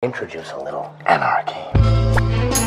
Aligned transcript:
Introduce 0.00 0.52
a 0.52 0.62
little 0.62 0.94
anarchy. 1.06 2.57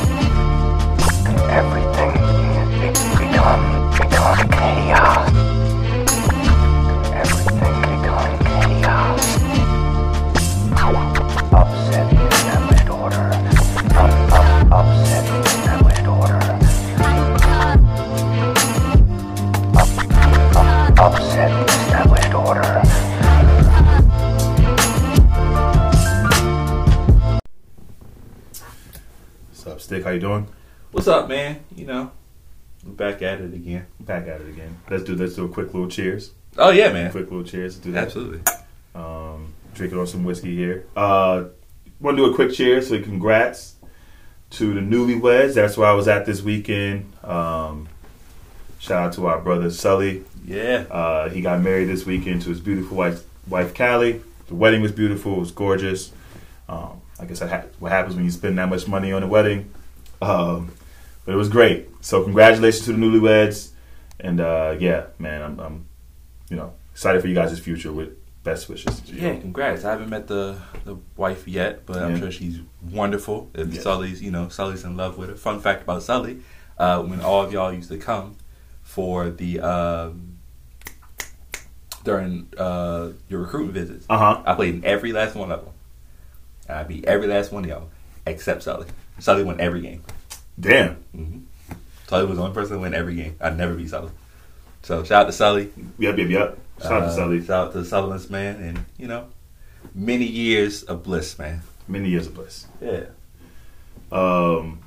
How 30.12 30.16
you 30.16 30.20
doing? 30.20 30.48
What's 30.92 31.08
up, 31.08 31.30
man? 31.30 31.62
You 31.74 31.86
know, 31.86 32.12
we're 32.86 32.92
back 32.92 33.22
at 33.22 33.40
it 33.40 33.54
again. 33.54 33.86
Back 34.02 34.28
at 34.28 34.42
it 34.42 34.50
again. 34.50 34.78
Let's 34.90 35.06
do 35.06 35.16
let's 35.16 35.36
do 35.36 35.46
a 35.46 35.48
quick 35.48 35.68
little 35.68 35.88
cheers. 35.88 36.32
Oh 36.58 36.70
yeah, 36.72 36.92
man. 36.92 37.12
Quick 37.12 37.32
little 37.32 37.46
cheers. 37.46 37.78
Do 37.78 37.94
that. 37.94 38.08
Absolutely. 38.08 38.42
Um, 38.94 39.54
drinking 39.74 39.98
on 39.98 40.08
some 40.08 40.26
whiskey 40.26 40.54
here. 40.54 40.86
Uh, 40.98 41.46
want 42.02 42.18
to 42.18 42.26
do 42.26 42.30
a 42.30 42.36
quick 42.36 42.52
cheers. 42.52 42.90
So 42.90 43.02
congrats 43.02 43.76
to 44.50 44.74
the 44.74 44.82
newlyweds. 44.82 45.54
That's 45.54 45.78
where 45.78 45.88
I 45.88 45.94
was 45.94 46.10
at 46.10 46.26
this 46.26 46.42
weekend. 46.42 47.10
Um, 47.24 47.88
shout 48.80 49.02
out 49.02 49.14
to 49.14 49.28
our 49.28 49.40
brother 49.40 49.72
Sully. 49.72 50.26
Yeah. 50.44 50.88
Uh, 50.92 51.30
he 51.30 51.40
got 51.40 51.62
married 51.62 51.86
this 51.86 52.06
weekend 52.06 52.42
to 52.42 52.50
his 52.50 52.60
beautiful 52.60 52.98
wife, 52.98 53.24
wife 53.48 53.74
Callie. 53.74 54.20
The 54.48 54.56
wedding 54.56 54.82
was 54.82 54.92
beautiful. 54.92 55.38
It 55.38 55.40
was 55.40 55.52
gorgeous. 55.52 56.12
Um, 56.68 57.00
I 57.18 57.24
guess 57.24 57.40
ha- 57.40 57.64
what 57.80 57.94
happens 57.94 58.18
when 58.18 58.26
you 58.26 58.32
spend 58.32 58.58
that 58.58 58.68
much 58.68 58.90
money 58.90 59.14
on 59.14 59.24
a 59.24 59.28
wedding. 59.28 59.72
Um, 60.22 60.72
but 61.26 61.34
it 61.34 61.38
was 61.38 61.50
great. 61.50 61.90
So 62.02 62.24
congratulations 62.24 62.86
to 62.86 62.94
the 62.94 62.98
newlyweds. 62.98 63.70
And 64.20 64.40
uh, 64.40 64.76
yeah, 64.80 65.06
man, 65.20 65.42
I'm, 65.42 65.60
I'm, 65.60 65.86
you 66.50 66.56
know, 66.58 66.74
excited 66.94 67.22
for 67.22 67.28
you 67.28 67.36
guys' 67.36 67.58
future. 67.60 67.92
With 67.92 68.18
best 68.44 68.70
wishes. 68.70 69.00
To 69.02 69.14
you. 69.14 69.22
Yeah, 69.22 69.40
congrats. 69.40 69.84
I 69.86 69.92
haven't 69.92 70.10
met 70.10 70.28
the 70.28 70.58
the 70.86 70.98
wife 71.16 71.48
yet, 71.48 71.86
but 71.86 71.98
I'm 72.02 72.18
sure 72.20 72.32
she's 72.32 72.60
wonderful. 72.92 73.50
If 73.54 73.74
Yeah. 73.74 73.82
Sully's, 73.82 74.22
you 74.22 74.32
know, 74.32 74.50
Sully's 74.50 74.84
in 74.84 74.96
love 74.98 75.18
with 75.18 75.30
her. 75.30 75.36
Fun 75.36 75.60
fact 75.60 75.84
about 75.84 76.04
Sully: 76.04 76.42
uh, 76.78 77.02
when 77.04 77.22
all 77.22 77.44
of 77.44 77.52
y'all 77.52 77.74
used 77.74 77.90
to 77.90 77.98
come 77.98 78.36
for 78.84 79.30
the 79.30 79.60
um, 79.60 80.38
during 82.04 82.48
uh, 82.58 83.12
your 83.30 83.42
recruitment 83.42 83.74
visits, 83.74 84.06
Uh 84.10 84.18
huh. 84.18 84.44
I 84.46 84.56
played 84.56 84.76
in 84.76 84.86
every 84.86 85.14
last 85.14 85.36
one 85.36 85.52
of 85.52 85.64
them. 85.66 85.74
I 86.70 86.84
beat 86.84 87.06
every 87.06 87.28
last 87.28 87.52
one 87.52 87.64
of 87.64 87.70
y'all 87.70 87.90
except 88.26 88.64
Sully. 88.64 88.88
Sully 89.22 89.44
won 89.44 89.60
every 89.62 89.82
game. 89.82 90.04
Damn. 90.60 90.96
hmm 91.16 91.38
Sully 92.08 92.26
was 92.26 92.38
the 92.38 92.44
only 92.44 92.54
person 92.54 92.74
to 92.76 92.80
win 92.82 92.94
every 92.94 93.16
game. 93.16 93.36
I'd 93.40 93.58
never 93.58 93.74
beat 93.76 93.90
Sully. 93.90 94.12
So 94.84 95.04
shout 95.04 95.22
out 95.24 95.26
to 95.28 95.32
Sully. 95.32 95.72
Yep. 96.00 96.18
Yep. 96.18 96.30
Yep. 96.30 96.58
Shout 96.82 96.92
out 96.92 97.02
Uh, 97.04 97.06
to 97.08 97.14
Sully. 97.14 97.40
Shout 97.46 97.68
out 97.68 97.74
to 97.74 97.86
Sutherland's 97.86 98.30
man, 98.30 98.56
and 98.62 98.86
you 98.98 99.08
know, 99.08 99.28
many 99.96 100.26
years 100.26 100.84
of 100.84 101.04
bliss, 101.04 101.38
man. 101.40 101.62
Many 101.88 102.10
years 102.10 102.28
of 102.28 102.34
bliss. 102.34 102.66
Yeah. 102.82 103.06
Um, 104.12 104.80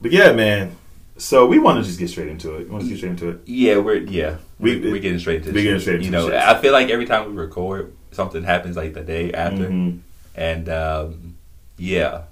but 0.00 0.12
yeah, 0.12 0.32
man. 0.32 0.76
So 1.18 1.46
we 1.46 1.58
want 1.58 1.78
to 1.78 1.84
just 1.84 1.98
get 1.98 2.08
straight 2.10 2.28
into 2.28 2.56
it. 2.56 2.66
You 2.66 2.72
want 2.72 2.84
to 2.84 2.88
get 2.90 2.98
straight 2.98 3.10
into 3.10 3.30
it? 3.30 3.40
Yeah, 3.46 3.78
we're 3.78 3.96
yeah 3.96 4.36
We- 4.58 4.78
we 4.80 4.92
we're 4.92 5.00
getting 5.00 5.18
straight 5.18 5.42
to 5.44 5.48
we 5.50 5.56
the 5.56 5.62
getting 5.62 5.80
straight 5.80 5.98
to 5.98 6.04
You 6.04 6.10
know, 6.10 6.26
shit. 6.28 6.34
I 6.38 6.60
feel 6.60 6.72
like 6.72 6.90
every 6.90 7.06
time 7.06 7.28
we 7.30 7.36
record, 7.40 7.92
something 8.12 8.42
happens 8.44 8.76
like 8.76 8.92
the 8.94 9.00
day 9.02 9.32
after, 9.32 9.68
Mhm. 9.68 10.00
and 10.34 10.68
um, 10.68 11.34
yeah, 11.78 12.22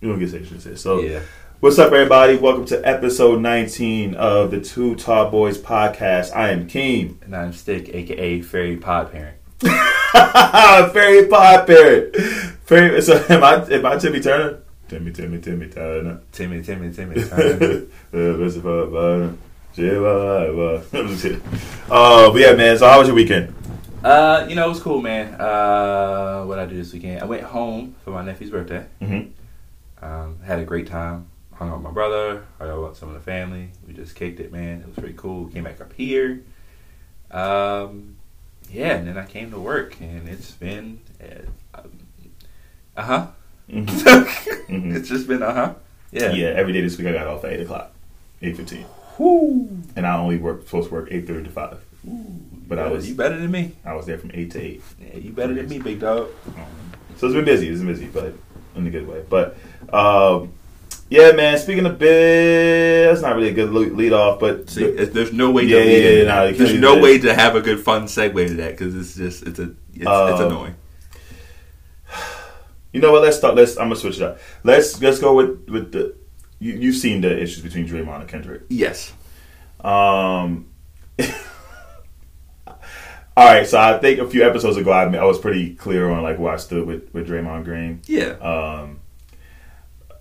We 0.00 0.08
don't 0.08 0.18
get 0.18 0.34
into 0.34 0.54
it. 0.72 0.78
So 0.78 1.00
yeah, 1.00 1.20
What's 1.60 1.78
up, 1.78 1.92
everybody? 1.92 2.36
Welcome 2.36 2.66
to 2.66 2.86
episode 2.86 3.40
19 3.40 4.14
of 4.14 4.50
the 4.50 4.60
Too 4.60 4.96
Tall 4.96 5.30
Boyz 5.32 5.56
podcast. 5.56 6.34
I 6.34 6.50
am 6.50 6.68
Keem. 6.68 7.22
and 7.22 7.34
I'm 7.34 7.52
Stik, 7.52 7.88
aka 7.94 8.42
Fairy 8.42 8.76
Pod 8.76 9.10
Parent. 9.12 9.36
Fairy 10.92 11.26
Pod 11.26 11.66
Parrot. 11.66 12.16
Fairy, 12.64 13.00
so 13.00 13.24
am 13.30 13.42
I, 13.44 13.64
am 13.70 13.86
I 13.86 13.96
Timmy 13.96 14.20
Turner? 14.20 14.60
Timmy, 14.88 15.10
Timmy, 15.12 15.40
Timmy 15.40 15.68
Turner. 15.68 16.20
Timmy, 16.32 16.62
Timmy, 16.62 16.92
Timmy. 16.92 17.22
Turner. 17.28 17.86
Uh, 18.12 18.38
what's 18.38 18.56
it 18.56 18.60
for, 18.60 18.96
uh, 18.96 19.28
uh, 19.76 20.82
I'm 20.92 21.08
just 21.08 21.22
kidding. 21.22 21.42
Uh, 21.90 22.30
but 22.30 22.40
yeah, 22.40 22.52
man. 22.52 22.76
So 22.78 22.86
how 22.88 22.98
was 22.98 23.08
your 23.08 23.16
weekend? 23.16 23.54
uh, 24.04 24.44
you 24.48 24.54
know, 24.54 24.66
it 24.66 24.68
was 24.68 24.80
cool, 24.80 25.00
man. 25.00 25.34
Uh, 25.40 26.44
what 26.44 26.58
I 26.58 26.66
do 26.66 26.76
this 26.76 26.92
weekend? 26.92 27.22
I 27.22 27.24
went 27.24 27.42
home 27.44 27.94
for 28.04 28.10
my 28.10 28.22
nephew's 28.22 28.50
birthday. 28.50 28.84
Mm-hmm. 29.00 29.30
Um, 30.04 30.38
had 30.44 30.58
a 30.58 30.64
great 30.64 30.86
time. 30.86 31.26
Hung 31.54 31.70
out 31.70 31.76
with 31.76 31.84
my 31.84 31.90
brother. 31.90 32.44
Hung 32.58 32.68
out 32.68 32.88
with 32.88 32.98
some 32.98 33.08
of 33.08 33.14
the 33.14 33.20
family. 33.20 33.70
We 33.86 33.94
just 33.94 34.14
kicked 34.14 34.38
it, 34.38 34.52
man. 34.52 34.80
It 34.82 34.86
was 34.86 34.96
pretty 34.96 35.14
cool. 35.16 35.46
Came 35.48 35.64
back 35.64 35.80
up 35.80 35.92
here. 35.94 36.42
Um, 37.30 38.16
yeah, 38.70 38.96
and 38.96 39.08
then 39.08 39.16
I 39.16 39.24
came 39.24 39.50
to 39.50 39.58
work, 39.58 40.00
and 40.00 40.28
it's 40.28 40.50
been 40.52 41.00
uh 42.96 43.02
huh. 43.02 43.26
Mhm. 43.70 43.88
It's 44.96 45.08
just 45.08 45.26
been 45.26 45.42
uh 45.42 45.54
huh. 45.54 45.74
Yeah. 46.12 46.32
Yeah, 46.32 46.48
every 46.48 46.72
day 46.72 46.80
this 46.80 46.96
week 46.98 47.08
I 47.08 47.12
got 47.12 47.26
off 47.26 47.44
at 47.44 47.52
8 47.54 47.60
o'clock, 47.62 47.92
8.15. 48.42 48.84
Whoo. 49.18 49.82
And 49.96 50.06
I 50.06 50.16
only 50.16 50.38
work, 50.38 50.64
supposed 50.64 50.88
to 50.88 50.94
work 50.94 51.10
8.30 51.10 51.44
to 51.44 51.50
5. 51.50 51.78
But 52.68 52.78
I 52.78 52.88
was 52.88 53.08
you 53.08 53.14
better 53.16 53.36
than 53.36 53.50
me. 53.50 53.72
I 53.84 53.94
was 53.94 54.06
there 54.06 54.18
from 54.18 54.30
8 54.32 54.50
to 54.52 54.60
8. 54.60 54.82
Yeah, 55.00 55.16
you 55.18 55.32
better 55.32 55.54
than 55.54 55.68
me, 55.68 55.78
big 55.80 56.00
dog. 56.00 56.28
So 57.16 57.26
it's 57.26 57.34
been 57.34 57.44
busy. 57.44 57.68
It's 57.68 57.78
been 57.80 57.88
busy, 57.88 58.06
but 58.06 58.34
in 58.74 58.86
a 58.86 58.90
good 58.90 59.06
way. 59.06 59.24
But 59.28 59.56
um, 59.92 60.52
yeah, 61.10 61.32
man. 61.32 61.58
Speaking 61.58 61.86
of 61.86 61.98
biz, 61.98 63.08
that's 63.10 63.22
not 63.22 63.36
really 63.36 63.50
a 63.50 63.52
good 63.52 63.70
lead 63.72 64.12
off, 64.12 64.40
but 64.40 64.70
See, 64.70 64.84
it's, 64.84 65.12
there's 65.12 65.32
no 65.32 65.50
way 65.50 65.62
to 65.62 65.68
Yeah, 65.68 65.76
lead 65.78 66.26
yeah, 66.26 66.44
yeah, 66.44 66.50
There's 66.52 66.78
no 66.78 66.98
way 67.00 67.18
to 67.18 67.34
have 67.34 67.56
a 67.56 67.60
good 67.60 67.80
fun 67.80 68.04
segue 68.04 68.48
to 68.48 68.54
that 68.54 68.72
because 68.72 68.94
it's 68.94 69.14
just 69.14 69.46
it's 69.46 69.58
a 69.58 69.74
it's, 69.92 70.00
it's 70.00 70.06
Um, 70.06 70.46
annoying. 70.46 70.74
you 72.92 73.00
know 73.00 73.12
what? 73.12 73.22
Let's 73.22 73.36
start. 73.36 73.54
Let's. 73.54 73.76
I'm 73.76 73.88
gonna 73.88 73.96
switch 73.96 74.16
it 74.16 74.22
up. 74.22 74.38
Let's 74.62 75.00
let's 75.00 75.18
go 75.18 75.34
with 75.34 75.68
with 75.68 75.92
the. 75.92 76.14
You, 76.58 76.72
you've 76.74 76.96
seen 76.96 77.20
the 77.20 77.40
issues 77.42 77.62
between 77.62 77.86
Draymond 77.86 78.20
and 78.20 78.28
Kendrick. 78.28 78.62
Yes. 78.68 79.12
Um. 79.80 80.66
all 83.36 83.46
right, 83.46 83.66
so 83.66 83.80
I 83.80 83.98
think 83.98 84.20
a 84.20 84.28
few 84.28 84.44
episodes 84.44 84.76
ago, 84.76 84.92
I, 84.92 85.12
I 85.12 85.24
was 85.24 85.38
pretty 85.38 85.74
clear 85.74 86.08
on 86.08 86.22
like 86.22 86.38
where 86.38 86.52
I 86.52 86.56
stood 86.56 86.86
with 86.86 87.12
with 87.12 87.28
Draymond 87.28 87.64
Green. 87.64 88.00
Yeah. 88.06 88.34
Um, 88.40 89.00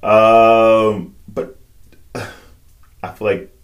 um, 0.01 1.15
but 1.27 1.59
I 3.03 3.11
feel 3.11 3.27
like 3.27 3.55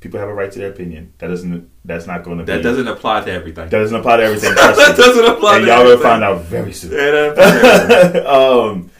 people 0.00 0.18
have 0.18 0.28
a 0.28 0.34
right 0.34 0.50
to 0.50 0.58
their 0.58 0.70
opinion. 0.70 1.12
That 1.18 1.28
doesn't. 1.28 1.70
That's 1.84 2.08
not 2.08 2.24
going 2.24 2.38
to. 2.38 2.44
That 2.44 2.56
be, 2.56 2.62
doesn't 2.62 2.88
apply 2.88 3.24
to 3.24 3.30
everything. 3.30 3.68
That 3.68 3.78
doesn't 3.78 3.96
apply 3.96 4.16
to 4.16 4.22
everything. 4.24 4.54
that 4.56 4.96
doesn't 4.96 5.24
apply 5.24 5.58
and 5.58 5.66
y'all 5.66 5.84
gonna 5.84 5.98
find 5.98 6.24
out 6.24 6.42
very 6.42 6.72
soon. 6.72 6.90
Yeah, 6.90 7.10
that 7.10 7.32
applies 7.32 7.60
to 7.60 7.94
everything. 7.94 8.26
um, 8.26 8.90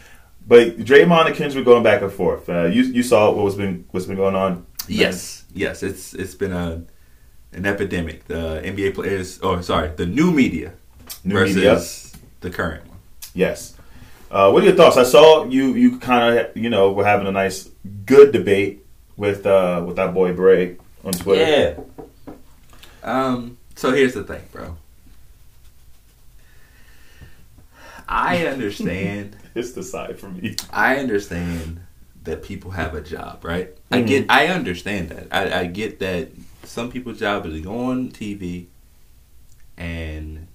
but 0.47 0.77
Draymond 0.77 1.27
and 1.27 1.35
Kendrick 1.35 1.65
going 1.65 1.83
back 1.83 2.01
and 2.01 2.11
forth. 2.11 2.47
Uh, 2.47 2.65
you 2.65 2.83
you 2.83 3.03
saw 3.03 3.31
what 3.31 3.43
was 3.43 3.55
been 3.55 3.85
what's 3.91 4.05
been 4.05 4.15
going 4.15 4.35
on. 4.35 4.65
yes. 4.87 5.43
Yes. 5.53 5.83
It's 5.83 6.13
it's 6.13 6.35
been 6.35 6.53
a 6.53 6.83
an 7.53 7.65
epidemic. 7.65 8.25
The 8.27 8.61
NBA 8.63 8.93
players, 8.95 9.39
oh, 9.41 9.61
sorry, 9.61 9.89
the 9.95 10.05
new 10.05 10.31
media 10.31 10.73
New 11.23 11.33
versus 11.35 11.55
media. 11.55 11.81
the 12.41 12.49
current 12.49 12.87
one. 12.87 12.97
Yes. 13.33 13.75
Uh, 14.31 14.51
what 14.51 14.61
are 14.63 14.67
your 14.67 14.75
thoughts? 14.75 14.95
I 14.97 15.03
saw 15.03 15.45
you 15.45 15.73
you 15.73 15.97
kind 15.99 16.37
of 16.39 16.55
you 16.55 16.69
know 16.69 16.91
were 16.91 17.05
having 17.05 17.25
a 17.27 17.31
nice 17.31 17.69
good 18.05 18.31
debate 18.31 18.85
with 19.17 19.45
uh, 19.45 19.83
with 19.85 19.95
that 19.95 20.13
boy 20.13 20.33
Bray 20.33 20.77
on 21.03 21.13
Twitter. 21.13 21.77
Yeah. 21.81 22.33
Um. 23.03 23.57
So 23.75 23.91
here's 23.91 24.13
the 24.13 24.23
thing, 24.23 24.41
bro. 24.51 24.77
I 28.07 28.45
understand. 28.53 29.35
It's 29.55 29.71
the 29.73 29.83
side 29.83 30.19
for 30.19 30.29
me. 30.29 30.55
I 30.71 30.97
understand 30.97 31.79
that 32.23 32.43
people 32.43 32.71
have 32.71 32.93
a 32.93 33.01
job, 33.01 33.43
right? 33.43 33.69
I 33.91 34.01
Mhm. 34.03 34.07
get. 34.07 34.25
I 34.29 34.47
understand 34.47 35.09
that. 35.09 35.27
I, 35.31 35.61
I 35.61 35.65
get 35.65 35.99
that 35.99 36.29
some 36.69 36.91
people's 36.91 37.19
job 37.19 37.45
is 37.45 37.53
to 37.53 37.61
go 37.61 37.75
on 37.75 38.09
TV 38.09 38.67
and 39.77 40.47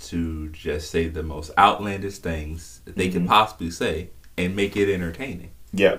to 0.00 0.48
just 0.50 0.90
say 0.90 1.08
the 1.08 1.22
most 1.22 1.50
outlandish 1.58 2.18
things 2.18 2.80
that 2.84 2.96
they 2.96 3.08
can 3.08 3.24
Mhm. 3.24 3.28
possibly 3.28 3.70
say 3.70 4.10
and 4.36 4.56
make 4.56 4.76
it 4.76 4.92
entertaining. 4.92 5.50
Yeah. 5.72 5.98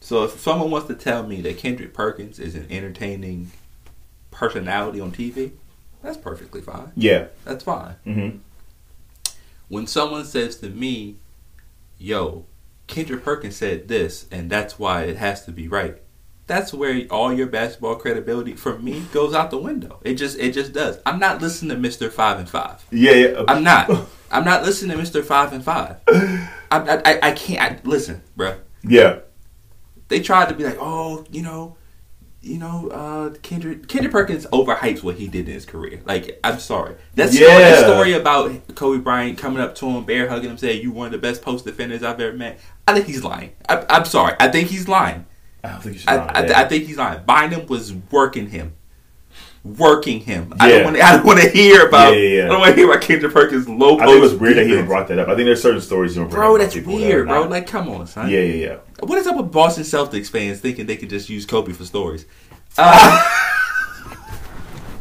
So 0.00 0.24
if 0.24 0.40
someone 0.40 0.70
wants 0.70 0.88
to 0.88 0.94
tell 0.94 1.26
me 1.26 1.40
that 1.42 1.56
Kendrick 1.58 1.94
Perkins 1.94 2.38
is 2.38 2.54
an 2.54 2.66
entertaining 2.70 3.50
personality 4.30 5.00
on 5.00 5.10
TV, 5.12 5.52
that's 6.02 6.16
perfectly 6.16 6.60
fine. 6.60 6.92
Yeah. 6.96 7.26
That's 7.44 7.64
fine. 7.64 7.94
hmm 8.04 8.28
When 9.68 9.86
someone 9.88 10.24
says 10.24 10.56
to 10.58 10.68
me, 10.70 11.16
"Yo, 11.98 12.44
Kendrick 12.86 13.24
Perkins 13.24 13.56
said 13.56 13.88
this, 13.88 14.26
and 14.30 14.48
that's 14.48 14.78
why 14.78 15.02
it 15.04 15.16
has 15.16 15.44
to 15.46 15.50
be 15.50 15.66
right," 15.66 15.98
that's 16.46 16.72
where 16.72 17.06
all 17.10 17.32
your 17.32 17.46
basketball 17.46 17.96
credibility 17.96 18.54
for 18.54 18.78
me 18.78 19.00
goes 19.12 19.34
out 19.34 19.50
the 19.50 19.58
window. 19.58 20.00
It 20.04 20.14
just 20.14 20.38
it 20.38 20.52
just 20.52 20.72
does. 20.72 20.98
I'm 21.04 21.18
not 21.18 21.40
listening 21.42 21.70
to 21.70 21.76
Mister 21.76 22.10
Five 22.10 22.38
and 22.38 22.48
Five. 22.48 22.84
Yeah. 22.90 23.12
Yeah. 23.12 23.42
I'm 23.48 23.64
not. 23.64 23.90
I'm 24.30 24.44
not 24.44 24.64
listening 24.64 24.96
to 24.96 25.02
Mr. 25.02 25.24
Five 25.24 25.52
and 25.52 25.64
Five. 25.64 25.98
I, 26.08 26.50
I, 26.70 27.18
I, 27.28 27.32
can't. 27.32 27.60
I, 27.60 27.80
listen, 27.88 28.22
bruh. 28.36 28.58
Yeah. 28.82 29.20
They 30.08 30.20
tried 30.20 30.48
to 30.48 30.54
be 30.54 30.64
like, 30.64 30.78
oh, 30.80 31.24
you 31.30 31.42
know, 31.42 31.76
you 32.40 32.58
know, 32.58 32.88
uh, 32.88 33.30
Kendrick 33.42 33.88
Kendrick 33.88 34.12
Perkins 34.12 34.46
overhypes 34.46 35.02
what 35.02 35.16
he 35.16 35.28
did 35.28 35.48
in 35.48 35.54
his 35.54 35.64
career. 35.64 36.00
Like, 36.04 36.38
I'm 36.44 36.58
sorry. 36.58 36.96
That 37.14 37.30
story, 37.30 37.50
Yeah. 37.50 37.58
that 37.58 37.84
story 37.84 38.12
about 38.12 38.74
Kobe 38.74 38.98
Bryant 38.98 39.38
coming 39.38 39.60
up 39.60 39.74
to 39.76 39.86
him, 39.86 40.04
bear 40.04 40.28
hugging 40.28 40.50
him, 40.50 40.58
saying, 40.58 40.82
"You 40.82 40.92
one 40.92 41.06
of 41.06 41.12
the 41.12 41.18
best 41.18 41.42
post 41.42 41.64
defenders 41.64 42.02
I've 42.02 42.20
ever 42.20 42.36
met." 42.36 42.60
I 42.86 42.94
think 42.94 43.06
he's 43.06 43.24
lying. 43.24 43.52
I, 43.68 43.84
I'm 43.88 44.04
sorry. 44.04 44.34
I 44.38 44.48
think 44.48 44.68
he's 44.68 44.86
lying. 44.88 45.26
I 45.66 45.72
don't 45.72 45.80
think 45.82 45.94
you 45.94 45.98
should. 46.00 46.08
I, 46.08 46.16
I, 46.26 46.46
yeah. 46.46 46.60
I 46.60 46.64
think 46.68 46.84
he's 46.84 46.96
lying. 46.98 47.20
Bynum 47.26 47.66
was 47.66 47.92
working 47.92 48.48
him, 48.48 48.74
working 49.64 50.20
him. 50.20 50.54
I 50.60 50.68
don't 50.70 50.84
want. 50.84 50.96
to. 50.96 51.02
I 51.02 51.16
don't 51.16 51.26
want 51.26 51.40
to 51.40 51.48
hear 51.50 51.86
about. 51.88 52.12
Yeah, 52.14 52.18
yeah, 52.20 52.36
yeah. 52.38 52.44
I 52.44 52.48
don't 52.48 52.60
want 52.60 52.70
to 52.74 52.76
hear 52.76 52.90
about 52.90 53.02
Kendrick 53.02 53.32
Perkins 53.32 53.68
low. 53.68 53.98
I 53.98 54.06
think 54.06 54.18
it 54.18 54.20
was 54.20 54.34
weird 54.34 54.56
that 54.56 54.66
he 54.66 54.72
even 54.72 54.86
brought 54.86 55.08
that 55.08 55.18
up. 55.18 55.28
I 55.28 55.34
think 55.34 55.46
there's 55.46 55.62
certain 55.62 55.80
stories 55.80 56.14
you 56.16 56.22
don't 56.22 56.30
bring 56.30 56.40
Bro, 56.40 56.58
that's 56.58 56.74
people 56.74 56.96
that 56.98 57.06
weird, 57.06 57.26
bro. 57.28 57.40
not- 57.42 57.50
Like, 57.50 57.66
come 57.66 57.88
on, 57.88 58.06
son. 58.06 58.30
yeah, 58.30 58.40
yeah, 58.40 58.66
yeah. 58.68 58.76
What 59.00 59.18
is 59.18 59.26
up 59.26 59.36
with 59.36 59.50
Boston 59.52 59.84
Celtics 59.84 60.28
fans 60.30 60.60
thinking 60.60 60.86
they 60.86 60.96
could 60.96 61.10
just 61.10 61.28
use 61.28 61.44
Kobe 61.46 61.72
for 61.72 61.84
stories? 61.84 62.26
Uh, 62.78 63.22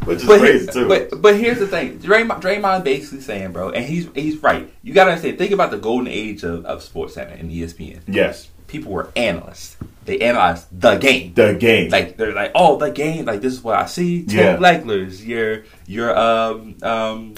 Which 0.05 0.19
is 0.19 0.25
but, 0.27 0.39
crazy 0.39 0.67
too. 0.67 0.87
but 0.87 1.19
but 1.21 1.35
here's 1.35 1.57
the 1.57 1.65
thing, 1.65 1.97
Draymond, 1.99 2.39
Draymond 2.39 2.83
basically 2.83 3.21
saying, 3.21 3.53
bro, 3.53 3.71
and 3.71 3.83
he's 3.83 4.07
he's 4.13 4.37
right. 4.43 4.71
You 4.83 4.93
gotta 4.93 5.09
understand. 5.11 5.39
Think 5.39 5.51
about 5.51 5.71
the 5.71 5.77
golden 5.77 6.07
age 6.07 6.43
of, 6.43 6.63
of 6.65 6.83
Sports 6.83 7.15
Center 7.15 7.33
and 7.33 7.49
ESPN. 7.51 8.01
yes, 8.07 8.49
People 8.67 8.91
were 8.91 9.09
analysts. 9.15 9.77
They 10.05 10.19
analyze 10.19 10.65
the 10.71 10.95
game. 10.97 11.33
the 11.33 11.55
game. 11.55 11.89
like 11.89 12.15
they're 12.17 12.31
like, 12.33 12.51
oh, 12.55 12.77
the 12.77 12.91
game. 12.91 13.25
Like 13.25 13.41
this 13.41 13.53
is 13.53 13.63
what 13.63 13.75
I 13.75 13.85
see. 13.87 14.23
Tim 14.25 14.37
Yeah. 14.37 14.57
Legler's 14.57 15.25
your 15.25 15.63
your 15.87 16.15
um 16.17 16.75
um. 16.83 17.35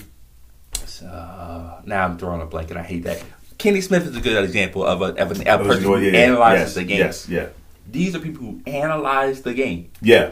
Uh, 1.06 1.80
now 1.86 2.06
I'm 2.06 2.18
drawing 2.18 2.42
a 2.42 2.46
blank, 2.46 2.72
and 2.72 2.80
I 2.80 2.84
hate 2.84 3.04
that. 3.04 3.24
Kenny 3.58 3.82
Smith 3.82 4.06
is 4.08 4.16
a 4.16 4.22
good 4.22 4.44
example 4.44 4.84
of 4.86 5.02
a 5.02 5.06
of, 5.22 5.32
an, 5.32 5.48
a 5.48 5.58
person 5.60 5.84
who 5.84 5.98
yeah, 6.00 6.12
yeah. 6.12 6.20
analyzes 6.20 6.60
yes, 6.70 6.74
the 6.76 6.84
game. 6.84 6.98
Yes, 7.00 7.30
yeah, 7.30 7.48
These 7.90 8.16
are 8.16 8.20
people 8.20 8.42
who 8.46 8.62
analyze 8.66 9.42
the 9.44 9.54
game. 9.54 9.92
yeah, 10.02 10.32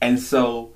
And 0.00 0.18
so 0.20 0.72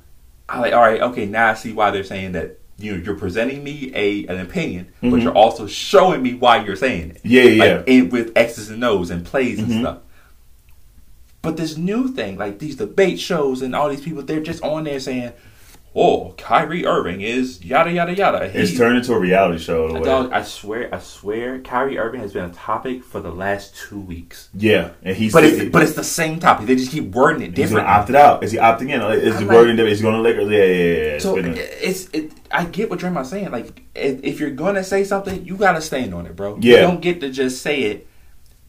I 0.48 0.60
like, 0.60 0.72
all 0.72 0.80
right, 0.80 1.00
okay, 1.00 1.26
now 1.26 1.48
I 1.48 1.54
see 1.54 1.72
why 1.72 1.90
they're 1.90 2.04
saying 2.04 2.32
that 2.32 2.58
you 2.78 2.96
know, 2.96 3.02
you're 3.04 3.16
presenting 3.16 3.62
me 3.62 3.92
a 3.94 4.26
an 4.26 4.40
opinion, 4.40 4.88
but 5.02 5.08
Mhm. 5.10 5.22
you're 5.22 5.34
also 5.36 5.66
showing 5.66 6.22
me 6.22 6.32
why 6.34 6.64
you're 6.64 6.76
saying 6.76 7.10
it. 7.10 7.20
yeah, 7.24 7.42
yeah. 7.42 7.74
Like 7.76 7.88
in, 7.88 8.08
with 8.08 8.32
X's 8.36 8.70
and 8.70 8.82
O's 8.84 9.10
and 9.10 9.24
plays 9.24 9.58
and 9.58 9.68
Mhm. 9.68 9.80
stuff. 9.80 9.98
But 11.42 11.56
this 11.56 11.76
new 11.76 12.08
thing, 12.08 12.36
like 12.36 12.58
these 12.58 12.76
debate 12.76 13.18
shows 13.18 13.62
and 13.62 13.74
all 13.74 13.88
these 13.88 14.02
people, 14.02 14.22
they're 14.22 14.40
just 14.42 14.62
on 14.62 14.84
there 14.84 15.00
saying, 15.00 15.32
"Oh, 15.96 16.34
Kyrie 16.36 16.84
Irving 16.86 17.22
is 17.22 17.64
yada 17.64 17.90
yada 17.90 18.14
yada." 18.14 18.42
it's 18.52 18.70
He- 18.72 18.76
turned 18.76 18.98
into 18.98 19.14
a 19.14 19.18
reality 19.18 19.58
show. 19.58 19.96
a. 19.96 20.04
Dog, 20.04 20.32
I 20.32 20.42
swear, 20.42 20.94
I 20.94 20.98
swear, 20.98 21.58
Kyrie 21.60 21.96
Irving 21.98 22.20
has 22.20 22.34
been 22.34 22.44
a 22.44 22.52
topic 22.52 23.02
for 23.02 23.20
the 23.20 23.30
last 23.30 23.74
two 23.74 23.98
weeks. 23.98 24.50
Yeah, 24.54 24.90
and 25.02 25.16
he's 25.16 25.32
But 25.32 25.44
it's 25.44 25.70
but 25.70 25.82
it's 25.82 25.94
the 25.94 26.04
same 26.04 26.40
topic. 26.40 26.66
They 26.66 26.76
just 26.76 26.90
keep 26.92 27.04
wording 27.14 27.40
it 27.42 27.56
he's 27.56 27.70
gonna 27.70 27.80
different. 27.80 27.88
opt 27.88 28.10
it 28.10 28.16
out. 28.16 28.44
Is 28.44 28.52
he 28.52 28.58
opting 28.58 28.90
in? 28.90 29.00
Is 29.00 29.36
I'm 29.36 29.40
he 29.42 29.48
like- 29.48 29.56
wording 29.56 29.76
that 29.76 29.86
he's 29.86 30.02
going 30.02 30.14
to 30.16 30.20
Lakers? 30.20 30.50
Yeah, 30.50 30.58
yeah, 30.58 30.64
yeah. 30.64 31.14
It's 31.16 31.24
So 31.24 31.34
been 31.36 31.54
it's 31.56 32.08
it. 32.12 32.32
I 32.52 32.64
get 32.66 32.90
what 32.90 32.98
Draymond's 32.98 33.30
saying. 33.30 33.50
Like, 33.50 33.80
if, 33.94 34.40
you're 34.40 34.50
gonna 34.50 34.84
say 34.84 35.04
something, 35.04 35.46
you 35.46 35.56
gotta 35.56 35.80
stand 35.80 36.12
on 36.12 36.26
it, 36.26 36.36
bro. 36.36 36.58
Yeah. 36.60 36.74
You 36.76 36.80
don't 36.82 37.00
get 37.00 37.20
to 37.22 37.30
just 37.30 37.62
say 37.62 37.82
it. 37.84 38.06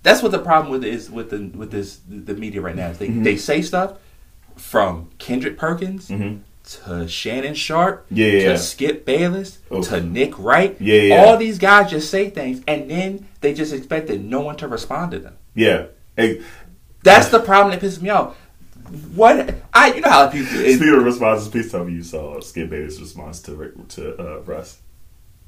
That's 0.03 0.23
what 0.23 0.31
the 0.31 0.39
problem 0.39 0.71
with 0.71 0.83
it 0.83 0.93
is 0.93 1.09
with 1.11 1.29
the 1.29 1.51
with 1.57 1.71
this 1.71 1.99
the 2.09 2.33
media 2.33 2.61
right 2.61 2.75
now. 2.75 2.87
Is 2.89 2.97
they 2.97 3.07
Mhm. 3.09 3.23
they 3.23 3.35
say 3.37 3.61
stuff 3.61 3.93
from 4.55 5.09
Kendrick 5.19 5.57
Perkins 5.57 6.09
Mhm. 6.09 6.39
to 6.63 7.07
Shannon 7.07 7.53
Sharpe 7.53 8.05
Yeah, 8.09 8.53
to. 8.53 8.57
Skip 8.57 9.05
Bayless 9.05 9.59
to 9.83 10.01
Nick 10.01 10.37
Wright. 10.39 10.75
Yeah, 10.79 11.01
yeah. 11.01 11.15
All 11.25 11.37
these 11.37 11.57
guys 11.59 11.89
just 11.91 12.09
say 12.09 12.29
things, 12.29 12.61
and 12.67 12.89
then 12.89 13.25
they 13.41 13.53
just 13.53 13.73
expected 13.73 14.23
no 14.23 14.41
one 14.41 14.55
to 14.57 14.67
respond 14.67 15.11
to 15.11 15.19
them. 15.19 15.33
yeah. 15.55 15.85
Hey, 16.17 16.41
That's 17.03 17.29
the 17.29 17.39
problem 17.39 17.71
that 17.71 17.81
pisses 17.83 18.01
me 18.01 18.09
off. 18.09 18.35
What 19.15 19.55
I 19.73 19.93
you 19.93 20.01
know 20.01 20.09
how 20.09 20.27
people 20.27 20.47
speaking 20.47 20.89
of 20.95 21.03
responses, 21.03 21.47
please 21.47 21.71
tell 21.71 21.85
me 21.85 21.93
you 21.93 22.03
saw 22.03 22.39
Skip 22.41 22.69
Bayless' 22.69 22.99
response 22.99 23.39
to 23.43 23.71
to 23.89 24.19
uh, 24.19 24.39
Russ. 24.41 24.77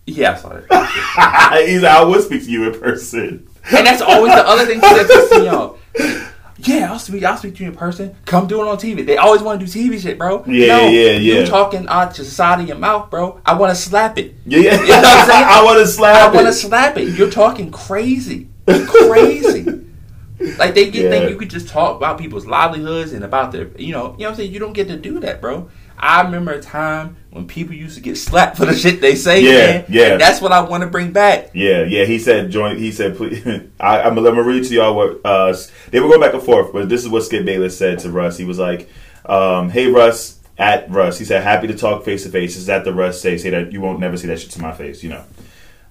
yeah 0.05 0.31
I 0.31 0.35
saw 0.35 0.51
it. 0.55 1.67
he's 1.69 1.83
I 1.83 2.03
would 2.03 2.23
speak 2.23 2.43
to 2.45 2.49
you 2.51 2.71
in 2.71 2.79
person. 2.79 3.47
And 3.71 3.85
that's 3.87 4.01
always 4.01 4.33
the 4.33 4.45
other 4.47 4.65
thing 4.65 4.79
that 4.81 5.07
pisses 5.07 5.41
me 5.41 5.47
off. 5.47 5.77
Yeah, 6.57 6.91
I'll 6.93 6.99
speak. 6.99 7.23
I'll 7.23 7.35
speak 7.37 7.55
to 7.55 7.63
you 7.63 7.69
in 7.69 7.75
person. 7.75 8.15
Come 8.25 8.47
do 8.47 8.61
it 8.61 8.67
on 8.67 8.77
TV. 8.77 9.05
They 9.05 9.17
always 9.17 9.41
want 9.41 9.59
to 9.59 9.65
do 9.65 9.71
TV 9.71 9.99
shit, 10.01 10.17
bro. 10.17 10.43
Yeah, 10.45 10.67
no, 10.77 10.87
yeah, 10.87 11.11
yeah. 11.11 11.39
You 11.39 11.45
talking 11.45 11.87
out 11.89 12.15
to 12.15 12.23
the 12.23 12.29
side 12.29 12.61
of 12.61 12.67
your 12.67 12.77
mouth, 12.77 13.09
bro. 13.09 13.41
I 13.45 13.55
want 13.55 13.71
to 13.71 13.75
slap 13.75 14.17
it. 14.17 14.35
Yeah, 14.45 14.59
yeah. 14.59 14.71
You 14.81 14.87
know 14.87 14.95
what 14.95 15.05
I'm 15.05 15.27
saying? 15.29 15.43
I 15.45 15.63
want 15.63 15.79
to 15.79 15.87
slap. 15.87 16.15
I 16.31 16.33
want 16.33 16.45
to 16.45 16.49
it. 16.49 16.53
slap 16.53 16.97
it. 16.97 17.17
You're 17.17 17.29
talking 17.31 17.69
crazy, 17.71 18.47
crazy. 18.65 19.63
like 20.57 20.73
they 20.75 20.89
get 20.89 21.03
Yeah. 21.05 21.09
think 21.09 21.29
you 21.31 21.37
could 21.37 21.49
just 21.49 21.67
talk 21.67 21.97
about 21.97 22.17
people's 22.17 22.45
livelihoods 22.45 23.13
and 23.13 23.23
about 23.23 23.51
their, 23.51 23.69
you 23.77 23.91
know, 23.91 24.13
you 24.13 24.19
know 24.19 24.25
what 24.25 24.29
I'm 24.29 24.35
saying. 24.35 24.51
You 24.51 24.59
don't 24.59 24.73
get 24.73 24.87
to 24.89 24.97
do 24.97 25.19
that, 25.21 25.41
bro. 25.41 25.69
I 26.03 26.21
remember 26.23 26.51
a 26.51 26.61
time 26.61 27.15
when 27.31 27.47
people 27.47 27.73
used 27.73 27.95
to 27.95 28.01
get 28.01 28.17
slapped 28.17 28.57
for 28.57 28.65
the 28.65 28.73
shit 28.75 28.99
they 28.99 29.15
say. 29.15 29.41
Yeah, 29.41 29.51
man. 29.51 29.85
yeah. 29.87 30.11
And 30.11 30.21
that's 30.21 30.41
what 30.41 30.51
I 30.51 30.59
want 30.59 30.83
to 30.83 30.89
bring 30.89 31.13
back. 31.13 31.51
Yeah, 31.53 31.83
yeah. 31.83 32.03
He 32.03 32.19
said, 32.19 32.51
"Join." 32.51 32.77
He 32.77 32.91
said, 32.91 33.15
"Please." 33.15 33.45
I, 33.79 34.01
I'm, 34.01 34.17
I'm 34.17 34.23
gonna 34.23 34.43
read 34.43 34.65
to 34.65 34.73
y'all 34.73 34.95
what 34.95 35.21
uh, 35.23 35.55
they 35.91 36.01
were 36.01 36.09
going 36.09 36.19
back 36.19 36.33
and 36.33 36.43
forth, 36.43 36.73
but 36.73 36.89
this 36.89 37.03
is 37.03 37.09
what 37.09 37.23
Skip 37.23 37.45
Bayless 37.45 37.77
said 37.77 37.99
to 37.99 38.11
Russ. 38.11 38.37
He 38.37 38.43
was 38.43 38.59
like, 38.59 38.89
um, 39.25 39.69
"Hey, 39.69 39.87
Russ." 39.87 40.39
At 40.55 40.91
Russ, 40.91 41.17
he 41.17 41.25
said, 41.25 41.41
"Happy 41.41 41.65
to 41.65 41.75
talk 41.75 42.05
face 42.05 42.23
to 42.23 42.29
face." 42.29 42.55
Is 42.57 42.67
that 42.67 42.83
the 42.83 42.93
Russ 42.93 43.19
say? 43.19 43.37
Say 43.39 43.49
that 43.49 43.71
you 43.71 43.81
won't 43.81 43.99
never 43.99 44.17
see 44.17 44.27
that 44.27 44.39
shit 44.39 44.51
to 44.51 44.61
my 44.61 44.71
face, 44.71 45.01
you 45.01 45.09
know. 45.09 45.23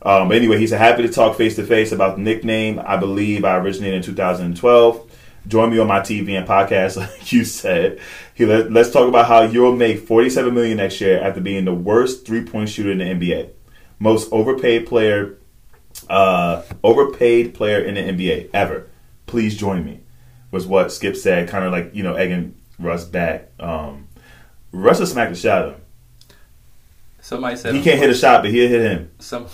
Um, 0.02 0.28
but 0.28 0.36
anyway, 0.36 0.58
he 0.58 0.68
said, 0.68 0.78
"Happy 0.78 1.02
to 1.02 1.08
talk 1.08 1.36
face 1.36 1.56
to 1.56 1.64
face 1.64 1.90
about 1.90 2.16
the 2.16 2.22
nickname. 2.22 2.80
I 2.84 2.96
believe 2.96 3.44
I 3.44 3.56
originated 3.56 3.94
in 3.96 4.02
2012. 4.02 5.11
Join 5.48 5.70
me 5.70 5.78
on 5.78 5.88
my 5.88 6.00
TV 6.00 6.38
and 6.38 6.46
podcast, 6.46 6.96
like 6.98 7.32
you 7.32 7.44
said. 7.44 8.00
He 8.34 8.46
let, 8.46 8.70
let's 8.72 8.90
talk 8.90 9.08
about 9.08 9.26
how 9.26 9.42
you'll 9.42 9.76
make 9.76 10.06
47 10.06 10.54
million 10.54 10.76
next 10.76 11.00
year 11.00 11.20
after 11.20 11.40
being 11.40 11.64
the 11.64 11.74
worst 11.74 12.26
three 12.26 12.44
point 12.44 12.68
shooter 12.68 12.92
in 12.92 12.98
the 12.98 13.04
NBA, 13.04 13.50
most 13.98 14.32
overpaid 14.32 14.86
player, 14.86 15.38
uh, 16.08 16.62
overpaid 16.84 17.54
player 17.54 17.80
in 17.80 17.94
the 17.94 18.00
NBA 18.00 18.50
ever. 18.52 18.86
Please 19.26 19.56
join 19.56 19.84
me." 19.84 20.00
Was 20.50 20.66
what 20.66 20.92
Skip 20.92 21.16
said, 21.16 21.48
kind 21.48 21.64
of 21.64 21.72
like 21.72 21.94
you 21.94 22.02
know 22.02 22.14
egging 22.14 22.54
Russ 22.78 23.06
back. 23.06 23.50
Um, 23.58 24.08
Russ 24.70 24.98
will 25.00 25.06
smack 25.06 25.30
the 25.30 25.34
shot 25.34 25.62
at 25.62 25.74
him. 25.74 25.80
Somebody 27.20 27.56
said 27.56 27.74
He 27.74 27.82
can't 27.82 27.98
hit 27.98 28.10
a 28.10 28.14
shot, 28.14 28.42
but 28.42 28.50
he'll 28.50 28.68
hit 28.68 28.82
him. 28.82 29.10
some 29.18 29.46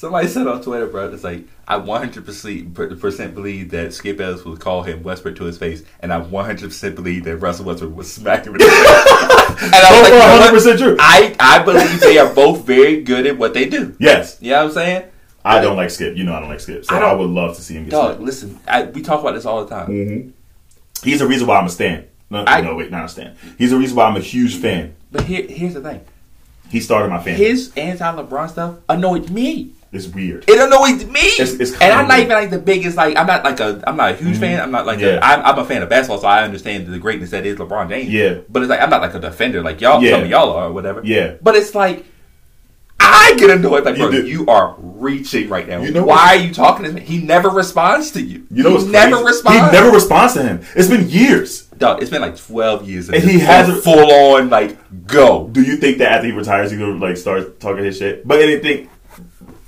somebody 0.00 0.26
said 0.28 0.46
on 0.46 0.62
Twitter, 0.62 0.86
bro, 0.86 1.12
it's 1.12 1.22
like 1.22 1.44
I 1.68 1.76
100 1.76 2.24
percent 2.24 3.34
believe 3.34 3.70
that 3.70 3.92
Skip 3.92 4.16
Bayless 4.16 4.44
would 4.44 4.58
call 4.58 4.82
him 4.82 5.02
Westbrook 5.02 5.36
to 5.36 5.44
his 5.44 5.58
face, 5.58 5.82
and 6.00 6.12
I 6.12 6.18
100 6.18 6.68
percent 6.68 6.96
believe 6.96 7.24
that 7.24 7.36
Russell 7.36 7.66
Westbrook 7.66 7.94
would 7.94 8.06
smack 8.06 8.44
him. 8.46 8.54
In 8.54 8.58
the 8.58 8.64
face. 8.64 8.72
and 9.62 9.74
I 9.74 9.90
was 9.92 10.02
like, 10.02 10.12
you 10.12 10.18
know 10.18 10.18
what? 10.18 10.40
100 10.52 10.52
percent 10.54 10.78
true. 10.80 10.96
I 10.98 11.36
I 11.38 11.62
believe 11.62 12.00
they 12.00 12.18
are 12.18 12.32
both 12.34 12.64
very 12.64 13.02
good 13.02 13.26
at 13.26 13.36
what 13.38 13.52
they 13.54 13.68
do. 13.68 13.94
Yes, 14.00 14.38
You 14.40 14.50
know 14.52 14.56
what 14.58 14.64
I'm 14.68 14.72
saying? 14.72 15.04
I 15.44 15.60
don't 15.60 15.76
like 15.76 15.90
Skip. 15.90 16.16
You 16.16 16.24
know 16.24 16.34
I 16.34 16.40
don't 16.40 16.48
like 16.48 16.60
Skip, 16.60 16.84
so 16.84 16.94
I 16.94 17.00
I, 17.00 17.12
would 17.14 17.30
love 17.30 17.56
to 17.56 17.62
see 17.62 17.74
him 17.74 17.84
get 17.84 17.90
Dog, 17.92 18.06
smacked. 18.16 18.22
listen, 18.22 18.60
I, 18.66 18.82
we 18.84 19.02
talk 19.02 19.20
about 19.20 19.34
this 19.34 19.44
all 19.46 19.64
the 19.64 19.70
time. 19.74 19.86
hmm 19.86 20.30
He's 21.02 21.20
the 21.20 21.26
reason 21.26 21.46
why 21.46 21.58
I'm 21.58 21.66
a 21.66 21.70
stan. 21.70 22.06
No, 22.28 22.44
I- 22.46 22.60
no, 22.60 22.74
wait, 22.76 22.90
not 22.90 23.04
a 23.06 23.08
stan. 23.08 23.36
He's 23.58 23.70
the 23.70 23.76
reason 23.78 23.96
why 23.96 24.04
I'm 24.06 24.16
a 24.16 24.20
huge 24.20 24.56
fan. 24.56 24.94
But 25.12 25.22
here, 25.24 25.46
here's 25.46 25.74
the 25.74 25.80
thing: 25.80 26.04
He 26.68 26.80
started 26.80 27.08
my 27.10 27.22
fan. 27.22 27.36
his 27.36 27.72
anti-LeBron 27.76 28.50
stuff 28.50 28.76
annoyed 28.88 29.30
me. 29.30 29.72
It's 29.92 30.06
weird. 30.06 30.48
It 30.48 30.58
annoys 30.60 31.04
me, 31.04 31.20
It's- 31.20 31.52
it's 31.54 31.72
and 31.80 31.92
I'm 31.92 32.06
not 32.06 32.20
even 32.20 32.30
like 32.30 32.50
the 32.50 32.58
biggest. 32.60 32.96
Like 32.96 33.16
I'm 33.16 33.26
not 33.26 33.44
like 33.44 33.58
a. 33.58 33.82
I'm 33.86 33.96
not 33.96 34.12
a 34.12 34.16
huge 34.16 34.34
mm-hmm. 34.34 34.40
fan. 34.40 34.60
I'm 34.60 34.70
not 34.70 34.86
like. 34.86 35.00
Yeah. 35.00 35.16
A, 35.16 35.20
I'm, 35.20 35.44
I'm 35.44 35.58
a 35.58 35.64
fan 35.64 35.82
of 35.82 35.88
basketball, 35.88 36.18
so 36.18 36.28
I 36.28 36.44
understand 36.44 36.86
the 36.86 36.98
greatness 36.98 37.30
that 37.30 37.44
is 37.44 37.58
LeBron 37.58 37.88
James. 37.88 38.08
Yeah. 38.08 38.38
But 38.48 38.62
it's 38.62 38.70
like 38.70 38.80
I'm 38.80 38.90
not 38.90 39.02
like 39.02 39.14
a 39.14 39.20
defender, 39.20 39.62
like 39.62 39.80
y'all. 39.80 40.02
Yeah. 40.02 40.12
Some 40.12 40.22
of 40.24 40.30
y'all 40.30 40.50
are, 40.52 40.66
or 40.66 40.72
whatever. 40.72 41.00
Yeah. 41.04 41.34
But 41.42 41.56
it's 41.56 41.74
like 41.74 42.06
I 43.00 43.34
get 43.38 43.50
annoyed. 43.50 43.84
Like, 43.84 43.96
You 43.96 44.02
bro, 44.04 44.12
do. 44.12 44.26
you 44.26 44.46
are 44.46 44.76
reaching 44.78 45.48
right 45.48 45.66
now. 45.66 45.80
You 45.80 45.90
know 45.90 46.04
Why 46.04 46.14
what- 46.14 46.36
are 46.36 46.36
you 46.36 46.54
talking 46.54 46.84
to 46.84 46.92
me? 46.92 47.00
He 47.00 47.18
never 47.18 47.48
responds 47.48 48.10
to 48.12 48.22
you. 48.22 48.46
You 48.50 48.62
know 48.62 48.72
what's 48.72 48.84
he 48.84 48.90
never 48.90 49.16
crazy? 49.16 49.26
responds. 49.26 49.66
He 49.66 49.72
never 49.72 49.90
responds 49.90 50.34
to 50.34 50.42
him. 50.42 50.60
It's 50.76 50.88
been 50.88 51.08
years. 51.08 51.62
Dog, 51.66 52.02
it's 52.02 52.10
been 52.10 52.20
like 52.20 52.36
12 52.36 52.88
years. 52.88 53.08
And 53.08 53.22
he 53.24 53.38
hasn't- 53.38 53.82
full 53.82 54.12
on 54.12 54.50
like 54.50 54.76
go. 55.06 55.48
Do 55.48 55.62
you 55.62 55.76
think 55.76 55.98
that 55.98 56.12
after 56.12 56.26
he 56.26 56.32
retires, 56.32 56.70
he's 56.70 56.78
gonna 56.78 56.98
like 56.98 57.16
start 57.16 57.58
talking 57.58 57.84
his 57.84 57.98
shit? 57.98 58.26
But 58.28 58.40
anything. 58.40 58.88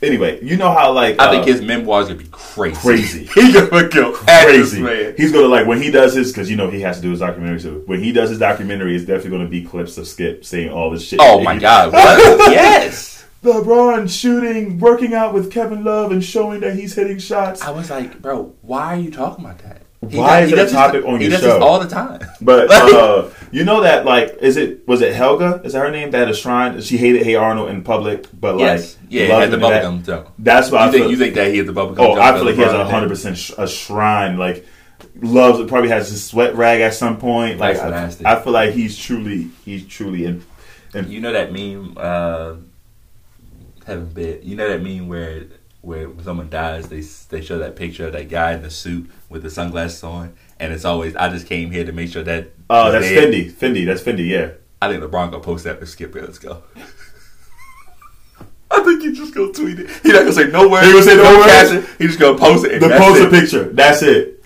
Anyway, 0.03 0.43
you 0.43 0.57
know 0.57 0.73
how 0.73 0.93
like 0.93 1.21
I 1.21 1.27
uh, 1.27 1.31
think 1.31 1.47
his 1.47 1.63
memoirs 1.63 2.09
gonna 2.09 2.19
be 2.19 2.29
crazy. 2.33 2.77
crazy. 2.81 3.25
He's 3.35 3.55
gonna 3.55 3.89
go 3.89 4.13
crazy. 4.13 4.83
man. 4.83 5.15
He's 5.17 5.31
gonna 5.31 5.47
like 5.47 5.67
when 5.67 5.81
he 5.81 5.93
does 5.93 6.15
his 6.15 6.33
because 6.33 6.51
you 6.51 6.57
know 6.57 6.69
he 6.71 6.81
has 6.81 6.97
to 6.97 7.03
do 7.03 7.11
his 7.11 7.21
documentary 7.21 7.61
too. 7.61 7.85
When 7.87 8.03
he 8.03 8.11
does 8.11 8.31
his 8.31 8.41
documentary, 8.41 8.97
it's 8.97 9.05
definitely 9.05 9.31
gonna 9.31 9.49
be 9.49 9.63
clips 9.63 9.97
of 9.99 10.09
Skip 10.09 10.45
saying 10.45 10.71
all 10.71 10.91
this 10.91 11.07
shit. 11.07 11.21
Oh 11.23 11.41
my 11.43 11.59
god! 11.59 11.93
What? 12.03 12.51
yes. 12.53 13.25
LeBron 13.45 14.09
shooting, 14.09 14.79
working 14.79 15.15
out 15.15 15.35
with 15.35 15.51
Kevin 15.51 15.83
Love, 15.83 16.13
and 16.13 16.23
showing 16.23 16.61
that 16.61 16.77
he's 16.77 16.95
hitting 16.95 17.19
shots. 17.19 17.61
I 17.61 17.71
was 17.71 17.91
like, 17.91 18.23
bro, 18.23 18.55
why 18.63 18.95
are 18.95 19.01
you 19.01 19.11
talking 19.11 19.45
about 19.45 19.59
that? 19.59 19.82
He 20.11 20.19
Why 20.19 20.41
does- 20.41 20.53
is 20.53 20.59
it 20.59 20.69
a 20.69 20.73
topic 20.73 21.05
on 21.05 21.19
he 21.21 21.27
your 21.27 21.31
does 21.33 21.41
show? 21.43 21.55
This 21.55 21.63
all 21.63 21.79
the 21.79 21.89
time. 21.89 22.21
But 22.41 22.71
uh, 22.73 23.31
you 23.53 23.65
know 23.65 23.83
that 23.83 24.05
like 24.05 24.37
is 24.41 24.57
it 24.57 24.87
was 24.89 25.01
it 25.01 25.15
Helga? 25.15 25.61
Is 25.65 25.75
that 25.75 25.79
her 25.81 25.91
name? 25.93 26.11
That 26.11 26.29
a 26.29 26.35
shrine. 26.35 26.81
She 26.83 26.97
hated 26.97 27.23
Hey 27.23 27.37
Arnold 27.37 27.71
in 27.71 27.85
public, 27.85 28.27
but 28.39 28.57
like 28.57 28.61
yes, 28.63 28.99
yeah, 29.09 29.27
he 29.27 29.31
had 29.31 29.51
the 29.53 29.57
him 29.59 29.63
in 29.63 29.71
that. 29.71 29.85
bubblegum 29.85 30.05
jump. 30.05 30.29
That's 30.41 30.71
why 30.73 30.83
You 30.83 30.89
I 30.89 30.91
think 30.91 31.03
feel. 31.05 31.11
you 31.13 31.17
think 31.17 31.35
that 31.37 31.53
he 31.53 31.59
had 31.59 31.67
the 31.69 31.73
bubblegum? 31.73 31.99
oh, 32.01 32.21
I 32.21 32.33
feel 32.35 32.45
like 32.45 32.57
he 32.57 32.63
has 32.63 32.73
a 32.73 32.85
hundred 32.85 33.11
percent 33.11 33.51
a 33.57 33.69
shrine. 33.69 34.39
Like 34.39 34.67
loves 35.21 35.65
probably 35.71 35.91
has 35.91 36.09
his 36.11 36.25
sweat 36.25 36.57
rag 36.57 36.81
at 36.81 36.95
some 36.95 37.19
point. 37.19 37.59
Like 37.59 37.77
I. 37.79 38.07
I 38.25 38.41
feel 38.43 38.53
like 38.53 38.73
he's 38.75 38.99
truly 38.99 39.51
he's 39.65 39.87
truly 39.87 40.25
in. 40.25 40.43
You 41.07 41.21
know 41.21 41.33
that 41.33 41.53
meme, 41.53 41.95
uh, 41.97 42.55
heaven 43.87 44.07
bit. 44.07 44.43
You 44.43 44.57
know 44.57 44.69
that 44.69 44.83
meme 44.83 45.07
where 45.07 45.45
where 45.83 46.09
someone 46.25 46.49
dies, 46.49 46.89
they 46.89 47.01
they 47.29 47.45
show 47.45 47.59
that 47.59 47.77
picture 47.77 48.07
of 48.07 48.13
that 48.15 48.29
guy 48.31 48.55
in 48.55 48.63
the 48.63 48.71
suit 48.71 49.11
with 49.29 49.43
the 49.43 49.51
sunglasses 49.51 50.03
on, 50.03 50.33
and 50.59 50.73
it's 50.73 50.85
always 50.85 51.15
I 51.17 51.29
just 51.29 51.47
came 51.47 51.71
here 51.71 51.85
to 51.85 51.93
make 51.93 52.11
sure 52.11 52.23
that. 52.23 52.53
Oh, 52.71 52.91
that's 52.91 53.05
dead." 53.07 53.33
Fendi. 53.35 53.53
Fendi. 53.53 53.85
That's 53.87 54.01
Fendi. 54.03 54.27
Yeah. 54.29 54.53
I 54.81 54.89
think 54.89 55.03
LeBron 55.05 55.31
gonna 55.31 55.41
post 55.41 55.65
that 55.65 55.79
for 55.79 55.87
Skip. 55.87 56.15
Let's 56.15 56.39
go. 56.39 56.63
I 58.71 58.81
think 58.83 59.03
he 59.03 59.13
just 59.13 59.35
gonna 59.35 59.53
tweet 59.53 59.79
it. 59.81 59.91
He 60.03 60.09
not 60.13 60.21
gonna 60.21 60.33
say 60.33 60.47
no 60.49 60.69
words. 60.69 60.87
He 60.87 60.93
gonna 60.93 61.05
say 61.05 61.17
no 61.17 61.39
words? 61.39 61.47
caption. 61.53 61.85
He 61.99 62.07
just 62.07 62.19
gonna 62.19 62.39
post 62.39 62.65
it. 62.65 62.73
And 62.75 62.83
The 62.83 62.97
poster 62.97 63.27
it. 63.27 63.31
picture. 63.31 63.65
That's 63.65 64.03
it. 64.03 64.43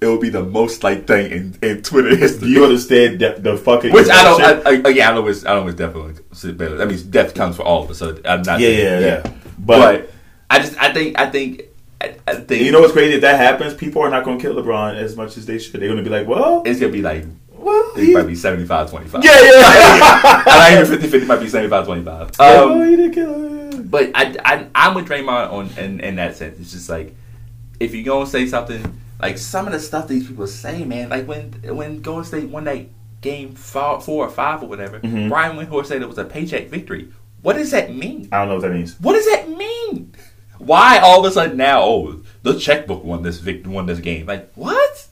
It 0.00 0.06
will 0.06 0.18
be 0.18 0.28
the 0.30 0.42
most 0.42 0.82
like 0.84 1.06
thing 1.06 1.30
in, 1.30 1.58
in 1.62 1.82
Twitter 1.82 2.10
Do 2.10 2.16
history. 2.16 2.48
you 2.48 2.64
understand 2.64 3.20
the, 3.20 3.36
the 3.38 3.56
fucking? 3.56 3.92
Which 3.92 4.08
I 4.10 4.22
don't. 4.24 4.66
I, 4.66 4.88
I, 4.88 4.92
yeah, 4.92 5.10
I 5.10 5.14
know 5.14 5.26
it's. 5.26 5.46
I 5.46 5.54
know 5.54 5.66
it's 5.68 5.78
definitely. 5.78 6.14
That 6.52 6.86
means 6.88 7.02
death 7.04 7.34
comes 7.34 7.56
for 7.56 7.62
all 7.62 7.84
of 7.84 7.90
us. 7.90 7.98
So 7.98 8.18
I'm 8.26 8.42
not. 8.42 8.60
yeah, 8.60 8.68
saying- 8.68 8.78
yeah, 8.80 8.98
yeah. 9.00 9.22
But, 9.58 9.78
But, 10.00 10.11
I 10.52 10.58
just. 10.58 10.76
I 10.80 10.92
think. 10.92 11.18
I 11.18 11.30
think. 11.30 11.62
I, 12.00 12.14
I 12.26 12.34
think. 12.34 12.62
you 12.62 12.72
know 12.72 12.80
what's 12.80 12.92
crazy? 12.92 13.14
If 13.14 13.20
that 13.22 13.36
happens, 13.38 13.74
people 13.74 14.02
are 14.02 14.10
not 14.10 14.24
going 14.24 14.38
to 14.38 14.42
kill 14.42 14.54
LeBron 14.54 14.96
as 14.96 15.16
much 15.16 15.36
as 15.36 15.46
they 15.46 15.58
should. 15.58 15.72
They're 15.80 15.88
going 15.88 16.02
to 16.02 16.08
be 16.08 16.10
like, 16.10 16.26
well, 16.26 16.62
It's 16.66 16.80
gonna 16.80 16.92
be 16.92 17.00
like. 17.02 17.24
well, 17.52 17.92
It 17.96 18.04
he, 18.06 18.12
might 18.14 18.26
be 18.26 18.34
75 18.34 18.90
25. 18.90 19.24
yeah, 19.24 19.30
yeah. 19.40 20.42
not 20.46 20.72
even 20.72 20.86
50 20.86 21.08
50. 21.08 21.26
Might 21.26 21.40
be 21.40 21.48
75 21.48 21.84
25. 21.86 22.30
oh, 22.40 22.72
Um, 22.72 22.88
he 22.90 22.96
didn't 22.96 23.12
kill 23.12 23.34
him. 23.34 23.86
but 23.88 24.10
I, 24.16 24.34
I, 24.44 24.66
I'm 24.74 24.94
with 24.94 25.06
Draymond 25.06 25.52
on 25.52 25.68
in, 25.78 26.00
in 26.00 26.16
that 26.16 26.36
sense. 26.36 26.58
It's 26.58 26.72
just 26.72 26.88
like 26.88 27.14
if 27.78 27.94
you 27.94 28.02
go 28.02 28.20
and 28.20 28.28
say 28.28 28.46
something 28.46 29.00
like 29.20 29.38
some 29.38 29.66
of 29.66 29.72
the 29.72 29.78
stuff 29.80 30.08
these 30.08 30.26
people 30.26 30.46
say, 30.48 30.84
man. 30.84 31.08
Like 31.08 31.26
when 31.28 31.52
when 31.76 32.00
Golden 32.02 32.24
State 32.24 32.48
won 32.48 32.64
that 32.64 32.84
game 33.20 33.54
four, 33.54 34.00
four 34.00 34.26
or 34.26 34.30
five 34.30 34.60
or 34.62 34.66
whatever, 34.68 34.98
Mhm. 34.98 35.28
Brian 35.28 35.56
Windhorst 35.56 35.86
said 35.86 36.02
it 36.02 36.08
was 36.08 36.18
a 36.18 36.24
paycheck 36.24 36.66
victory. 36.68 37.12
What 37.42 37.52
does 37.54 37.70
that 37.70 37.94
mean? 37.94 38.28
I 38.32 38.38
don't 38.40 38.48
know 38.48 38.54
what 38.54 38.62
that 38.62 38.72
means. 38.72 38.98
What 39.00 39.12
does 39.14 39.26
that 39.26 39.48
mean? 39.48 40.12
Why 40.66 40.98
all 40.98 41.24
of 41.24 41.30
a 41.30 41.34
sudden 41.34 41.56
now? 41.56 41.82
Oh, 41.82 42.20
the 42.42 42.58
checkbook 42.58 43.04
won 43.04 43.22
this 43.22 43.38
vic- 43.38 43.66
won 43.66 43.86
this 43.86 43.98
game. 44.00 44.26
Like 44.26 44.50
what? 44.54 45.06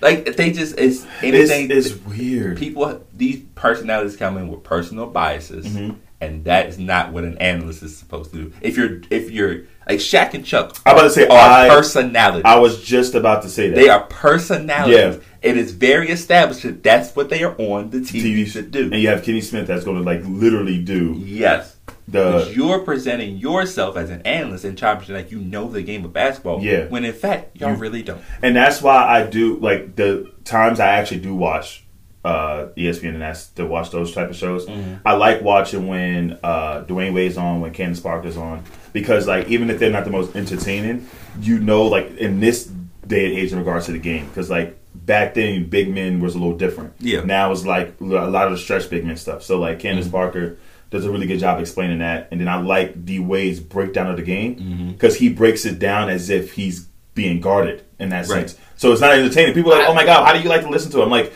Like 0.00 0.36
they 0.36 0.50
just 0.52 0.78
it's 0.78 1.06
anything. 1.22 1.70
It's, 1.70 1.88
it's 1.88 2.04
weird. 2.06 2.56
people 2.58 3.04
these 3.14 3.42
personalities 3.54 4.16
come 4.16 4.36
in 4.38 4.48
with 4.48 4.62
personal 4.64 5.06
biases, 5.06 5.66
Mhm. 5.66 5.96
and 6.20 6.44
that 6.44 6.68
is 6.68 6.78
not 6.78 7.12
what 7.12 7.24
an 7.24 7.36
analyst 7.38 7.82
is 7.82 7.96
supposed 7.98 8.30
to 8.32 8.36
do. 8.44 8.52
If 8.62 8.76
you're 8.78 9.00
if 9.10 9.30
you're 9.30 9.62
like 9.88 9.98
Shaq 9.98 10.32
and 10.34 10.44
Chuck, 10.44 10.76
I'm 10.86 10.94
about 10.96 11.02
to 11.04 11.10
say, 11.10 11.26
are 11.26 11.38
I- 11.38 11.68
personalities. 11.68 12.42
I 12.46 12.58
was 12.58 12.82
just 12.82 13.14
about 13.14 13.42
to 13.42 13.48
say 13.50 13.68
that. 13.68 13.76
they 13.76 13.88
are 13.90 14.00
personalities. 14.04 14.96
Yeah. 14.96 15.16
It 15.42 15.56
is 15.56 15.72
very 15.72 16.10
established 16.10 16.62
that 16.62 16.82
that's 16.82 17.14
what 17.16 17.28
they 17.30 17.42
are 17.42 17.54
on 17.58 17.90
the 17.90 17.98
TV, 18.00 18.44
TV 18.44 18.52
to 18.52 18.62
do. 18.62 18.84
And 18.92 18.96
you 19.02 19.08
have 19.08 19.22
Kenny 19.24 19.40
Smith 19.40 19.66
that's 19.66 19.84
going 19.84 19.96
to 19.96 20.02
like 20.02 20.22
literally 20.26 20.78
do 20.82 21.14
Yes. 21.24 21.76
The. 22.08 22.24
Because 22.24 22.56
you're 22.56 22.80
presenting 22.80 23.36
yourself 23.36 23.96
as 23.96 24.10
an 24.10 24.22
analyst 24.22 24.64
and 24.64 24.76
trying 24.76 25.00
to 25.02 25.12
like 25.12 25.30
you 25.30 25.38
know 25.40 25.68
the 25.70 25.82
game 25.82 26.04
of 26.04 26.12
basketball. 26.12 26.60
Yeah. 26.62 26.86
When 26.86 27.04
in 27.04 27.12
fact, 27.12 27.56
y'all 27.56 27.70
You- 27.70 27.76
really 27.76 28.02
don't. 28.02 28.20
And 28.42 28.56
that's 28.56 28.82
why 28.82 28.96
I 29.04 29.26
do 29.26 29.56
like 29.58 29.96
the 29.96 30.30
times 30.44 30.80
I 30.80 30.88
actually 30.88 31.20
do 31.20 31.34
watch 31.34 31.84
uh, 32.24 32.66
ESPN 32.76 33.10
and 33.14 33.22
that's 33.22 33.46
to 33.50 33.64
watch 33.64 33.90
those 33.90 34.12
type 34.12 34.28
of 34.28 34.36
shows. 34.36 34.66
Mm-hmm. 34.66 35.06
I 35.06 35.14
like 35.14 35.40
watching 35.40 35.86
when 35.86 36.38
uh, 36.42 36.84
Dwyane 36.86 37.14
Wade's 37.14 37.38
on, 37.38 37.60
when 37.62 37.72
Candace 37.72 38.00
Parker's 38.00 38.36
on, 38.36 38.62
because 38.92 39.26
like 39.26 39.48
even 39.48 39.70
if 39.70 39.78
they're 39.78 39.90
not 39.90 40.04
the 40.04 40.10
most 40.10 40.36
entertaining, 40.36 41.06
you 41.40 41.58
know, 41.60 41.84
like 41.84 42.14
in 42.18 42.40
this 42.40 42.66
day 43.06 43.26
and 43.26 43.38
age 43.38 43.52
in 43.52 43.58
regards 43.58 43.86
to 43.86 43.92
the 43.92 43.98
game, 43.98 44.26
because 44.28 44.50
like 44.50 44.76
back 44.94 45.32
then 45.34 45.68
big 45.70 45.94
men 45.94 46.20
was 46.20 46.34
a 46.34 46.38
little 46.38 46.56
different. 46.58 46.92
Yeah. 46.98 47.22
Now 47.22 47.52
it's 47.52 47.64
like 47.64 47.94
a 48.00 48.04
lot 48.04 48.46
of 48.48 48.52
the 48.52 48.58
stretch 48.58 48.90
big 48.90 49.04
men 49.06 49.16
stuff. 49.16 49.42
So 49.42 49.58
like 49.58 49.78
Candace 49.78 50.04
Mm-hmm. 50.06 50.12
Parker 50.16 50.58
does 50.90 51.04
a 51.04 51.10
really 51.10 51.26
good 51.26 51.38
job 51.38 51.60
explaining 51.60 52.00
that, 52.00 52.28
and 52.30 52.40
then 52.40 52.48
I 52.48 52.60
like 52.60 53.04
D 53.04 53.18
Wade's 53.20 53.60
breakdown 53.60 54.10
of 54.10 54.16
the 54.16 54.22
game 54.22 54.56
Mm-hmm. 54.56 54.90
because 54.92 55.16
he 55.16 55.28
breaks 55.28 55.64
it 55.64 55.78
down 55.78 56.08
as 56.08 56.30
if 56.30 56.52
he's 56.52 56.86
being 57.14 57.40
guarded 57.40 57.84
in 57.98 58.08
that 58.10 58.26
Right. 58.28 58.48
sense. 58.50 58.58
So 58.76 58.92
it's 58.92 59.00
not 59.00 59.12
entertaining. 59.12 59.54
People 59.54 59.72
are 59.72 59.78
like, 59.78 59.88
oh 59.88 59.94
my 59.94 60.04
god, 60.04 60.24
how 60.26 60.32
do 60.32 60.40
you 60.40 60.48
like 60.48 60.62
to 60.62 60.68
listen 60.68 60.90
to 60.92 61.00
it? 61.00 61.04
I'm 61.04 61.10
like, 61.10 61.32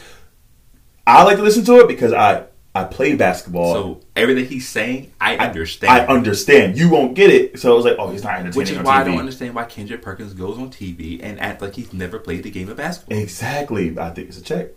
I 1.06 1.23
like 1.25 1.37
to 1.37 1.42
listen 1.42 1.64
to 1.66 1.80
it 1.80 1.88
because 1.88 2.12
I 2.12 2.44
I 2.76 2.82
played 2.84 3.18
basketball. 3.18 3.73
So 3.75 4.00
everything 4.16 4.46
he's 4.46 4.68
saying, 4.68 5.12
I 5.20 5.37
I 5.37 5.46
understand. 5.49 5.92
I 5.92 6.06
understand. 6.06 6.76
You 6.76 6.88
won't 6.90 7.14
get 7.14 7.30
it. 7.30 7.61
So 7.61 7.73
I 7.73 7.76
was 7.76 7.84
like, 7.84 7.96
oh, 7.99 8.11
he's 8.11 8.25
not 8.25 8.32
entertaining 8.34 8.56
Which 8.58 8.70
is 8.73 8.78
on 8.78 8.84
why 8.84 9.00
I 9.00 9.04
don't 9.04 9.18
understand 9.18 9.54
why 9.54 9.64
Kendrick 9.64 10.02
Perkins 10.02 10.32
goes 10.34 10.58
on 10.58 10.70
TV 10.70 11.20
and 11.23 11.38
act 11.38 11.62
like 11.62 11.75
he's 11.75 11.92
never 11.92 12.18
played 12.18 12.42
the 12.42 12.50
game 12.50 12.68
of 12.68 12.76
basketball. 12.78 13.18
Exactly. 13.18 13.96
I 13.99 14.11
think 14.11 14.28
it's 14.28 14.38
a 14.38 14.42
check. 14.42 14.68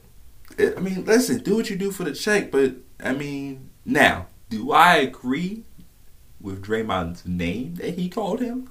I 0.60 0.80
mean, 0.80 1.06
listen, 1.06 1.40
do 1.40 1.56
what 1.56 1.70
you 1.70 1.76
do 1.76 1.90
for 1.92 2.04
the 2.04 2.14
check, 2.14 2.52
but 2.52 2.74
I 3.04 3.14
mean, 3.14 3.70
now, 3.86 4.28
do 4.50 4.72
I 4.72 4.96
agree 4.98 5.64
with 6.40 6.64
Draymond's 6.64 7.26
name 7.26 7.76
that 7.76 7.96
he 7.96 8.10
called 8.10 8.40
him? 8.40 8.70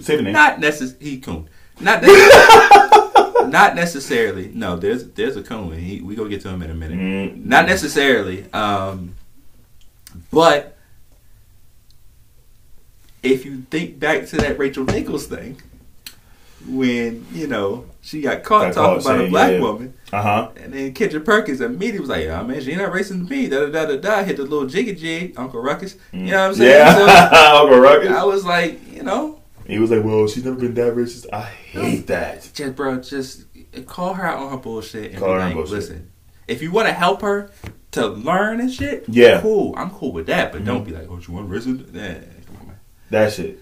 Say 0.00 0.16
the 0.16 0.22
name. 0.22 0.32
Not 0.32 0.60
necessarily. 0.60 1.10
He 1.10 1.20
coon. 1.20 1.48
Not 1.80 2.02
necessarily. 2.02 3.50
not 3.50 3.74
necessarily. 3.74 4.48
No, 4.48 4.76
there's 4.76 5.10
there's 5.10 5.36
a 5.36 5.42
coon. 5.42 5.72
He, 5.78 6.00
we 6.00 6.14
gonna 6.14 6.28
get 6.28 6.42
to 6.42 6.48
him 6.48 6.62
in 6.62 6.70
a 6.70 6.74
minute. 6.74 6.98
Mm. 6.98 7.44
Not 7.46 7.66
necessarily. 7.66 8.50
Um, 8.52 9.14
but 10.30 10.76
if 13.22 13.44
you 13.44 13.62
think 13.70 13.98
back 13.98 14.26
to 14.28 14.36
that 14.38 14.58
Rachel 14.58 14.84
Nichols 14.84 15.26
thing, 15.26 15.60
when 16.66 17.26
you 17.32 17.46
know 17.46 17.86
she 18.06 18.20
got 18.22 18.42
caught 18.44 18.72
Got 18.72 18.74
talking 18.74 19.02
caught 19.02 19.14
about 19.16 19.24
a 19.26 19.28
black 19.30 19.52
yeah. 19.52 19.60
woman, 19.60 19.94
Uh 20.12 20.22
huh. 20.22 20.50
and 20.56 20.72
then 20.72 20.92
Kendrick 20.94 21.24
Perkins 21.24 21.60
immediately 21.60 22.00
was 22.00 22.08
like, 22.08 22.26
"Oh 22.28 22.44
man, 22.44 22.60
she 22.62 22.70
ain't 22.70 22.80
not 22.80 22.92
racing 22.92 23.26
to 23.26 23.30
me." 23.30 23.48
Da 23.48 23.66
da 23.66 23.70
da 23.70 23.86
da 23.86 23.96
da. 23.96 24.22
Hit 24.24 24.36
the 24.36 24.44
little 24.44 24.66
jiggy 24.66 24.94
jig, 24.94 25.34
Uncle 25.36 25.60
Ruckus. 25.60 25.96
You 26.12 26.26
know 26.26 26.42
what 26.42 26.48
I'm 26.50 26.54
saying? 26.54 26.86
Yeah. 26.86 27.52
Uncle 27.60 27.78
Ruckus. 27.78 28.10
I 28.10 28.24
was 28.24 28.44
like, 28.44 28.80
you 28.94 29.02
know, 29.02 29.40
He 29.66 29.78
was 29.80 29.90
like, 29.90 30.04
well, 30.04 30.28
she's 30.28 30.44
never 30.44 30.56
been 30.56 30.74
that 30.74 30.94
racist. 30.94 31.26
I 31.32 31.42
hate 31.42 32.06
that. 32.06 32.48
just 32.54 32.76
bro, 32.76 33.00
just 33.00 33.44
call 33.86 34.14
her 34.14 34.24
out 34.24 34.38
on 34.38 34.50
her 34.52 34.56
bullshit 34.58 35.10
and 35.10 35.18
Call 35.20 35.30
her 35.32 35.40
on 35.40 35.46
like, 35.46 35.54
bullshit. 35.54 35.72
listen, 35.74 36.10
if 36.46 36.62
you 36.62 36.70
want 36.70 36.86
to 36.88 36.94
help 36.94 37.22
her 37.22 37.50
to 37.92 38.06
learn 38.06 38.60
and 38.60 38.72
shit, 38.72 39.04
Yeah. 39.08 39.40
cool, 39.40 39.74
I'm 39.76 39.90
cool 39.90 40.12
with 40.12 40.26
that. 40.26 40.52
But 40.52 40.62
Mhm. 40.62 40.66
don't 40.66 40.84
be 40.84 40.92
like, 40.92 41.08
oh, 41.10 41.18
you 41.26 41.34
want 41.34 41.50
racist? 41.50 41.92
Nah, 41.92 42.00
come 42.46 42.56
on, 42.60 42.66
man. 42.68 42.76
That 43.10 43.32
shit. 43.32 43.58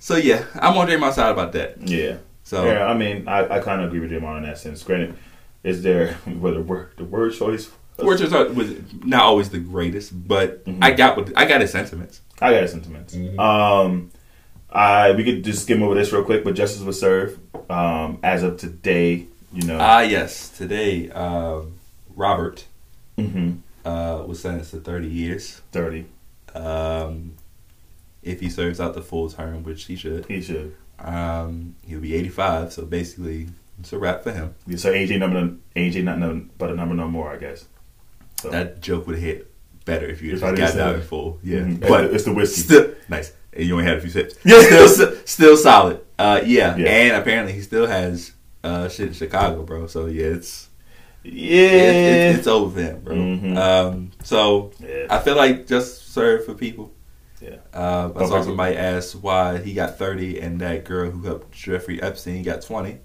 So 0.00 0.16
yeah, 0.16 0.44
I'm 0.54 0.76
on 0.78 0.88
Draymond's 0.88 1.16
side 1.16 1.30
about 1.30 1.52
that. 1.52 1.76
Yeah. 1.86 2.16
So 2.44 2.64
Yeah, 2.66 2.86
I 2.86 2.94
mean, 2.94 3.28
I, 3.28 3.56
I 3.56 3.60
kind 3.60 3.80
of 3.80 3.88
agree 3.88 4.00
with 4.00 4.10
Draymond 4.10 4.38
in 4.38 4.42
that 4.44 4.58
sense. 4.58 4.82
Granted, 4.82 5.16
is 5.62 5.82
there 5.82 6.14
whether 6.40 6.60
word 6.62 6.90
the 6.96 7.04
word 7.04 7.32
choice? 7.34 7.70
Which 7.98 8.20
was, 8.20 8.32
was 8.32 8.74
not 9.04 9.22
always 9.22 9.50
the 9.50 9.60
greatest, 9.60 10.26
but 10.26 10.64
Mhm. 10.64 10.78
I 10.82 10.90
got 10.92 11.16
what 11.16 11.32
I 11.36 11.44
got 11.44 11.60
his 11.60 11.70
sentiments. 11.70 12.20
I 12.40 12.52
got 12.52 12.62
his 12.62 12.72
sentiments. 12.72 13.14
Mhm. 13.14 13.38
Um, 13.38 14.10
I 14.70 15.12
we 15.12 15.22
could 15.24 15.44
just 15.44 15.62
skim 15.62 15.82
over 15.82 15.94
this 15.94 16.10
real 16.12 16.24
quick, 16.24 16.42
but 16.42 16.54
justice 16.54 16.82
was 16.82 16.98
served. 16.98 17.38
Um, 17.70 18.18
as 18.22 18.42
of 18.42 18.56
today, 18.56 19.26
you 19.52 19.66
know. 19.66 19.78
Ah, 19.80 20.00
yes. 20.00 20.48
Today, 20.48 21.10
um, 21.10 21.74
Robert 22.16 22.64
hmm 23.16 23.52
uh, 23.84 24.24
was 24.26 24.40
sentenced 24.40 24.70
to 24.72 24.78
30 24.78 25.08
years. 25.08 25.60
Thirty. 25.70 26.06
Um, 26.54 27.34
if 28.22 28.40
he 28.40 28.48
serves 28.48 28.80
out 28.80 28.94
the 28.94 29.02
full 29.02 29.28
term, 29.28 29.62
which 29.64 29.84
he 29.84 29.96
should, 29.96 30.26
He 30.26 30.40
should. 30.40 30.74
Um, 31.02 31.74
he'll 31.86 32.00
be 32.00 32.14
85. 32.14 32.72
So 32.72 32.84
basically, 32.86 33.48
it's 33.80 33.92
a 33.92 33.98
wrap 33.98 34.22
for 34.22 34.32
him. 34.32 34.54
So 34.76 34.92
AJ 34.92 35.18
number 35.18 35.56
AJ 35.76 36.04
not 36.04 36.18
no, 36.18 36.44
but 36.58 36.70
a 36.70 36.74
number 36.74 36.94
no 36.94 37.08
more, 37.08 37.30
I 37.32 37.36
guess. 37.36 37.66
So 38.40 38.50
That 38.50 38.80
joke 38.80 39.06
would 39.06 39.18
hit 39.18 39.48
better 39.84 40.06
if 40.06 40.22
you 40.22 40.32
If 40.32 40.40
just 40.40 40.56
got 40.56 40.74
down 40.76 40.94
in 40.96 41.02
full. 41.02 41.38
Yeah, 41.42 41.60
Mhm. 41.60 41.80
but 41.88 42.04
it's 42.06 42.24
the 42.24 42.32
whiskey. 42.32 42.62
still 42.62 42.90
nice. 43.08 43.32
And 43.52 43.66
you 43.66 43.74
only 43.74 43.84
had 43.84 43.98
a 43.98 44.00
few 44.00 44.10
sips. 44.10 44.36
Yeah. 44.44 44.86
still, 44.86 45.16
still 45.24 45.56
solid. 45.56 46.00
Uh, 46.18 46.40
yeah. 46.44 46.76
Yeah. 46.76 46.86
and 46.88 47.16
apparently 47.16 47.52
he 47.52 47.60
still 47.60 47.86
has 47.86 48.32
uh, 48.64 48.88
shit 48.88 49.08
in 49.08 49.12
Chicago, 49.14 49.62
bro. 49.64 49.86
So 49.88 50.06
yeah, 50.06 50.26
it's 50.26 50.68
yeah. 51.24 51.32
it's, 51.62 52.30
it's, 52.30 52.38
it's 52.40 52.46
over 52.46 52.74
for 52.74 52.80
him, 52.82 53.00
bro. 53.02 53.14
Mhm. 53.16 53.56
Um, 53.56 54.10
so 54.22 54.72
yeah. 54.80 55.06
I 55.10 55.18
feel 55.18 55.36
like 55.36 55.66
just 55.66 56.12
serve 56.12 56.44
for 56.46 56.54
people. 56.54 56.92
Yeah. 57.42 57.56
Uh, 57.74 58.10
I 58.14 58.18
Don't 58.18 58.18
saw 58.18 58.28
forget- 58.28 58.44
somebody 58.44 58.76
ask 58.76 59.14
why 59.14 59.58
he 59.58 59.74
got 59.74 59.98
30 59.98 60.38
and 60.40 60.60
that 60.60 60.84
girl 60.84 61.10
who 61.10 61.22
helped 61.26 61.50
Jeffrey 61.52 62.00
Epstein 62.00 62.42
got 62.44 62.62
20. 62.62 62.98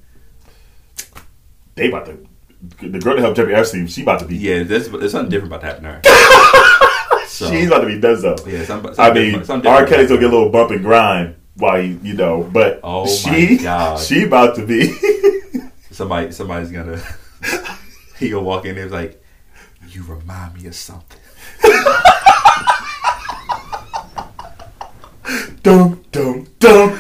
They 1.76 1.90
about 1.90 2.06
to. 2.06 2.26
The 2.82 3.00
girl 3.00 3.16
that 3.16 3.22
helped 3.22 3.38
Jeffrey 3.38 3.54
Epstein, 3.56 3.88
she 3.88 4.02
about 4.04 4.20
to 4.20 4.26
be. 4.26 4.36
Yeah, 4.38 4.64
there's, 4.64 4.90
there's 4.90 5.12
something 5.12 5.30
different 5.30 5.54
about 5.54 5.62
that 5.62 5.82
happening 5.84 6.02
to 6.02 6.10
her. 6.10 7.26
so, 7.28 7.50
She's 7.52 7.68
about 7.68 7.82
to 7.82 7.88
be 7.88 8.00
done 8.00 8.20
so. 8.20 8.36
yeah, 8.48 8.64
something, 8.66 8.94
I 8.98 9.12
mean, 9.14 9.26
different- 9.26 9.46
something 9.48 9.70
R. 9.72 9.82
different 9.82 9.94
Kelly's 9.96 10.10
gonna 10.10 10.22
get 10.22 10.30
a 10.32 10.34
little 10.36 10.50
bump 10.50 10.72
and 10.72 10.82
grind 10.84 11.36
while 11.56 11.82
he, 11.82 11.98
you 12.04 12.14
know, 12.14 12.44
but 12.52 12.80
Oh 12.84 13.04
my 13.06 13.10
she, 13.12 13.58
God. 13.58 14.00
she 14.00 14.24
about 14.24 14.56
to 14.58 14.66
be. 14.66 14.92
somebody 15.92 16.32
somebody's 16.32 16.72
gonna 16.72 17.02
he 18.20 18.30
gonna 18.30 18.44
walk 18.44 18.66
in 18.66 18.76
there 18.76 18.88
like, 18.88 19.24
you 19.90 20.04
remind 20.04 20.54
me 20.56 20.68
of 20.68 20.76
something. 20.76 21.20
Dum 25.68 26.02
dum 26.14 26.48
dum. 26.60 26.98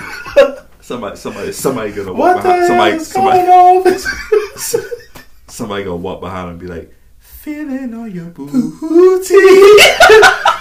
Somebody 0.81 1.15
somebody 1.15 1.53
somebody 1.53 1.91
gonna 1.93 2.11
walk 2.11 2.19
What 2.19 2.43
behind 2.43 2.67
somebody 2.67 2.95
is 2.97 3.07
somebody 3.07 3.39
going 3.47 3.87
on? 3.87 3.99
somebody 5.47 5.83
gonna 5.85 5.95
walk 5.95 6.19
behind 6.19 6.49
and 6.49 6.59
be 6.59 6.67
like, 6.67 6.93
feeling 7.17 7.93
on 7.93 8.11
your 8.11 8.25
boo. 8.25 8.45
Booty. 8.45 9.35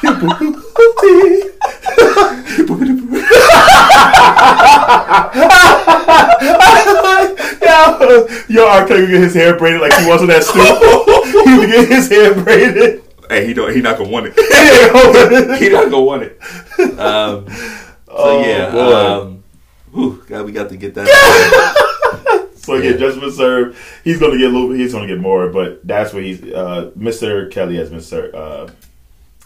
Your 0.05 0.15
booty. 0.21 0.53
Yo, 8.49 8.69
R. 8.69 8.87
Kelly 8.87 9.09
get 9.09 9.21
his 9.21 9.35
hair 9.35 9.59
braided 9.59 9.81
like 9.81 9.93
he 9.95 10.07
was 10.07 10.23
on 10.23 10.29
that 10.29 10.45
stool. 10.45 10.63
he 11.45 11.59
would 11.59 11.71
get 11.71 11.89
his 11.89 12.09
hair 12.09 12.41
braided. 12.41 13.03
Hey, 13.29 13.49
he 13.49 13.53
don't 13.53 13.75
he 13.75 13.81
not 13.81 13.99
gonna 13.99 14.11
want 14.11 14.27
it. 14.29 15.59
He 15.59 15.69
not 15.71 15.91
gonna 15.91 16.03
want 16.03 16.23
it. 16.23 16.41
Um, 17.01 17.47
Oh, 18.19 18.41
yeah, 18.41 18.71
boy. 18.71 18.95
um, 18.95 19.45
whew, 19.93 20.25
God, 20.27 20.47
we 20.47 20.53
got 20.53 20.69
to 20.71 20.77
get 20.77 20.95
that. 20.95 21.07
So 22.57 22.75
yeah, 22.75 22.91
Yeah. 22.91 22.97
judgment 22.97 23.33
served. 23.33 23.79
He's 24.03 24.19
gonna 24.19 24.37
get 24.39 24.51
a 24.51 24.53
little. 24.53 24.73
He's 24.73 24.93
gonna 24.93 25.07
get 25.07 25.21
more, 25.21 25.51
but 25.51 25.87
that's 25.87 26.13
what 26.13 26.25
he's. 26.25 26.43
Uh, 26.43 26.91
Mr. 26.99 27.49
Kelly 27.49 27.77
has 27.77 27.91
been 27.91 28.01
ser- 28.01 28.35
uh, 28.35 28.69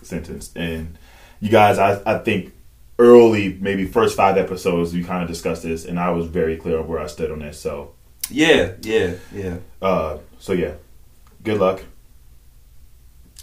sentenced, 0.00 0.56
and 0.56 0.96
you 1.38 1.50
guys, 1.50 1.78
I 1.78 2.00
I 2.06 2.16
think 2.20 2.54
early, 2.98 3.58
maybe 3.60 3.84
first 3.84 4.16
five 4.16 4.38
episodes, 4.38 4.94
we 4.94 5.04
kind 5.04 5.22
of 5.22 5.28
discussed 5.28 5.62
this, 5.64 5.84
and 5.84 6.00
I 6.00 6.08
was 6.12 6.28
very 6.28 6.56
clear 6.56 6.78
on 6.78 6.88
where 6.88 6.98
I 6.98 7.08
stood 7.08 7.30
on 7.30 7.40
this. 7.40 7.60
So, 7.60 7.92
yeah, 8.30 8.72
yeah, 8.80 9.16
yeah. 9.34 9.56
uh, 9.82 10.16
so 10.38 10.54
yeah, 10.54 10.72
good 11.44 11.58
luck. 11.60 11.82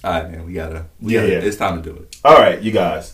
All 0.03 0.12
right, 0.12 0.31
man, 0.31 0.43
we 0.46 0.53
gotta. 0.53 0.86
We 1.00 1.13
Yeah, 1.13 1.19
gotta 1.22 1.34
yeah. 1.34 1.39
It's 1.39 1.57
time 1.57 1.84
to 1.84 1.88
do 1.88 1.96
it. 1.98 2.15
All 2.25 2.36
right, 2.39 2.60
you 2.60 2.72
guys. 2.72 3.13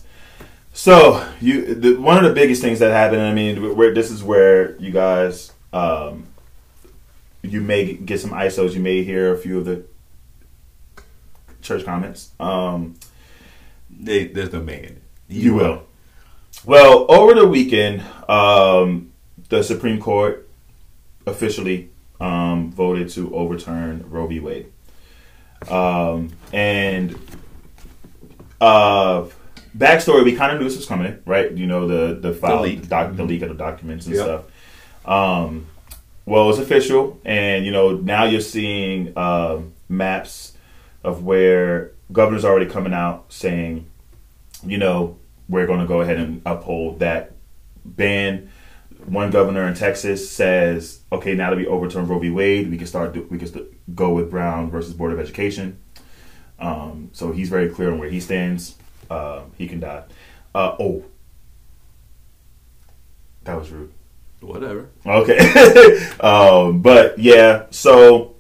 So 0.74 1.28
you, 1.40 1.76
the, 1.76 1.96
one 1.96 2.18
of 2.18 2.24
the 2.24 2.34
biggest 2.34 2.62
things 2.62 2.80
that 2.80 2.92
happened. 2.92 3.22
I 3.22 3.34
mean, 3.34 3.76
where 3.78 3.94
this 3.94 4.10
is 4.12 4.24
where 4.24 4.76
you 4.78 4.92
guys, 4.92 5.52
um, 5.72 6.28
you 7.44 7.62
may 7.62 7.94
get 7.94 8.20
some 8.20 8.32
ISOs. 8.32 8.74
You 8.74 8.80
may 8.82 9.04
hear 9.04 9.34
a 9.34 9.38
few 9.38 9.60
of 9.60 9.66
the 9.66 9.86
church 11.62 11.86
comments. 11.86 12.32
Um, 12.40 12.96
They, 13.90 14.26
there's 14.28 14.52
no 14.52 14.62
man 14.62 14.84
it. 14.84 15.02
you 15.30 15.54
will. 15.54 15.84
Well, 16.66 17.06
over 17.10 17.34
the 17.36 17.48
weekend, 17.48 18.02
um, 18.28 19.12
the 19.50 19.64
Supreme 19.64 20.00
Court 20.00 20.50
officially 21.26 21.90
um, 22.20 22.72
voted 22.72 23.10
to 23.10 23.34
overturn 23.36 24.10
Roe 24.10 24.28
v. 24.28 24.40
Wade. 24.40 24.72
Um, 25.70 26.32
and 26.52 27.18
uh, 28.60 29.26
backstory, 29.78 30.24
we 30.24 30.36
kind 30.36 30.52
of 30.54 30.60
knew 30.60 30.66
this 30.68 30.78
was 30.78 30.86
coming, 30.86 31.20
right? 31.26 31.52
You 31.52 31.66
know, 31.68 31.88
the 31.88 32.16
the 32.20 32.34
file, 32.34 32.58
the, 32.58 32.62
leak. 32.64 32.88
doc, 32.88 33.16
the 33.16 33.24
leak 33.24 33.42
of 33.42 33.50
the 33.50 33.56
documents 33.56 34.06
and 34.06 34.16
Yep. 34.16 34.24
stuff. 34.26 34.44
Um, 35.06 35.68
well, 36.26 36.50
it's 36.50 36.60
official, 36.60 37.20
and 37.26 37.66
you 37.66 37.72
know 37.72 37.92
now 37.98 38.24
you're 38.26 38.42
seeing 38.42 39.18
um, 39.18 39.74
maps 39.90 40.54
of 41.04 41.24
where 41.24 41.92
governors 42.12 42.46
already 42.46 42.70
coming 42.70 42.94
out 42.94 43.26
saying, 43.34 43.86
you 44.66 44.78
know, 44.78 45.18
we're 45.50 45.68
going 45.68 45.80
to 45.82 45.86
go 45.86 46.00
ahead 46.02 46.18
and 46.18 46.42
uphold 46.46 47.00
that 47.00 47.32
ban. 47.84 48.50
One 49.06 49.32
governor 49.32 49.68
in 49.68 49.74
Texas 49.74 50.30
says, 50.30 51.02
okay, 51.12 51.36
now 51.36 51.50
that 51.50 51.58
we 51.58 51.68
overturn 51.68 52.08
Roe 52.08 52.20
v. 52.20 52.30
Wade, 52.30 52.72
we 52.72 52.78
can 52.78 52.88
start. 52.88 53.12
Do, 53.14 53.28
we 53.30 53.38
can 53.38 53.48
st- 53.50 53.96
go 53.96 54.14
with 54.14 54.30
Brown 54.32 54.70
versus 54.72 54.94
Board 54.94 55.12
of 55.12 55.20
Education. 55.20 55.78
Um, 56.58 57.10
so 57.12 57.34
he's 57.34 57.50
very 57.50 57.68
clear 57.68 57.92
on 57.92 58.00
where 58.00 58.10
he 58.10 58.22
stands. 58.22 58.76
Uh, 59.10 59.42
he 59.58 59.68
can 59.68 59.80
die. 59.80 60.04
Uh, 60.56 60.76
oh, 60.80 61.04
that 63.44 63.56
was 63.58 63.70
rude. 63.72 63.92
Whatever. 64.42 64.90
Okay, 65.06 65.40
um, 66.20 66.82
but 66.82 67.18
yeah. 67.18 67.66
So, 67.72 68.36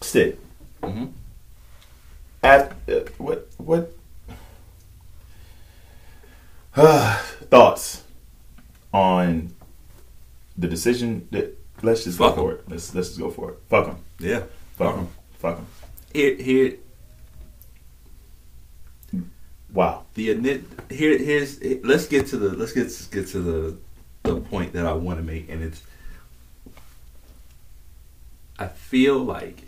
stick 0.00 0.38
Mhm. 0.82 1.12
at 2.42 2.72
uh, 2.88 3.00
what 3.18 3.48
what 3.56 3.92
thoughts 6.74 8.02
on 8.92 9.54
the 10.58 10.68
decision 10.68 11.26
that 11.30 11.58
let's 11.82 12.04
just 12.04 12.18
Fuck 12.18 12.36
go 12.36 12.42
'em. 12.48 12.48
for 12.48 12.54
it. 12.60 12.68
Let's 12.70 12.94
let's 12.94 13.08
just 13.08 13.20
go 13.20 13.30
for 13.30 13.50
it. 13.52 13.58
Fuck 13.70 13.86
him. 13.86 13.96
Yeah. 14.18 14.42
Fuck 14.76 14.96
him. 14.96 15.08
Fuck 15.38 15.56
him. 15.58 15.66
Here, 16.12 16.34
here, 16.36 16.74
Wow. 19.76 20.04
the 20.14 20.62
here, 20.90 21.18
here's. 21.18 21.62
Let's 21.84 22.06
get 22.06 22.28
to 22.28 22.38
the. 22.38 22.48
Let's 22.56 22.72
get 22.72 22.86
get 23.12 23.28
to 23.28 23.40
the 23.40 23.76
the 24.22 24.40
point 24.40 24.72
that 24.72 24.86
I 24.86 24.94
want 24.94 25.18
to 25.18 25.22
make, 25.22 25.50
and 25.50 25.62
it's. 25.62 25.82
I 28.58 28.68
feel 28.68 29.18
like 29.18 29.64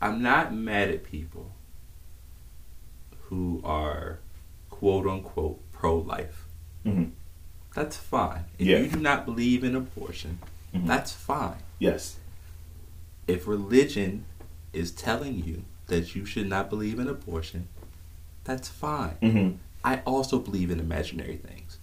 I'm 0.00 0.22
not 0.22 0.54
mad 0.54 0.88
at 0.88 1.02
people 1.04 1.50
who 3.22 3.60
are 3.64 4.20
quote 4.70 5.06
unquote 5.06 5.60
pro 5.72 5.98
life. 5.98 6.44
hmm 6.84 7.06
That's 7.74 7.96
fine. 7.96 8.44
If 8.58 8.66
Yeah. 8.68 8.78
you 8.78 8.88
do 8.88 9.00
not 9.00 9.24
believe 9.26 9.64
in 9.64 9.74
abortion, 9.74 10.38
Mhm. 10.72 10.86
that's 10.86 11.10
fine. 11.12 11.58
Yes. 11.80 12.18
If 13.26 13.46
religion 13.48 14.24
is 14.72 14.92
telling 14.92 15.44
you 15.44 15.64
that 15.90 16.14
you 16.16 16.24
should 16.24 16.48
not 16.48 16.70
believe 16.70 16.98
in 16.98 17.06
abortion, 17.08 17.68
that's 18.44 18.68
fine. 18.68 19.16
hmm 19.22 19.50
I 19.84 20.00
also 20.06 20.38
believe 20.38 20.70
in 20.70 20.78
imaginary 20.80 21.36
things. 21.36 21.78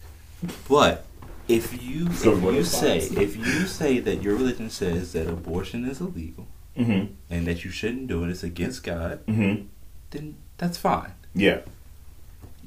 But 0.69 1.05
if 1.47 1.81
you 1.81 2.11
So 2.13 2.35
if 2.37 2.43
you 2.43 2.63
say 2.63 2.99
science? 2.99 3.17
if 3.17 3.35
you 3.37 3.65
say 3.65 3.99
that 3.99 4.21
your 4.21 4.35
religion 4.35 4.69
says 4.69 5.13
that 5.13 5.27
abortion 5.27 5.85
is 5.85 5.99
illegal 6.01 6.47
hmm 6.75 7.05
and 7.29 7.47
that 7.47 7.63
you 7.65 7.71
shouldn't 7.71 8.07
do 8.07 8.23
it, 8.23 8.29
it's 8.29 8.43
against 8.43 8.83
God, 8.83 9.19
hmm 9.27 9.55
then 10.11 10.35
that's 10.57 10.77
fine. 10.77 11.13
Yeah. 11.35 11.61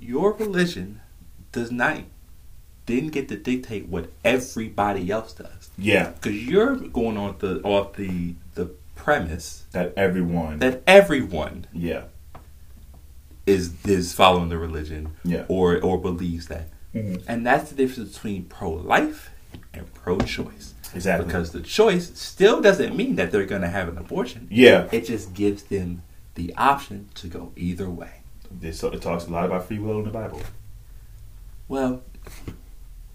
Your 0.01 0.33
religion 0.35 1.01
does 1.53 1.71
not 1.71 1.99
didn't 2.87 3.11
get 3.11 3.29
to 3.29 3.37
dictate 3.37 3.87
what 3.87 4.11
everybody 4.25 5.11
else 5.11 5.33
does. 5.33 5.71
Yeah. 5.79 6.11
Because 6.11 6.45
you're 6.45 6.75
going 6.77 7.17
on 7.17 7.37
the 7.39 7.61
off 7.63 7.95
the 7.95 8.35
the 8.55 8.71
premise 9.05 9.65
That 9.73 9.93
everyone. 9.97 10.59
that 10.59 10.83
everyone 10.87 11.67
yeah. 11.73 12.03
is 13.47 13.73
is 13.87 14.13
following 14.13 14.49
the 14.49 14.59
religion 14.59 15.17
Yeah. 15.25 15.45
or 15.49 15.81
or 15.81 15.99
believes 15.99 16.47
that. 16.49 16.69
hmm 16.93 17.17
And 17.27 17.47
that's 17.47 17.71
the 17.71 17.77
difference 17.77 18.15
between 18.15 18.45
pro 18.45 18.71
life 18.73 19.31
and 19.75 19.93
pro 19.95 20.19
choice. 20.19 20.75
Exactly. 20.95 21.27
Because 21.27 21.53
the 21.53 21.61
choice 21.61 22.11
still 22.19 22.61
doesn't 22.61 22.97
mean 22.97 23.15
that 23.17 23.31
they're 23.31 23.47
going 23.55 23.63
to 23.63 23.69
have 23.79 23.89
an 23.89 23.97
abortion. 23.99 24.49
yeah. 24.51 24.89
It 24.93 25.07
just 25.07 25.35
gives 25.35 25.63
them 25.65 26.03
the 26.35 26.53
option 26.57 27.09
to 27.15 27.27
go 27.29 27.53
either 27.57 27.89
way. 27.89 28.15
This, 28.51 28.81
so 28.81 28.89
it 28.91 29.01
talks 29.01 29.27
a 29.27 29.31
lot 29.31 29.45
about 29.45 29.67
free 29.69 29.79
will 29.79 29.99
in 30.01 30.05
the 30.05 30.11
Bible. 30.11 30.41
Well, 31.69 32.03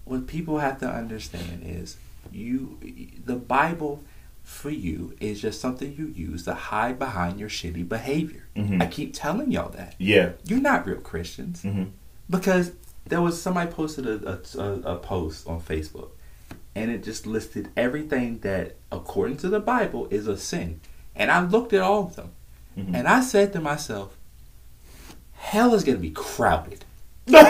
what 0.04 0.26
people 0.26 0.58
have 0.58 0.78
to 0.80 0.88
understand 0.88 1.62
is 1.64 1.96
you 2.32 2.78
the 3.24 3.36
Bible 3.36 4.02
for 4.46 4.70
you 4.70 5.12
is 5.20 5.40
just 5.40 5.60
something 5.60 5.92
you 5.98 6.06
use 6.06 6.44
to 6.44 6.54
hide 6.54 7.00
behind 7.00 7.40
your 7.40 7.48
shitty 7.48 7.86
behavior. 7.88 8.44
Mhm. 8.54 8.80
I 8.80 8.86
keep 8.86 9.12
telling 9.12 9.50
y'all 9.50 9.70
that. 9.70 9.96
Yeah. 9.98 10.30
You're 10.44 10.60
not 10.60 10.86
real 10.86 10.98
Christians. 10.98 11.62
hmm 11.62 11.84
because 12.30 12.70
there 13.06 13.20
was 13.20 13.40
somebody 13.42 13.70
posted 13.70 14.06
a, 14.06 14.40
a, 14.58 14.72
a, 14.94 14.96
post 14.98 15.46
on 15.46 15.60
Facebook 15.60 16.10
and 16.74 16.90
it 16.90 17.04
just 17.04 17.24
listed 17.26 17.68
everything 17.76 18.38
that 18.40 18.74
according 18.90 19.36
to 19.38 19.48
the 19.48 19.60
Bible 19.60 20.06
is 20.10 20.26
a 20.28 20.36
sin. 20.36 20.80
And 21.14 21.30
I 21.30 21.40
looked 21.44 21.72
at 21.72 21.80
all 21.82 22.04
of 22.04 22.16
them 22.16 22.30
Mhm. 22.78 22.94
and 22.94 23.08
I 23.08 23.20
said 23.20 23.52
to 23.54 23.60
myself, 23.60 24.16
hell 25.32 25.74
is 25.74 25.82
going 25.84 25.98
to 25.98 26.02
be 26.02 26.10
crowded. 26.10 26.84
hell 27.26 27.42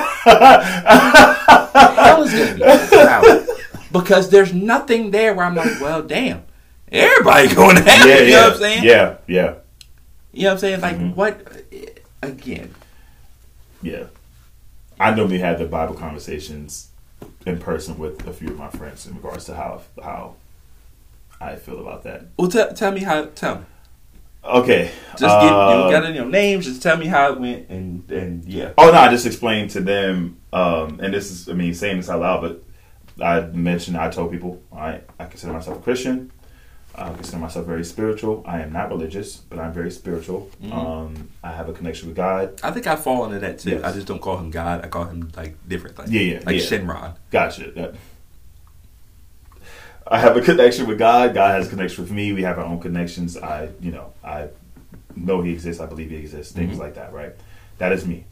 is 2.23 2.33
going 2.33 2.49
to 2.49 2.55
be 2.55 2.63
crowded 2.89 3.47
because 3.93 4.31
there's 4.31 4.53
nothing 4.55 5.11
there 5.11 5.35
where 5.35 5.45
I'm 5.47 5.55
like, 5.55 5.79
well, 5.81 6.03
damn, 6.03 6.43
everybody 6.93 7.55
going 7.55 7.77
to 7.77 7.83
hell. 7.83 8.09
yeah, 8.09 8.19
you 8.19 8.25
yeah, 8.25 8.31
know 8.37 8.43
what 8.45 8.53
I'm 8.53 8.59
saying? 8.61 8.85
Yeah, 8.85 9.17
yeah, 9.27 9.55
You 10.33 10.43
know 10.43 10.49
what 10.49 10.53
I'm 10.53 10.59
saying? 10.59 10.81
Like, 10.81 10.97
Mhm. 10.99 11.15
what? 11.15 11.63
Again, 12.23 12.75
yeah. 13.83 14.05
I 14.99 15.13
normally 15.15 15.39
have 15.39 15.59
the 15.59 15.67
Bible 15.67 15.95
conversations 15.95 16.89
in 17.45 17.59
person 17.59 17.99
with 17.99 18.27
a 18.27 18.33
few 18.33 18.49
of 18.49 18.59
my 18.59 18.71
friends 18.71 19.07
in 19.07 19.15
regards 19.15 19.45
to 19.47 19.55
how 19.55 19.83
how 20.03 20.35
I 21.41 21.57
feel 21.57 21.81
about 21.81 22.03
that. 22.05 22.27
well, 22.39 22.49
tell 22.49 22.73
tell 22.73 22.93
me 22.93 23.01
how. 23.01 23.27
Tell 23.27 23.57
me. 23.57 23.65
Okay. 24.45 24.91
Just 25.19 25.23
get 25.23 25.43
you 25.45 25.49
uh, 25.51 25.91
got 25.91 26.05
any 26.05 26.25
names. 26.25 26.65
Just 26.65 26.81
tell 26.83 26.97
me 26.97 27.07
how 27.07 27.33
it 27.33 27.41
went, 27.41 27.69
and 27.69 28.11
and 28.11 28.45
yeah. 28.47 28.73
Oh 28.79 28.91
no, 28.91 28.99
I 28.99 29.09
just 29.11 29.27
explained 29.27 29.71
to 29.73 29.81
them, 29.81 30.39
um, 30.53 30.99
and 31.01 31.13
this 31.13 31.31
is 31.31 31.49
I 31.49 31.53
mean 31.53 31.75
saying 31.75 31.99
this 31.99 32.09
out 32.09 32.21
loud, 32.21 32.41
but 32.41 32.63
I 33.25 33.41
mentioned 33.41 33.97
I 33.99 34.09
told 34.11 34.31
people, 34.33 34.63
all 34.73 34.79
right, 34.79 35.05
I, 35.21 35.25
I 35.25 35.27
consider 35.27 35.53
myself 35.53 35.79
a 35.79 35.81
Christian. 35.83 36.31
I 36.99 37.13
consider 37.13 37.39
myself 37.39 37.67
very 37.67 37.85
spiritual. 37.85 38.43
I 38.47 38.61
am 38.61 38.73
not 38.73 38.89
religious, 38.89 39.37
but 39.37 39.59
I'm 39.59 39.73
very 39.73 39.91
spiritual. 39.91 40.51
Mhm. 40.63 40.73
Um, 40.73 41.29
I 41.45 41.53
have 41.53 41.69
a 41.69 41.73
connection 41.73 42.09
with 42.09 42.17
God. 42.17 42.59
I 42.63 42.71
think 42.71 42.87
I 42.87 42.97
fall 42.97 43.25
into 43.27 43.39
that 43.41 43.59
too. 43.59 43.71
Yes. 43.71 43.85
I 43.85 43.93
just 43.93 44.07
don't 44.07 44.21
call 44.21 44.39
him 44.39 44.51
God. 44.51 44.85
I 44.85 44.89
call 44.89 45.05
him 45.05 45.31
like 45.37 45.57
different 45.69 45.97
things. 45.97 46.11
Yeah, 46.11 46.21
yeah, 46.23 46.41
like 46.47 46.57
yeah. 46.57 46.63
Shenron. 46.63 47.17
Gotcha. 47.31 47.71
That- 47.73 47.95
I 50.09 50.21
have 50.21 50.37
a 50.37 50.41
connection 50.41 50.87
with 50.87 50.99
God. 50.99 51.35
God 51.35 51.51
has 51.57 51.67
a 51.67 51.71
connection 51.71 52.05
with 52.05 52.13
me. 52.13 52.33
We 52.33 52.43
have 52.45 52.59
our 52.59 52.65
own 52.65 52.79
connections. 52.81 53.37
I, 53.37 53.71
you 53.81 53.91
know, 53.91 54.13
I 54.25 54.49
know 55.17 55.43
He 55.43 55.53
exists. 55.53 55.83
I 55.83 55.87
believe 55.87 56.11
He 56.11 56.17
exists. 56.17 56.53
Things 56.53 56.77
Mhm. 56.77 56.81
like 56.81 56.95
that. 56.95 57.13
Right. 57.13 57.33
That 57.79 57.93
is 57.93 58.07
me. 58.07 58.25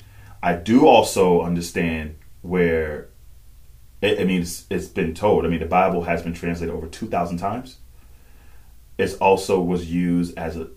I 0.42 0.54
do 0.54 0.86
also 0.86 1.42
understand 1.42 2.14
where. 2.42 3.08
I 4.02 4.22
mean, 4.24 4.42
it's, 4.42 4.66
it's 4.70 4.86
been 4.86 5.14
told. 5.14 5.46
I 5.46 5.48
mean, 5.48 5.60
the 5.60 5.66
Bible 5.66 6.02
has 6.02 6.22
been 6.22 6.34
translated 6.34 6.74
over 6.74 6.86
two 6.86 7.06
thousand 7.06 7.38
times. 7.38 7.78
It 8.98 9.16
also 9.20 9.60
was 9.60 9.90
used 9.90 10.36
as 10.38 10.56
a 10.56 10.68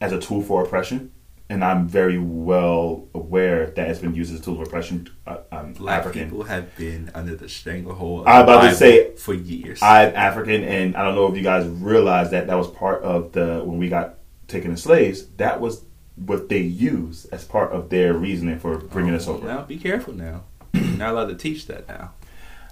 as 0.00 0.12
a 0.12 0.18
tool 0.20 0.42
for 0.42 0.64
oppression, 0.64 1.12
and 1.48 1.62
I'm 1.64 1.86
very 1.86 2.18
well 2.18 3.06
aware 3.14 3.66
that 3.70 3.88
it's 3.90 4.00
been 4.00 4.14
used 4.14 4.32
as 4.34 4.40
a 4.40 4.42
tool 4.42 4.60
of 4.60 4.66
oppression. 4.66 5.08
Uh, 5.26 5.38
I'm 5.52 5.72
Black 5.74 6.00
African. 6.00 6.24
people 6.24 6.44
have 6.44 6.74
been 6.76 7.10
under 7.14 7.36
the 7.36 7.48
stranglehold. 7.48 8.22
Of 8.22 8.26
I 8.28 8.40
was 8.40 8.42
about 8.44 8.70
to 8.70 8.74
say- 8.76 9.14
for 9.16 9.34
years. 9.34 9.80
I'm 9.82 10.12
African, 10.16 10.64
and 10.64 10.96
I 10.96 11.04
don't 11.04 11.14
know 11.14 11.26
if 11.30 11.36
you 11.36 11.42
guys 11.42 11.66
realize 11.68 12.30
that 12.32 12.46
that 12.48 12.56
was 12.56 12.68
part 12.68 13.02
of 13.02 13.32
the 13.32 13.62
when 13.64 13.78
we 13.78 13.88
got 13.88 14.14
taken 14.48 14.72
as 14.72 14.82
slaves. 14.82 15.26
That 15.36 15.60
was 15.60 15.84
what 16.16 16.48
they 16.48 16.58
used 16.60 17.32
as 17.32 17.44
part 17.44 17.70
of 17.72 17.88
their 17.88 18.14
reasoning 18.14 18.58
for 18.58 18.78
bringing 18.78 19.14
us 19.14 19.28
over. 19.28 19.46
Now, 19.46 19.62
be 19.62 19.78
careful 19.78 20.12
now. 20.12 20.42
You're 20.72 20.96
not 20.96 21.12
allowed 21.12 21.28
to 21.28 21.34
teach 21.36 21.66
that 21.68 21.88
now. 21.88 22.12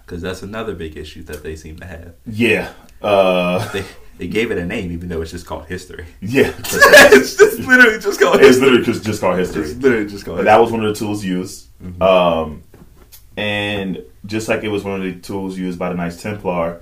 Because 0.04 0.22
that's 0.22 0.42
another 0.42 0.74
big 0.74 0.96
issue 0.96 1.22
that 1.24 1.42
they 1.42 1.54
seem 1.54 1.76
to 1.81 1.87
have. 1.87 2.14
Yeah, 2.26 2.72
uh, 3.02 3.70
They 3.72 3.85
they 4.18 4.26
gave 4.28 4.50
it 4.50 4.59
a 4.59 4.66
name, 4.66 4.92
even 4.92 5.09
though 5.09 5.22
it's 5.22 5.31
just 5.31 5.46
called 5.46 5.66
history. 5.66 6.04
yeah. 6.20 6.52
it's 6.59 7.37
just 7.37 7.59
literally 7.61 7.98
just 7.98 8.20
called 8.20 8.37
it's 8.37 8.46
history. 8.48 8.64
literally 8.66 8.85
just 8.85 9.04
just 9.04 9.20
called 9.20 9.38
history. 9.38 9.62
It's 9.62 9.76
literally 9.83 10.07
just 10.07 10.24
called 10.24 10.38
But 10.38 10.44
that 10.44 10.61
was 10.61 10.70
one 10.72 10.85
of 10.85 10.92
the 10.92 10.98
tools 10.98 11.24
used. 11.24 11.68
Mhm. 11.83 12.02
Um, 12.02 12.62
and 13.37 14.02
just 14.26 14.48
like 14.48 14.64
it 14.64 14.68
was 14.68 14.85
one 14.85 14.94
of 14.96 15.02
the 15.02 15.14
tools 15.20 15.57
used 15.59 15.78
by 15.78 15.88
the 15.90 15.94
Knights 15.94 16.20
Templar, 16.20 16.81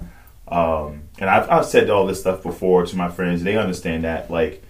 um, 0.48 1.02
and 1.18 1.28
I've, 1.28 1.50
I've 1.50 1.66
said 1.66 1.90
all 1.90 2.06
this 2.06 2.20
stuff 2.20 2.42
before 2.42 2.86
to 2.86 2.96
my 2.96 3.08
friends. 3.08 3.42
They 3.42 3.56
understand 3.56 4.04
that. 4.04 4.30
Like, 4.30 4.62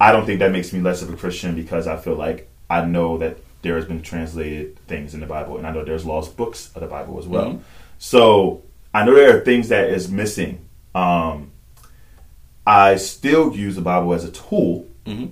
I 0.00 0.12
don't 0.12 0.26
think 0.26 0.40
that 0.40 0.50
makes 0.50 0.72
me 0.72 0.80
less 0.80 1.02
of 1.02 1.12
a 1.12 1.16
Christian 1.16 1.54
because 1.54 1.86
I 1.86 1.96
feel 1.96 2.14
like 2.14 2.48
I 2.68 2.84
know 2.84 3.18
that 3.18 3.38
there 3.62 3.76
has 3.76 3.84
been 3.84 4.02
translated 4.02 4.78
things 4.86 5.14
in 5.14 5.20
the 5.20 5.26
Bible, 5.26 5.58
and 5.58 5.66
I 5.66 5.72
know 5.72 5.84
there's 5.84 6.04
lost 6.06 6.36
books 6.36 6.70
of 6.74 6.80
the 6.80 6.88
Bible 6.88 7.18
as 7.18 7.26
well. 7.28 7.52
Mhm. 7.52 7.60
So 7.98 8.62
I 8.92 9.04
know 9.04 9.14
there 9.14 9.36
are 9.36 9.40
things 9.40 9.68
that 9.68 9.90
is 9.90 10.10
missing. 10.10 10.60
Um, 10.94 11.49
I 12.66 12.96
still 12.96 13.54
use 13.56 13.74
the 13.76 13.82
Bible 13.82 14.12
as 14.14 14.24
a 14.24 14.30
tool 14.30 14.86
hmm 15.06 15.26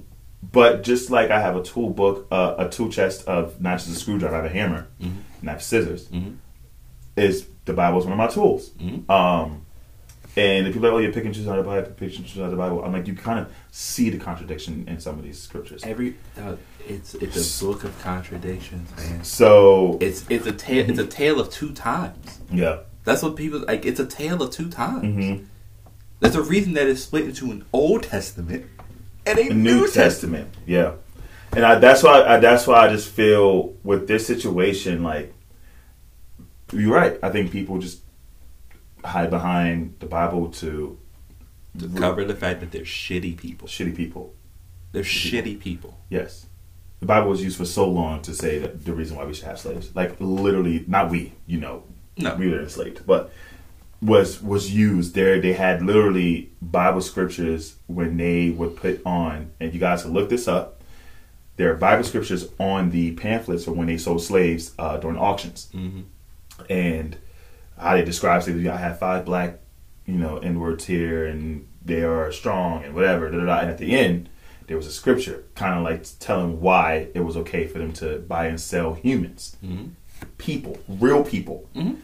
but 0.52 0.82
just 0.84 1.10
like 1.10 1.30
I 1.32 1.40
have 1.40 1.56
a 1.56 1.62
tool 1.64 1.90
book, 1.90 2.28
uh, 2.30 2.54
a 2.58 2.68
tool 2.68 2.88
chest 2.90 3.26
of 3.26 3.60
not 3.60 3.78
just 3.80 3.90
a 3.90 3.94
screwdriver, 3.96 4.34
I 4.36 4.42
have 4.42 4.44
a 4.46 4.54
hammer 4.54 4.86
Mhm. 5.02 5.16
and 5.40 5.50
I 5.50 5.52
have 5.54 5.62
scissors. 5.62 6.06
Mhm. 6.08 6.36
Is 7.16 7.46
the 7.64 7.72
Bible 7.72 7.98
is 7.98 8.04
one 8.04 8.12
of 8.12 8.18
my 8.18 8.28
tools. 8.28 8.70
Mhm. 8.80 9.10
Um, 9.10 9.62
and 10.36 10.68
if 10.68 10.74
you're 10.76 10.82
like, 10.84 10.92
oh, 10.92 10.98
you're 10.98 11.12
picking 11.12 11.32
choosing 11.32 11.50
out 11.50 11.58
of 11.58 11.64
the 11.64 11.70
Bible, 11.70 11.90
picking 11.96 12.22
choosing 12.24 12.42
out 12.42 12.46
of 12.46 12.50
the 12.52 12.56
Bible, 12.56 12.84
I'm 12.84 12.92
like, 12.92 13.08
you 13.08 13.14
kind 13.14 13.40
of 13.40 13.48
see 13.72 14.10
the 14.10 14.18
contradiction 14.18 14.84
in 14.86 15.00
some 15.00 15.18
of 15.18 15.24
these 15.24 15.40
scriptures. 15.40 15.82
Every 15.84 16.14
uh, 16.40 16.54
it's 16.88 17.14
it's 17.16 17.60
a 17.60 17.64
book 17.66 17.82
of 17.82 18.00
contradictions, 18.00 18.88
man. 18.96 19.24
So 19.24 19.98
It's 20.00 20.24
it's 20.30 20.46
a 20.46 20.52
tale 20.52 20.88
it's 20.88 21.00
a 21.00 21.06
tale 21.06 21.40
of 21.40 21.50
two 21.50 21.72
times. 21.72 22.38
yeah, 22.52 22.78
That's 23.04 23.22
what 23.24 23.34
people 23.34 23.64
like. 23.66 23.84
It's 23.84 23.98
a 24.00 24.06
tale 24.06 24.40
of 24.40 24.50
two 24.52 24.70
times. 24.70 25.40
There's 26.20 26.34
a 26.34 26.42
reason 26.42 26.72
that 26.74 26.86
it's 26.88 27.02
split 27.02 27.24
into 27.26 27.50
an 27.50 27.64
Old 27.72 28.02
Testament 28.04 28.66
and 29.26 29.38
a 29.38 29.48
the 29.48 29.54
New, 29.54 29.74
New 29.74 29.86
Testament. 29.86 30.52
Testament, 30.52 30.54
yeah. 30.66 30.92
And 31.52 31.64
I, 31.64 31.76
that's 31.76 32.02
why 32.02 32.22
I, 32.24 32.38
that's 32.38 32.66
why 32.66 32.86
I 32.86 32.88
just 32.88 33.08
feel 33.08 33.74
with 33.82 34.06
this 34.08 34.26
situation, 34.26 35.02
like 35.02 35.32
you're 36.72 36.92
right. 36.94 37.18
I 37.22 37.30
think 37.30 37.50
people 37.50 37.78
just 37.78 38.00
hide 39.04 39.30
behind 39.30 39.94
the 40.00 40.06
Bible 40.06 40.48
to 40.50 40.98
To 41.78 41.88
cover 41.88 42.24
the 42.24 42.34
fact 42.34 42.60
that 42.60 42.72
they're 42.72 42.82
shitty 42.82 43.36
people. 43.36 43.68
shitty 43.68 43.96
people. 43.96 44.34
They're 44.92 45.02
shitty 45.02 45.60
people. 45.60 45.98
Yes. 46.10 46.46
The 47.00 47.06
Bible 47.06 47.30
was 47.30 47.42
used 47.42 47.56
for 47.56 47.64
so 47.64 47.88
long 47.88 48.22
to 48.22 48.34
say 48.34 48.58
that 48.58 48.84
the 48.84 48.92
reason 48.92 49.16
why 49.16 49.24
we 49.24 49.32
should 49.34 49.44
have 49.46 49.58
slaves. 49.60 49.94
Like 49.94 50.16
literally 50.20 50.84
not 50.88 51.10
we, 51.10 51.32
you 51.46 51.58
know, 51.60 51.84
No. 52.18 52.34
we 52.34 52.50
were 52.50 52.60
enslaved, 52.60 53.06
but 53.06 53.32
was 54.00 54.40
was 54.42 54.72
used 54.74 55.14
there 55.14 55.40
they 55.40 55.54
had 55.54 55.82
literally 55.82 56.50
Bible 56.62 57.00
scriptures 57.00 57.76
when 57.88 58.16
they 58.16 58.50
would 58.50 58.76
put 58.76 59.00
on 59.04 59.50
and 59.58 59.74
you 59.74 59.80
guys 59.80 60.02
can 60.02 60.12
look 60.12 60.28
this 60.28 60.46
up. 60.46 60.80
There 61.56 61.72
are 61.72 61.76
Bible 61.76 62.04
scriptures 62.04 62.48
on 62.60 62.90
the 62.90 63.12
pamphlets 63.12 63.64
for 63.64 63.72
when 63.72 63.88
they 63.88 63.98
sold 63.98 64.22
slaves 64.22 64.72
uh, 64.78 64.98
during 64.98 65.18
auctions 65.18 65.68
Mm-hmm. 65.74 66.02
and 66.70 67.16
how 67.76 67.94
they 67.96 68.04
describe 68.04 68.42
slaves. 68.42 68.66
I 68.66 68.76
have 68.76 68.98
five 69.00 69.24
black, 69.24 69.58
you 70.06 70.14
know, 70.14 70.38
N 70.38 70.60
words 70.60 70.84
here, 70.86 71.26
and 71.26 71.66
they 71.84 72.02
are 72.02 72.30
strong 72.32 72.84
and 72.84 72.94
whatever. 72.94 73.30
Da, 73.30 73.38
da, 73.38 73.44
da. 73.46 73.58
And 73.60 73.70
at 73.70 73.78
the 73.78 73.96
end, 73.96 74.28
there 74.68 74.76
was 74.76 74.86
a 74.86 74.92
scripture 74.92 75.44
kind 75.54 75.76
of 75.78 75.84
like 75.84 76.04
telling 76.20 76.60
why 76.60 77.08
it 77.14 77.20
was 77.20 77.36
okay 77.36 77.66
for 77.66 77.78
them 77.78 77.92
to 77.94 78.18
buy 78.20 78.46
and 78.46 78.60
sell 78.60 78.94
humans, 78.94 79.56
Mm-hmm. 79.64 79.86
people, 80.38 80.78
real 80.88 81.24
people. 81.24 81.68
Mhm. 81.74 81.96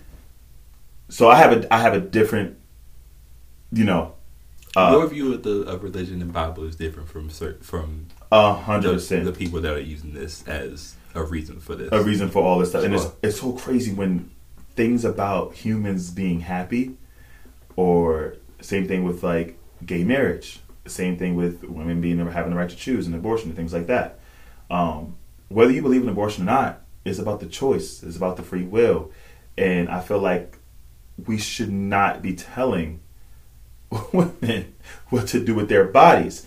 So 1.09 1.29
I 1.29 1.37
have 1.37 1.53
a 1.53 1.75
I 1.75 1.79
have 1.79 1.95
a 1.95 2.01
different, 2.01 2.57
you 3.73 3.85
know, 3.85 4.15
Your 4.77 5.05
uh, 5.05 5.07
view 5.07 5.35
of 5.35 5.43
the 5.43 5.63
of 5.63 5.83
religion 5.83 6.21
and 6.23 6.33
Bible 6.33 6.65
is 6.65 6.77
different 6.77 7.09
from 7.09 7.29
from 7.29 8.07
a 8.33 8.55
hundred 8.55 8.89
the, 8.89 8.95
percent 8.95 9.25
the 9.25 9.33
people 9.33 9.61
that 9.61 9.73
are 9.73 9.81
using 9.81 10.13
this 10.15 10.47
as 10.49 10.97
a 11.15 11.23
reason 11.23 11.61
for 11.61 11.77
this. 11.77 11.91
a 11.93 12.03
reason 12.03 12.29
for 12.29 12.43
all 12.43 12.59
this 12.59 12.71
stuff. 12.71 12.85
And 12.85 12.95
it's 12.95 13.07
it's 13.23 13.41
so 13.41 13.53
crazy 13.53 13.93
when 13.93 14.31
things 14.75 15.05
about 15.05 15.55
humans 15.55 16.11
being 16.11 16.41
happy, 16.41 16.97
or 17.77 18.37
same 18.61 18.89
thing 18.89 19.05
with 19.05 19.23
like 19.23 19.59
gay 19.85 20.05
marriage, 20.05 20.61
same 20.87 21.17
thing 21.17 21.37
with 21.37 21.63
women 21.65 22.01
being 22.01 22.19
having 22.19 22.51
the 22.51 22.57
right 22.57 22.71
to 22.71 22.77
choose 22.77 23.07
and 23.07 23.15
abortion 23.15 23.49
and 23.49 23.57
things 23.57 23.73
like 23.73 23.87
that. 23.87 24.19
Um, 24.71 25.17
whether 25.49 25.71
you 25.71 25.83
believe 25.83 26.03
in 26.03 26.09
abortion 26.09 26.45
or 26.45 26.47
not, 26.47 26.83
it's 27.05 27.19
about 27.19 27.41
the 27.41 27.47
choice. 27.47 28.03
It's 28.03 28.17
about 28.17 28.37
the 28.37 28.43
free 28.43 28.65
will, 28.65 29.13
and 29.57 29.89
I 29.89 30.01
feel 30.01 30.19
like 30.19 30.59
we 31.27 31.39
should 31.39 31.71
not 31.71 32.23
be 32.23 32.35
telling 32.35 33.01
women 34.13 34.75
what 35.11 35.29
to 35.29 35.45
do 35.45 35.55
with 35.55 35.69
their 35.69 35.85
bodies. 35.85 36.47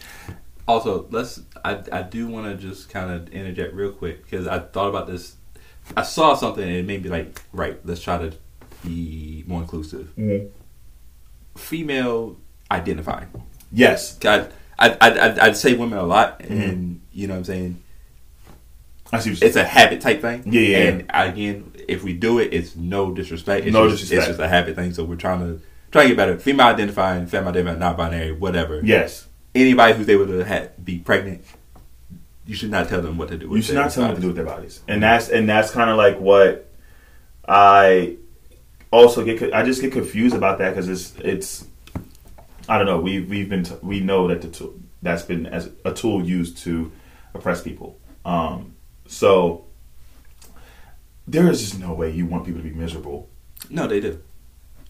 Also, 0.67 1.07
let's. 1.11 1.41
I 1.63 1.81
I 1.91 2.01
do 2.01 2.27
want 2.27 2.45
to 2.47 2.55
just 2.67 2.89
kind 2.89 3.09
of 3.11 3.29
interject 3.33 3.73
real 3.73 3.91
quick 3.91 4.23
because 4.23 4.47
I 4.47 4.59
thought 4.59 4.89
about 4.89 5.07
this. 5.07 5.35
I 5.95 6.03
saw 6.03 6.35
something 6.35 6.63
and 6.63 6.73
it 6.73 6.85
made 6.85 7.03
me 7.03 7.09
like, 7.09 7.41
right. 7.53 7.79
Let's 7.85 8.01
try 8.01 8.17
to 8.17 8.35
be 8.83 9.45
more 9.47 9.61
inclusive. 9.61 10.11
Female 11.55 12.37
identifying. 12.69 13.29
Yes, 13.71 14.17
I 14.25 14.47
I 14.77 14.89
I 15.01 15.45
I'd 15.47 15.57
say 15.57 15.73
women 15.75 15.97
a 15.97 16.03
lot, 16.03 16.39
Mm-hmm. 16.39 16.53
and 16.61 17.01
you 17.11 17.27
know 17.27 17.33
what 17.33 17.37
I'm 17.39 17.43
saying. 17.45 17.83
I 19.11 19.19
see. 19.19 19.29
What 19.31 19.39
you're 19.41 19.47
It's 19.47 19.55
a 19.55 19.63
habit 19.63 20.01
type 20.01 20.21
thing. 20.21 20.43
Yeah, 20.45 20.61
yeah, 20.61 20.77
And 20.77 21.05
again, 21.09 21.73
if 21.87 22.03
we 22.03 22.13
do 22.13 22.39
it, 22.39 22.53
it's 22.53 22.75
no 22.75 23.11
disrespect. 23.13 23.65
It's 23.65 23.73
No 23.73 23.89
just, 23.89 24.01
disrespect. 24.03 24.29
It's 24.29 24.37
just 24.37 24.39
a 24.39 24.47
habit 24.47 24.75
thing. 24.75 24.93
So 24.93 25.03
we're 25.03 25.15
trying 25.15 25.39
to 25.39 25.61
try 25.91 26.03
to 26.03 26.07
get 26.09 26.17
better. 26.17 26.37
Female 26.37 26.67
identifying, 26.67 27.27
female 27.27 27.49
identifying, 27.49 27.79
not 27.79 27.97
binary, 27.97 28.31
whatever. 28.33 28.81
Yes. 28.83 29.27
Anybody 29.55 29.93
who's 29.93 30.09
able 30.09 30.27
to 30.27 30.45
ha- 30.45 30.67
be 30.83 30.99
pregnant, 30.99 31.43
you 32.45 32.55
should 32.55 32.69
not 32.71 32.87
tell 32.89 33.01
them 33.01 33.17
what 33.17 33.29
to 33.29 33.37
do. 33.37 33.49
With 33.49 33.57
You 33.57 33.61
should 33.63 33.75
not 33.75 33.91
tell 33.91 34.03
them 34.03 34.11
what 34.11 34.15
to 34.15 34.21
do 34.21 34.27
with 34.27 34.35
their 34.35 34.45
bodies, 34.45 34.81
and 34.87 35.01
that's 35.01 35.29
and 35.29 35.49
that's 35.49 35.71
kind 35.71 35.89
of 35.89 35.97
like 35.97 36.19
what 36.19 36.69
I 37.47 38.17
also 38.91 39.23
get. 39.23 39.53
I 39.53 39.63
just 39.63 39.81
get 39.81 39.91
confused 39.91 40.35
about 40.35 40.59
that 40.59 40.69
because 40.71 40.87
it's 40.89 41.15
it's 41.19 41.65
I 42.69 42.77
don't 42.77 42.85
know. 42.87 42.99
We 42.99 43.21
we've 43.21 43.49
been 43.49 43.63
t- 43.63 43.75
we 43.81 43.99
know 43.99 44.27
that 44.27 44.41
the 44.41 44.49
tool 44.49 44.75
that's 45.01 45.23
been 45.23 45.45
as 45.45 45.69
a 45.85 45.93
tool 45.93 46.23
used 46.25 46.57
to 46.59 46.91
oppress 47.33 47.61
people. 47.61 47.97
Um, 48.25 48.75
so 49.07 49.66
there 51.27 51.49
is 51.49 51.61
just 51.61 51.79
no 51.79 51.93
way 51.93 52.09
you 52.11 52.25
want 52.25 52.45
people 52.45 52.61
to 52.61 52.67
be 52.69 52.73
miserable 52.75 53.29
No, 53.69 53.87
they 53.87 53.99
do. 53.99 54.19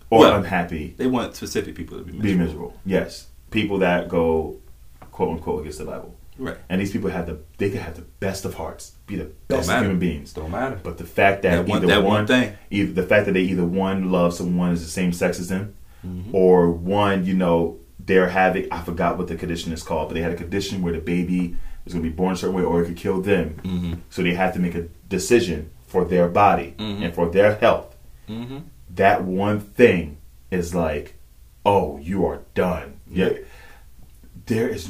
or 0.09 0.19
Well, 0.19 0.35
unhappy. 0.37 0.93
They 0.97 1.07
want 1.07 1.35
specific 1.35 1.75
people 1.75 1.97
to 1.97 2.03
be 2.03 2.11
miserable. 2.13 2.23
Be 2.31 2.35
miserable. 2.43 2.79
Yes, 2.85 3.27
people 3.51 3.79
that 3.79 4.07
go 4.09 4.57
quote 5.11 5.29
unquote 5.31 5.61
against 5.61 5.79
the 5.79 5.85
Bible. 5.85 6.13
Right. 6.39 6.57
And 6.69 6.79
these 6.79 6.91
people 6.91 7.09
have 7.09 7.25
the 7.25 7.39
they 7.57 7.69
could 7.71 7.81
have 7.81 7.95
the 7.95 8.03
best 8.19 8.45
of 8.45 8.53
hearts, 8.53 8.91
be 9.07 9.15
the 9.15 9.31
best 9.47 9.63
of 9.63 9.67
matter. 9.73 9.85
human 9.85 9.99
beings. 9.99 10.33
Don't 10.33 10.51
matter. 10.51 10.79
But 10.83 10.99
the 10.99 11.03
fact 11.03 11.41
that, 11.41 11.65
That 11.65 11.67
one- 11.67 11.77
either 11.79 11.87
that 11.87 12.03
one, 12.03 12.27
thing. 12.27 12.53
either 12.69 12.91
the 12.93 13.03
fact 13.03 13.25
that 13.25 13.31
they 13.33 13.41
either 13.41 13.65
one 13.65 14.11
love 14.11 14.33
someone 14.35 14.71
is 14.71 14.83
the 14.83 14.91
same 14.91 15.11
sex 15.13 15.39
as 15.39 15.47
them, 15.47 15.73
Mhm. 16.05 16.25
or 16.33 16.69
one, 16.71 17.25
you 17.25 17.33
know, 17.33 17.77
they're 17.99 18.29
having 18.29 18.67
I 18.71 18.81
forgot 18.83 19.17
what 19.17 19.27
the 19.27 19.35
condition 19.35 19.73
is 19.73 19.81
called, 19.81 20.09
but 20.09 20.13
they 20.13 20.21
had 20.21 20.31
a 20.31 20.35
condition 20.35 20.83
where 20.83 20.93
the 20.93 20.99
baby 20.99 21.55
is 21.87 21.93
going 21.93 22.03
to 22.03 22.09
be 22.09 22.15
born 22.15 22.33
a 22.33 22.37
certain 22.37 22.55
way, 22.55 22.61
or 22.63 22.83
it 22.83 22.85
could 22.85 22.97
kill 22.97 23.19
them. 23.21 23.55
Mm-hmm. 23.63 23.93
So 24.11 24.21
they 24.21 24.35
have 24.35 24.53
to 24.53 24.59
make 24.59 24.75
a 24.75 24.83
decision 25.09 25.71
for 25.87 26.05
their 26.05 26.27
body 26.27 26.75
Mhm. 26.77 27.03
and 27.05 27.15
for 27.15 27.29
their 27.29 27.55
health. 27.55 27.95
Mm-hmm. 28.29 28.59
That 28.95 29.23
one 29.23 29.59
thing 29.59 30.17
is 30.51 30.75
like 30.75 31.15
oh, 31.65 31.97
you 31.97 32.25
are 32.25 32.39
done. 32.55 32.99
Yeah, 33.09 33.31
there 34.45 34.69
is. 34.69 34.89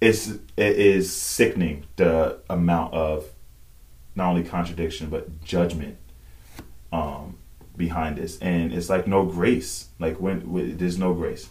It's 0.00 0.28
it 0.28 0.76
is 0.76 1.12
sickening 1.14 1.84
the 1.96 2.38
amount 2.50 2.94
of 2.94 3.26
not 4.16 4.30
only 4.30 4.42
contradiction 4.42 5.08
but 5.10 5.42
judgment 5.44 5.96
um 6.92 7.36
behind 7.76 8.16
this, 8.18 8.38
and 8.40 8.72
it's 8.72 8.88
like 8.88 9.06
no 9.06 9.24
grace. 9.24 9.88
Like 10.00 10.20
when, 10.20 10.50
when 10.52 10.76
there's 10.78 10.98
no 10.98 11.14
grace. 11.14 11.48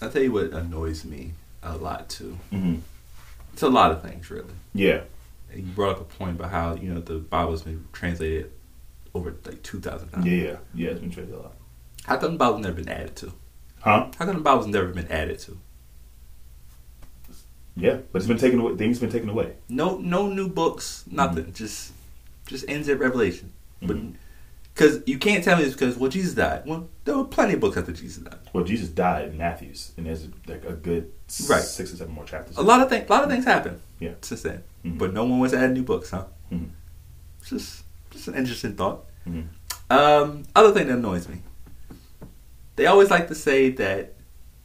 I'll 0.00 0.10
tell 0.10 0.22
you 0.22 0.32
what 0.32 0.52
annoys 0.52 1.04
me 1.04 1.32
a 1.62 1.76
lot 1.76 2.08
too. 2.08 2.38
hmm 2.50 2.76
It's 3.52 3.62
a 3.62 3.68
lot 3.68 3.90
of 3.90 4.02
things, 4.02 4.30
really. 4.30 4.54
Yeah, 4.74 5.00
you 5.54 5.62
brought 5.62 5.90
up 5.96 6.00
a 6.00 6.04
point 6.04 6.36
about 6.38 6.50
how 6.50 6.74
you 6.74 6.92
know 6.92 7.00
the 7.00 7.14
Bible's 7.18 7.62
been 7.62 7.86
translated 7.92 8.52
over 9.14 9.34
like 9.44 9.62
two 9.62 9.80
thousand 9.80 10.08
times. 10.10 10.26
yeah, 10.26 10.42
yeah, 10.44 10.56
yeah. 10.74 10.90
It's 10.90 11.00
been 11.00 11.10
translated 11.10 11.40
a 11.40 11.42
lot. 11.44 11.54
How 12.04 12.16
come 12.16 12.32
the 12.32 12.38
Bible's 12.38 12.62
never 12.62 12.74
been 12.76 12.88
added 12.88 13.16
to? 13.16 13.32
Huh? 13.80 14.08
How 14.18 14.26
come 14.26 14.36
the 14.36 14.40
Bible's 14.42 14.66
never 14.66 14.88
been 14.88 15.08
added 15.10 15.38
to? 15.40 15.58
Yeah, 17.76 17.98
but 18.12 18.18
it's 18.18 18.26
been 18.28 18.38
taken 18.38 18.58
away. 18.58 18.76
Things 18.76 18.98
been 18.98 19.10
taken 19.10 19.28
away. 19.28 19.54
No, 19.68 19.98
no 19.98 20.26
new 20.26 20.48
books, 20.48 21.04
nothing. 21.10 21.52
Just, 21.52 21.92
just 22.46 22.64
ends 22.68 22.88
at 22.88 22.98
Revelation. 22.98 23.52
But 23.80 23.96
Mhm. 23.96 24.14
because 24.74 25.00
you 25.06 25.16
can't 25.18 25.44
tell 25.44 25.56
me 25.56 25.62
it's 25.64 25.74
because 25.74 25.96
well 25.96 26.10
Jesus 26.10 26.34
died. 26.34 26.62
Well, 26.66 26.88
there 27.04 27.16
were 27.16 27.24
plenty 27.24 27.54
of 27.54 27.60
books 27.60 27.76
after 27.76 27.92
Jesus 27.92 28.24
died. 28.24 28.38
Well, 28.52 28.64
Jesus 28.64 28.88
died 28.88 29.28
in 29.28 29.38
Matthew's, 29.38 29.92
and 29.96 30.06
there's 30.06 30.26
like 30.48 30.64
a 30.64 30.72
good 30.72 31.12
Right. 31.48 31.62
six 31.62 31.92
or 31.92 31.96
seven 31.96 32.14
more 32.14 32.24
chapters. 32.24 32.56
A 32.56 32.62
lot 32.62 32.80
of 32.80 32.88
things, 32.88 33.08
a 33.08 33.12
lot 33.12 33.22
of 33.22 33.30
things 33.30 33.44
happened. 33.44 33.80
Yeah. 34.00 34.12
since 34.22 34.42
then. 34.42 34.62
Mhm. 34.84 34.98
But 34.98 35.12
no 35.12 35.24
one 35.24 35.38
was 35.40 35.52
adding 35.54 35.74
new 35.74 35.82
books, 35.82 36.10
huh? 36.10 36.24
Mhm. 36.52 36.68
It's 37.40 37.50
just, 37.50 37.84
just 38.10 38.28
an 38.28 38.34
interesting 38.34 38.74
thought. 38.74 39.04
Mhm. 39.28 39.44
Um, 39.90 40.44
other 40.54 40.72
thing 40.72 40.86
that 40.88 40.94
annoys 40.98 41.28
me. 41.28 41.38
They 42.76 42.86
always 42.86 43.10
like 43.10 43.28
to 43.28 43.34
say 43.34 43.70
that 43.70 44.14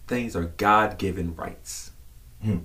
things 0.07 0.35
are 0.35 0.45
God 0.57 0.97
given 0.97 1.35
rights. 1.35 1.91
Mhm. 2.45 2.61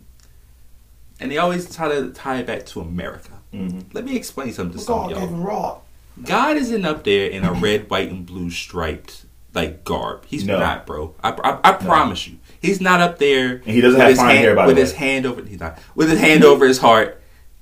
And 1.21 1.31
they 1.33 1.39
always 1.39 1.75
try 1.75 1.89
to 1.89 2.11
tie 2.11 2.39
it 2.39 2.47
back 2.47 2.67
to 2.67 2.81
America. 2.81 3.33
Mhm. 3.53 3.85
Let 3.93 4.05
me 4.05 4.15
explain 4.17 4.53
something 4.53 4.79
to 4.79 4.85
some 4.85 5.05
of 5.05 5.11
y'all. 5.11 5.83
God 6.25 6.57
isn't 6.57 6.85
up 6.85 7.05
there 7.05 7.29
in 7.31 7.45
a 7.45 7.53
red, 7.53 7.89
white, 7.89 8.11
and 8.11 8.27
blue 8.27 8.51
striped 8.51 9.25
like 9.55 9.85
garb. 9.85 10.25
He's 10.27 10.45
No. 10.45 10.59
not, 10.59 10.85
bro. 10.87 11.15
I, 11.23 11.31
I, 11.31 11.71
I 11.71 11.73
promise 11.73 12.27
you, 12.29 12.37
he's 12.61 12.81
not 12.81 13.01
up 13.01 13.19
there. 13.19 13.55
And 13.57 13.65
he 13.65 13.81
doesn't 13.81 13.99
have 13.99 14.11
his 14.11 14.19
fine 14.19 14.31
hand, 14.31 14.39
hair, 14.41 14.55
by 14.55 14.63
the 14.63 14.67
with 14.69 14.77
way. 14.77 14.83
his 14.83 14.93
hand 14.93 15.27
over. 15.27 15.43
He's 15.43 15.61
not 15.61 15.79
with 15.95 16.11
his 16.11 16.21
hand 16.21 16.45
over 16.45 16.67
his 16.67 16.79
heart, 16.79 17.18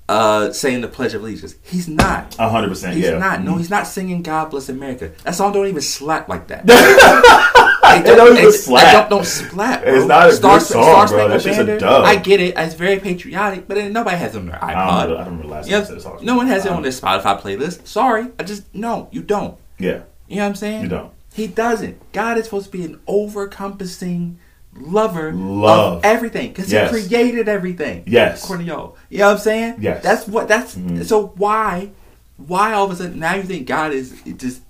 uh, 0.09 0.51
saying 0.51 0.81
the 0.81 0.87
Pledge 0.87 1.13
of 1.13 1.21
Allegiance. 1.21 1.55
He's 1.63 1.87
not. 1.87 2.35
A 2.39 2.49
hundred 2.49 2.69
percent. 2.69 2.95
He's 2.95 3.05
Yeah. 3.05 3.17
not. 3.17 3.43
No, 3.43 3.53
Mhm. 3.53 3.57
he's 3.59 3.69
not 3.69 3.87
singing 3.87 4.21
"God 4.21 4.49
Bless 4.51 4.69
America." 4.69 5.11
That 5.23 5.35
song 5.35 5.51
don't 5.51 5.67
even 5.67 5.81
slap 5.81 6.29
like 6.29 6.47
that. 6.47 6.63
It 7.89 8.03
don't 8.03 8.27
even 8.33 8.37
it's- 8.39 8.65
slap. 8.65 8.83
It 8.83 8.91
don't, 8.97 9.09
don't 9.09 9.25
slap. 9.25 9.83
Bro. 9.83 9.95
It's 9.95 10.05
not 10.05 10.27
a 10.29 10.33
Star, 10.33 10.59
good 10.59 10.67
song, 10.67 10.83
Star 10.83 11.07
bro. 11.07 11.27
That's 11.29 11.43
just 11.45 11.59
a 11.59 11.79
dub. 11.79 12.03
I 12.05 12.17
get 12.17 12.41
it. 12.41 12.53
It's 12.57 12.75
very 12.75 12.99
patriotic, 12.99 13.65
but 13.67 13.75
then 13.75 13.93
nobody 13.93 14.17
has 14.17 14.35
it 14.35 14.39
on 14.39 14.47
their 14.47 14.63
I 14.63 14.73
iPod. 14.73 14.75
don't, 14.75 14.85
know, 14.85 14.91
I 14.91 15.05
don't 15.07 15.17
remember 15.25 15.47
last 15.47 15.65
You 15.67 15.71
know, 15.71 15.77
time 15.83 15.85
I 15.85 15.93
said 15.93 16.01
song. 16.01 16.19
no 16.21 16.35
one 16.35 16.47
has 16.47 16.65
it 16.65 16.71
Um, 16.71 16.77
on 16.77 16.83
their 16.83 16.91
Spotify 16.91 17.41
playlist. 17.41 17.87
Sorry, 17.87 18.27
I 18.37 18.43
just 18.43 18.63
no, 18.73 19.07
you 19.11 19.21
don't. 19.21 19.55
Yeah. 19.79 19.99
You 20.27 20.35
know 20.37 20.43
what 20.43 20.49
I'm 20.49 20.55
saying? 20.55 20.83
You 20.83 20.89
don't. 20.89 21.11
He 21.33 21.47
doesn't. 21.47 22.11
God 22.11 22.37
is 22.37 22.43
supposed 22.45 22.65
to 22.65 22.71
be 22.77 22.83
an 22.83 22.99
over-encompassing 23.07 24.37
lover 24.79 25.31
Love. 25.33 25.97
of 25.97 26.05
everything 26.05 26.49
because 26.49 26.71
Yes. 26.71 26.95
He 26.95 27.07
created 27.07 27.47
everything. 27.47 28.03
Yes. 28.05 28.43
according 28.43 28.65
to 28.67 28.71
y'all. 28.73 28.97
You 29.09 29.19
know 29.19 29.27
what 29.27 29.33
I'm 29.33 29.39
saying? 29.39 29.75
Yes. 29.79 30.03
That's 30.03 30.27
what. 30.27 30.47
That's 30.47 30.75
Mhm. 30.75 31.05
so. 31.05 31.33
Why? 31.35 31.89
Why 32.37 32.73
all 32.73 32.85
of 32.85 32.91
a 32.91 32.95
sudden 32.95 33.19
now 33.19 33.35
you 33.35 33.43
think 33.43 33.67
God 33.67 33.93
is 33.93 34.13
just 34.37 34.61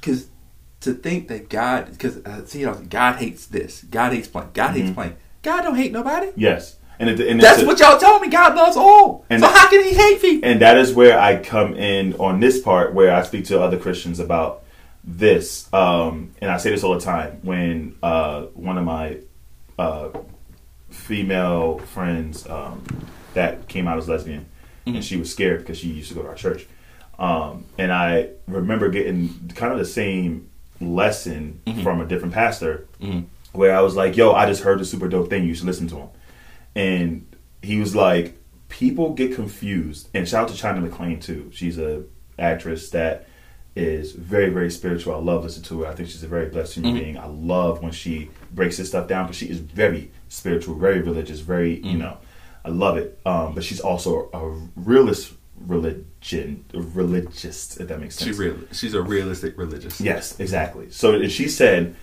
because 0.00 0.26
to 0.80 0.92
think 0.94 1.28
that 1.28 1.48
God 1.48 1.90
because 1.92 2.16
uh, 2.24 2.44
see 2.46 2.60
you 2.60 2.66
know, 2.66 2.74
God 2.90 3.16
hates 3.16 3.46
this. 3.46 3.84
God 3.90 4.12
hates 4.12 4.26
playing. 4.28 4.48
God 4.54 4.70
hates 4.72 4.90
Mhm. 4.90 4.94
playing. 4.94 5.14
God 5.42 5.62
don't 5.62 5.76
hate 5.76 5.92
nobody. 5.92 6.28
Yes. 6.36 6.76
And 6.98 7.08
it, 7.10 7.20
and 7.20 7.40
That's 7.40 7.58
it's 7.58 7.62
a- 7.64 7.66
what 7.66 7.80
y'all 7.80 7.98
told 7.98 8.22
me. 8.22 8.28
God 8.28 8.54
loves 8.54 8.76
all. 8.76 9.24
And 9.30 9.40
so 9.42 9.48
how 9.48 9.68
can 9.70 9.82
He 9.84 9.90
hate 9.94 10.20
people? 10.20 10.48
and 10.48 10.60
that 10.60 10.76
is 10.78 10.92
where 10.92 11.18
I 11.18 11.36
come 11.36 11.74
in 11.74 12.14
on 12.14 12.38
this 12.40 12.60
part 12.60 12.94
where 12.94 13.12
I 13.14 13.22
speak 13.22 13.44
to 13.46 13.60
other 13.60 13.76
Christians 13.76 14.20
about 14.20 14.62
this. 15.04 15.68
Um, 15.72 16.30
and 16.40 16.50
I 16.50 16.58
say 16.58 16.70
this 16.70 16.84
all 16.84 16.94
the 16.94 17.00
time 17.00 17.38
when 17.42 17.94
uh, 18.02 18.42
one 18.54 18.78
of 18.78 18.84
my 18.84 19.16
uh, 19.78 20.10
female 20.90 21.78
friends 21.78 22.48
um, 22.48 22.82
that 23.34 23.68
came 23.68 23.88
out 23.88 23.98
as 23.98 24.08
lesbian, 24.08 24.46
and 24.86 25.04
she 25.04 25.16
was 25.16 25.30
scared 25.30 25.60
because 25.60 25.78
she 25.78 25.88
used 25.88 26.08
to 26.08 26.14
go 26.14 26.22
to 26.22 26.28
our 26.28 26.34
church. 26.34 26.66
Um, 27.18 27.64
and 27.78 27.92
I 27.92 28.30
remember 28.48 28.88
getting 28.88 29.50
kind 29.54 29.72
of 29.72 29.78
the 29.78 29.84
same 29.84 30.48
lesson 30.80 31.60
from 31.82 32.00
a 32.00 32.06
different 32.06 32.34
pastor 32.34 32.86
Mhm. 33.00 33.24
where 33.52 33.76
I 33.76 33.80
was 33.80 33.94
like, 33.94 34.16
yo, 34.16 34.32
I 34.32 34.46
just 34.46 34.62
heard 34.62 34.80
a 34.80 34.84
super 34.84 35.08
dope 35.08 35.30
thing. 35.30 35.44
You 35.44 35.54
should 35.54 35.66
listen 35.66 35.86
to 35.88 35.96
him. 35.96 36.08
And 36.74 37.26
he 37.62 37.78
was 37.78 37.94
like, 37.94 38.36
people 38.68 39.12
get 39.12 39.34
confused. 39.34 40.08
And 40.14 40.26
shout 40.28 40.44
out 40.44 40.48
to 40.48 40.56
China 40.56 40.80
McClain 40.86 41.20
too. 41.22 41.50
She's 41.52 41.78
a 41.78 42.02
actress 42.38 42.90
that 42.90 43.28
is 43.74 44.12
very, 44.12 44.50
very 44.50 44.70
spiritual. 44.70 45.14
I 45.14 45.18
love 45.18 45.44
listening 45.44 45.64
to 45.64 45.82
her. 45.82 45.86
I 45.88 45.94
think 45.94 46.08
she's 46.10 46.22
a 46.22 46.28
very 46.28 46.46
blessed 46.50 46.74
human 46.74 46.94
Mhm. 46.94 46.98
being. 46.98 47.18
I 47.18 47.26
love 47.26 47.82
when 47.82 47.92
she 47.92 48.28
breaks 48.52 48.76
this 48.76 48.88
stuff 48.88 49.08
down 49.08 49.24
because 49.26 49.36
she 49.36 49.46
is 49.46 49.58
very 49.58 50.10
spiritual, 50.28 50.74
very 50.74 51.00
religious, 51.00 51.40
very, 51.40 51.76
you 51.76 51.96
Mhm. 51.96 51.98
know, 51.98 52.16
I 52.64 52.68
love 52.68 52.96
it. 52.98 53.18
Um, 53.24 53.54
but 53.54 53.64
she's 53.64 53.80
also 53.80 54.28
a 54.34 54.80
realist 54.80 55.32
religion, 55.66 56.64
religious, 56.74 57.76
if 57.78 57.88
that 57.88 58.00
makes 58.00 58.16
sense. 58.16 58.28
She's 58.28 58.38
real. 58.38 58.56
She's 58.72 58.94
a 58.94 59.02
realistic 59.02 59.56
religious. 59.56 60.00
Yes, 60.00 60.38
exactly. 60.38 60.86
So 60.90 61.26
she 61.28 61.48
said, 61.48 61.94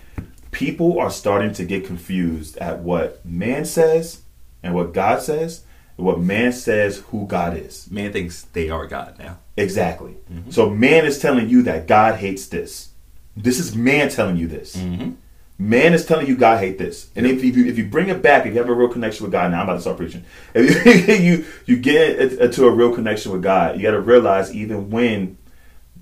people 0.50 0.98
are 0.98 1.10
starting 1.10 1.52
to 1.52 1.64
get 1.64 1.84
confused 1.86 2.56
at 2.58 2.80
what 2.80 3.24
man 3.24 3.64
says 3.64 4.22
and 4.62 4.74
what 4.74 4.92
God 4.92 5.22
says, 5.22 5.62
what 6.00 6.20
man 6.20 6.52
says 6.52 6.98
who 7.10 7.26
God 7.26 7.56
is. 7.56 7.90
Man 7.90 8.12
thinks 8.12 8.42
they 8.52 8.70
are 8.70 8.86
God 8.86 9.18
now. 9.18 9.38
Exactly. 9.56 10.16
So 10.50 10.70
man 10.70 11.04
is 11.04 11.18
telling 11.18 11.48
you 11.48 11.62
that 11.64 11.86
God 11.86 12.16
hates 12.16 12.46
this. 12.48 12.88
This 13.36 13.58
is 13.58 13.74
man 13.76 14.10
telling 14.10 14.36
you 14.36 14.46
this. 14.46 14.76
Mm-hmm. 14.76 15.12
Man 15.58 15.92
is 15.92 16.06
telling 16.06 16.26
you 16.26 16.36
God 16.36 16.58
hate 16.58 16.78
this, 16.78 17.10
and 17.14 17.26
if 17.26 17.44
you 17.44 17.66
if 17.66 17.76
you 17.76 17.84
bring 17.84 18.08
it 18.08 18.22
back, 18.22 18.46
if 18.46 18.54
you 18.54 18.58
have 18.60 18.70
a 18.70 18.74
real 18.74 18.88
connection 18.88 19.24
with 19.24 19.32
God, 19.32 19.50
now 19.50 19.58
I'm 19.58 19.64
about 19.64 19.74
to 19.74 19.80
start 19.82 19.98
preaching. 19.98 20.24
If 20.54 20.86
you 20.86 21.14
you, 21.14 21.44
you 21.66 21.76
get 21.76 22.18
into 22.18 22.64
a 22.66 22.70
real 22.70 22.94
connection 22.94 23.30
with 23.30 23.42
God, 23.42 23.76
you 23.76 23.82
got 23.82 23.90
to 23.90 24.00
realize 24.00 24.54
even 24.54 24.88
when 24.88 25.36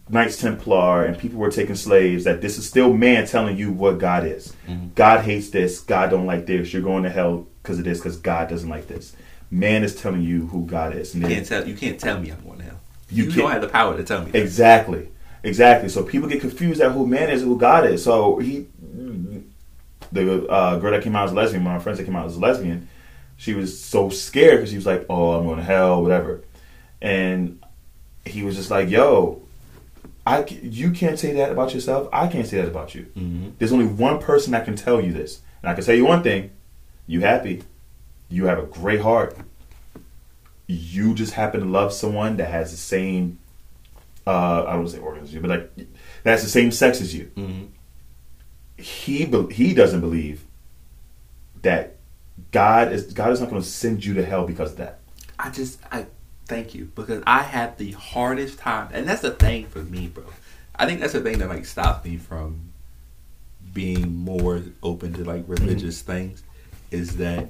Knights 0.08 0.40
Templar 0.40 1.04
and 1.04 1.18
people 1.18 1.40
were 1.40 1.50
taking 1.50 1.74
slaves, 1.74 2.22
that 2.22 2.40
this 2.40 2.56
is 2.56 2.68
still 2.68 2.92
man 2.92 3.26
telling 3.26 3.56
you 3.58 3.72
what 3.72 3.98
God 3.98 4.24
is. 4.24 4.54
Mhm. 4.68 4.94
God 4.94 5.24
hates 5.24 5.50
this. 5.50 5.80
God 5.80 6.10
don't 6.10 6.26
like 6.26 6.46
this. 6.46 6.72
You're 6.72 6.82
going 6.82 7.02
to 7.02 7.10
hell 7.10 7.48
because 7.62 7.80
of 7.80 7.84
this. 7.84 7.98
Because 7.98 8.16
God 8.16 8.48
doesn't 8.48 8.68
like 8.70 8.86
this. 8.86 9.12
Man 9.50 9.82
is 9.82 9.94
telling 9.96 10.22
you 10.22 10.46
who 10.48 10.66
God 10.66 10.94
is. 10.94 11.14
And 11.14 11.22
You 11.22 11.28
can't 11.28 11.46
tell. 11.46 11.66
You 11.66 11.74
can't 11.74 11.98
tell 11.98 12.20
me 12.20 12.30
I'm 12.30 12.42
going 12.44 12.58
to 12.58 12.64
hell. 12.64 12.80
You 13.10 13.24
You, 13.24 13.32
don't 13.32 13.50
have 13.50 13.62
the 13.62 13.68
power 13.68 13.96
to 13.96 14.04
tell 14.04 14.24
me. 14.24 14.30
That. 14.30 14.42
Exactly. 14.42 15.08
Exactly. 15.42 15.88
So 15.88 16.02
people 16.02 16.28
get 16.28 16.40
confused 16.40 16.80
at 16.80 16.92
who 16.92 17.06
man 17.06 17.30
is 17.30 17.42
and 17.42 17.50
who 17.50 17.58
God 17.58 17.86
is. 17.86 18.04
So 18.04 18.38
he, 18.38 18.66
the 20.12 20.46
uh, 20.48 20.78
girl 20.78 20.90
that 20.92 21.02
came 21.02 21.16
out 21.16 21.28
as 21.28 21.32
lesbian, 21.32 21.64
one 21.64 21.74
of 21.74 21.80
my 21.80 21.82
friends 21.82 21.98
that 21.98 22.04
came 22.04 22.16
out 22.16 22.26
as 22.26 22.36
lesbian, 22.36 22.88
she 23.36 23.54
was 23.54 23.82
so 23.82 24.10
scared 24.10 24.56
because 24.58 24.70
she 24.70 24.76
was 24.76 24.86
like, 24.86 25.06
"Oh, 25.08 25.32
I'm 25.38 25.44
going 25.44 25.58
to 25.58 25.64
hell, 25.64 26.02
whatever," 26.02 26.42
and 27.00 27.62
he 28.24 28.42
was 28.42 28.56
just 28.56 28.70
like, 28.70 28.90
"Yo, 28.90 29.42
I 30.26 30.44
you 30.62 30.90
can't 30.90 31.18
say 31.18 31.32
that 31.34 31.52
about 31.52 31.72
yourself. 31.72 32.08
I 32.12 32.26
can't 32.26 32.46
say 32.46 32.58
that 32.58 32.66
about 32.68 32.94
you. 32.94 33.06
Mhm. 33.16 33.52
There's 33.58 33.72
only 33.72 33.86
one 33.86 34.18
person 34.18 34.52
that 34.52 34.64
can 34.64 34.74
tell 34.76 35.00
you 35.00 35.12
this, 35.12 35.40
and 35.62 35.70
I 35.70 35.74
can 35.74 35.84
tell 35.84 35.94
you 35.94 36.04
one 36.04 36.22
thing: 36.22 36.50
you 37.06 37.20
happy, 37.20 37.62
you 38.28 38.46
have 38.46 38.58
a 38.58 38.66
great 38.66 39.00
heart." 39.00 39.36
You 40.66 41.14
just 41.14 41.32
happen 41.32 41.60
to 41.60 41.66
love 41.66 41.92
someone 41.94 42.36
that 42.36 42.50
has 42.50 42.70
the 42.70 42.76
same 42.76 43.38
uh, 44.26 44.64
I 44.66 44.72
don't 44.72 44.80
want 44.80 44.88
to 44.90 44.96
say 44.96 45.02
organ 45.02 45.22
as 45.24 45.32
you, 45.32 45.40
but 45.40 45.48
like 45.48 45.86
that's 46.22 46.42
the 46.42 46.50
same 46.50 46.70
sex 46.70 47.00
as 47.00 47.14
you. 47.14 47.30
Mhm. 47.36 47.68
He 48.76 49.24
be- 49.24 49.52
he 49.54 49.72
doesn't 49.72 50.00
believe 50.00 50.44
that 51.62 51.96
God 52.52 52.92
is 52.92 53.04
God 53.14 53.32
is 53.32 53.40
not 53.40 53.48
going 53.48 53.62
to 53.62 53.66
send 53.68 54.04
you 54.04 54.12
to 54.14 54.24
hell 54.24 54.46
because 54.46 54.72
of 54.72 54.76
that. 54.78 54.98
I 55.38 55.48
just 55.50 55.80
I 55.90 56.04
thank 56.46 56.74
you 56.74 56.90
because 56.94 57.22
I 57.26 57.42
had 57.42 57.78
the 57.78 57.92
hardest 57.92 58.58
time, 58.58 58.88
and 58.92 59.08
that's 59.08 59.22
the 59.22 59.30
thing 59.30 59.66
for 59.66 59.78
me, 59.82 60.08
bro. 60.08 60.24
I 60.76 60.84
think 60.86 61.00
that's 61.00 61.14
the 61.14 61.20
thing 61.22 61.38
that 61.38 61.48
like 61.48 61.64
stopped 61.64 62.04
me 62.04 62.18
from 62.18 62.60
being 63.72 64.14
more 64.14 64.62
open 64.82 65.14
to 65.14 65.24
like 65.24 65.44
religious 65.46 66.02
things 66.02 66.42
is 66.90 67.16
that 67.16 67.48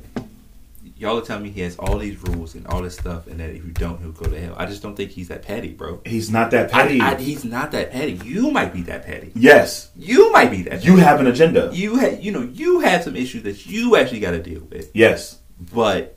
y'all 0.98 1.18
are 1.18 1.22
telling 1.22 1.44
me 1.44 1.50
he 1.50 1.60
has 1.62 1.76
all 1.78 1.96
these 1.98 2.20
rules 2.22 2.54
and 2.54 2.66
all 2.66 2.82
this 2.82 2.94
stuff, 2.96 3.26
and 3.28 3.38
that 3.40 3.50
if 3.50 3.64
you 3.64 3.70
don't, 3.70 4.00
he'll 4.00 4.12
go 4.12 4.26
to 4.28 4.40
hell. 4.40 4.54
I 4.58 4.66
just 4.66 4.82
don't 4.82 4.96
think 4.96 5.10
he's 5.12 5.28
that 5.28 5.42
petty, 5.42 5.68
bro. 5.72 6.00
He's 6.04 6.30
not 6.30 6.50
that 6.50 6.74
I, 6.74 6.82
petty. 6.82 7.00
I, 7.00 7.14
he's 7.16 7.44
not 7.44 7.70
that 7.72 7.90
petty. 7.92 8.12
You 8.24 8.50
might 8.50 8.72
be 8.72 8.82
that 8.82 9.06
petty. 9.06 9.32
yes, 9.34 9.90
You 9.96 10.32
might 10.32 10.50
be 10.50 10.62
that. 10.62 10.84
you 10.84 10.92
petty. 10.92 11.02
have 11.04 11.20
an 11.20 11.26
agenda. 11.28 11.70
you 11.72 11.96
had 11.96 12.22
you 12.22 12.32
know 12.32 12.42
you 12.42 12.80
had 12.80 13.04
some 13.04 13.16
issues 13.16 13.44
that 13.44 13.66
you 13.66 13.96
actually 13.96 14.20
got 14.20 14.32
to 14.32 14.42
deal 14.42 14.62
with. 14.70 14.90
yes, 14.94 15.38
but 15.72 16.16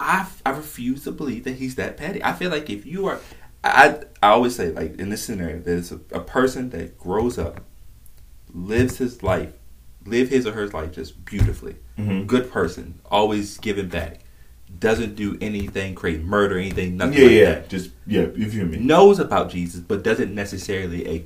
I, 0.00 0.26
I 0.46 0.50
refuse 0.50 1.04
to 1.04 1.12
believe 1.12 1.44
that 1.44 1.56
he's 1.56 1.74
that 1.76 1.96
petty. 1.96 2.22
I 2.24 2.32
feel 2.32 2.50
like 2.50 2.68
if 2.70 2.84
you 2.86 3.06
are, 3.06 3.20
I 3.64 4.00
I 4.22 4.28
always 4.30 4.54
say 4.56 4.70
like 4.70 4.98
in 4.98 5.10
this 5.10 5.22
scenario, 5.24 5.58
there's 5.60 5.92
a, 5.92 6.00
a 6.12 6.20
person 6.20 6.70
that 6.70 6.98
grows 6.98 7.38
up 7.38 7.60
lives 8.54 8.98
his 8.98 9.22
life, 9.22 9.52
live 10.04 10.28
his 10.28 10.46
or 10.46 10.52
her 10.52 10.68
life 10.68 10.92
just 10.92 11.24
beautifully. 11.24 11.76
Mhm. 11.98 12.26
Good 12.26 12.50
person, 12.50 12.94
always 13.10 13.58
giving 13.58 13.88
back. 13.88 14.20
Doesn't 14.78 15.14
do 15.14 15.36
anything 15.40 15.94
crazy, 15.94 16.22
murder, 16.22 16.58
anything, 16.58 16.96
nothing 16.96 17.14
Yeah, 17.18 17.24
like 17.24 17.32
yeah. 17.32 17.44
that. 17.46 17.68
Just 17.68 17.90
yeah. 18.06 18.22
If 18.22 18.38
you 18.38 18.50
feel 18.50 18.66
me? 18.66 18.78
Knows 18.78 19.18
about 19.18 19.50
Jesus, 19.50 19.80
but 19.80 20.02
doesn't 20.02 20.34
necessarily 20.34 21.06
a 21.08 21.24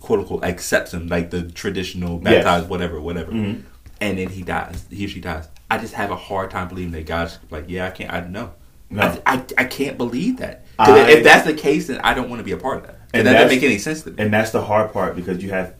quote 0.00 0.20
unquote 0.20 0.44
accepts 0.44 0.94
him 0.94 1.08
like 1.08 1.30
the 1.30 1.42
traditional 1.42 2.20
Yes. 2.22 2.44
baptized 2.44 2.68
whatever, 2.68 3.00
whatever. 3.00 3.32
Mhm. 3.32 3.62
And 4.00 4.18
then 4.18 4.28
he 4.28 4.42
dies. 4.42 4.84
He 4.90 5.04
or 5.06 5.08
she 5.08 5.20
dies. 5.20 5.48
I 5.70 5.78
just 5.78 5.94
have 5.94 6.10
a 6.10 6.16
hard 6.16 6.50
time 6.50 6.68
believing 6.68 6.92
that 6.92 7.06
God's 7.06 7.38
like, 7.50 7.64
yeah, 7.68 7.86
I 7.86 7.90
can't. 7.90 8.12
I 8.12 8.20
know. 8.20 8.50
No. 8.90 9.02
I, 9.02 9.34
I, 9.36 9.42
I 9.58 9.64
can't 9.64 9.98
believe 9.98 10.36
that. 10.38 10.64
I- 10.78 11.10
if 11.10 11.24
that's 11.24 11.44
the 11.46 11.54
case, 11.54 11.88
then 11.88 12.00
I 12.04 12.14
don't 12.14 12.28
want 12.30 12.40
to 12.40 12.44
be 12.44 12.52
a 12.52 12.56
part 12.56 12.78
of 12.78 12.86
that. 12.86 13.00
And 13.12 13.26
that 13.26 13.32
doesn't 13.34 13.48
make 13.48 13.62
any 13.62 13.78
sense 13.78 14.02
to 14.02 14.10
me. 14.10 14.16
and 14.18 14.32
that's 14.32 14.50
the 14.50 14.62
hard 14.62 14.92
part 14.92 15.16
because 15.16 15.42
you 15.42 15.50
have. 15.50 15.74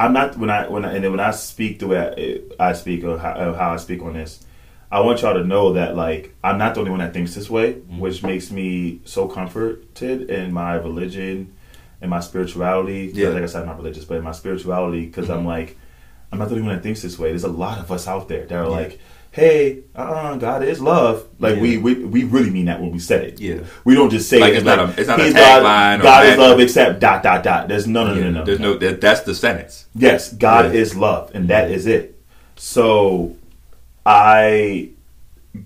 I'm 0.00 0.12
not 0.12 0.36
when 0.38 0.50
I 0.50 0.66
when 0.68 0.84
I, 0.84 0.94
and 0.94 1.04
then 1.04 1.10
when 1.10 1.20
I 1.20 1.30
speak 1.32 1.78
the 1.80 1.86
way 1.88 1.98
I, 2.58 2.68
I 2.70 2.72
speak 2.72 3.04
or 3.04 3.18
how, 3.18 3.32
or 3.50 3.54
how 3.54 3.70
I 3.72 3.76
speak 3.76 4.02
on 4.02 4.14
this. 4.14 4.44
I 4.92 5.00
want 5.00 5.22
y'all 5.22 5.34
to 5.34 5.44
know 5.44 5.74
that 5.74 5.94
like 5.94 6.34
I'm 6.42 6.58
not 6.58 6.74
the 6.74 6.80
only 6.80 6.90
one 6.90 7.00
that 7.00 7.12
thinks 7.12 7.34
this 7.34 7.48
way, 7.50 7.74
Mm-hmm. 7.74 7.98
which 8.00 8.22
makes 8.22 8.50
me 8.50 9.00
so 9.04 9.28
comforted 9.28 10.28
in 10.30 10.52
my 10.52 10.74
religion 10.74 11.52
and 12.00 12.10
my 12.10 12.20
spirituality. 12.20 13.10
Yeah. 13.14 13.28
Like 13.28 13.42
I 13.42 13.46
said, 13.46 13.60
I'm 13.62 13.66
not 13.68 13.76
religious, 13.76 14.04
but 14.04 14.16
in 14.16 14.24
my 14.24 14.32
spirituality, 14.32 15.06
because 15.06 15.28
Mhm. 15.28 15.34
I'm 15.36 15.44
like, 15.46 15.76
I'm 16.32 16.38
not 16.38 16.48
the 16.48 16.54
only 16.56 16.66
one 16.66 16.74
that 16.76 16.82
thinks 16.82 17.02
this 17.02 17.18
way. 17.18 17.28
There's 17.28 17.44
a 17.44 17.48
lot 17.48 17.78
of 17.78 17.92
us 17.92 18.08
out 18.08 18.26
there 18.28 18.46
that 18.46 18.54
are 18.58 18.64
Yeah. 18.64 18.68
like, 18.82 18.98
hey, 19.32 19.80
uh, 19.94 20.36
God 20.36 20.62
is 20.64 20.80
love. 20.80 21.26
Like 21.38 21.56
Yeah. 21.56 21.62
we, 21.62 21.78
we 21.78 21.94
we 22.04 22.24
really 22.24 22.50
mean 22.50 22.64
that 22.66 22.80
when 22.80 22.90
we 22.90 22.98
said 22.98 23.22
it. 23.24 23.40
Yeah. 23.40 23.60
We 23.84 23.94
don't 23.94 24.10
just 24.10 24.28
say 24.28 24.40
Like, 24.40 24.52
it 24.52 24.56
it's 24.56 24.64
not 24.64 24.78
a- 24.78 24.94
it's 25.00 25.08
not 25.08 25.20
a 25.20 25.24
tagline 25.24 25.98
God, 25.98 26.02
God 26.02 26.26
is 26.26 26.38
love 26.38 26.60
except 26.60 27.00
dot 27.00 27.22
dot 27.22 27.42
dot. 27.44 27.68
There's 27.68 27.86
no 27.86 28.06
no 28.06 28.14
no 28.14 28.20
Yeah, 28.20 28.24
no 28.30 28.38
no. 28.40 28.44
There's 28.44 28.60
no. 28.60 28.74
That, 28.78 29.00
that's 29.00 29.20
the 29.22 29.34
sentence. 29.34 29.86
Yes, 29.94 30.32
God 30.32 30.66
Yeah. 30.74 30.80
is 30.80 30.96
love, 30.96 31.30
and 31.34 31.48
that 31.48 31.70
is 31.70 31.86
it. 31.86 32.20
So 32.56 33.36
I 34.06 34.90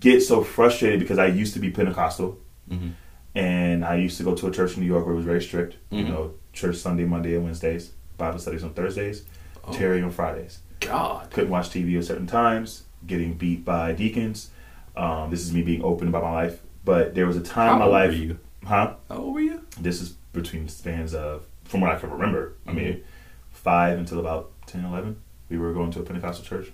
get 0.01 0.23
so 0.23 0.43
frustrated 0.43 1.01
because 1.01 1.19
I 1.19 1.27
used 1.27 1.55
to 1.55 1.61
be 1.61 1.71
Pentecostal, 1.71 2.39
Mhm. 2.71 2.93
and 3.35 3.85
I 3.85 3.97
used 3.97 4.17
to 4.19 4.23
go 4.25 4.35
to 4.35 4.47
a 4.47 4.51
church 4.51 4.75
in 4.75 4.81
New 4.83 4.87
York 4.87 5.05
where 5.05 5.13
it 5.15 5.17
was 5.17 5.25
very 5.27 5.43
strict. 5.43 5.77
You 5.91 6.05
Mhm. 6.05 6.09
know, 6.09 6.31
church 6.53 6.77
Sunday, 6.77 7.05
Monday, 7.05 7.35
and 7.35 7.45
Wednesdays, 7.45 7.91
Bible 8.17 8.39
studies 8.39 8.63
on 8.65 8.71
Thursdays, 8.71 9.23
Oh. 9.67 9.73
Terry 9.73 10.03
on 10.03 10.11
Fridays. 10.11 10.59
God. 10.81 11.31
Couldn't 11.31 11.51
watch 11.51 11.71
TV 11.71 11.97
at 11.99 12.05
certain 12.05 12.27
times, 12.27 12.83
getting 13.07 13.35
beat 13.35 13.65
by 13.65 13.93
deacons. 13.93 14.51
Um, 14.97 15.31
this 15.31 15.41
is 15.41 15.53
me 15.53 15.63
being 15.63 15.83
open 15.83 16.09
about 16.09 16.23
my 16.23 16.33
life. 16.33 16.61
But 16.85 17.15
there 17.15 17.27
was 17.27 17.37
a 17.37 17.41
time 17.43 17.69
How 17.69 17.73
in 17.75 17.79
my 17.79 17.85
old 17.87 17.93
life, 17.93 18.11
were 18.11 18.17
you? 18.17 18.39
huh? 18.65 18.95
How 19.09 19.17
old 19.17 19.35
were 19.35 19.41
you? 19.41 19.63
This 19.81 20.01
is 20.03 20.11
between 20.33 20.69
spans 20.69 21.15
of, 21.15 21.47
from 21.65 21.81
what 21.81 21.91
I 21.93 21.99
can 21.99 22.11
remember, 22.11 22.55
I 22.67 22.71
Mm-hmm. 22.71 22.77
mean, 22.79 23.05
five 23.53 23.99
until 23.99 24.21
about 24.21 24.51
10, 24.67 24.85
11. 24.85 25.17
We 25.49 25.59
were 25.59 25.73
going 25.73 25.91
to 25.93 26.01
a 26.01 26.03
Pentecostal 26.03 26.45
church. 26.45 26.73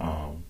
Um, 0.00 0.44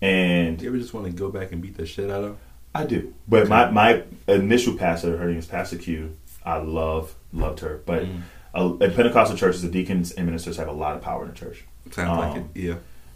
and 0.00 0.58
Do 0.58 0.64
you 0.64 0.70
ever 0.70 0.78
just 0.78 0.94
want 0.94 1.06
to 1.06 1.12
go 1.12 1.30
back 1.30 1.52
and 1.52 1.60
beat 1.62 1.76
the 1.76 1.86
shit 1.86 2.10
out 2.10 2.24
of? 2.24 2.36
I 2.74 2.84
do. 2.84 3.14
But 3.28 3.48
my, 3.48 3.70
my 3.70 4.02
initial 4.26 4.74
pastor, 4.76 5.16
her 5.18 5.26
name 5.28 5.38
is 5.38 5.46
Pastor 5.46 5.76
Q, 5.76 6.16
I 6.44 6.56
love, 6.56 7.14
loved 7.32 7.60
her. 7.60 7.80
But 7.84 8.02
in 8.02 8.22
Pentecostal 8.78 9.36
churches, 9.36 9.62
the 9.62 9.68
deacons 9.68 10.10
and 10.12 10.26
ministers 10.26 10.56
have 10.56 10.68
a 10.68 10.72
lot 10.72 10.96
of 10.96 11.02
power 11.02 11.22
in 11.24 11.30
the 11.30 11.36
church. 11.36 11.64
Sounds 11.90 12.18
like 12.18 12.32
Um, 12.36 12.50
it. 12.54 12.60
Yeah. 12.60 12.74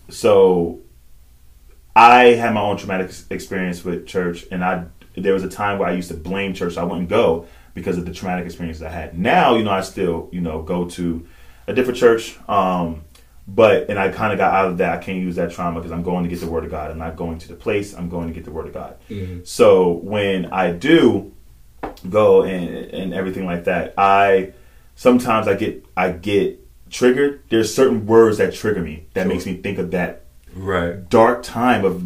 so 0.08 0.80
I 1.96 2.24
had 2.34 2.52
my 2.52 2.60
own 2.60 2.76
traumatic 2.76 3.10
experience 3.30 3.82
with 3.82 4.06
church, 4.06 4.44
and 4.50 4.62
I 4.62 4.84
there 5.16 5.32
was 5.32 5.42
a 5.42 5.48
time 5.48 5.78
where 5.78 5.88
I 5.88 5.92
used 5.92 6.08
to 6.08 6.14
blame 6.14 6.52
church. 6.52 6.74
So 6.74 6.82
I 6.82 6.84
wouldn't 6.84 7.08
go 7.08 7.46
because 7.72 7.96
of 7.96 8.04
the 8.04 8.12
traumatic 8.12 8.44
experiences 8.44 8.82
I 8.82 8.90
had. 8.90 9.18
Now, 9.18 9.56
you 9.56 9.64
know, 9.64 9.70
I 9.70 9.80
still 9.80 10.28
you 10.30 10.42
know 10.42 10.60
go 10.60 10.84
to 10.90 11.26
a 11.66 11.72
different 11.72 11.98
church, 11.98 12.38
um, 12.50 13.02
but 13.48 13.88
and 13.88 13.98
I 13.98 14.10
kind 14.10 14.30
of 14.34 14.38
got 14.38 14.52
out 14.52 14.68
of 14.68 14.78
that. 14.78 14.92
I 14.98 15.02
can't 15.02 15.18
use 15.18 15.36
that 15.36 15.52
trauma 15.52 15.80
because 15.80 15.90
I'm 15.90 16.02
going 16.02 16.24
to 16.24 16.28
get 16.28 16.40
the 16.40 16.50
word 16.50 16.64
of 16.64 16.70
God. 16.70 16.90
I'm 16.90 16.98
not 16.98 17.16
going 17.16 17.38
to 17.38 17.48
the 17.48 17.54
place. 17.54 17.94
I'm 17.94 18.10
going 18.10 18.28
to 18.28 18.34
get 18.34 18.44
the 18.44 18.50
word 18.52 18.66
of 18.66 18.74
God. 18.74 18.98
So 19.44 19.92
when 19.92 20.46
I 20.46 20.72
do 20.72 21.32
go 22.10 22.42
and 22.42 22.68
and 22.92 23.14
everything 23.14 23.46
like 23.46 23.64
that, 23.64 23.94
I 23.96 24.52
sometimes 24.96 25.48
I 25.48 25.54
get 25.54 25.82
I 25.96 26.10
get 26.10 26.60
triggered. 26.90 27.42
There's 27.48 27.74
certain 27.74 28.04
words 28.04 28.36
that 28.36 28.52
trigger 28.52 28.82
me 28.82 29.06
that 29.14 29.22
Sure. 29.22 29.32
makes 29.32 29.46
me 29.46 29.56
think 29.56 29.78
of 29.78 29.92
that 29.92 30.25
Right. 30.56 31.08
dark 31.08 31.42
time 31.42 31.84
of 31.84 32.02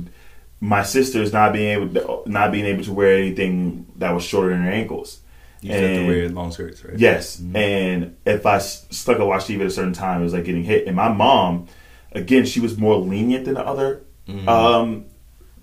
my 0.61 0.83
sisters 0.83 1.33
not 1.33 1.53
being 1.53 1.69
able 1.81 1.95
to, 1.95 2.31
not 2.31 2.53
being 2.53 2.67
able 2.67 2.85
to 2.85 2.93
wear 2.93 3.17
anything 3.17 3.87
that 3.97 4.11
was 4.11 4.25
shorter 4.25 4.51
than 4.51 4.63
her 4.63 4.71
ankles. 4.71 5.21
You 5.63 5.71
just 5.71 5.81
have 5.83 5.97
to 6.01 6.07
wear 6.07 6.29
long 6.31 6.53
skirts, 6.53 6.85
right? 6.85 6.99
Yes, 6.99 7.39
Mhm. 7.41 7.57
and 7.57 8.17
if 8.27 8.45
I 8.47 8.59
stuck 8.59 9.19
a 9.19 9.25
watch 9.27 9.45
TV 9.47 9.61
at 9.61 9.67
a 9.67 9.71
certain 9.71 9.93
time, 9.93 10.21
it 10.21 10.25
was 10.25 10.33
like 10.33 10.45
getting 10.45 10.65
hit. 10.65 10.87
And 10.87 10.97
my 10.97 11.11
mom, 11.13 11.67
again, 12.13 12.45
she 12.47 12.61
was 12.61 12.77
more 12.79 12.97
lenient 12.97 13.45
than 13.45 13.55
the 13.55 13.67
other 13.67 14.01
Mhm. 14.29 14.49
um, 14.49 15.05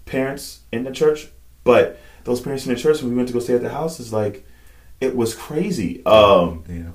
parents 0.06 0.62
in 0.72 0.84
the 0.84 0.92
church. 0.92 1.28
But 1.64 2.00
those 2.24 2.42
parents 2.42 2.66
in 2.66 2.74
the 2.74 2.80
church, 2.80 3.02
when 3.02 3.12
we 3.12 3.18
went 3.18 3.28
to 3.30 3.34
go 3.34 3.40
stay 3.40 3.56
at 3.56 3.62
the 3.62 3.70
house, 3.70 4.00
is 4.00 4.14
like 4.14 4.46
it 5.02 5.16
was 5.16 5.36
crazy. 5.36 6.04
Um, 6.06 6.64
Yeah. 6.68 6.92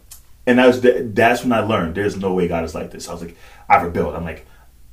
and 0.46 0.58
that 0.58 0.66
was 0.66 0.80
that's 0.80 1.42
when 1.44 1.52
I 1.52 1.60
learned 1.60 1.94
there's 1.94 2.16
no 2.16 2.32
way 2.34 2.48
God 2.48 2.64
is 2.64 2.74
like 2.74 2.90
this. 2.90 3.08
I 3.08 3.12
was 3.12 3.22
like, 3.22 3.36
I 3.68 3.80
rebelled. 3.82 4.14
I'm 4.14 4.24
like, 4.24 4.46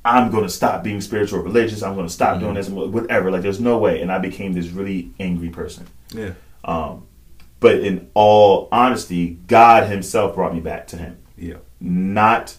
I'm 0.04 0.30
going 0.30 0.44
to 0.44 0.48
stop 0.50 0.82
being 0.82 1.00
spiritual 1.00 1.40
or 1.40 1.42
religious. 1.42 1.82
I'm 1.82 1.94
going 1.94 2.06
to 2.06 2.12
stop 2.12 2.40
doing 2.40 2.54
this 2.54 2.68
and 2.68 2.76
whatever. 2.76 3.30
Like, 3.30 3.42
there's 3.42 3.60
no 3.60 3.76
way. 3.78 4.00
And 4.00 4.10
I 4.10 4.18
became 4.18 4.54
this 4.54 4.68
really 4.68 5.12
angry 5.20 5.50
person. 5.50 5.86
Yeah. 6.14 6.32
Um, 6.64 7.06
but 7.60 7.80
in 7.80 8.08
all 8.14 8.68
honesty, 8.72 9.38
God 9.46 9.88
Himself 9.90 10.34
brought 10.34 10.54
me 10.54 10.60
back 10.60 10.86
to 10.88 10.96
Him, 10.96 11.18
Yeah. 11.36 11.56
not 11.80 12.56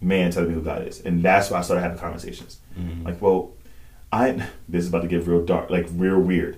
man 0.00 0.32
telling 0.32 0.48
me 0.48 0.54
who 0.54 0.62
God 0.62 0.88
is. 0.88 1.00
And 1.00 1.22
that's 1.22 1.50
why 1.50 1.58
I 1.58 1.62
started 1.62 1.82
having 1.82 1.98
conversations. 1.98 2.58
Mhm. 2.76 3.04
Like, 3.04 3.20
well, 3.22 3.52
I 4.12 4.32
this 4.68 4.82
is 4.84 4.88
about 4.88 5.02
to 5.02 5.08
get 5.08 5.26
real 5.26 5.44
dark, 5.44 5.70
like 5.70 5.86
real 5.92 6.18
weird. 6.18 6.56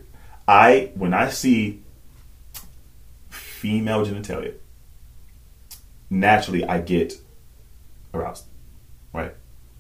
I 0.49 0.93
when 0.95 1.13
I 1.13 1.29
see 1.29 1.83
female 3.29 4.05
genitalia, 4.07 4.55
naturally 6.11 6.65
I 6.65 6.81
get 6.81 7.15
aroused. 8.15 8.45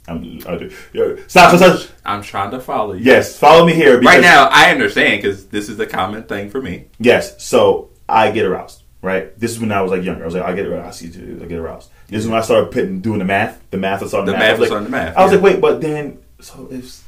I'm, 0.08 0.40
I 0.48 0.56
do. 0.56 0.70
Yeah, 0.92 1.14
Stop, 1.28 1.56
stop, 1.56 1.78
stop. 1.78 1.96
I'm 2.04 2.22
trying 2.22 2.50
to 2.50 2.60
follow 2.60 2.94
you. 2.94 3.04
Yes, 3.04 3.38
follow 3.38 3.64
me 3.64 3.72
here. 3.72 4.00
Right 4.00 4.20
now, 4.20 4.48
I 4.50 4.70
understand 4.72 5.22
because 5.22 5.46
this 5.46 5.68
is 5.68 5.78
a 5.78 5.86
common 5.86 6.24
thing 6.24 6.50
for 6.50 6.60
me. 6.60 6.86
Yes. 6.98 7.40
So 7.44 7.90
I 8.08 8.32
get 8.32 8.44
aroused, 8.44 8.82
right? 9.00 9.38
This 9.38 9.52
is 9.52 9.60
when 9.60 9.70
I 9.70 9.80
was 9.80 9.92
like 9.92 10.02
younger. 10.02 10.22
I 10.22 10.26
was 10.26 10.34
like, 10.34 10.42
I 10.44 10.54
get 10.54 10.66
aroused. 10.66 10.86
I 11.04 11.08
see. 11.08 11.40
I 11.40 11.46
get 11.46 11.58
aroused. 11.58 11.88
This 12.08 12.22
is 12.24 12.28
when 12.28 12.36
I 12.38 12.42
started 12.42 12.72
putting 12.72 13.00
doing 13.00 13.20
the 13.20 13.24
math. 13.24 13.62
The 13.70 13.76
math 13.76 14.02
was 14.02 14.12
on 14.12 14.24
the, 14.26 14.32
The 14.32 14.38
math. 14.38 14.48
I 14.48 14.50
math 14.50 14.58
was 14.60 14.70
like, 14.70 14.76
on 14.78 14.84
the 14.84 14.90
math, 14.90 15.16
I 15.16 15.22
was 15.22 15.32
yeah. 15.32 15.38
like, 15.38 15.44
wait, 15.44 15.60
but 15.60 15.80
then 15.80 16.18
so 16.40 16.68
if 16.70 17.06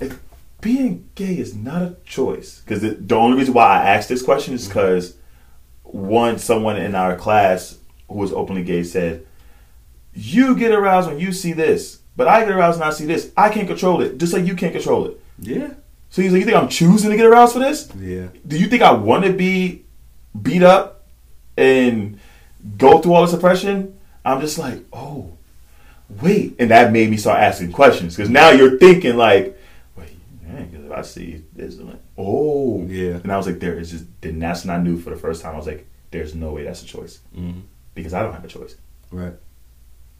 if 0.00 0.18
being 0.62 1.06
gay 1.14 1.36
is 1.38 1.54
not 1.54 1.82
a 1.82 1.96
choice, 2.06 2.60
because 2.60 2.80
the, 2.80 2.90
the 2.92 3.14
only 3.14 3.36
reason 3.36 3.52
why 3.52 3.66
I 3.82 3.90
asked 3.90 4.08
this 4.08 4.22
question 4.22 4.54
Mm-hmm. 4.54 4.62
is 4.62 4.68
because 4.68 5.16
one 5.82 6.38
someone 6.38 6.78
in 6.78 6.94
our 6.94 7.16
class 7.16 7.76
who 8.08 8.14
was 8.14 8.32
openly 8.32 8.64
gay 8.64 8.82
said, 8.82 9.26
"You 10.14 10.56
get 10.56 10.72
aroused 10.72 11.08
when 11.08 11.18
you 11.20 11.30
see 11.32 11.52
this." 11.52 12.00
But 12.16 12.28
I 12.28 12.40
get 12.44 12.52
aroused 12.52 12.80
and 12.80 12.84
I 12.88 12.90
see 12.90 13.06
this. 13.06 13.32
I 13.36 13.48
can't 13.48 13.66
control 13.66 14.00
it, 14.00 14.18
just 14.18 14.32
like 14.32 14.44
you 14.46 14.54
can't 14.54 14.72
control 14.72 15.06
it. 15.06 15.20
Yeah. 15.38 15.70
So 16.10 16.22
he's 16.22 16.32
like, 16.32 16.40
"You 16.40 16.44
think 16.46 16.56
I'm 16.56 16.68
choosing 16.68 17.10
to 17.10 17.16
get 17.16 17.26
aroused 17.26 17.54
for 17.54 17.58
this?" 17.58 17.90
Yeah. 17.98 18.28
do 18.46 18.56
you 18.58 18.66
think 18.68 18.82
I 18.82 18.92
want 18.92 19.24
to 19.24 19.32
be 19.32 19.82
beat 20.40 20.62
up 20.62 21.06
and 21.56 22.18
go 22.78 22.98
through 23.00 23.14
all 23.14 23.22
this 23.26 23.34
oppression? 23.34 23.98
I'm 24.24 24.40
just 24.40 24.56
like, 24.58 24.82
oh, 24.92 25.36
wait, 26.22 26.54
and 26.58 26.70
that 26.70 26.92
made 26.92 27.10
me 27.10 27.16
start 27.16 27.40
asking 27.40 27.72
questions 27.72 28.16
because 28.16 28.30
now 28.30 28.50
you're 28.50 28.78
thinking 28.78 29.16
like, 29.16 29.58
wait, 29.96 30.16
man, 30.42 30.70
if 30.86 30.90
I 30.92 31.02
see 31.02 31.42
this, 31.52 31.76
like, 31.78 32.00
oh, 32.16 32.84
Yeah. 32.86 33.18
and 33.22 33.30
I 33.30 33.36
was 33.36 33.46
like, 33.46 33.58
there 33.60 33.78
is 33.78 33.90
just, 33.90 34.04
then 34.22 34.38
that's 34.38 34.64
when 34.64 34.74
I 34.74 34.82
knew 34.82 34.98
for 34.98 35.10
the 35.10 35.16
first 35.16 35.42
time. 35.42 35.54
I 35.54 35.58
was 35.58 35.66
like, 35.66 35.86
there's 36.10 36.34
no 36.34 36.52
way 36.52 36.62
that's 36.64 36.82
a 36.82 36.86
choice 36.86 37.18
hmm 37.34 37.60
because 37.94 38.14
I 38.14 38.22
don't 38.22 38.32
have 38.32 38.44
a 38.44 38.48
choice. 38.48 38.76
Right. 39.12 39.34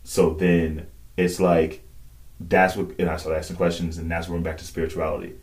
So 0.05 0.35
then 0.35 0.87
it's 1.17 1.39
like 1.41 1.83
that's 2.41 2.77
what 2.77 2.91
and 2.99 3.09
I 3.09 3.17
started 3.17 3.39
asking 3.39 3.57
questions 3.57 3.99
and 3.99 4.11
that's 4.11 4.29
when 4.29 4.39
we're 4.39 4.45
back 4.45 4.59
to 4.59 4.65
spirituality. 4.65 5.35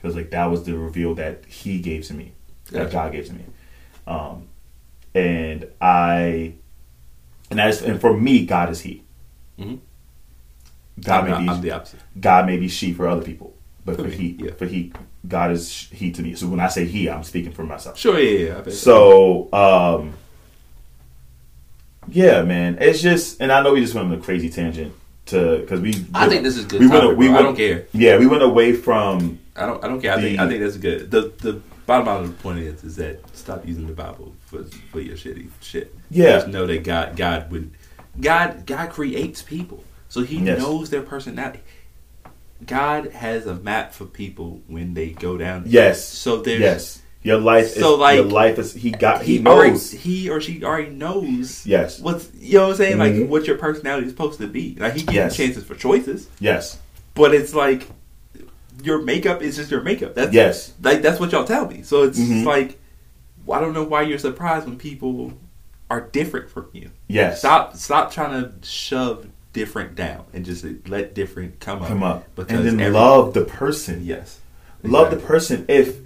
Because 0.00 0.16
like 0.16 0.30
that 0.30 0.46
was 0.46 0.64
the 0.64 0.76
reveal 0.76 1.14
that 1.16 1.44
he 1.46 1.80
gave 1.80 2.04
to 2.06 2.14
me. 2.14 2.32
That 2.70 2.90
God 2.90 3.12
gave 3.12 3.26
to 3.26 3.32
me. 3.34 3.44
Um 4.06 4.48
and 5.14 5.66
I 5.80 6.54
and 7.50 7.58
that 7.58 7.68
is 7.68 7.82
and 7.82 8.00
for 8.00 8.16
me, 8.16 8.46
God 8.46 8.70
is 8.70 8.80
he. 8.80 9.02
hmm 9.58 9.76
God 11.00 11.20
I'm, 11.20 11.24
may 11.24 11.30
not- 11.30 11.40
be 11.40 11.48
I'm 11.48 11.60
the 11.60 11.70
opposite. 11.72 12.00
God 12.20 12.46
may 12.46 12.56
be 12.56 12.68
she 12.68 12.92
for 12.92 13.06
other 13.06 13.22
people. 13.22 13.54
But 13.84 13.96
For 13.96 14.04
for 14.04 14.08
he 14.10 14.36
yeah. 14.38 14.52
for 14.52 14.66
he 14.66 14.92
God 15.26 15.50
is 15.50 15.88
he 15.92 16.10
to 16.12 16.22
me. 16.22 16.34
So 16.34 16.46
when 16.46 16.60
I 16.60 16.68
say 16.68 16.84
he, 16.86 17.08
I'm 17.10 17.22
speaking 17.24 17.52
for 17.52 17.64
myself. 17.64 17.98
Sure. 17.98 18.18
Yeah. 18.18 18.62
yeah. 18.64 18.72
So, 18.72 19.52
um, 19.52 20.14
yeah, 22.08 22.42
man, 22.42 22.78
it's 22.80 23.02
just, 23.02 23.40
and 23.40 23.52
I 23.52 23.62
know 23.62 23.74
we 23.74 23.80
just 23.80 23.94
went 23.94 24.06
on 24.10 24.14
a 24.18 24.22
crazy 24.22 24.48
tangent 24.48 24.94
to 25.28 25.58
because 25.58 25.80
we. 25.80 26.04
I 26.14 26.28
think 26.28 26.42
this 26.42 26.56
is 26.56 26.64
good 26.64 26.80
We 26.80 26.88
went. 26.88 27.02
topic, 27.02 27.18
we 27.18 27.28
bro. 27.28 27.36
I 27.38 27.42
don't 27.42 27.56
care. 27.56 27.86
Yeah, 27.92 28.18
we 28.18 28.26
went 28.26 28.42
away 28.42 28.72
from. 28.74 29.38
I 29.56 29.66
don't. 29.66 29.82
I 29.84 29.88
don't 29.88 30.00
care. 30.00 30.14
I 30.14 30.20
think. 30.20 30.38
I 30.38 30.48
think 30.48 30.60
that's 30.60 30.76
good. 30.76 31.10
The 31.10 31.32
the 31.38 31.60
bottom 31.86 32.06
line 32.06 32.24
of 32.24 32.28
the 32.36 32.42
point 32.42 32.58
is 32.60 32.84
is 32.84 32.96
that 32.96 33.20
stop 33.36 33.66
using 33.66 33.86
the 33.86 33.92
Bible 33.92 34.34
for 34.46 34.64
for 34.92 35.00
your 35.00 35.16
shitty 35.16 35.48
shit. 35.60 35.94
Yeah. 36.10 36.32
Just 36.32 36.48
know 36.48 36.66
that 36.66 36.84
God 36.84 37.16
God 37.16 37.50
would 37.50 37.70
God 38.20 38.66
God 38.66 38.90
creates 38.90 39.42
people, 39.42 39.82
so 40.08 40.22
He 40.22 40.38
Yes. 40.38 40.58
knows 40.58 40.90
their 40.90 41.02
personality. 41.02 41.60
God 42.66 43.12
has 43.12 43.46
a 43.46 43.54
map 43.54 43.92
for 43.94 44.04
people 44.04 44.60
when 44.66 44.94
they 44.94 45.10
go 45.10 45.38
down. 45.38 45.62
Yes. 45.66 46.04
So 46.04 46.38
there's 46.42 46.60
yes. 46.60 47.02
Your 47.28 47.38
life 47.38 47.68
So, 47.74 47.92
is 47.94 47.98
like, 48.00 48.16
your 48.16 48.24
life 48.24 48.58
is 48.58 48.72
he 48.72 48.90
got 48.90 49.22
he, 49.22 49.44
already, 49.46 49.72
knows. 49.72 49.90
he 49.90 50.30
or 50.30 50.40
she 50.40 50.64
already 50.64 50.88
knows. 50.90 51.66
Yes. 51.66 52.00
What's 52.00 52.30
you 52.40 52.54
know 52.54 52.64
what 52.64 52.70
I'm 52.70 52.76
saying? 52.76 52.96
Mhm. 52.96 53.20
Like 53.20 53.28
what 53.30 53.46
your 53.46 53.58
personality 53.58 54.06
is 54.06 54.12
supposed 54.12 54.38
to 54.40 54.46
be. 54.46 54.76
Like 54.78 54.94
he 54.94 55.00
gives 55.02 55.14
Yes. 55.14 55.36
chances 55.36 55.62
for 55.64 55.74
choices, 55.74 56.26
Yes. 56.40 56.78
but 57.14 57.34
it's 57.34 57.52
like 57.54 57.86
your 58.82 59.02
makeup 59.02 59.42
is 59.42 59.56
just 59.56 59.70
your 59.70 59.82
makeup. 59.82 60.14
That's 60.14 60.32
Yes. 60.32 60.72
like 60.82 61.02
that's 61.02 61.20
what 61.20 61.32
y'all 61.32 61.44
tell 61.44 61.68
me. 61.68 61.82
So 61.82 62.04
it's 62.04 62.18
Mhm. 62.18 62.44
like 62.46 62.78
I 63.50 63.60
don't 63.60 63.72
know 63.74 63.84
why 63.84 64.02
you're 64.02 64.18
surprised 64.18 64.66
when 64.66 64.76
people 64.76 65.32
are 65.90 66.00
different 66.02 66.50
from 66.50 66.66
you. 66.72 66.90
Yes. 67.08 67.40
Stop 67.40 67.76
stop 67.76 68.10
trying 68.12 68.42
to 68.42 68.52
shove 68.66 69.26
different 69.52 69.94
down 69.96 70.24
and 70.32 70.44
just 70.46 70.64
let 70.88 71.14
different 71.14 71.60
come 71.60 71.82
up. 71.82 71.88
Come 71.88 72.02
up. 72.02 72.24
And 72.48 72.64
then 72.66 72.80
every- 72.80 72.92
love 72.92 73.34
the 73.34 73.42
person. 73.44 74.00
Yes. 74.04 74.38
Love 74.82 75.10
the 75.10 75.16
person 75.16 75.64
if 75.68 75.96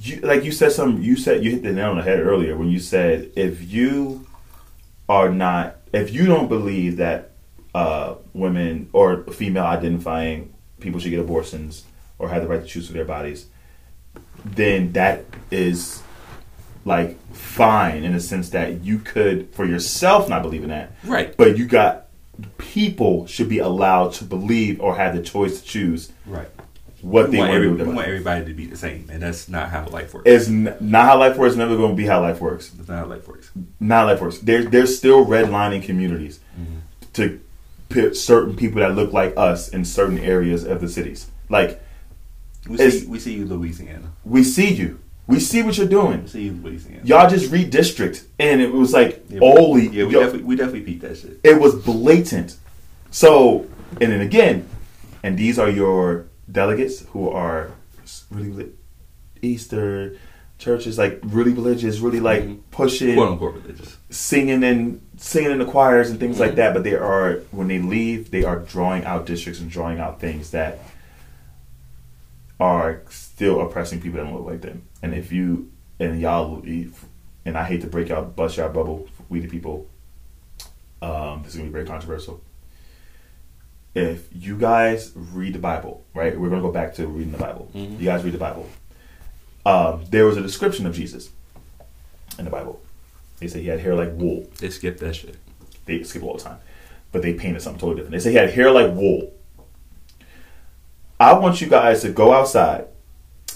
you 0.00 0.16
like 0.20 0.44
you 0.44 0.52
said 0.52 0.72
some 0.72 1.00
you 1.00 1.16
said 1.16 1.44
you 1.44 1.50
hit 1.50 1.62
the 1.62 1.72
nail 1.72 1.90
on 1.90 1.96
the 1.96 2.02
head 2.02 2.18
earlier 2.20 2.56
when 2.56 2.68
you 2.68 2.78
said 2.80 3.30
if 3.36 3.70
you 3.72 4.26
are 5.08 5.28
not 5.30 5.76
if 5.92 6.12
you 6.12 6.26
don't 6.26 6.48
believe 6.48 6.96
that 6.96 7.30
uh, 7.74 8.14
women 8.32 8.88
or 8.92 9.22
female 9.24 9.64
identifying 9.64 10.52
people 10.80 10.98
should 11.00 11.10
get 11.10 11.20
abortions 11.20 11.84
or 12.18 12.28
have 12.28 12.42
the 12.42 12.48
right 12.48 12.62
to 12.62 12.66
choose 12.66 12.86
for 12.86 12.92
their 12.92 13.04
bodies 13.04 13.46
then 14.44 14.92
that 14.92 15.24
is 15.50 16.02
like 16.84 17.18
fine 17.32 18.04
in 18.04 18.12
the 18.12 18.20
sense 18.20 18.50
that 18.50 18.82
you 18.82 18.98
could 18.98 19.48
for 19.54 19.64
yourself 19.64 20.28
not 20.28 20.42
believe 20.42 20.62
in 20.62 20.68
that 20.70 20.92
Right. 21.04 21.36
but 21.36 21.56
you 21.56 21.66
got 21.66 22.06
people 22.58 23.26
should 23.26 23.48
be 23.48 23.58
allowed 23.60 24.12
to 24.14 24.24
believe 24.24 24.80
or 24.80 24.96
have 24.96 25.14
the 25.16 25.22
choice 25.22 25.60
to 25.60 25.66
choose 25.66 26.12
Right. 26.26 26.48
What 27.04 27.26
We 27.28 27.32
they 27.32 27.38
want, 27.38 27.50
want 27.50 27.62
to 27.62 27.68
every, 27.70 27.86
we 27.86 27.94
want 27.94 28.08
everybody 28.08 28.44
to 28.46 28.54
be 28.54 28.66
the 28.66 28.76
same, 28.76 29.08
and 29.12 29.22
that's 29.22 29.48
not 29.48 29.68
how 29.68 29.86
life 29.88 30.14
works. 30.14 30.24
It's 30.28 30.48
n- 30.48 30.74
not 30.80 31.04
how 31.04 31.18
life 31.18 31.36
works. 31.36 31.54
Never 31.54 31.76
going 31.76 31.90
to 31.90 31.96
be 31.96 32.06
how 32.06 32.20
life 32.22 32.40
works. 32.40 32.70
That's 32.70 32.88
not 32.88 32.98
how 32.98 33.06
life 33.06 33.28
works. 33.28 33.50
Not 33.78 34.00
how 34.00 34.06
life 34.06 34.20
works. 34.22 34.38
There's 34.38 34.66
there's 34.68 34.96
still 34.96 35.26
redlining 35.26 35.82
communities 35.82 36.40
mm-hmm. 36.58 36.78
to 37.14 37.40
put 37.90 38.16
certain 38.16 38.56
people 38.56 38.80
that 38.80 38.94
look 38.94 39.12
like 39.12 39.34
us 39.36 39.68
in 39.68 39.84
certain 39.84 40.18
areas 40.18 40.64
of 40.64 40.80
the 40.80 40.88
cities. 40.88 41.30
Like 41.50 41.82
We 42.68 42.78
see, 42.78 43.06
we 43.06 43.18
see 43.18 43.34
you, 43.34 43.44
Louisiana. 43.44 44.10
we 44.24 44.42
see 44.42 44.72
you, 44.72 44.98
we 45.26 45.38
see 45.40 45.62
what 45.62 45.76
you're 45.76 45.86
doing. 45.86 46.22
We 46.22 46.28
see 46.28 46.42
you, 46.44 46.52
Louisiana. 46.52 47.02
Y'all 47.04 47.28
just 47.28 47.50
redistrict, 47.52 48.24
and 48.38 48.62
it 48.62 48.72
was 48.72 48.94
like 48.94 49.22
Yeah, 49.28 49.40
holy. 49.40 49.88
Yeah, 49.88 50.06
we 50.06 50.14
yo- 50.14 50.20
definitely 50.20 50.44
we 50.44 50.56
definitely 50.56 50.80
peeped 50.80 51.02
that 51.02 51.18
shit. 51.18 51.38
it 51.44 51.60
was 51.60 51.74
blatant. 51.74 52.56
So, 53.10 53.66
and 54.00 54.10
then 54.10 54.22
again, 54.22 54.66
and 55.22 55.38
these 55.38 55.58
are 55.58 55.68
your 55.70 56.26
delegates 56.50 57.00
who 57.06 57.28
are 57.30 57.70
really 58.30 58.70
Easter 59.42 60.16
churches, 60.58 60.96
like 60.98 61.20
really 61.24 61.52
religious, 61.52 61.98
really 61.98 62.20
like 62.20 62.44
Mhm. 62.44 62.58
pushing, 62.70 63.14
Quote 63.16 63.32
unquote 63.32 63.54
religious. 63.54 63.96
singing 64.10 64.62
and 64.62 65.00
singing 65.16 65.50
in 65.50 65.58
the 65.58 65.64
choirs 65.64 66.10
and 66.10 66.18
things 66.20 66.38
like 66.38 66.52
Mhm. 66.52 66.56
that. 66.56 66.74
But 66.74 66.84
they 66.84 66.94
are 66.94 67.40
when 67.50 67.68
they 67.68 67.78
leave, 67.80 68.30
they 68.30 68.44
are 68.44 68.58
drawing 68.60 69.04
out 69.04 69.26
districts 69.26 69.60
and 69.60 69.70
drawing 69.70 69.98
out 69.98 70.20
things 70.20 70.50
that 70.52 70.78
are 72.60 73.02
still 73.10 73.60
oppressing 73.60 74.00
people 74.00 74.18
that 74.18 74.24
don't 74.24 74.34
look 74.36 74.46
like 74.46 74.60
them. 74.62 74.82
And 75.02 75.12
if 75.14 75.32
you 75.32 75.70
and 75.98 76.20
y'all, 76.20 76.62
and 77.44 77.56
I 77.58 77.64
hate 77.64 77.80
to 77.82 77.86
break 77.86 78.10
out, 78.10 78.36
bust 78.36 78.56
y'all 78.56 78.68
bubble, 78.68 79.08
we 79.28 79.40
the 79.40 79.48
people. 79.48 79.86
Um, 81.02 81.42
this 81.42 81.52
is 81.52 81.56
gonna 81.58 81.68
be 81.68 81.72
very 81.72 81.84
controversial. 81.84 82.40
If 83.94 84.28
you 84.34 84.56
guys 84.58 85.12
read 85.14 85.52
the 85.54 85.58
Bible, 85.60 86.04
right? 86.14 86.38
We're 86.38 86.48
gonna 86.48 86.62
go 86.62 86.72
back 86.72 86.94
to 86.94 87.06
reading 87.06 87.32
the 87.32 87.38
Bible. 87.38 87.70
Mhm. 87.74 87.98
You 88.00 88.04
guys 88.06 88.24
read 88.24 88.34
the 88.34 88.38
Bible. 88.38 88.68
Um, 89.64 90.04
there 90.10 90.26
was 90.26 90.36
a 90.36 90.42
description 90.42 90.86
of 90.86 90.94
Jesus 90.94 91.30
in 92.38 92.44
the 92.44 92.50
Bible. 92.50 92.80
They 93.38 93.46
say 93.48 93.62
he 93.62 93.68
had 93.68 93.80
hair 93.80 93.94
like 93.94 94.12
wool. 94.14 94.46
They 94.58 94.70
skipped 94.70 95.00
that 95.00 95.14
shit. 95.14 95.36
They 95.86 96.02
skip 96.02 96.22
all 96.22 96.36
the 96.36 96.42
time, 96.42 96.58
but 97.12 97.22
they 97.22 97.34
painted 97.34 97.62
something 97.62 97.78
totally 97.80 97.96
different. 97.96 98.12
They 98.12 98.18
say 98.20 98.30
he 98.30 98.36
had 98.36 98.50
hair 98.50 98.70
like 98.70 98.92
wool. 98.92 99.32
I 101.20 101.32
want 101.34 101.60
you 101.60 101.68
guys 101.68 102.02
to 102.02 102.10
go 102.10 102.32
outside, 102.32 102.86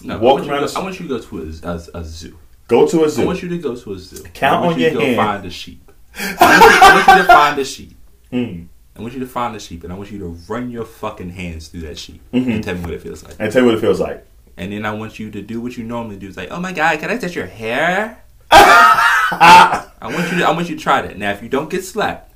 No, 0.02 0.18
Walk 0.18 0.20
I 0.20 0.24
want, 0.34 0.44
you 0.46 0.52
around 0.52 0.68
to 0.68 0.74
go, 0.74 0.80
I 0.80 0.82
want 0.84 1.00
you 1.00 1.08
to 1.08 1.18
go 1.18 1.20
to 1.20 1.60
a, 1.68 1.70
a, 1.72 2.00
a 2.00 2.04
zoo. 2.04 2.38
go 2.68 2.86
to 2.86 3.04
a 3.04 3.08
zoo. 3.10 3.22
I 3.22 3.26
want 3.26 3.42
you 3.42 3.48
to 3.48 3.58
go 3.58 3.74
to 3.74 3.92
a 3.92 3.98
zoo. 3.98 4.22
Count 4.34 4.58
I 4.58 4.60
want 4.60 4.74
on 4.74 4.78
you 4.80 4.84
your 4.86 4.94
to 4.94 4.98
go 5.00 5.04
hand. 5.04 5.16
find 5.16 5.44
a 5.46 5.50
sheep. 5.50 5.90
I 6.16 6.20
want, 6.60 6.62
you, 6.62 6.80
I 6.80 6.94
want 6.94 7.06
you 7.08 7.26
to 7.26 7.32
find 7.32 7.58
a 7.58 7.64
sheep. 7.64 7.94
Mm. 8.32 8.66
I 8.98 9.02
want 9.02 9.14
you 9.14 9.20
to 9.20 9.26
find 9.26 9.54
a 9.54 9.60
sheep, 9.60 9.84
and 9.84 9.92
I 9.92 9.96
want 9.96 10.10
you 10.10 10.18
to 10.18 10.36
run 10.48 10.70
your 10.70 10.84
fucking 10.84 11.30
hands 11.30 11.68
through 11.68 11.82
that 11.82 11.96
sheep 11.98 12.20
Mhm. 12.34 12.52
and 12.54 12.64
tell 12.64 12.74
me 12.74 12.80
what 12.82 12.90
it 12.94 13.00
feels 13.02 13.22
like. 13.22 13.36
And 13.38 13.52
tell 13.52 13.62
me 13.62 13.66
what 13.68 13.76
it 13.76 13.80
feels 13.80 14.00
like. 14.00 14.26
And 14.56 14.72
then 14.72 14.84
I 14.84 14.92
want 14.92 15.18
you 15.20 15.30
to 15.30 15.40
do 15.40 15.60
what 15.60 15.76
you 15.76 15.84
normally 15.84 16.16
do. 16.16 16.26
It's 16.26 16.36
like, 16.36 16.50
oh 16.50 16.58
my 16.60 16.72
god, 16.72 16.98
can 16.98 17.10
I 17.10 17.16
touch 17.16 17.36
your 17.36 17.46
hair? 17.46 18.24
I 18.50 19.86
want 20.02 20.32
you 20.32 20.38
to. 20.38 20.44
I 20.48 20.50
want 20.52 20.68
you 20.68 20.76
to 20.76 20.82
try 20.82 21.02
that. 21.02 21.16
Now, 21.18 21.30
if 21.30 21.42
you 21.42 21.48
don't 21.48 21.70
get 21.70 21.84
slapped, 21.84 22.32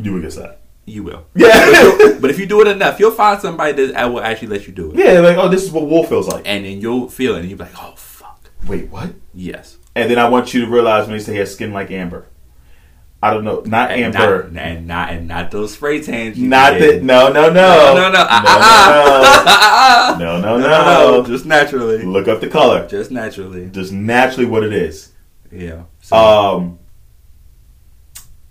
You 0.00 0.12
will 0.12 0.20
get 0.22 0.32
slapped. 0.32 0.60
you 0.86 1.02
will. 1.02 1.26
Yeah. 1.34 2.16
But 2.20 2.30
if 2.30 2.38
you 2.38 2.46
do 2.46 2.60
it 2.62 2.68
enough, 2.68 2.98
you'll 2.98 3.10
find 3.10 3.40
somebody 3.40 3.86
that 3.86 4.06
will 4.12 4.20
actually 4.22 4.48
let 4.48 4.66
you 4.66 4.72
do 4.72 4.90
it, 4.92 4.96
yeah, 4.98 5.20
like, 5.20 5.36
oh, 5.36 5.48
this 5.48 5.62
is 5.64 5.70
what 5.70 5.86
wool 5.86 6.04
feels 6.04 6.26
like. 6.28 6.42
and 6.46 6.64
then 6.64 6.80
you'll 6.80 7.08
feel 7.08 7.34
it, 7.36 7.40
and 7.40 7.48
you'll 7.48 7.58
be 7.58 7.64
like, 7.64 7.74
oh 7.82 7.92
fuck, 7.96 8.50
Wait, 8.66 8.88
what? 8.90 9.10
yes. 9.34 9.76
And 9.94 10.10
then 10.10 10.18
I 10.18 10.28
want 10.28 10.54
you 10.54 10.64
to 10.64 10.70
realize 10.70 11.06
when 11.08 11.16
they 11.18 11.22
say 11.22 11.32
he 11.32 11.38
has 11.38 11.52
skin 11.52 11.72
like 11.72 11.90
amber. 11.90 12.26
I 13.20 13.34
don't 13.34 13.42
know, 13.44 13.62
not 13.66 13.90
And 13.90 14.14
amber. 14.14 14.48
not, 14.50 14.62
and 14.62 14.86
not 14.86 15.10
and 15.10 15.26
not 15.26 15.50
those 15.50 15.74
spray 15.74 16.00
tans. 16.00 16.38
Not 16.38 16.78
that. 16.78 17.02
No, 17.02 17.32
no, 17.32 17.48
no, 17.50 17.50
No, 17.50 17.94
no, 17.94 18.12
no. 18.12 18.26
Ah, 18.28 20.14
ah. 20.14 20.16
no, 20.18 20.40
no, 20.40 20.56
No, 20.56 20.58
no, 20.58 20.68
no, 20.68 20.84
no, 21.16 21.22
no. 21.22 21.26
Just 21.26 21.44
naturally. 21.44 22.04
Look 22.04 22.28
up 22.28 22.40
the 22.40 22.48
color. 22.48 22.86
Just 22.86 23.10
naturally. 23.10 23.70
Just 23.70 23.92
naturally 23.92 24.46
what 24.46 24.62
it 24.62 24.72
is. 24.72 25.12
Yeah. 25.50 25.82
So, 26.00 26.16
Um. 26.16 26.78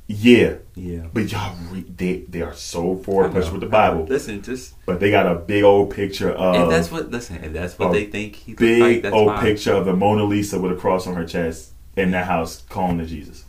Yeah, 0.10 0.56
yeah. 0.76 1.08
but 1.12 1.30
y'all, 1.30 1.54
re- 1.70 1.82
they 1.84 2.20
they 2.30 2.42
are 2.42 2.54
so 2.54 2.96
forward 2.96 3.34
pushed 3.34 3.52
with 3.52 3.60
the 3.60 3.68
Bible, 3.68 4.06
Listen, 4.06 4.42
just 4.42 4.74
but 4.86 5.02
they 5.02 5.12
got 5.12 5.26
a 5.30 5.36
big 5.36 5.66
old 5.66 5.94
picture 5.94 6.32
of 6.32 6.70
that's 6.70 6.90
what 6.90 7.12
listen, 7.12 7.44
if 7.44 7.52
that's 7.52 7.78
what 7.78 7.92
they 7.92 8.06
think 8.06 8.36
he 8.38 8.54
big 8.54 9.04
like, 9.04 9.14
old 9.14 9.28
fine. 9.34 9.42
picture 9.44 9.74
of 9.74 9.84
the 9.86 9.94
Mona 9.94 10.24
Lisa 10.24 10.60
with 10.62 10.72
a 10.72 10.76
cross 10.76 11.08
on 11.08 11.16
her 11.16 11.26
chest 11.26 11.72
in 11.98 12.12
that 12.12 12.26
house, 12.26 12.64
calling 12.70 13.00
to 13.00 13.06
Jesus. 13.06 13.44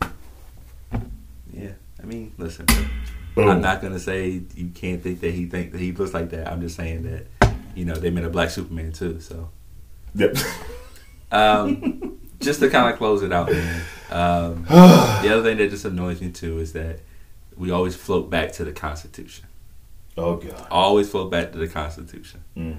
Yeah. 1.99 2.05
I 2.05 2.07
mean, 2.07 2.33
listen. 2.39 2.67
Boom. 3.35 3.49
I'm 3.49 3.61
not 3.61 3.81
gonna 3.83 3.99
say 4.01 4.43
you 4.57 4.69
can't 4.75 5.03
think 5.03 5.21
that 5.21 5.33
he 5.33 5.47
think 5.47 5.73
that 5.73 5.81
he 5.81 5.93
looks 5.93 6.13
like 6.15 6.31
that. 6.31 6.51
I'm 6.51 6.61
just 6.61 6.77
saying 6.77 7.03
that 7.05 7.27
you 7.75 7.85
know 7.85 7.95
they 7.95 8.11
made 8.11 8.25
a 8.25 8.31
black 8.31 8.51
Superman 8.51 8.93
too. 8.93 9.21
So 9.21 9.51
Yep. 10.15 10.37
um, 11.33 12.19
just 12.41 12.61
to 12.61 12.71
kind 12.71 12.91
of 12.93 12.99
close 12.99 13.23
it 13.23 13.33
out, 13.33 13.51
man. 13.51 13.83
Um, 14.11 14.65
the 14.69 15.31
other 15.33 15.43
thing 15.43 15.59
that 15.59 15.71
just 15.71 15.85
annoys 15.85 16.21
me 16.21 16.31
too 16.31 16.59
is 16.59 16.73
that 16.73 17.01
we 17.57 17.71
always 17.71 17.95
float 17.97 18.31
back 18.31 18.53
to 18.53 18.65
the 18.65 18.73
Constitution. 18.73 19.47
oh 20.17 20.37
God. 20.37 20.67
Always 20.71 21.11
float 21.11 21.31
back 21.31 21.53
to 21.53 21.59
the 21.59 21.69
Constitution. 21.69 22.43
hmm 22.55 22.73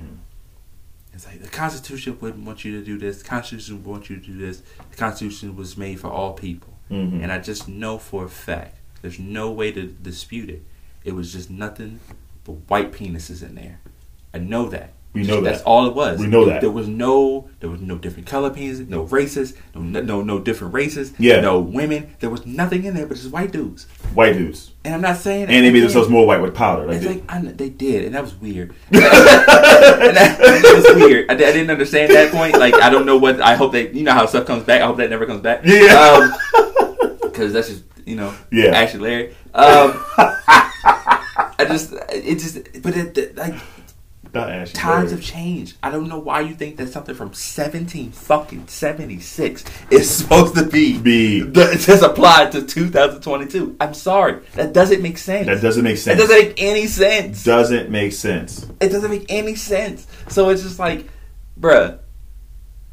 It's 1.13 1.26
like 1.28 1.41
the 1.41 1.49
Constitution 1.49 2.17
wouldn't 2.20 2.45
want 2.45 2.65
you 2.65 2.80
to 2.80 2.86
do 2.86 2.97
this. 2.97 3.22
The 3.22 3.28
Constitution 3.30 3.78
would 3.78 3.86
want 3.86 4.09
you 4.09 4.17
to 4.17 4.26
do 4.26 4.38
this. 4.38 4.61
The 4.91 4.97
Constitution 4.97 5.55
was 5.55 5.78
made 5.78 5.99
for 5.99 6.07
all 6.07 6.34
people. 6.34 6.74
hmm 6.89 7.20
And 7.22 7.32
I 7.32 7.39
just 7.39 7.67
know 7.67 7.97
for 7.97 8.26
a 8.26 8.30
fact, 8.30 8.78
there's 9.02 9.20
no 9.20 9.52
way 9.52 9.72
to 9.72 9.88
dispute 9.88 10.50
it. 10.50 10.64
It 11.04 11.14
was 11.14 11.32
just 11.34 11.50
nothing 11.50 12.00
but 12.43 12.54
white 12.70 12.91
penises 12.91 13.41
in 13.41 13.56
there. 13.56 13.80
I 14.34 14.39
know 14.39 14.70
that. 14.70 14.93
We 15.12 15.24
know 15.24 15.41
that. 15.41 15.52
That's 15.52 15.64
all 15.64 15.88
it 15.88 15.95
was. 15.95 16.20
We 16.20 16.28
know 16.28 16.45
that. 16.45 16.62
There 16.62 16.70
was 16.70 16.88
no, 16.88 17.50
there 17.62 17.70
was 17.70 17.82
no 17.82 17.97
different 17.97 18.28
color 18.28 18.52
penises, 18.52 18.88
no 18.88 19.02
races, 19.04 19.56
no, 19.74 20.02
no, 20.02 20.22
no 20.22 20.39
different 20.39 20.76
races. 20.76 21.14
Yeah. 21.18 21.41
No 21.41 21.60
women. 21.60 22.16
There 22.20 22.30
was 22.30 22.45
nothing 22.45 22.84
in 22.84 22.93
there 22.93 23.08
but 23.08 23.18
just 23.18 23.32
white 23.32 23.52
dudes. 23.52 23.86
White 24.14 24.34
dudes, 24.34 24.72
And 24.86 24.93
I'm 24.93 25.02
not 25.02 25.18
saying. 25.18 25.47
and 25.50 25.66
they 25.66 25.72
made 25.72 25.82
themselves 25.82 26.10
more 26.10 26.28
white 26.28 26.41
with 26.41 26.54
powder. 26.54 26.86
Like 26.86 27.02
like 27.02 27.24
I, 27.28 27.41
they 27.41 27.70
did, 27.70 28.06
and 28.06 28.14
that 28.14 28.22
was 28.22 28.36
weird. 28.36 28.76
and 28.91 29.02
that, 29.02 30.38
that 30.38 30.84
was 30.86 31.04
weird. 31.04 31.32
I, 31.32 31.34
I 31.34 31.38
didn't 31.38 31.72
understand 31.72 32.12
that 32.14 32.32
point. 32.32 32.60
Like 32.60 32.76
I 32.76 32.91
don't 32.91 33.08
know 33.08 33.18
what. 33.18 33.41
I 33.41 33.56
hope 33.56 33.72
that 33.72 33.95
you 33.95 34.04
know 34.04 34.14
how 34.14 34.28
stuff 34.28 34.45
comes 34.45 34.64
back. 34.64 34.84
I 34.84 34.86
hope 34.86 34.97
that 34.97 35.10
never 35.10 35.26
comes 35.26 35.41
back. 35.41 35.62
Yeah. 35.66 35.97
Um, 35.97 37.18
because 37.24 37.52
that's 37.54 37.70
just 37.70 37.89
you 38.10 38.16
know. 38.16 38.34
Yeah. 38.51 38.72
Actually, 38.72 39.03
Larry. 39.10 39.30
Um, 39.53 40.03
I 40.18 41.66
just 41.68 41.93
it 42.10 42.39
just 42.39 42.82
but 42.82 42.95
it, 42.97 43.18
it, 43.18 43.36
like 43.36 43.53
times 44.34 44.72
Berry. 44.72 45.10
have 45.10 45.22
changed. 45.22 45.78
I 45.82 45.89
don't 45.89 46.07
know 46.07 46.20
why 46.20 46.41
you 46.41 46.53
think 46.55 46.78
that 46.78 46.89
something 46.89 47.16
from 47.16 47.34
seventeen 47.34 48.12
fucking 48.12 48.68
seventy 48.68 49.20
six 49.20 49.64
is 49.89 50.10
supposed 50.10 50.55
to 50.55 50.66
be 50.66 50.97
Be- 50.99 51.51
just 51.51 52.03
applied 52.03 52.51
to 52.53 52.66
two 52.66 52.89
thousand 52.89 53.22
twenty 53.22 53.47
two. 53.47 53.76
I'm 53.80 53.93
sorry, 53.93 54.41
that 54.55 54.74
doesn't 54.74 55.01
make 55.01 55.18
sense. 55.18 55.47
That 55.47 55.62
doesn't 55.62 55.84
make 55.84 55.97
sense. 55.97 56.20
It 56.20 56.24
doesn't 56.28 56.39
make 56.47 56.62
any 56.62 56.88
sense. 56.88 57.43
Doesn't 57.43 57.89
make 57.89 58.14
sense. 58.14 58.66
It 58.80 58.89
doesn't 58.89 59.10
make 59.12 59.26
any 59.30 59.55
sense. 59.55 60.07
So 60.30 60.49
it's 60.49 60.64
just 60.64 60.80
like, 60.80 61.07
bruh, 61.60 61.99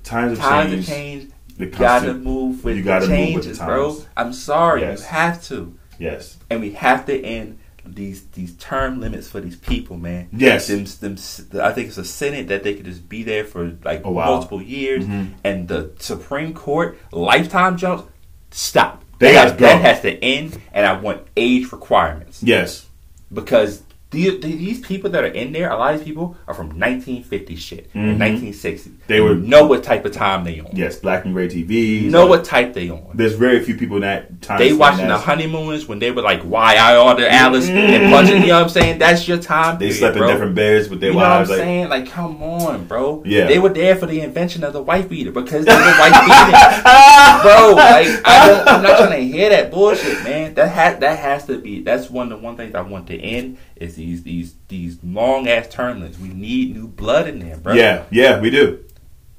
Times 0.04 0.38
have 0.38 0.48
times 0.48 0.70
changed. 0.70 0.88
have 0.88 0.96
changed. 0.96 1.32
The 1.56 1.64
You 1.66 1.70
gotta 1.70 2.14
move 2.14 2.64
with 2.64 2.76
you 2.76 2.82
the 2.82 2.92
with 2.98 3.08
changes, 3.08 3.58
the 3.58 3.64
bro. 3.64 3.96
I'm 4.16 4.32
sorry, 4.32 4.82
Yes. 4.82 5.00
you 5.00 5.06
have 5.06 5.42
to. 5.44 5.74
Yes. 5.98 6.36
and 6.50 6.60
we 6.60 6.72
have 6.72 7.06
to 7.06 7.18
end 7.24 7.58
these 7.86 8.24
these 8.34 8.52
term 8.56 9.00
limits 9.00 9.28
for 9.28 9.40
these 9.40 9.56
people, 9.56 9.96
man. 9.96 10.28
Yes. 10.32 10.66
Them, 10.66 10.84
them, 11.00 11.16
I 11.62 11.72
think 11.72 11.88
it's 11.88 11.98
a 11.98 12.04
Senate 12.04 12.48
that 12.48 12.64
they 12.64 12.74
could 12.74 12.84
just 12.84 13.08
be 13.08 13.22
there 13.22 13.44
for 13.44 13.72
like 13.84 14.02
Oh, 14.04 14.10
wow. 14.10 14.26
multiple 14.26 14.60
years, 14.60 15.04
Mhm. 15.06 15.30
and 15.44 15.68
the 15.68 15.90
Supreme 16.00 16.52
Court 16.52 16.98
lifetime 17.12 17.76
jumps. 17.78 18.04
Stop. 18.50 19.02
They 19.18 19.32
that, 19.32 19.50
has, 19.52 19.56
that 19.60 19.80
has 19.80 20.00
to 20.02 20.12
end, 20.22 20.60
and 20.74 20.84
I 20.84 21.00
want 21.00 21.22
age 21.36 21.70
requirements 21.72 22.42
Yes. 22.42 22.86
because 23.32 23.82
the, 24.16 24.30
the, 24.38 24.56
these 24.56 24.80
people 24.80 25.10
that 25.10 25.22
are 25.22 25.26
in 25.28 25.52
there, 25.52 25.70
a 25.70 25.76
lot 25.76 25.92
of 25.94 26.00
these 26.00 26.06
people 26.08 26.36
are 26.48 26.54
from 26.54 26.68
1950 26.78 27.54
shit, 27.56 27.92
Mhm. 27.92 28.14
or 28.14 28.18
1960. 28.18 28.90
They 29.06 29.20
were- 29.20 29.34
know 29.34 29.66
what 29.66 29.82
type 29.82 30.04
of 30.06 30.12
time 30.12 30.44
they 30.44 30.58
on. 30.60 30.68
Yes. 30.72 30.96
Black 30.96 31.24
and 31.26 31.34
gray 31.34 31.48
TVs. 31.48 32.02
You 32.02 32.10
know 32.10 32.26
what 32.26 32.44
type 32.44 32.72
they 32.72 32.88
on. 32.88 33.02
There's 33.14 33.34
very 33.34 33.60
few 33.62 33.76
people 33.76 33.96
in 33.96 34.02
that 34.02 34.40
time. 34.40 34.58
They 34.58 34.72
watching 34.72 35.06
the 35.08 35.18
honeymoons 35.18 35.86
when 35.86 35.98
they 35.98 36.10
were 36.10 36.22
like, 36.22 36.42
"Why 36.42 36.76
I 36.76 36.96
order 36.96 37.26
Alice 37.26 37.68
and 37.68 38.10
punching?" 38.12 38.40
You 38.42 38.48
know 38.48 38.54
what 38.54 38.62
I'm 38.64 38.68
saying? 38.70 38.98
That's 38.98 39.28
your 39.28 39.38
time. 39.38 39.78
They 39.78 39.86
period, 39.86 39.98
slept 39.98 40.16
in 40.16 40.26
different 40.26 40.54
beds 40.54 40.88
with 40.88 41.00
their 41.00 41.10
You 41.10 41.16
know 41.16 41.20
what 41.22 41.30
I'm 41.30 41.38
wives. 41.38 41.50
like, 41.50 41.58
saying? 41.58 41.88
Like, 41.88 42.10
come 42.10 42.42
on, 42.42 42.84
bro. 42.86 43.22
Yeah. 43.26 43.46
They 43.46 43.58
were 43.58 43.68
there 43.68 43.96
for 43.96 44.06
the 44.06 44.20
invention 44.22 44.64
of 44.64 44.72
the 44.72 44.82
white 44.82 45.08
beater 45.08 45.30
because 45.32 45.64
they 45.64 45.72
were 45.74 45.78
white 45.78 46.12
beating. 46.24 46.52
bro, 47.42 47.74
like, 47.76 48.08
I 48.24 48.46
don't, 48.48 48.68
I'm 48.68 48.82
not 48.82 48.98
trying 48.98 49.20
to 49.20 49.36
hear 49.36 49.50
that 49.50 49.70
bullshit, 49.70 50.24
man. 50.24 50.54
That 50.54 50.68
has 50.70 50.98
that 51.00 51.18
has 51.18 51.46
to 51.46 51.58
be. 51.58 51.80
That's 51.82 52.08
one 52.10 52.32
of 52.32 52.38
the 52.40 52.44
one 52.44 52.56
things 52.56 52.74
I 52.74 52.80
want 52.82 53.06
to 53.08 53.18
end 53.18 53.58
is 53.76 53.94
these 53.96 54.22
these 54.22 54.54
these 54.68 54.98
long 55.04 55.48
ass 55.48 55.68
term 55.68 56.00
limits. 56.00 56.18
We 56.18 56.28
need 56.28 56.74
new 56.74 56.88
blood 56.88 57.28
in 57.28 57.38
there, 57.38 57.56
bro. 57.56 57.74
yeah. 57.74 58.04
Yeah. 58.10 58.40
We 58.40 58.50
do. 58.50 58.82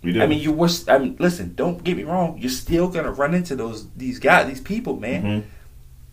We 0.04 0.14
do. 0.14 0.22
I 0.22 0.28
mean, 0.28 0.40
you 0.40 0.52
were. 0.52 0.70
I 0.88 0.98
mean, 1.00 1.16
listen. 1.20 1.54
Don't 1.56 1.84
get 1.84 1.98
me 1.98 2.04
wrong. 2.04 2.38
You're 2.40 2.50
still 2.52 2.88
gonna 2.88 3.12
run 3.12 3.34
into 3.34 3.56
those 3.56 3.88
these 3.96 4.20
guys, 4.20 4.48
these 4.48 4.62
people, 4.62 4.98
man. 5.00 5.24
Mhm. 5.24 5.44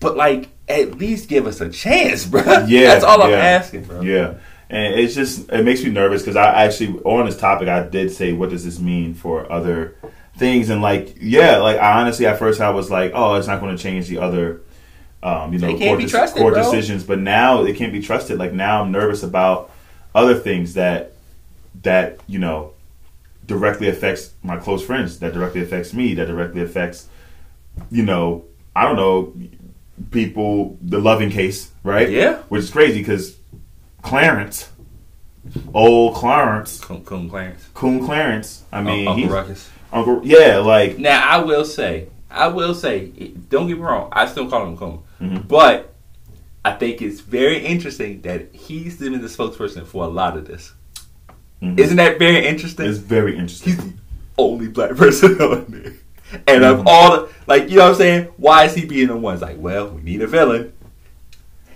But 0.01 0.17
like, 0.17 0.49
at 0.69 0.97
least 0.99 1.29
give 1.29 1.47
us 1.47 1.61
a 1.61 1.69
chance, 1.69 2.25
bro. 2.27 2.43
Yeah, 2.67 2.89
that's 2.89 3.05
all 3.05 3.23
I'm 3.23 3.33
asking, 3.33 3.85
bro. 3.85 4.01
Yeah, 4.01 4.35
and 4.71 4.95
it's 4.95 5.15
just 5.15 5.51
it 5.51 5.65
makes 5.65 5.83
me 5.85 5.91
nervous 5.91 6.23
because 6.23 6.37
I 6.37 6.65
actually 6.65 6.99
on 7.05 7.27
this 7.27 7.37
topic 7.39 7.69
I 7.69 7.87
did 7.87 8.11
say 8.11 8.33
what 8.33 8.51
does 8.51 8.65
this 8.65 8.81
mean 8.81 9.15
for 9.15 9.51
other 9.53 9.97
things 10.37 10.69
and 10.69 10.83
like 10.83 11.15
yeah 11.21 11.59
like 11.59 11.79
I 11.79 12.01
honestly 12.01 12.27
at 12.27 12.41
first 12.41 12.61
I 12.61 12.71
was 12.71 12.91
like 12.91 13.13
oh 13.15 13.35
it's 13.37 13.47
not 13.47 13.61
going 13.61 13.77
to 13.77 13.81
change 13.81 14.09
the 14.09 14.19
other 14.19 14.63
um, 15.25 15.53
you 15.53 15.59
know 15.59 15.67
They 15.69 15.73
can't 15.79 15.89
court, 15.91 15.99
be 15.99 16.07
trusted, 16.07 16.41
court 16.41 16.55
bro. 16.55 16.63
decisions 16.63 17.03
but 17.03 17.19
now 17.19 17.65
it 17.65 17.77
can't 17.77 17.93
be 17.93 18.01
trusted 18.01 18.39
like 18.39 18.53
now 18.53 18.83
I'm 18.83 18.93
nervous 18.93 19.23
about 19.25 19.71
other 20.15 20.35
things 20.35 20.75
that 20.75 21.13
that 21.83 22.21
you 22.29 22.39
know 22.39 22.73
directly 23.47 23.89
affects 23.89 24.31
my 24.43 24.57
close 24.57 24.85
friends 24.85 25.19
that 25.19 25.33
directly 25.35 25.61
affects 25.63 25.93
me 25.93 26.15
that 26.15 26.27
directly 26.27 26.61
affects 26.63 27.09
you 27.91 28.03
know 28.05 28.45
I 28.77 28.85
don't 28.85 28.97
know 28.97 29.33
people 30.11 30.79
the 30.83 30.99
loving 30.99 31.31
case 31.31 31.71
right 31.83 32.09
Yeah. 32.11 32.37
which 32.49 32.63
is 32.65 32.71
crazy 32.71 32.99
because 33.01 33.37
Clarence, 34.03 34.69
old 35.73 36.15
Clarence, 36.15 36.79
Coon, 36.81 37.03
Coon 37.05 37.29
Clarence. 37.31 37.69
Coon 37.73 38.05
Clarence. 38.05 38.65
I 38.71 38.83
mean, 38.83 39.09
Uncle 39.09 39.23
he's 39.23 39.33
Ruckus. 39.33 39.71
Uncle. 39.93 40.21
Yeah, 40.23 40.59
like 40.59 40.99
Now 40.99 41.27
I 41.27 41.39
will 41.39 41.65
say, 41.65 42.09
I 42.31 42.49
will 42.49 42.75
say, 42.75 43.07
don't 43.49 43.67
get 43.67 43.79
me 43.79 43.83
wrong. 43.83 44.11
I 44.13 44.27
still 44.27 44.49
call 44.51 44.67
him 44.67 44.77
Coon, 44.77 44.99
Mhm. 45.25 45.49
but 45.49 45.93
I 46.65 46.73
think 46.73 47.03
it's 47.03 47.21
very 47.21 47.59
interesting 47.59 48.21
that 48.23 48.49
he's 48.53 48.97
been 48.99 49.13
the 49.21 49.29
spokesperson 49.29 49.87
for 49.87 50.05
a 50.05 50.09
lot 50.09 50.37
of 50.37 50.47
this. 50.47 50.73
mhm. 51.63 51.79
Isn't 51.79 51.97
that 51.97 52.19
very 52.19 52.47
interesting? 52.47 52.87
it's 52.87 52.99
very 52.99 53.33
interesting. 53.37 53.75
He's 53.75 53.85
the 53.85 53.93
only 54.39 54.69
black 54.69 54.95
person 54.97 55.41
on 55.41 55.67
there. 55.69 55.93
And 56.49 56.63
Mhm. 56.65 56.71
of 56.81 56.87
all 56.87 57.11
the, 57.13 57.29
like, 57.47 57.69
you 57.71 57.77
know 57.77 57.85
what 57.85 57.91
I'm 57.93 57.97
saying? 57.97 58.29
Why 58.39 58.65
is 58.65 58.75
he 58.75 58.85
being 58.87 59.09
the 59.09 59.17
one? 59.17 59.35
It's 59.35 59.43
like, 59.43 59.57
well, 59.59 59.89
we 59.89 60.03
need 60.03 60.21
a 60.23 60.27
villain. 60.27 60.73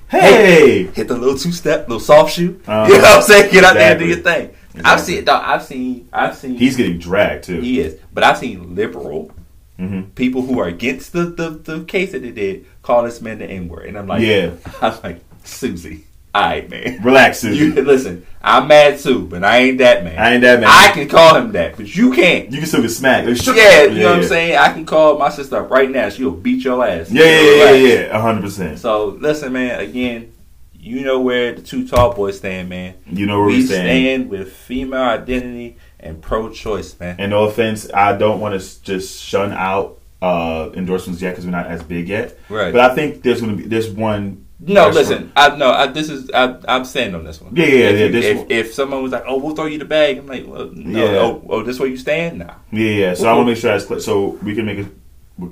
Hey, 0.08 0.84
Hit 0.94 1.08
the 1.08 1.16
little 1.18 1.36
two 1.36 1.52
step, 1.52 1.86
little 1.86 2.00
soft 2.00 2.32
shoe. 2.34 2.58
Uh, 2.66 2.86
you 2.90 2.94
know 2.96 3.02
what 3.02 3.16
I'm 3.18 3.22
saying? 3.22 3.52
Get 3.52 3.64
out 3.64 3.74
there 3.74 3.90
and 3.90 3.98
do 4.00 4.06
your 4.06 4.16
thing. 4.18 4.50
I've 4.84 5.00
seen, 5.00 5.24
dog, 5.24 5.42
I've 5.44 5.62
seen, 5.64 6.08
I've 6.12 6.36
seen. 6.36 6.56
he's 6.56 6.76
getting 6.76 6.98
dragged 6.98 7.44
too. 7.44 7.60
he 7.60 7.80
is, 7.80 7.96
but 8.14 8.22
I've 8.24 8.38
seen 8.38 8.74
liberal 8.74 9.30
hmm 9.78 10.02
people 10.14 10.42
who 10.42 10.58
are 10.58 10.66
against 10.66 11.12
the, 11.12 11.24
the, 11.26 11.50
the 11.50 11.84
case 11.84 12.12
that 12.12 12.22
they 12.22 12.32
did 12.32 12.66
call 12.82 13.04
this 13.04 13.20
man 13.20 13.38
the 13.38 13.46
N 13.46 13.68
word, 13.68 13.86
and 13.86 13.96
I'm 13.96 14.06
like, 14.06 14.22
Yeah. 14.22 14.50
I'm 14.82 14.98
like, 15.04 15.20
Susie, 15.44 16.04
all 16.34 16.42
right, 16.42 16.68
man. 16.68 17.02
Relax, 17.02 17.38
Susie. 17.40 17.64
You 17.64 17.72
listen, 17.82 18.26
I'm 18.42 18.66
mad 18.68 18.98
too, 18.98 19.26
but 19.26 19.44
I 19.44 19.58
ain't 19.58 19.78
that 19.78 20.04
man. 20.04 20.18
I 20.18 20.32
ain't 20.34 20.42
that 20.42 20.60
man. 20.60 20.68
I 20.68 20.90
can 20.92 21.08
call 21.08 21.36
him 21.36 21.52
that, 21.52 21.76
but 21.76 21.94
you 21.94 22.12
can't. 22.12 22.50
you 22.50 22.58
can 22.58 22.66
still 22.66 22.82
get 22.82 22.90
smacked. 22.90 23.26
Like, 23.28 23.36
shut- 23.36 23.56
Yeah, 23.56 23.84
you 23.84 24.00
know 24.00 24.10
what 24.10 24.18
I'm 24.18 24.24
saying? 24.24 24.56
I 24.58 24.72
can 24.72 24.84
call 24.84 25.18
my 25.18 25.30
sister 25.30 25.56
up 25.56 25.70
right 25.70 25.90
now. 25.90 26.08
She'll 26.10 26.30
beat 26.32 26.64
your 26.64 26.84
ass. 26.86 27.10
Yeah, 27.10 27.24
yeah, 27.24 27.40
yeah, 27.40 27.70
yeah, 27.72 27.94
yeah, 28.08 28.20
hundred 28.20 28.42
percent. 28.42 28.78
So 28.78 29.06
listen, 29.20 29.52
man. 29.52 29.80
Again, 29.80 30.32
you 30.74 31.00
know 31.04 31.20
where 31.20 31.54
the 31.54 31.62
Too 31.62 31.86
Tall 31.88 32.14
Boyz 32.14 32.34
stand, 32.34 32.68
man. 32.68 32.94
You 33.06 33.26
know 33.26 33.38
where 33.38 33.48
we 33.48 33.56
we 33.58 33.62
stand. 33.66 33.82
stand 33.86 34.30
with 34.30 34.52
female 34.52 35.02
identity 35.02 35.76
and 36.00 36.22
pro-choice, 36.22 36.98
man. 37.00 37.16
And 37.18 37.30
no 37.30 37.44
offense, 37.44 37.90
I 37.92 38.16
don't 38.16 38.40
want 38.40 38.60
to 38.60 38.82
just 38.82 39.22
shun 39.22 39.52
out 39.52 39.98
uh, 40.22 40.70
endorsements 40.74 41.20
yet 41.22 41.30
because 41.30 41.44
we're 41.44 41.52
not 41.52 41.66
as 41.66 41.82
big 41.82 42.08
yet. 42.08 42.38
Right. 42.48 42.72
But 42.72 42.90
I 42.90 42.94
think 42.94 43.22
there's 43.22 43.40
going 43.40 43.56
to 43.56 43.62
be 43.62 43.68
there's 43.68 43.90
one. 43.90 44.44
No, 44.60 44.88
listen. 44.88 45.30
I 45.36 45.56
no. 45.56 45.70
I, 45.70 45.86
this 45.86 46.08
is. 46.10 46.30
I, 46.32 46.58
I'm 46.66 46.84
standing 46.84 47.14
on 47.14 47.22
this 47.24 47.40
one. 47.40 47.54
Yeah, 47.54 47.66
yeah, 47.66 47.72
if, 47.90 48.12
yeah, 48.12 48.20
if, 48.30 48.36
one- 48.38 48.46
if 48.50 48.74
someone 48.74 49.02
was 49.04 49.12
like, 49.12 49.22
"Oh, 49.24 49.38
we'll 49.38 49.54
throw 49.54 49.66
you 49.66 49.78
the 49.78 49.84
bag," 49.84 50.18
I'm 50.18 50.26
like, 50.26 50.48
well, 50.48 50.70
no. 50.74 51.04
Yeah. 51.04 51.18
Oh, 51.20 51.44
oh, 51.48 51.62
this 51.62 51.78
where 51.78 51.88
you 51.88 51.96
stand 51.96 52.40
now? 52.40 52.56
Yeah, 52.72 52.90
yeah. 52.90 53.14
So 53.14 53.28
I 53.28 53.34
want 53.34 53.46
to 53.46 53.52
make 53.52 53.60
sure 53.60 53.70
that's 53.70 53.84
clear. 53.84 54.00
So 54.00 54.30
we 54.42 54.56
can 54.56 54.66
make 54.66 54.78
it. 54.78 54.86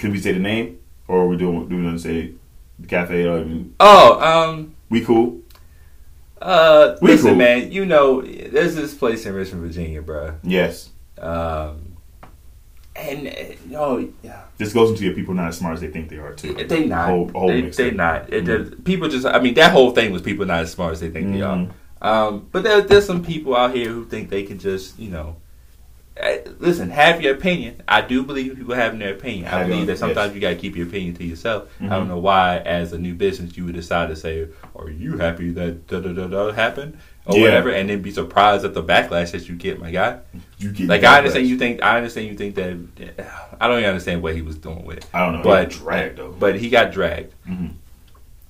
Can 0.01 0.11
we 0.11 0.18
say 0.18 0.32
the 0.32 0.40
name, 0.40 0.80
or 1.07 1.20
are 1.20 1.26
we 1.28 1.36
doing? 1.36 1.68
Do 1.68 1.76
we 1.76 1.88
to 1.88 1.99
say 2.01 2.32
the 2.80 2.88
cafe? 2.88 3.24
Or, 3.28 3.44
mean, 3.44 3.76
Oh, 3.78 4.20
um, 4.20 4.74
we 4.90 5.05
cool. 5.05 5.40
Uh, 6.43 6.97
We 7.03 7.12
listen, 7.12 7.28
cool. 7.30 7.37
man. 7.37 7.72
You 7.72 7.87
know, 7.87 8.20
there's 8.22 8.74
this 8.74 8.95
place 8.95 9.26
in 9.26 9.34
Richmond, 9.34 9.62
Virginia, 9.64 10.03
bro. 10.03 10.34
Yes. 10.43 10.91
Um, 11.18 11.97
and 12.95 13.26
uh, 13.28 13.55
no, 13.66 14.09
yeah. 14.22 14.43
This 14.59 14.72
goes 14.72 14.91
into 14.91 15.05
your 15.05 15.14
people 15.14 15.34
not 15.34 15.49
as 15.49 15.59
smart 15.59 15.74
as 15.74 15.80
they 15.80 15.89
think 15.89 16.09
they 16.09 16.16
are 16.16 16.32
too. 16.34 16.55
They 16.55 16.87
not. 16.87 17.09
Whole, 17.11 17.28
whole 17.30 17.49
they, 17.49 17.62
they 17.62 17.91
not. 17.91 18.32
It, 18.32 18.45
the- 18.47 18.76
People 18.84 19.09
just. 19.09 19.26
I 19.26 19.39
mean, 19.39 19.55
that 19.55 19.72
whole 19.72 19.91
thing 19.93 20.12
was 20.12 20.22
people 20.22 20.47
not 20.47 20.61
as 20.61 20.72
smart 20.72 20.93
as 20.93 21.01
they 21.01 21.11
think 21.11 21.32
they 21.32 21.39
Mhm. 21.41 21.70
are. 21.70 22.28
Um, 22.28 22.49
but 22.53 22.62
there, 22.62 22.82
there's 22.82 23.07
some 23.07 23.24
people 23.24 23.57
out 23.57 23.74
here 23.74 23.89
who 23.91 24.05
think 24.05 24.28
they 24.30 24.43
can 24.43 24.59
just, 24.59 24.99
you 24.99 25.11
know, 25.11 25.37
listen. 26.59 26.91
Have 26.91 27.21
your 27.21 27.35
opinion. 27.35 27.83
I 27.87 28.01
do 28.01 28.23
believe 28.23 28.57
people 28.57 28.75
having 28.75 28.99
their 28.99 29.12
opinion. 29.14 29.47
I 29.49 29.64
believe 29.67 29.87
that 29.89 29.99
sometimes 29.99 30.29
yes. 30.29 30.35
you 30.35 30.41
got 30.41 30.49
to 30.51 30.57
keep 30.57 30.77
your 30.77 30.87
opinion 30.87 31.14
to 31.17 31.25
yourself. 31.25 31.69
I 31.81 31.85
Mhm. 31.85 31.91
don't 31.91 32.09
know 32.09 32.19
why, 32.19 32.59
as 32.59 32.93
a 32.93 32.99
new 32.99 33.14
business, 33.14 33.57
you 33.57 33.64
would 33.67 33.75
decide 33.75 34.09
to 34.09 34.17
say, 34.17 34.47
"Are 34.75 34.89
you 34.91 35.19
happy 35.19 35.51
that 35.51 35.87
da 35.87 36.01
da 36.01 36.12
da 36.12 36.27
da 36.27 36.53
happened?" 36.53 36.97
or 37.27 37.37
Yeah. 37.37 37.43
whatever, 37.43 37.71
and 37.71 37.91
then 37.91 38.03
be 38.03 38.11
surprised 38.12 38.64
at 38.64 38.73
the 38.73 38.83
backlash 38.83 39.33
that 39.33 39.49
you 39.49 39.57
get, 39.57 39.81
my 39.81 39.91
guy. 39.91 40.19
You 40.59 40.71
get 40.71 40.89
Like 40.89 41.03
backlash. 41.03 41.07
I 41.09 41.19
understand 41.19 41.47
you 41.49 41.59
think 41.59 41.83
I 41.83 41.97
understand 41.97 42.29
you 42.29 42.35
think 42.35 42.55
that 42.55 42.77
I 43.61 43.67
don't 43.69 43.79
even 43.79 43.91
understand 43.91 44.23
what 44.23 44.35
he 44.37 44.43
was 44.43 44.57
doing 44.57 44.85
with 44.85 44.99
it. 44.99 45.07
I 45.12 45.25
don't 45.25 45.39
know. 45.39 45.43
But 45.43 45.71
dragged 45.71 46.19
though. 46.19 46.35
But 46.39 46.57
he 46.57 46.69
got 46.71 46.93
dragged. 46.93 47.33
Mhm. 47.49 47.73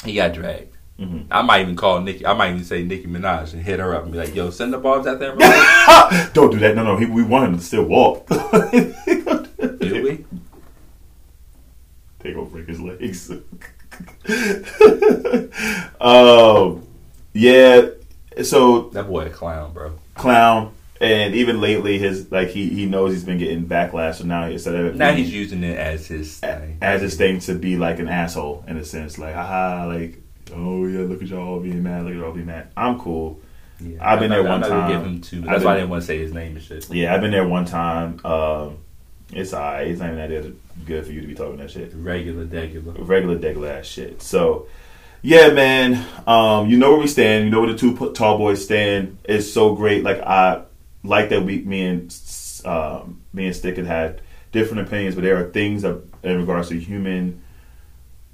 He 0.04 0.14
got 0.14 0.34
dragged. 0.34 0.75
Mhm. 0.98 1.26
I 1.30 1.42
might 1.42 1.60
even 1.60 1.76
call 1.76 2.00
Nicki. 2.00 2.24
I 2.24 2.32
might 2.32 2.52
even 2.52 2.64
say 2.64 2.82
Nicki 2.82 3.06
Minaj 3.06 3.52
and 3.52 3.62
hit 3.62 3.80
her 3.80 3.94
up 3.94 4.04
and 4.04 4.12
be 4.12 4.18
like, 4.18 4.34
"Yo, 4.34 4.48
send 4.50 4.72
the 4.72 4.78
bombs 4.78 5.06
out 5.06 5.18
there, 5.18 5.36
bro." 5.36 5.46
don't 6.32 6.50
do 6.50 6.58
that. 6.60 6.74
No, 6.74 6.84
no. 6.84 6.96
He, 6.96 7.04
we 7.04 7.22
want 7.22 7.50
him 7.50 7.58
to 7.58 7.62
still 7.64 7.84
walk. 7.84 8.26
Do 8.28 10.02
we? 10.02 10.24
They 12.20 12.32
gonna 12.32 12.46
break 12.46 12.66
his 12.68 12.80
legs. 12.80 13.30
um, 16.00 16.86
yeah. 17.32 17.88
So 18.42 18.90
That 18.90 19.06
boy 19.08 19.26
a 19.26 19.30
clown, 19.30 19.72
bro. 19.72 19.92
clown, 20.14 20.72
and 21.00 21.34
even 21.34 21.60
lately, 21.60 21.98
his 21.98 22.30
like 22.32 22.48
he 22.48 22.68
he 22.68 22.86
knows 22.86 23.12
he's 23.12 23.24
been 23.24 23.38
getting 23.38 23.66
backlash. 23.66 24.16
So 24.16 24.24
now 24.24 24.46
instead 24.46 24.74
of 24.74 24.96
Now 24.96 25.12
being- 25.12 25.24
he's 25.24 25.32
using 25.34 25.62
it 25.62 25.78
as 25.78 26.06
his 26.06 26.38
thing. 26.40 26.78
as 26.82 27.00
his 27.02 27.16
thing 27.16 27.40
to 27.40 27.54
be 27.54 27.76
like 27.76 27.98
an 27.98 28.08
asshole 28.08 28.64
in 28.66 28.76
a 28.76 28.84
sense, 28.84 29.18
like 29.18 29.34
haha, 29.34 29.86
like 29.86 30.20
oh 30.54 30.86
yeah, 30.86 31.00
look 31.00 31.22
at 31.22 31.28
y'all 31.28 31.60
being 31.60 31.82
mad, 31.82 32.04
look 32.04 32.14
at 32.14 32.18
y'all 32.18 32.32
being 32.32 32.46
mad. 32.46 32.68
I'm 32.76 32.98
cool. 32.98 33.40
Yeah. 33.80 33.98
I've 34.00 34.20
been 34.20 34.32
I'm 34.32 34.38
there 34.38 34.44
not- 34.44 34.60
one 34.60 34.64
I'm 34.64 34.70
time. 34.70 34.90
Give 34.90 35.02
him 35.02 35.20
two, 35.20 35.40
but 35.40 35.48
I've 35.48 35.54
that's 35.56 35.64
why 35.64 35.72
I 35.72 35.76
didn't 35.76 35.90
want 35.90 36.02
to 36.02 36.06
say 36.06 36.18
his 36.18 36.32
name 36.32 36.56
and 36.56 36.64
shit. 36.64 36.88
Yeah, 36.90 37.14
I've 37.14 37.20
been 37.20 37.30
there 37.30 37.46
one 37.46 37.64
time. 37.66 38.24
Um, 38.24 38.78
it's 39.32 39.52
alright. 39.52 39.88
It's 39.88 40.00
not 40.00 40.12
even 40.14 40.30
that 40.30 40.54
good 40.86 41.04
for 41.04 41.12
you 41.12 41.20
to 41.20 41.26
be 41.26 41.34
talking 41.34 41.56
that 41.58 41.70
shit. 41.70 41.92
Regular, 41.94 42.44
regular. 42.44 42.92
regular 42.92 43.38
degular 43.38 43.78
ass 43.80 43.86
shit. 43.86 44.22
So, 44.22 44.68
yeah, 45.20 45.50
man, 45.50 46.06
um, 46.26 46.70
you 46.70 46.76
know 46.78 46.92
where 46.92 47.00
we 47.00 47.06
stand. 47.08 47.44
You 47.44 47.50
know 47.50 47.60
where 47.60 47.72
the 47.72 47.78
Too 47.78 47.94
Tall 48.12 48.38
Boyz 48.38 48.58
stand. 48.58 49.18
It's 49.24 49.52
so 49.52 49.74
great. 49.74 50.04
Like 50.04 50.20
I 50.20 50.62
like 51.02 51.30
that 51.30 51.42
we, 51.42 51.58
me 51.58 51.84
and 51.86 52.16
um, 52.64 53.20
me 53.32 53.46
and 53.46 53.56
Stik 53.56 53.76
had 53.76 53.86
had 53.86 54.20
different 54.52 54.86
opinions, 54.86 55.14
but 55.16 55.22
there 55.24 55.36
are 55.44 55.50
things 55.50 55.82
that, 55.82 56.00
in 56.22 56.38
regards 56.38 56.68
to 56.70 56.78
human, 56.78 57.42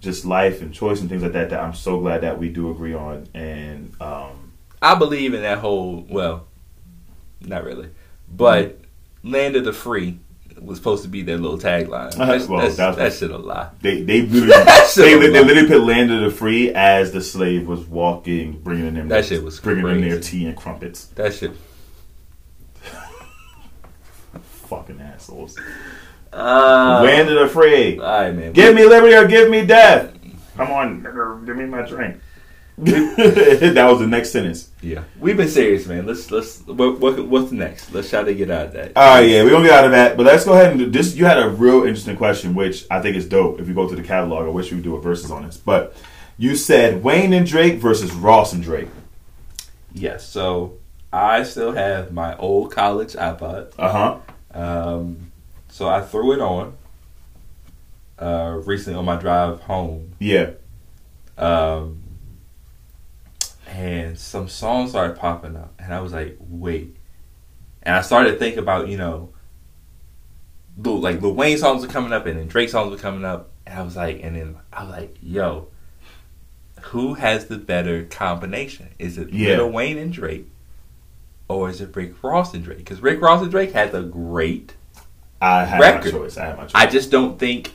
just 0.03 0.24
life 0.26 0.61
and 0.61 0.74
choice 0.74 1.00
and 1.00 1.09
things 1.09 1.22
like 1.22 1.32
that 1.32 1.48
that 1.50 1.61
I'm 1.61 1.72
so 1.74 1.98
glad 2.00 2.20
that 2.22 2.38
we 2.38 2.50
do 2.50 2.70
agree 2.70 2.92
on. 2.94 3.26
And 3.32 3.94
um, 4.03 4.53
I 4.82 4.94
believe 4.96 5.32
in 5.32 5.40
that 5.42 5.59
whole. 5.59 6.05
Well, 6.11 6.46
not 7.40 7.64
really, 7.64 7.88
but 8.30 8.78
Mm-hmm. 9.22 9.32
land 9.32 9.57
of 9.57 9.64
the 9.64 9.72
free. 9.72 10.18
was 10.61 10.78
supposed 10.78 11.03
to 11.05 11.09
be 11.09 11.22
their 11.22 11.38
little 11.38 11.57
tagline. 11.59 12.18
Uh, 12.18 12.26
That's, 12.26 12.46
well, 12.48 12.61
that's, 12.61 12.76
that's- 12.76 12.96
that 12.96 13.12
shit 13.26 13.30
a 13.34 13.38
lie. 13.38 13.70
They 13.80 14.03
they 14.03 14.22
literally, 14.26 14.48
they, 14.48 15.16
was 15.16 15.32
they 15.32 15.44
literally 15.44 15.68
put 15.68 15.80
land 15.82 16.11
of 16.12 16.20
the 16.22 16.30
free 16.36 16.70
as 16.74 17.12
the 17.12 17.20
slave 17.22 17.66
was 17.68 17.80
walking, 17.86 18.61
bringing 18.61 18.94
them 18.94 19.09
That 19.09 19.24
shit 19.24 19.42
was 19.42 19.59
bringing 19.61 19.84
them 19.86 20.00
their 20.00 20.20
tea 20.20 20.46
and 20.46 20.57
crumpets. 20.57 21.07
That 21.14 21.32
shit. 21.34 21.53
Fucking 24.68 25.00
assholes. 25.00 25.59
Uh, 26.33 27.03
land 27.05 27.28
of 27.28 27.39
the 27.39 27.49
free. 27.49 27.99
all 27.99 28.05
right, 28.05 28.35
man. 28.35 28.53
Give 28.53 28.74
me 28.74 28.87
liberty 28.87 29.14
or 29.14 29.26
give 29.26 29.51
me 29.51 29.66
death. 29.66 30.14
Come 30.57 30.70
on, 30.70 31.45
give 31.45 31.57
me 31.57 31.66
my 31.66 31.83
drink. 31.83 32.20
that 32.78 33.87
was 33.89 34.01
the 34.01 34.07
next 34.07 34.30
sentence. 34.30 34.70
Yeah, 34.80 35.05
we've 35.20 35.37
been 35.37 35.49
serious, 35.49 35.87
man. 35.87 36.07
Let's 36.07 36.30
let's 36.30 36.61
what, 36.66 36.99
what 36.99 37.26
what's 37.28 37.53
next? 37.53 37.93
Let's 37.93 38.09
try 38.09 38.24
to 38.24 38.35
get 38.35 38.51
out 38.51 38.66
of 38.66 38.72
that. 38.72 38.93
All 38.97 39.16
right, 39.16 39.28
yeah, 39.28 39.43
we're 39.43 39.51
gonna 39.51 39.68
get 39.68 39.78
out 39.78 39.85
of 39.85 39.91
that, 39.91 40.16
but 40.16 40.24
let's 40.24 40.45
go 40.45 40.55
ahead 40.55 40.70
and 40.70 40.78
do 40.78 40.91
this. 40.91 41.14
You 41.14 41.26
had 41.26 41.39
a 41.39 41.51
real 41.51 41.85
interesting 41.85 42.16
question, 42.16 42.55
which 42.55 42.87
I 42.91 43.03
think 43.03 43.16
is 43.16 43.28
dope. 43.28 43.61
If 43.61 43.68
you 43.68 43.74
go 43.74 43.89
to 43.89 43.95
the 43.95 44.03
catalog, 44.03 44.47
I 44.47 44.49
wish 44.49 44.70
we 44.70 44.76
would 44.76 44.85
do 44.85 44.97
a 44.97 45.01
versus 45.01 45.30
on 45.30 45.45
this, 45.45 45.59
but 45.59 45.95
you 46.39 46.57
said 46.57 47.05
Wayne 47.05 47.35
and 47.35 47.47
Drake 47.47 47.74
versus 47.74 48.12
Ross 48.12 48.55
and 48.55 48.62
Drake. 48.62 48.89
Yes. 49.93 50.26
So 50.26 50.78
I 51.12 51.43
still 51.43 51.72
have 51.72 52.12
my 52.12 52.37
old 52.39 52.72
college 52.72 53.12
iPod. 53.12 53.72
Uh 53.78 53.93
huh. 53.93 54.18
Um, 54.59 55.32
so 55.73 55.89
I 55.89 56.03
threw 56.03 56.33
it 56.33 56.41
on 56.41 56.75
uh, 58.18 58.61
recently 58.64 58.99
on 58.99 59.05
my 59.07 59.16
drive 59.16 59.61
home, 59.62 60.12
Yeah. 60.20 60.51
um, 61.39 62.03
and 63.66 64.18
some 64.18 64.49
songs 64.49 64.91
started 64.91 65.16
popping 65.16 65.57
up, 65.57 65.73
and 65.79 65.93
I 65.95 66.01
was 66.01 66.12
like, 66.12 66.37
"Wait!" 66.41 66.95
And 67.83 67.97
I 67.97 68.03
started 68.03 68.33
to 68.33 68.39
think 68.39 68.57
about 68.59 68.89
you 68.89 68.97
know, 68.99 69.31
Lil, 70.77 71.01
like 71.01 71.20
Lil 71.23 71.35
Wayne 71.35 71.59
songs 71.59 71.83
were 71.85 71.93
coming 71.93 72.12
up, 72.12 72.27
and 72.27 72.39
then 72.39 72.47
Drake 72.49 72.68
songs 72.68 72.91
were 72.91 72.99
coming 72.99 73.25
up, 73.25 73.51
and 73.66 73.79
I 73.79 73.83
was 73.83 73.97
like, 73.97 74.20
and 74.23 74.37
then 74.37 74.57
I 74.73 74.85
was 74.85 74.93
like, 74.93 75.16
"Yo, 75.23 75.68
who 76.83 77.14
has 77.14 77.47
the 77.47 77.57
better 77.59 78.05
combination? 78.05 78.91
Is 78.99 79.16
it 79.18 79.31
Yeah. 79.33 79.57
Lil 79.57 79.70
Wayne 79.70 79.99
and 79.99 80.12
Drake?" 80.12 80.49
Or 81.49 81.68
is 81.68 81.81
it 81.81 81.95
Rick 81.97 82.23
Ross 82.23 82.55
and 82.55 82.62
Drake? 82.64 82.79
Because 82.79 83.01
Rick 83.03 83.20
Ross 83.20 83.43
and 83.43 83.51
Drake 83.51 83.73
had 83.73 83.95
a 83.95 84.03
great 84.03 84.75
I 85.43 85.64
had 85.64 85.80
Record. 85.80 86.12
my 86.14 86.18
choice. 86.20 86.36
I 86.38 86.47
had 86.47 86.57
my 86.57 86.62
choice. 86.64 86.72
I 86.74 86.86
just 86.86 87.11
don't 87.11 87.38
think 87.38 87.72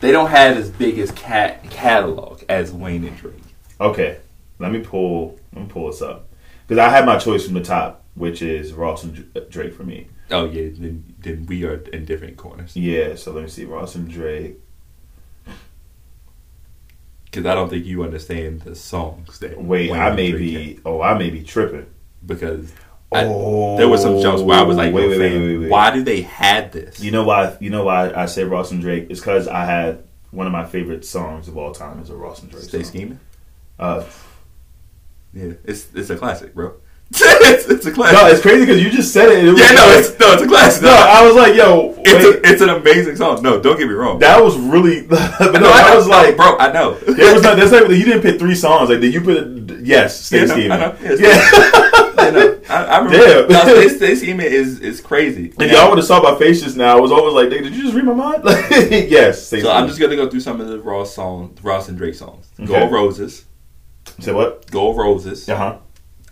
they 0.00 0.10
don't 0.12 0.30
have 0.30 0.56
as 0.56 0.68
big 0.70 0.98
as 0.98 1.10
cat 1.12 1.62
catalog 1.70 2.42
as 2.48 2.72
Wayne 2.72 3.04
and 3.04 3.16
Drake. 3.16 3.34
okay, 3.80 4.18
let 4.58 4.72
me 4.72 4.80
pull. 4.80 5.38
Let 5.54 5.62
me 5.62 5.68
pull 5.70 5.86
this 5.90 6.02
up 6.02 6.28
because 6.66 6.78
I 6.78 6.88
had 6.90 7.06
my 7.06 7.18
choice 7.18 7.44
from 7.44 7.54
the 7.54 7.62
top, 7.62 8.04
which 8.14 8.42
is 8.42 8.72
Ross 8.72 9.04
and 9.04 9.32
Drake 9.48 9.74
for 9.74 9.84
me. 9.84 10.08
Oh 10.32 10.44
yeah, 10.44 10.68
then, 10.76 11.14
then 11.20 11.46
we 11.46 11.64
are 11.64 11.74
in 11.92 12.04
different 12.04 12.36
corners 12.36 12.76
Yeah. 12.76 13.14
So 13.16 13.32
let 13.32 13.42
me 13.44 13.48
see, 13.50 13.64
Ross 13.64 13.94
and 13.94 14.08
Drake. 14.08 14.58
because 17.24 17.46
I 17.46 17.54
don't 17.54 17.68
think 17.68 17.84
you 17.86 18.02
understand 18.02 18.62
the 18.62 18.74
songs 18.74 19.38
that. 19.38 19.60
Wait, 19.62 19.90
Wayne 19.90 20.00
I 20.00 20.10
may 20.10 20.32
be. 20.32 20.80
Oh, 20.84 21.00
I 21.00 21.16
may 21.16 21.30
be 21.30 21.42
tripping. 21.42 21.86
because 22.26 22.72
I- 23.12 23.24
Oh, 23.24 23.76
there 23.76 23.88
were 23.88 23.98
some 23.98 24.20
jokes 24.22 24.40
where 24.42 24.58
I 24.58 24.62
was 24.62 24.76
like, 24.76 24.94
wait, 24.94 25.02
"Yo, 25.04 25.10
wait, 25.10 25.18
wait, 25.18 25.38
wait, 25.40 25.56
wait. 25.58 25.68
why 25.70 25.90
do 25.90 26.02
they 26.04 26.22
have 26.22 26.70
this?" 26.72 27.00
You 27.00 27.10
know 27.10 27.24
why? 27.24 27.56
You 27.60 27.70
know 27.70 27.84
why 27.84 28.12
I 28.14 28.26
say 28.26 28.44
Ross 28.44 28.70
and 28.70 28.80
Drake? 28.80 29.06
It's 29.10 29.18
because 29.20 29.48
I 29.48 29.64
had 29.64 30.04
one 30.30 30.46
of 30.46 30.52
my 30.52 30.64
favorite 30.64 31.04
songs 31.04 31.48
of 31.48 31.56
all 31.58 31.72
time 31.72 32.00
is 32.00 32.10
a 32.10 32.14
Ross 32.14 32.40
and 32.42 32.50
Drake 32.50 32.62
Stay 32.64 32.78
song. 32.82 32.84
scheming. 32.84 33.20
Uh, 33.78 34.04
Yeah, 35.34 35.52
it's 35.64 35.88
it's 35.94 36.10
a 36.10 36.16
classic, 36.16 36.54
bro. 36.54 36.74
it's, 37.12 37.66
it's 37.68 37.86
a 37.86 37.90
classic. 37.90 38.16
no, 38.16 38.26
it's 38.28 38.40
crazy 38.40 38.60
because 38.64 38.80
you 38.80 38.88
just 38.90 39.12
said 39.12 39.28
it. 39.30 39.38
it 39.44 39.58
yeah, 39.58 39.72
no, 39.72 39.86
like- 39.86 39.98
it's 39.98 40.18
no, 40.20 40.32
it's 40.32 40.42
a 40.42 40.46
classic. 40.46 40.82
no. 40.84 40.90
I 40.90 41.26
was 41.26 41.34
like, 41.34 41.56
yo, 41.56 41.94
it's 42.04 42.24
a, 42.24 42.48
it's 42.52 42.62
an 42.62 42.68
amazing 42.68 43.16
song. 43.16 43.42
No, 43.42 43.60
don't 43.60 43.76
get 43.76 43.88
me 43.88 43.94
wrong. 43.94 44.20
that 44.20 44.40
was 44.40 44.56
really. 44.56 45.02
but 45.02 45.18
no, 45.40 45.50
no, 45.50 45.68
I 45.68 45.92
I 45.92 45.96
was 45.96 46.06
like, 46.06 46.36
bro, 46.36 46.56
I 46.58 46.70
know. 46.70 46.94
There 46.94 47.34
was 47.34 47.42
not. 47.42 47.56
That's 47.56 47.72
like 47.72 47.88
you 47.88 48.04
didn't 48.04 48.22
pick 48.22 48.38
three 48.38 48.54
songs. 48.54 48.88
Like 48.90 49.00
did 49.00 49.12
you 49.12 49.20
put? 49.22 49.80
Yes, 49.84 50.26
Stay 50.26 50.46
Yeah, 50.46 50.46
Scheming. 50.46 50.70
I 50.70 50.76
know. 50.78 50.96
Yeah, 51.02 51.14
Yeah. 51.18 52.54
I. 52.70 52.84
I, 52.84 52.98
remember. 52.98 53.48
Damn. 53.48 53.66
this, 53.66 53.96
Stay 53.96 54.14
Scheming 54.14 54.46
is 54.46 54.80
is 54.80 55.00
crazy. 55.00 55.52
If 55.58 55.72
y'all 55.72 55.88
would 55.88 55.98
have 55.98 56.06
saw 56.06 56.22
my 56.22 56.38
face 56.38 56.62
just 56.62 56.76
now, 56.76 56.96
I 56.96 57.00
was 57.00 57.12
always 57.12 57.34
like, 57.34 57.48
"Nigga, 57.48 57.64
did 57.64 57.74
you 57.74 57.82
just 57.82 57.94
read 57.94 58.04
my 58.04 58.14
mind?" 58.14 58.42
yes. 58.90 59.46
Stay 59.46 59.60
So 59.60 59.70
I'm 59.70 59.86
just 59.86 60.00
gonna 60.00 60.16
go 60.16 60.28
through 60.28 60.40
some 60.40 60.60
of 60.60 60.68
the 60.68 60.78
Ross 60.80 61.14
song, 61.14 61.56
Ross 61.62 61.88
and 61.88 61.98
Drake 61.98 62.14
songs. 62.14 62.48
Okay. 62.58 62.66
Gold 62.66 62.92
Roses, 62.92 63.44
Say 64.18 64.32
what? 64.32 64.70
Gold 64.70 64.96
Roses. 64.96 65.48
Uh 65.48 65.56
huh. 65.56 65.78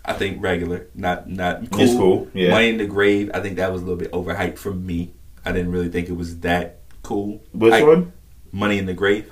I 0.05 0.13
think 0.13 0.41
regular, 0.41 0.87
not 0.95 1.29
not 1.29 1.69
cool. 1.71 1.81
It's 1.81 1.93
cool, 1.93 2.27
yeah. 2.33 2.51
Money 2.51 2.69
in 2.69 2.77
the 2.77 2.87
Grave. 2.87 3.29
I 3.33 3.41
think 3.41 3.57
that 3.57 3.71
was 3.71 3.81
a 3.81 3.85
little 3.85 3.99
bit 3.99 4.11
overhyped 4.11 4.57
for 4.57 4.73
me. 4.73 5.13
I 5.45 5.51
didn't 5.51 5.71
really 5.71 5.89
think 5.89 6.09
it 6.09 6.13
was 6.13 6.39
that 6.39 6.79
cool. 7.03 7.43
Which 7.53 7.73
I- 7.73 7.83
one? 7.83 8.13
Money 8.51 8.79
in 8.79 8.85
the 8.87 8.93
Grave. 8.93 9.31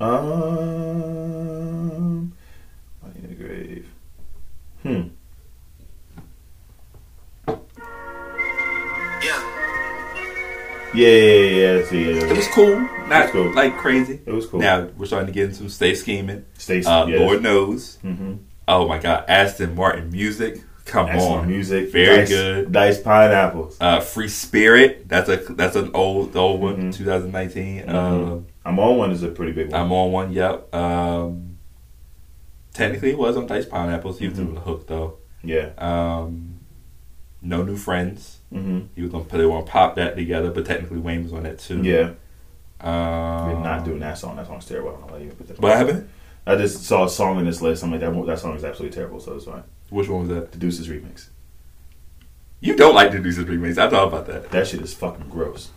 Um, 0.00 0.10
Money 3.02 3.14
in 3.22 3.28
the 3.28 3.34
Grave. 3.34 3.88
Hmm. 4.82 5.08
Yeah, 10.94 11.08
yeah, 11.08 11.76
yeah. 11.78 11.84
See, 11.86 12.04
yeah. 12.14 12.24
It 12.24 12.36
was 12.36 12.48
cool, 12.48 12.80
not 13.08 13.24
was 13.24 13.30
cool. 13.32 13.52
like 13.54 13.76
crazy. 13.76 14.20
It 14.24 14.32
was 14.32 14.46
cool. 14.46 14.60
Now 14.60 14.88
we're 14.96 15.06
starting 15.06 15.26
to 15.26 15.32
get 15.32 15.44
into 15.44 15.56
some 15.56 15.68
Stay 15.68 15.94
Scheming. 15.94 16.44
Stacey, 16.56 16.86
Uh, 16.88 17.06
yes. 17.06 17.20
Lord 17.20 17.42
knows. 17.42 17.98
Mm-hmm. 18.04 18.34
Oh 18.68 18.86
my 18.88 18.98
God, 18.98 19.24
Aston 19.28 19.74
Martin 19.74 20.10
music. 20.10 20.62
Come 20.86 21.08
Excellent 21.08 21.40
on, 21.42 21.46
music. 21.48 21.90
Very 21.92 22.18
Dice- 22.18 22.28
good. 22.28 22.72
Diced 22.72 23.04
Pineapples. 23.04 23.78
Uh, 23.80 24.00
Free 24.00 24.28
Spirit. 24.28 25.08
That's 25.08 25.28
a 25.30 25.36
that's 25.36 25.76
an 25.76 25.90
old 25.94 26.36
old 26.36 26.60
one, 26.60 26.76
Mhm. 26.92 26.94
2019. 26.94 27.82
Mhm. 27.86 27.88
Uh, 27.88 28.40
I'm 28.66 28.78
on 28.78 28.96
one 28.98 29.10
is 29.10 29.22
a 29.22 29.28
pretty 29.28 29.52
big 29.52 29.70
one. 29.72 29.80
I'm 29.80 29.90
on 29.92 30.12
one. 30.12 30.32
Yep. 30.32 30.74
Um, 30.74 31.56
technically, 32.72 33.10
it 33.10 33.18
was 33.18 33.36
on 33.36 33.46
Diced 33.46 33.70
Pineapples. 33.70 34.18
He 34.18 34.28
was 34.28 34.34
Mhm. 34.38 34.42
doing 34.42 34.54
the 34.54 34.60
hook 34.60 34.86
though. 34.86 35.14
yeah. 35.42 35.70
Um, 35.78 36.60
no 37.42 37.62
new 37.62 37.76
friends. 37.76 38.38
Mm-hmm. 38.54 38.80
He 38.94 39.02
was 39.02 39.10
gonna 39.10 39.24
put 39.24 39.40
it 39.40 39.46
on 39.46 39.66
pop 39.66 39.96
that 39.96 40.16
together, 40.16 40.50
but 40.50 40.64
technically 40.64 40.98
Wayne 40.98 41.24
was 41.24 41.32
on 41.32 41.42
that 41.42 41.58
too. 41.58 41.82
Yeah. 41.82 42.12
Um, 42.80 43.52
We're 43.52 43.60
not 43.60 43.84
doing 43.84 44.00
that 44.00 44.18
song. 44.18 44.36
That 44.36 44.46
song's 44.46 44.66
terrible. 44.66 44.90
I 44.90 44.92
don't 44.92 45.06
know 45.06 45.12
why 45.14 45.18
you 45.20 45.30
put 45.30 45.48
that. 45.48 45.58
What 45.58 45.76
happened? 45.76 46.08
I 46.46 46.56
just 46.56 46.84
saw 46.84 47.04
a 47.04 47.08
song 47.08 47.38
in 47.38 47.46
this 47.46 47.62
list. 47.62 47.82
I'm 47.82 47.90
like, 47.90 48.00
that, 48.00 48.26
that 48.26 48.38
song 48.38 48.54
is 48.54 48.64
absolutely 48.64 48.94
terrible, 48.94 49.18
so 49.18 49.34
it's 49.34 49.46
fine. 49.46 49.62
Which 49.88 50.08
one 50.08 50.20
was 50.20 50.28
that? 50.28 50.52
The 50.52 50.58
Deuces 50.58 50.88
remix. 50.88 51.28
You 52.60 52.76
don't 52.76 52.94
like 52.94 53.12
the 53.12 53.18
Deuces 53.18 53.46
remix. 53.46 53.78
I 53.78 53.88
thought 53.88 54.08
about 54.08 54.26
that. 54.26 54.50
That 54.50 54.66
shit 54.66 54.82
is 54.82 54.92
fucking 54.92 55.28
gross. 55.30 55.70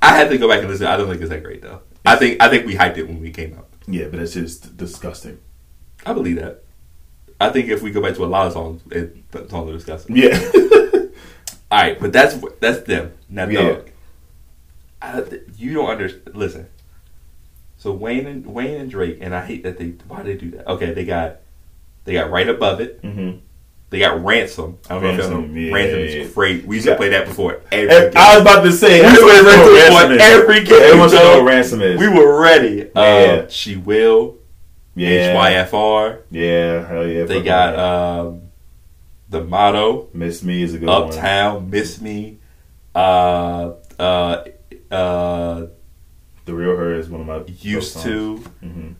I 0.00 0.16
had 0.16 0.28
to 0.30 0.38
go 0.38 0.48
back 0.48 0.60
and 0.60 0.68
listen. 0.68 0.86
I 0.86 0.96
don't 0.96 1.08
think 1.08 1.20
it's 1.20 1.30
that 1.30 1.42
great 1.42 1.62
though. 1.62 1.82
I 2.04 2.16
think 2.16 2.40
I 2.40 2.48
think 2.48 2.66
we 2.66 2.74
hyped 2.74 2.96
it 2.96 3.08
when 3.08 3.20
we 3.20 3.30
came 3.30 3.54
out. 3.54 3.68
Yeah, 3.88 4.08
but 4.08 4.20
it's 4.20 4.34
just 4.34 4.76
disgusting. 4.76 5.38
I 6.04 6.12
believe 6.12 6.36
that. 6.36 6.62
I 7.40 7.50
think 7.50 7.68
if 7.68 7.82
we 7.82 7.90
go 7.90 8.00
back 8.00 8.14
to 8.14 8.24
a 8.24 8.26
lot 8.26 8.46
of 8.46 8.52
songs, 8.52 8.82
it, 8.90 9.16
songs 9.50 9.70
are 9.70 9.72
disgusting. 9.72 10.16
Yeah. 10.16 10.38
All 11.70 11.78
right, 11.80 11.98
but 11.98 12.12
that's 12.12 12.36
that's 12.60 12.80
them. 12.82 13.12
Now, 13.28 13.46
Yeah. 13.48 13.62
dog, 13.62 13.90
I, 15.02 15.22
you 15.58 15.74
don't 15.74 15.88
understand. 15.90 16.34
Listen, 16.36 16.66
so 17.76 17.92
Wayne 17.92 18.26
and 18.26 18.46
Wayne 18.46 18.80
and 18.80 18.90
Drake, 18.90 19.18
and 19.20 19.34
I 19.34 19.44
hate 19.44 19.62
that 19.64 19.78
they 19.78 19.94
why 20.08 20.22
they 20.22 20.34
do 20.36 20.50
that. 20.52 20.66
Okay, 20.68 20.92
they 20.92 21.04
got 21.04 21.38
they 22.04 22.12
got 22.12 22.30
right 22.30 22.48
above 22.48 22.80
it. 22.80 23.02
mm-hmm. 23.02 23.38
They 23.90 24.00
got 24.00 24.24
ransom. 24.24 24.78
I 24.90 24.94
don't 24.94 25.02
know 25.04 25.10
if 25.10 25.18
Ransom, 25.20 25.54
know. 25.54 25.60
yeah, 25.60 25.72
ransom 25.72 25.98
yeah, 26.00 26.04
is 26.06 26.34
great. 26.34 26.66
We 26.66 26.76
used 26.76 26.86
Yeah. 26.88 26.94
to 26.94 26.98
play 26.98 27.08
that 27.10 27.26
before 27.26 27.60
every 27.70 27.88
game. 27.88 28.12
I 28.16 28.34
was 28.34 28.42
about 28.42 28.62
to 28.64 28.72
say, 28.72 29.00
We 29.00 29.06
everyone 29.06 29.36
were 29.36 29.42
knows 29.44 29.90
what 29.90 30.08
ransom 30.08 30.12
is. 30.12 30.22
every 30.22 30.64
game, 30.64 30.82
Everyone 30.82 31.10
know 31.12 31.36
what 31.38 31.44
ransom 31.44 31.82
is. 31.82 32.00
we 32.00 32.08
were 32.08 32.40
ready. 32.40 32.90
Yeah. 32.96 33.00
Uh, 33.00 33.48
she 33.48 33.76
will. 33.76 34.38
yeah. 34.96 35.34
HYFR. 35.36 36.22
Yeah, 36.32 36.86
hell 36.88 37.06
yeah. 37.06 37.24
They 37.26 37.42
got 37.42 37.78
um, 37.78 38.42
the 39.28 39.44
motto. 39.44 40.08
Miss 40.12 40.42
Me 40.42 40.62
is 40.62 40.74
a 40.74 40.78
good 40.78 40.88
one. 40.88 41.02
Uptown, 41.04 41.70
Miss 41.70 42.00
Me, 42.00 42.38
uh, 42.94 43.72
uh, 43.98 44.44
uh, 44.90 45.66
The 46.44 46.54
Real 46.54 46.76
Her 46.76 46.94
is 46.94 47.08
one 47.08 47.20
of 47.22 47.26
my 47.26 47.52
Used 47.60 47.98
to, 48.02 48.36
hmm 48.60 48.92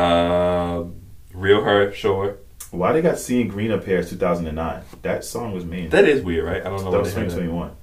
um, 0.00 0.94
Real 1.34 1.62
Her, 1.62 1.92
sure. 1.92 2.38
Why 2.70 2.92
they 2.92 3.02
got 3.02 3.18
Seeing 3.18 3.48
Green 3.48 3.70
Up 3.72 3.84
Here 3.84 4.02
2009? 4.02 4.82
That 5.02 5.24
song 5.24 5.52
was 5.52 5.64
mean. 5.64 5.90
That 5.90 6.08
is 6.08 6.22
weird, 6.22 6.44
right? 6.44 6.60
I 6.64 6.70
don't 6.70 6.84
know 6.84 6.90
that 6.90 6.98
what 6.98 7.00
was 7.02 7.14
they 7.14 7.20
had 7.20 7.30
2021. 7.30 7.76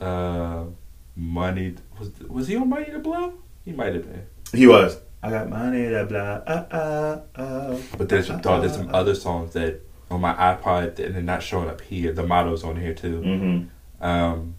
Uh, 0.00 0.64
Money 1.16 1.74
was 1.98 2.10
was 2.28 2.48
he 2.48 2.56
on 2.56 2.68
Money 2.68 2.86
to 2.86 2.98
Blow? 3.00 3.34
He 3.64 3.72
might 3.72 3.92
have 3.94 4.10
been. 4.10 4.24
He 4.52 4.66
was. 4.66 4.98
I 5.22 5.28
got 5.30 5.50
money 5.50 5.88
to 5.88 6.06
blah. 6.06 6.20
Uh, 6.20 6.66
uh, 6.70 7.38
uh. 7.38 7.78
But 7.98 8.08
there's 8.08 8.28
dog, 8.28 8.62
there's 8.62 8.74
some 8.74 8.94
other 8.94 9.14
songs 9.14 9.52
that 9.52 9.82
on 10.10 10.20
my 10.20 10.32
iPod 10.34 10.96
that 10.96 11.16
are 11.16 11.22
not 11.22 11.42
showing 11.42 11.68
up 11.68 11.80
here. 11.80 12.12
The 12.12 12.26
motto's 12.26 12.64
on 12.64 12.76
here 12.76 12.94
too. 12.94 13.20
Mm-hmm. 13.20 14.04
Um, 14.04 14.54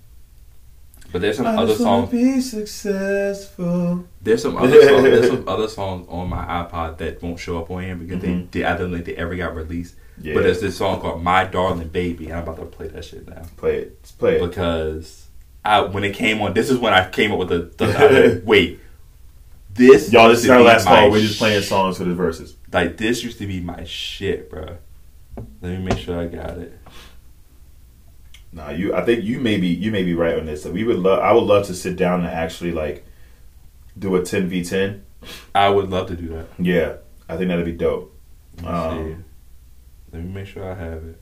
But 1.12 1.22
there's 1.22 1.38
some 1.38 1.48
I 1.48 1.56
other 1.56 1.68
just 1.74 1.82
songs. 1.82 2.10
Be 2.10 2.40
successful. 2.42 4.06
There's 4.22 4.42
some 4.42 4.56
other 4.58 4.82
songs. 4.82 5.04
There's 5.04 5.28
some 5.28 5.48
other 5.48 5.68
songs 5.68 6.08
on 6.10 6.30
my 6.30 6.44
iPod 6.46 6.98
that 7.00 7.22
won't 7.22 7.40
show 7.40 7.60
up 7.60 7.70
on 7.70 7.84
here 7.84 7.96
because 7.96 8.24
Mhm. 8.24 8.50
they, 8.52 8.60
they 8.62 8.66
I 8.66 8.78
don't 8.78 8.92
think 8.94 9.06
they 9.06 9.16
ever 9.16 9.36
got 9.36 9.56
released. 9.56 9.96
Yeah. 10.22 10.36
But 10.36 10.44
there's 10.44 10.62
this 10.62 10.78
song 10.78 11.02
called 11.02 11.24
"My 11.24 11.46
Darling 11.46 11.88
Baby," 11.90 12.26
and 12.28 12.36
I'm 12.36 12.44
about 12.44 12.58
to 12.58 12.66
play 12.66 12.88
that 12.90 13.04
shit 13.04 13.28
now 13.28 13.42
play 13.58 13.78
it. 13.78 13.98
Let's 14.02 14.12
play 14.12 14.36
it. 14.38 14.42
because 14.42 15.28
I 15.66 15.82
when 15.82 16.04
it 16.04 16.14
came 16.14 16.42
on, 16.42 16.54
this 16.54 16.70
is 16.70 16.78
when 16.78 16.94
I 16.94 17.10
came 17.10 17.32
up 17.32 17.40
with 17.40 17.50
the, 17.50 17.72
the 17.86 18.40
I- 18.42 18.46
wait. 18.46 18.80
This 19.74 20.12
Y'all, 20.12 20.28
this 20.30 20.40
is 20.42 20.46
to 20.48 20.54
our 20.54 20.62
last 20.62 20.86
my 20.86 20.92
call. 21.02 21.12
We're 21.12 21.22
just 21.22 21.40
playing 21.40 21.62
songs 21.64 21.98
for 21.98 22.04
the 22.04 22.14
verses. 22.14 22.56
Like 22.72 22.98
this 22.98 23.24
used 23.24 23.38
to 23.40 23.48
be 23.48 23.62
my 23.62 23.84
shit, 23.86 24.50
bro. 24.50 24.78
Let 25.36 25.48
me 25.62 25.78
make 25.78 25.98
sure 25.98 26.20
I 26.20 26.28
got 26.28 26.58
it. 26.58 26.78
Nah, 28.52 28.72
you. 28.72 28.94
I 28.94 29.06
think 29.06 29.24
you 29.24 29.40
may 29.40 29.58
be 29.58 29.68
you 29.68 29.92
may 29.92 30.04
be 30.04 30.14
right 30.14 30.38
on 30.38 30.46
this. 30.46 30.66
We 30.66 30.84
would 30.84 30.98
love. 31.00 31.20
I 31.20 31.32
would 31.32 31.44
love 31.44 31.68
to 31.68 31.74
sit 31.74 31.96
down 31.96 32.20
and 32.22 32.30
actually 32.30 32.72
like 32.72 33.06
do 33.98 34.16
a 34.16 34.24
ten 34.24 34.48
v 34.48 34.64
ten. 34.64 35.06
I 35.56 35.70
would 35.70 35.90
love 35.90 36.08
to 36.08 36.16
do 36.16 36.28
that. 36.30 36.48
Yeah, 36.60 36.98
I 37.30 37.38
think 37.38 37.50
that'd 37.50 37.64
be 37.64 37.72
dope. 37.72 38.14
Let 38.58 38.64
me 38.64 38.70
Um. 38.70 39.26
Let 40.12 40.24
me 40.24 40.30
make 40.34 40.48
sure 40.48 40.70
I 40.70 40.76
have 40.76 41.04
it. 41.06 41.22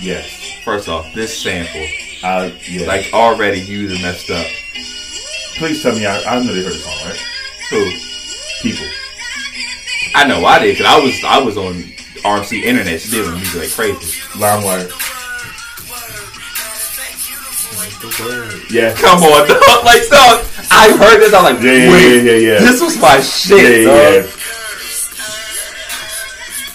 Yes. 0.00 0.62
First 0.64 0.88
off, 0.88 1.06
this 1.14 1.36
sample, 1.36 1.86
I 2.22 2.58
yeah. 2.68 2.86
like 2.86 3.12
already 3.12 3.60
you 3.60 3.88
done 3.88 4.00
messed 4.00 4.30
up. 4.30 4.46
please 5.58 5.82
tell 5.82 5.94
me. 5.94 6.06
I, 6.06 6.22
I 6.22 6.42
know 6.42 6.54
they 6.54 6.62
heard 6.62 6.72
the 6.72 6.78
song, 6.78 7.06
right? 7.06 7.20
Who? 7.70 7.90
People. 8.62 8.86
I 10.14 10.26
know 10.26 10.44
I 10.44 10.58
did 10.60 10.76
because 10.78 10.86
I 10.86 10.98
was 11.00 11.24
I 11.24 11.38
was 11.38 11.56
on 11.56 11.74
RC 12.24 12.62
internet 12.62 13.00
stealing 13.00 13.34
music 13.34 13.60
like 13.60 13.70
crazy. 13.72 14.20
LimeWire. 14.38 14.90
Yeah. 18.70 18.94
Come 18.98 19.22
on, 19.22 19.48
dog. 19.48 19.60
Like, 19.84 20.08
dog. 20.08 20.44
I 20.70 20.96
heard 20.98 21.20
this. 21.20 21.34
I 21.34 21.42
was 21.42 21.52
like, 21.54 21.62
Yeah, 21.62 21.72
yeah, 21.72 21.98
yeah, 21.98 22.22
yeah, 22.22 22.32
yeah. 22.54 22.58
this 22.60 22.80
was 22.80 22.98
my 23.00 23.20
shit, 23.20 23.84
yeah, 23.84 24.22
dog. 24.22 24.30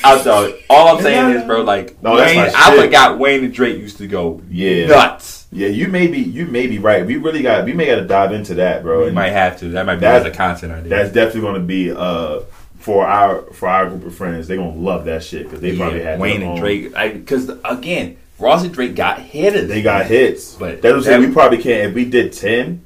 I 0.01 0.17
thought 0.23 0.53
all 0.69 0.95
I'm 0.95 1.03
saying 1.03 1.31
is, 1.35 1.43
bro, 1.45 1.61
like 1.63 2.01
No, 2.01 2.15
Wayne, 2.15 2.37
my 2.37 2.51
I 2.55 2.71
shit. 2.71 2.81
forgot 2.85 3.17
Wayne 3.19 3.43
and 3.43 3.53
Drake 3.53 3.77
used 3.77 3.97
to 3.97 4.07
go 4.07 4.41
Yeah. 4.49 4.87
nuts. 4.87 5.45
yeah. 5.51 5.67
You 5.67 5.87
may 5.87 6.07
be 6.07 6.19
you 6.19 6.45
may 6.45 6.67
be 6.67 6.77
right. 6.79 7.05
We 7.05 7.17
really 7.17 7.41
got 7.41 7.65
we 7.65 7.73
may 7.73 7.87
got 7.87 7.95
to 7.95 8.05
dive 8.07 8.31
into 8.31 8.55
that, 8.55 8.83
bro. 8.83 8.99
We 9.01 9.05
And 9.07 9.15
might 9.15 9.31
have 9.31 9.59
to. 9.59 9.69
That 9.69 9.85
might 9.85 9.95
be 9.95 10.01
That- 10.01 10.21
as 10.21 10.25
a 10.25 10.31
content 10.35 10.71
idea. 10.71 10.89
That's 10.89 11.11
definitely 11.11 11.41
going 11.41 11.55
to 11.55 11.59
be 11.67 11.91
uh 11.91 12.39
for 12.79 13.05
our 13.05 13.43
for 13.53 13.67
our 13.67 13.87
group 13.89 14.05
of 14.05 14.15
friends. 14.15 14.47
They're 14.47 14.57
gonna 14.57 14.75
love 14.75 15.05
that 15.05 15.23
shit 15.23 15.43
because 15.43 15.61
they 15.61 15.77
probably 15.77 15.99
Yeah, 15.99 16.11
had 16.11 16.19
Wayne 16.19 16.41
and 16.41 16.51
own- 16.51 16.59
Drake. 16.59 16.93
Because 16.93 17.51
again, 17.63 18.17
Ross 18.39 18.63
and 18.63 18.73
Drake 18.73 18.95
got 18.95 19.19
hitters. 19.19 19.67
They 19.67 19.81
got 19.81 20.05
hits, 20.07 20.55
But 20.55 20.81
that's 20.81 20.91
what 20.93 20.95
I'm 20.95 21.03
saying. 21.03 21.21
We 21.21 21.31
probably 21.31 21.57
can't. 21.59 21.89
If 21.89 21.93
we 21.93 22.05
did 22.05 22.33
ten, 22.33 22.81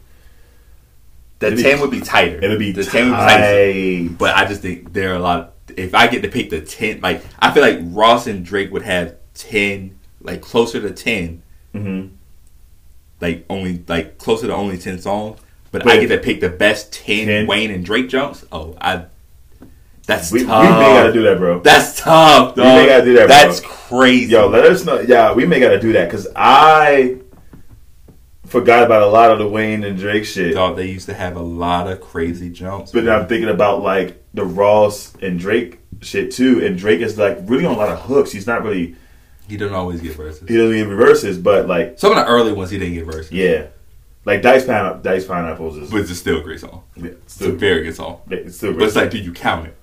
the 1.40 1.48
it'd 1.48 1.58
be- 1.58 1.64
ten 1.64 1.80
would 1.80 1.92
be 1.92 2.02
tighter. 2.02 2.44
it'll 2.44 2.58
be 2.58 2.72
the 2.72 2.84
ten 2.84 3.06
would 3.12 3.18
be 3.18 3.22
tighter. 3.24 4.10
But 4.18 4.36
I 4.36 4.46
just 4.46 4.62
think 4.62 4.94
there 4.94 5.12
are 5.14 5.16
a 5.16 5.20
lot. 5.20 5.54
If 5.78 5.96
I 5.96 6.08
get 6.08 6.22
to 6.24 6.28
pick 6.30 6.50
the 6.50 6.62
ten, 6.62 7.00
like 7.02 7.24
I 7.40 7.52
feel 7.52 7.62
like 7.64 7.80
Ross 7.84 8.28
and 8.28 8.44
Drake 8.44 8.72
would 8.72 8.82
have 8.84 9.16
ten, 9.36 9.98
like 10.22 10.42
closer 10.42 10.82
to 10.82 10.92
ten, 10.92 11.42
hmm 11.72 12.08
like 13.22 13.46
only 13.50 13.82
like 13.88 14.18
closer 14.18 14.48
to 14.48 14.54
only 14.56 14.78
ten 14.78 15.00
songs. 15.00 15.40
But 15.72 15.84
But 15.84 15.94
I 15.94 16.00
get 16.02 16.08
to 16.10 16.18
pick 16.20 16.40
the 16.40 16.50
best 16.50 16.94
10, 16.94 17.26
10? 17.26 17.48
Wayne 17.48 17.72
and 17.72 17.84
Drake 17.84 18.08
jumps. 18.10 18.46
Oh, 18.52 18.76
I. 18.80 19.06
That's 20.06 20.32
We, 20.32 20.40
we 20.40 20.46
may 20.46 20.52
tough. 20.52 20.80
gotta 20.82 21.14
do 21.14 21.24
that, 21.24 21.38
bro. 21.38 21.60
That's 21.62 22.00
tough, 22.00 22.56
Dog. 22.56 22.58
We 22.66 22.82
may 22.82 22.88
gotta 22.88 23.06
do 23.06 23.14
that, 23.14 23.28
bro. 23.28 23.28
That's 23.28 23.60
crazy. 23.62 24.32
Yo, 24.34 24.48
let 24.50 24.66
us 24.66 24.84
know. 24.86 25.00
Yeah, 25.00 25.34
we 25.34 25.46
may 25.46 25.60
gotta 25.60 25.80
do 25.80 25.94
that 25.94 26.06
because 26.10 26.28
I 26.36 27.20
forgot 28.46 28.84
about 28.84 29.02
a 29.04 29.08
lot 29.08 29.32
of 29.32 29.40
the 29.40 29.48
Wayne 29.48 29.84
and 29.84 29.98
Drake 29.98 30.26
shit. 30.26 30.54
Dog, 30.56 30.76
they 30.76 30.88
used 30.88 31.06
to 31.08 31.14
have 31.14 31.36
a 31.38 31.42
lot 31.42 31.90
of 31.90 32.02
crazy 32.02 32.50
jumps. 32.50 32.92
But 32.92 33.08
I'm 33.08 33.28
thinking 33.28 33.50
about 33.50 33.82
like 33.82 34.24
the 34.34 34.44
Ross 34.46 35.16
and 35.22 35.40
Drake 35.40 35.80
shit 36.02 36.32
too. 36.32 36.64
And 36.66 36.78
Drake 36.78 37.02
is 37.02 37.18
like 37.18 37.38
really 37.44 37.66
on 37.66 37.76
a 37.76 37.78
lot 37.78 37.90
of 37.90 38.02
hooks. 38.02 38.32
He's 38.32 38.48
not 38.48 38.64
really 38.64 38.96
he 39.48 39.58
didn't 39.58 39.74
always 39.74 40.02
get 40.02 40.16
verses. 40.16 40.48
he 40.48 40.56
doesn't 40.58 40.76
get 40.76 40.86
verses, 40.88 41.38
but 41.38 41.68
like 41.68 41.98
Some 42.00 42.12
of 42.12 42.18
the 42.18 42.26
early 42.26 42.52
ones 42.54 42.70
he 42.70 42.78
didn't 42.78 42.94
get 42.96 43.06
verses. 43.06 43.32
yeah, 43.32 43.68
like 44.26 44.42
Dice 44.42 44.66
Pine 44.66 45.02
Diced 45.02 45.28
Pineapples 45.28 45.78
is 45.78 45.92
But 45.92 46.02
it's 46.02 46.18
still 46.18 46.40
a 46.40 46.44
great 46.44 46.60
song. 46.60 46.84
yeah, 46.96 47.08
It's 47.12 47.34
a 47.34 47.36
still 47.36 47.52
very 47.56 47.84
good 47.84 47.96
song. 47.96 48.22
it's 48.30 48.58
still 48.58 48.74
But 48.74 48.84
it's 48.84 48.96
like, 48.96 49.12
do 49.12 49.18
you 49.18 49.32
count 49.34 49.68
it? 49.68 49.78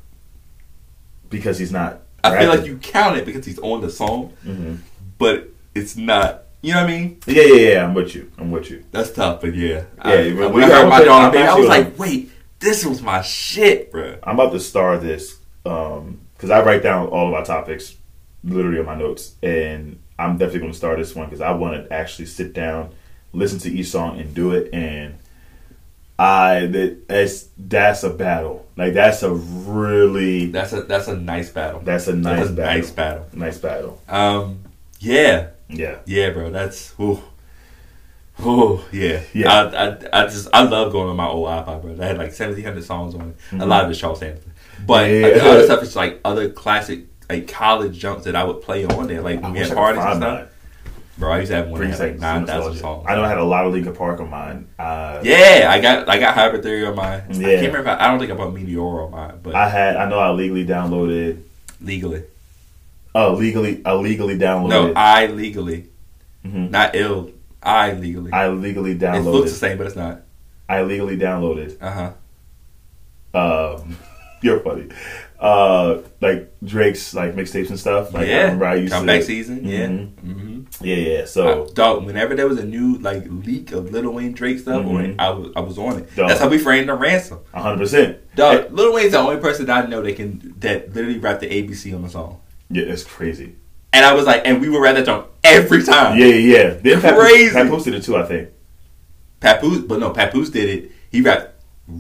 Because 1.30 1.58
he's 1.58 1.72
not. 1.72 2.02
I 2.22 2.38
feel 2.38 2.48
like 2.50 2.66
you 2.66 2.76
count 2.76 3.16
it 3.16 3.24
because 3.24 3.46
he's 3.46 3.58
on 3.60 3.80
the 3.80 3.90
song, 3.90 4.34
Mhm. 4.46 4.78
but 5.18 5.48
it's 5.74 5.96
not. 5.96 6.42
You 6.62 6.74
know 6.74 6.82
what 6.82 6.90
I 6.90 6.98
mean? 6.98 7.16
Yeah, 7.26 7.42
yeah, 7.44 7.70
yeah. 7.72 7.84
I'm 7.84 7.94
with 7.94 8.14
you. 8.14 8.30
I'm 8.36 8.50
with 8.50 8.70
you. 8.70 8.84
That's 8.90 9.10
tough, 9.12 9.40
but 9.40 9.54
yeah. 9.54 9.84
Yeah, 10.04 10.10
I, 10.12 10.32
when 10.34 10.62
I 10.64 10.68
heard 10.68 10.88
my 10.90 11.02
dog, 11.02 11.34
I 11.34 11.58
was 11.58 11.66
like, 11.68 11.98
wait, 11.98 12.30
this 12.58 12.84
was 12.84 13.00
my 13.00 13.22
shit, 13.22 13.90
bro. 13.90 14.16
I'm 14.22 14.34
about 14.38 14.52
to 14.52 14.60
star 14.60 14.98
this 14.98 15.36
because 15.62 16.50
I 16.50 16.62
write 16.62 16.82
down 16.82 17.06
all 17.08 17.26
of 17.28 17.32
my 17.32 17.42
topics 17.42 17.96
literally 18.44 18.78
on 18.78 18.84
my 18.86 18.94
notes, 18.94 19.34
and 19.42 19.98
I'm 20.18 20.36
definitely 20.36 20.60
going 20.60 20.72
to 20.72 20.78
start 20.78 20.98
this 20.98 21.14
one 21.14 21.26
because 21.26 21.40
I 21.40 21.52
want 21.52 21.82
to 21.88 21.92
actually 21.92 22.26
sit 22.26 22.52
down, 22.52 22.90
listen 23.32 23.58
to 23.60 23.70
each 23.70 23.88
song, 23.88 24.18
and 24.20 24.34
do 24.34 24.52
it. 24.52 24.68
And 24.74 25.14
I 26.20 26.66
that 26.66 27.08
that's 27.08 27.48
that's 27.56 28.02
a 28.02 28.10
battle. 28.10 28.66
Like 28.76 28.92
that's 28.94 29.22
a 29.22 29.30
really 29.32 30.46
That's 30.46 30.72
a 30.72 30.82
that's 30.82 31.08
a 31.08 31.16
nice 31.16 31.50
battle. 31.50 31.80
that's 31.80 32.08
a 32.08 32.14
nice 32.14 32.38
That's 32.38 32.50
a 32.50 32.52
battle. 32.52 32.76
nice 32.80 32.90
battle. 32.90 33.26
Nice 33.34 33.58
battle. 33.58 34.02
Um, 34.08 34.64
yeah, 34.98 35.48
Yeah. 35.68 35.98
yeah, 36.06 36.30
bro. 36.30 36.50
That's 36.50 36.94
ooh, 37.00 37.20
ooh, 38.44 38.80
yeah, 38.92 39.22
Yeah. 39.32 39.52
I, 39.52 39.86
I, 39.88 40.22
I 40.24 40.26
just 40.26 40.48
I 40.52 40.62
love 40.62 40.92
going 40.92 41.08
on 41.10 41.16
my 41.16 41.26
old 41.26 41.48
iPod, 41.48 41.82
bro. 41.82 41.96
I 42.02 42.06
had 42.08 42.18
like 42.18 42.32
seventeen 42.32 42.64
hundred 42.64 42.84
songs 42.84 43.14
on 43.14 43.34
it. 43.52 43.60
A 43.62 43.66
lot 43.66 43.84
of 43.84 43.90
it's 43.90 43.98
Charles 44.00 44.20
Hamilton, 44.20 44.52
but 44.86 45.06
Mm-hmm. 45.08 45.24
Yeah. 45.24 45.32
like, 45.32 45.42
other 45.42 45.64
stuff 45.64 45.82
is 45.82 45.96
like 45.96 46.20
other 46.24 46.50
classic 46.50 47.04
like 47.28 47.48
college 47.48 47.98
jumps 47.98 48.24
that 48.24 48.34
I 48.36 48.44
would 48.44 48.60
play 48.62 48.84
on 48.84 49.06
there. 49.06 49.20
Like 49.22 49.38
I 49.38 49.42
when 49.42 49.52
we 49.52 49.58
had 49.60 49.72
parties 49.74 50.02
and 50.04 50.16
stuff. 50.18 50.38
mine. 50.40 50.48
Bro, 51.20 51.32
I 51.32 51.38
used 51.40 51.50
to 51.50 51.56
have 51.56 51.68
one 51.68 51.80
that 51.82 51.90
had 51.90 51.98
like 52.00 52.18
nine 52.18 52.46
thousand 52.46 52.76
songs. 52.76 53.04
I 53.06 53.14
know 53.14 53.22
I 53.22 53.28
had 53.28 53.36
a 53.38 53.44
lot 53.44 53.66
of 53.66 53.72
Linkin 53.74 53.94
Park 53.94 54.20
on 54.20 54.30
mine. 54.30 54.66
Uh, 54.78 55.20
Yeah, 55.22 55.68
I 55.70 55.78
got 55.80 56.08
I 56.08 56.18
got 56.18 56.34
Hybrid 56.34 56.62
Theory 56.62 56.86
on 56.86 56.96
mine. 56.96 57.24
Yeah. 57.30 57.46
I 57.46 57.50
can't 57.56 57.66
remember. 57.66 57.78
If 57.80 57.86
I, 58.00 58.04
I 58.06 58.10
don't 58.10 58.18
think 58.18 58.32
I 58.32 58.34
bought 58.34 58.54
Meteora 58.54 59.04
on 59.04 59.10
mine, 59.12 59.38
but 59.42 59.54
I 59.54 59.68
had. 59.68 59.96
I 59.96 60.08
know 60.08 60.18
I 60.18 60.30
legally 60.30 60.64
downloaded. 60.66 61.42
legally. 61.82 62.22
Oh, 63.14 63.34
legally, 63.34 63.82
I 63.84 63.92
legally 63.94 64.38
downloaded. 64.38 64.68
No, 64.70 64.92
I 64.96 65.26
legally, 65.26 65.88
Mhm. 66.46 66.70
not 66.70 66.94
ill. 66.94 67.30
I 67.62 67.92
legally. 67.92 68.32
I 68.32 68.48
legally 68.48 68.96
downloaded. 68.98 69.26
it 69.26 69.30
looks 69.30 69.50
the 69.50 69.56
same, 69.58 69.76
but 69.78 69.86
it's 69.88 69.96
not. 69.96 70.22
I 70.70 70.82
legally 70.82 71.18
downloaded. 71.18 71.76
Uh 71.82 72.12
huh. 73.34 73.78
Um, 73.78 73.98
you're 74.42 74.60
funny. 74.60 74.88
Uh, 75.41 76.03
like 76.20 76.53
Drake's 76.62 77.14
like 77.14 77.34
mixtapes 77.34 77.70
and 77.70 77.80
stuff. 77.80 78.12
Like 78.12 78.24
I 78.24 78.30
yeah, 78.30 78.43
remember 78.43 78.66
I 78.66 78.74
used 78.74 78.93
comeback 78.93 79.20
to. 79.20 79.26
season. 79.26 79.64
Yeah. 79.64 79.86
Mhm. 79.86 80.12
Mm-hmm. 80.16 80.84
Yeah, 80.84 80.97
yeah. 80.97 81.24
So 81.24 81.66
dog, 81.72 82.05
whenever 82.05 82.34
there 82.34 82.47
was 82.47 82.59
a 82.59 82.64
new 82.64 82.99
like 82.99 83.24
leak 83.26 83.72
of 83.72 83.91
Lil 83.91 84.11
Wayne 84.11 84.32
Drake 84.32 84.59
stuff, 84.59 84.82
Mhm. 84.84 85.14
I 85.18 85.30
was 85.30 85.51
I 85.57 85.61
was 85.61 85.78
on 85.78 85.99
it. 85.99 86.14
Dog. 86.14 86.28
That's 86.28 86.41
how 86.41 86.49
we 86.51 86.59
framed 86.59 86.91
the 86.91 86.95
ransom. 86.95 87.38
hundred 87.55 87.78
percent. 87.78 88.18
Dog, 88.36 88.70
Lil 88.72 88.93
Wayne's 88.93 89.12
the 89.12 89.18
only 89.18 89.38
person 89.38 89.64
that 89.66 89.84
I 89.84 89.88
know 89.88 90.03
that 90.03 90.14
can 90.16 90.55
that 90.59 90.95
literally 90.95 91.18
rap 91.18 91.41
the 91.41 91.47
ABC 91.49 91.95
on 91.95 92.03
the 92.03 92.11
song. 92.11 92.38
Yeah, 92.68 92.84
it's 92.84 93.05
crazy. 93.05 93.55
And 93.95 94.05
I 94.05 94.12
was 94.12 94.26
like, 94.26 94.43
and 94.45 94.61
we 94.61 94.68
would 94.68 94.80
rap 94.82 94.95
that 94.97 95.07
song 95.07 95.24
every 95.43 95.82
time. 95.82 96.18
Yeah, 96.18 96.26
yeah, 96.26 96.57
yeah. 96.82 96.99
Then 96.99 97.01
Crazy. 97.16 97.55
Pat 97.55 97.68
posted 97.68 97.95
it 97.95 98.03
too. 98.05 98.16
I 98.16 98.24
think. 98.24 98.51
Papoose, 99.41 99.78
but 99.78 99.99
no, 100.01 100.11
Papoose 100.11 100.51
did 100.51 100.68
it. 100.68 100.93
He 101.11 101.22
rapped 101.22 101.55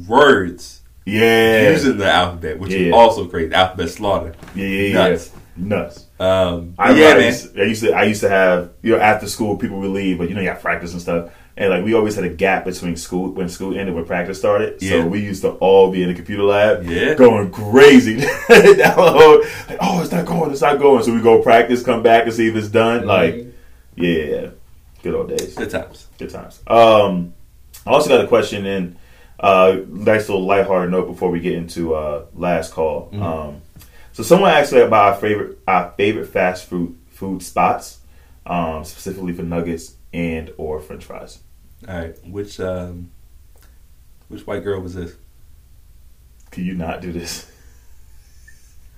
words 0.06 0.79
Yeah. 1.10 1.70
using 1.70 1.96
the 1.98 2.10
alphabet, 2.10 2.58
which 2.58 2.72
is 2.72 2.92
also 2.92 3.26
crazy. 3.26 3.52
Alphabet 3.54 3.88
slaughter. 3.90 4.34
yeah, 4.54 4.66
yeah, 4.66 4.82
yeah. 4.88 5.08
Nuts. 5.08 5.30
Nuts. 5.56 6.06
Um, 6.18 6.74
I 6.78 6.90
yeah, 6.92 6.94
remember 6.94 7.10
I 7.10 7.18
man. 7.18 7.26
used, 7.32 7.58
I 7.58 7.62
used 7.64 7.82
to 7.82 7.92
I 7.92 8.02
used 8.04 8.20
to 8.22 8.28
have 8.28 8.70
you 8.82 8.92
know 8.92 9.00
after 9.00 9.26
school 9.28 9.56
people 9.56 9.78
would 9.80 9.90
leave, 9.90 10.18
but 10.18 10.28
you 10.28 10.34
know 10.34 10.40
you 10.40 10.48
got 10.48 10.60
practice 10.60 10.92
and 10.92 11.00
stuff, 11.02 11.30
and 11.56 11.70
like 11.70 11.84
we 11.84 11.94
always 11.94 12.14
had 12.14 12.24
a 12.24 12.28
gap 12.28 12.64
between 12.66 12.96
school 12.96 13.30
when 13.32 13.48
school 13.48 13.76
ended 13.76 13.94
when 13.94 14.04
practice 14.04 14.38
started. 14.38 14.80
Yeah. 14.82 14.90
So 15.02 15.06
we 15.08 15.20
used 15.20 15.42
to 15.42 15.52
all 15.52 15.90
be 15.90 16.02
in 16.02 16.08
the 16.08 16.14
computer 16.14 16.42
lab, 16.44 16.84
Yeah. 16.84 17.14
going 17.14 17.50
crazy 17.50 18.16
down 18.20 18.26
the 18.48 18.92
whole, 18.94 19.40
like, 19.68 19.78
oh 19.80 20.00
it's 20.02 20.12
not 20.12 20.24
going, 20.26 20.50
it's 20.52 20.60
not 20.60 20.78
going. 20.78 21.02
So 21.04 21.14
we 21.14 21.20
go 21.22 21.42
practice, 21.42 21.82
come 21.82 22.02
back 22.02 22.24
and 22.24 22.32
see 22.34 22.48
if 22.48 22.54
it's 22.56 22.68
done. 22.68 23.06
Like 23.06 23.46
yeah, 23.96 24.50
good 25.02 25.14
old 25.14 25.28
days, 25.30 25.54
Good 25.54 25.70
times. 25.70 26.06
good 26.18 26.30
times. 26.30 26.60
Um, 26.66 27.34
I 27.86 27.90
also 27.92 28.08
got 28.10 28.24
a 28.24 28.28
question 28.28 28.66
in. 28.66 28.96
Uh, 29.40 29.80
nice 29.88 30.28
little 30.28 30.44
lighthearted 30.44 30.90
note 30.90 31.06
before 31.06 31.30
we 31.30 31.40
get 31.40 31.54
into 31.54 31.94
uh, 31.94 32.26
last 32.34 32.72
call. 32.72 33.08
Mhm. 33.12 33.22
Um, 33.22 33.62
so 34.12 34.22
someone 34.22 34.50
asked 34.50 34.72
me 34.72 34.80
about 34.80 35.14
our 35.14 35.20
favorite 35.20 35.58
our 35.66 35.92
favorite 35.96 36.26
fast 36.26 36.66
food 36.66 36.94
food 37.08 37.42
spots, 37.42 38.00
um, 38.46 38.84
specifically 38.84 39.32
for 39.32 39.42
nuggets 39.42 39.94
and 40.12 40.52
or 40.58 40.78
French 40.80 41.04
fries. 41.04 41.38
All 41.88 41.96
right, 41.98 42.16
which 42.28 42.60
um, 42.60 43.10
which 44.28 44.46
white 44.46 44.62
girl 44.62 44.80
was 44.80 44.94
this? 44.94 45.14
Can 46.50 46.64
you 46.66 46.74
not 46.74 47.00
do 47.00 47.10
this? 47.12 47.50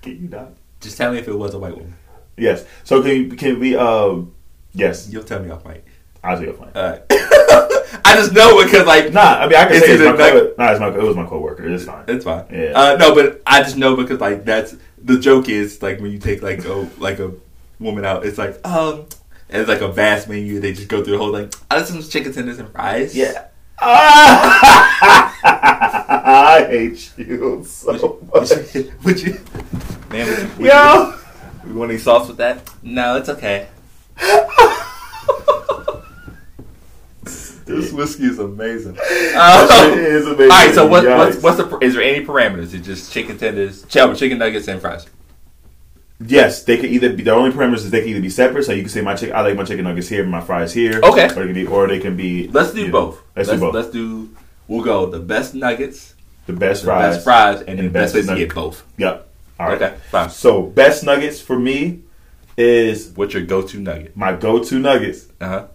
Can 0.01 0.21
you 0.23 0.27
not? 0.27 0.49
Just 0.81 0.97
tell 0.97 1.11
me 1.13 1.19
if 1.19 1.27
it 1.29 1.33
was 1.37 1.53
a 1.53 1.59
white 1.59 1.77
woman. 1.77 1.95
Yes. 2.35 2.65
So 2.83 3.01
can 3.01 3.35
can 3.37 3.59
we? 3.59 3.75
Um, 3.75 4.33
Yes, 4.75 5.07
You'll 5.11 5.23
tell 5.23 5.39
me 5.39 5.51
off 5.51 5.63
mic. 5.65 5.85
I'll 6.23 6.37
take 6.39 6.49
a 6.49 6.53
fine. 6.53 6.71
Alright. 6.75 7.03
I 8.05 8.15
just 8.15 8.33
know 8.33 8.63
because 8.63 8.85
like 8.85 9.11
Nah, 9.13 9.21
I 9.39 9.47
mean 9.47 9.55
I 9.57 9.65
can 9.65 9.75
It's 9.77 9.85
say 9.85 9.93
it's 9.93 10.01
my 10.03 10.11
like- 10.11 10.33
co- 10.33 10.53
nah, 10.57 10.71
it's 10.71 10.79
my 10.79 10.87
it 10.89 11.01
was 11.01 11.15
my 11.15 11.25
coworker. 11.25 11.67
It's 11.69 11.85
fine. 11.85 12.03
it's 12.07 12.25
fine. 12.25 12.45
Yeah. 12.51 12.71
Uh, 12.75 12.95
no, 12.97 13.13
but 13.15 13.41
I 13.47 13.63
just 13.63 13.77
know 13.77 13.95
because 13.95 14.19
like 14.19 14.43
that's 14.45 14.75
the 15.01 15.17
joke 15.19 15.49
is 15.49 15.81
like 15.81 15.99
when 15.99 16.11
you 16.11 16.19
take 16.19 16.41
like 16.41 16.63
a 16.65 16.87
like 16.97 17.19
a 17.19 17.31
woman 17.79 18.05
out, 18.05 18.25
it's 18.25 18.37
like 18.37 18.59
um, 18.67 19.05
and 19.49 19.61
it's 19.61 19.69
like 19.69 19.81
a 19.81 19.87
vast 19.87 20.27
menu. 20.29 20.59
They 20.59 20.73
just 20.73 20.87
go 20.89 21.03
through 21.03 21.13
the 21.13 21.19
whole 21.19 21.33
thing. 21.33 21.49
I 21.71 21.79
just 21.79 21.91
some 21.91 22.01
chicken 22.03 22.31
tenders 22.33 22.59
and 22.59 22.69
fries. 22.71 23.15
Yeah. 23.15 23.47
I 25.45 26.65
hate 26.69 27.11
you 27.17 27.63
so 27.65 28.19
much. 28.33 28.49
would 29.03 29.21
you, 29.21 29.39
man? 30.09 30.27
Would 30.27 30.39
you, 30.39 30.49
would 30.57 30.65
Yo. 30.67 31.13
you, 31.65 31.69
you 31.69 31.75
want 31.75 31.91
any 31.91 31.99
sauce 31.99 32.27
with 32.27 32.37
that? 32.37 32.61
No, 32.81 33.17
it's 33.17 33.29
okay. 33.29 33.67
this 37.65 37.91
whiskey 37.91 38.25
is 38.25 38.39
amazing. 38.39 38.97
It 39.09 39.35
Um, 39.35 39.97
is 39.97 40.25
amazing. 40.25 40.43
all 40.43 40.47
right, 40.49 40.73
so 40.75 40.85
what, 40.87 41.05
what's 41.05 41.41
what's 41.41 41.57
the 41.57 41.77
is 41.79 41.93
there 41.95 42.03
any 42.03 42.25
parameters? 42.25 42.73
It's 42.73 42.85
just 42.85 43.11
chicken 43.11 43.37
tenders, 43.37 43.83
ch- 43.85 44.17
chicken 44.19 44.37
nuggets, 44.37 44.67
and 44.67 44.79
fries. 44.81 45.05
Yes, 46.25 46.63
they 46.63 46.77
could 46.77 46.91
either 46.91 47.11
be. 47.13 47.23
The 47.23 47.31
only 47.33 47.51
parameters 47.51 47.77
is 47.77 47.91
they 47.91 48.01
can 48.01 48.09
either 48.09 48.21
be 48.21 48.29
separate. 48.29 48.63
So 48.65 48.71
you 48.71 48.81
can 48.83 48.89
say 48.89 49.01
my 49.01 49.15
chicken. 49.15 49.35
I 49.35 49.41
like 49.41 49.55
my 49.57 49.63
chicken 49.63 49.83
nuggets 49.85 50.07
here, 50.07 50.21
and 50.21 50.31
my 50.31 50.41
fries 50.41 50.73
here. 50.73 51.01
Okay. 51.03 51.25
Or 51.25 51.33
they 51.35 51.45
can 51.45 51.53
be, 51.53 51.65
or 51.67 51.87
they 51.87 51.99
can 51.99 52.15
be. 52.15 52.47
Let's 52.47 52.71
do 52.73 52.81
you 52.81 52.87
know, 52.87 52.91
both. 52.91 53.21
Let's, 53.35 53.49
do 53.49 53.59
both. 53.59 53.73
Let's 53.73 53.89
do. 53.89 54.29
We'll 54.67 54.83
go 54.83 55.05
the 55.07 55.19
best 55.19 55.53
nuggets, 55.55 56.13
the 56.45 56.53
best 56.53 56.83
the 56.83 56.87
fries. 56.87 57.15
best 57.15 57.23
fries, 57.25 57.59
and, 57.61 57.79
and 57.79 57.89
the 57.89 57.91
best 57.91 58.13
place 58.13 58.27
to 58.27 58.35
get 58.35 58.53
both. 58.53 58.83
Yep. 58.97 59.27
All 59.59 59.67
right. 59.67 59.81
Okay, 59.81 59.97
fine. 60.11 60.29
So 60.29 60.61
best 60.63 61.03
nuggets 61.03 61.41
for 61.41 61.59
me 61.59 62.03
is 62.55 63.09
What's 63.15 63.33
your 63.33 63.43
go-to 63.43 63.79
nugget? 63.79 64.15
my 64.15 64.33
go-to 64.33 64.79
nuggets. 64.79 65.27
Uh 65.41 65.47
huh. 65.47 65.67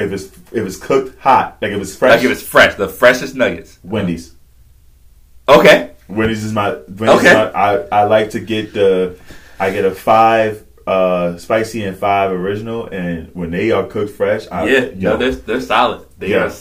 If 0.00 0.12
it's 0.12 0.24
if 0.52 0.66
it's 0.66 0.76
cooked 0.76 1.18
hot, 1.20 1.58
like 1.60 1.72
if 1.72 1.80
it's 1.80 1.94
fresh. 1.94 2.16
Like 2.16 2.24
if 2.24 2.30
it's 2.30 2.42
fresh, 2.42 2.74
the 2.74 2.88
freshest 2.88 3.34
nuggets. 3.34 3.78
Wendy's. 3.82 4.34
Okay. 5.48 5.92
Wendy's 6.08 6.44
is 6.44 6.52
my. 6.52 6.70
Wendy's 6.88 7.08
Okay. 7.20 7.28
is 7.28 7.34
my, 7.34 7.50
I 7.52 7.76
I 8.00 8.02
like 8.04 8.30
to 8.30 8.40
get 8.40 8.72
the. 8.72 9.16
I 9.58 9.70
get 9.70 9.84
a 9.84 9.90
five 9.94 10.64
uh 10.86 11.36
spicy 11.36 11.84
and 11.84 11.96
five 11.96 12.30
original, 12.32 12.86
and 12.86 13.30
when 13.34 13.50
they 13.50 13.70
are 13.70 13.84
cooked 13.84 14.12
fresh, 14.12 14.46
I, 14.50 14.66
yeah. 14.66 14.80
yo, 14.86 15.10
No, 15.12 15.16
they're 15.18 15.32
they're 15.34 15.60
solid. 15.60 16.06
They 16.18 16.30
Yeah. 16.30 16.46
are. 16.46 16.52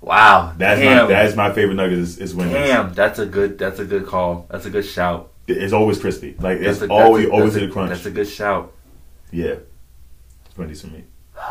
Wow. 0.00 0.52
that's 0.56 0.80
damn. 0.80 1.02
my 1.04 1.08
that's 1.08 1.34
my 1.34 1.52
favorite 1.52 1.74
nugget 1.74 1.98
is, 1.98 2.18
is 2.18 2.34
Wendy's. 2.34 2.54
Damn, 2.56 2.92
that's 2.94 3.18
a 3.18 3.26
good. 3.26 3.58
That's 3.58 3.78
a 3.80 3.84
good 3.84 4.06
call. 4.06 4.46
That's 4.50 4.66
a 4.66 4.70
good 4.70 4.84
shout. 4.84 5.32
It's 5.48 5.72
always 5.72 5.98
crispy. 5.98 6.36
Like 6.38 6.60
That's 6.60 6.82
it's 6.82 6.90
a, 6.90 6.92
always 6.92 7.26
a- 7.26 7.30
always 7.30 7.54
that's 7.54 7.62
hit 7.62 7.70
a 7.70 7.72
crunch. 7.72 7.88
That's 7.90 8.04
a 8.06 8.10
good 8.10 8.28
shout. 8.28 8.72
yeah, 9.32 9.54
Wendy's 10.56 10.82
for 10.82 10.88
me. 10.88 11.04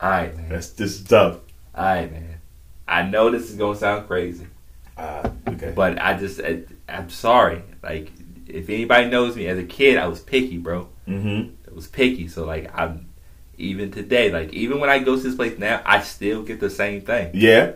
All 0.00 0.10
right, 0.10 0.36
man. 0.36 0.48
That's 0.48 0.70
this 0.70 1.00
is 1.00 1.04
tough. 1.04 1.38
All 1.74 1.84
right, 1.84 2.10
man. 2.10 2.36
I 2.86 3.02
know 3.02 3.30
this 3.30 3.50
is 3.50 3.56
gonna 3.56 3.76
sound 3.78 4.06
crazy, 4.06 4.46
Uh, 4.96 5.30
okay, 5.48 5.72
but 5.74 6.00
I 6.00 6.16
just 6.18 6.40
I, 6.40 6.60
I'm 6.88 7.08
sorry. 7.10 7.62
Like, 7.82 8.10
if 8.46 8.68
anybody 8.68 9.08
knows 9.08 9.34
me 9.36 9.46
as 9.46 9.58
a 9.58 9.64
kid, 9.64 9.96
I 9.98 10.06
was 10.06 10.20
picky, 10.20 10.58
bro. 10.58 10.88
mm-hmm. 11.08 11.50
I 11.70 11.74
was 11.74 11.86
picky. 11.86 12.28
So 12.28 12.44
like, 12.44 12.70
I'm 12.78 13.06
even 13.56 13.90
today. 13.90 14.30
Like, 14.30 14.52
even 14.52 14.80
when 14.80 14.90
I 14.90 14.98
go 14.98 15.16
to 15.16 15.22
this 15.22 15.34
place 15.34 15.58
now, 15.58 15.80
I 15.86 16.00
still 16.02 16.42
get 16.42 16.60
the 16.60 16.68
same 16.70 17.00
thing. 17.00 17.30
yeah, 17.34 17.72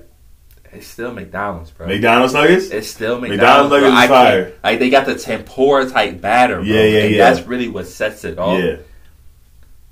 It's 0.73 0.87
still 0.87 1.12
McDonald's, 1.12 1.71
bro. 1.71 1.87
McDonald's 1.87 2.35
nuggets. 2.35 2.69
It's 2.69 2.89
still 2.89 3.19
McDonald's 3.21 3.71
McDonald's. 3.71 3.71
nuggets 3.73 3.93
is 3.93 3.99
I 3.99 4.07
can't- 4.07 4.11
fire. 4.11 4.53
Like 4.62 4.79
they 4.79 4.91
got 4.91 5.07
the 5.07 5.14
tempura 5.19 5.89
type 5.89 6.21
batter, 6.21 6.57
bro. 6.57 6.64
Yeah, 6.64 6.83
yeah, 6.85 6.99
and 7.05 7.14
yeah. 7.14 7.31
That's 7.33 7.47
really 7.47 7.69
what 7.69 7.87
sets 7.87 8.25
it 8.25 8.39
off. 8.39 8.62
Yeah, 8.62 8.77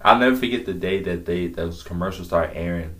I'll 0.07 0.19
never 0.19 0.37
forget 0.37 0.65
the 0.65 0.73
day 0.73 1.03
that 1.03 1.27
they 1.27 1.49
those 1.49 1.83
commercials 1.83 2.29
started 2.29 2.57
airing. 2.57 2.95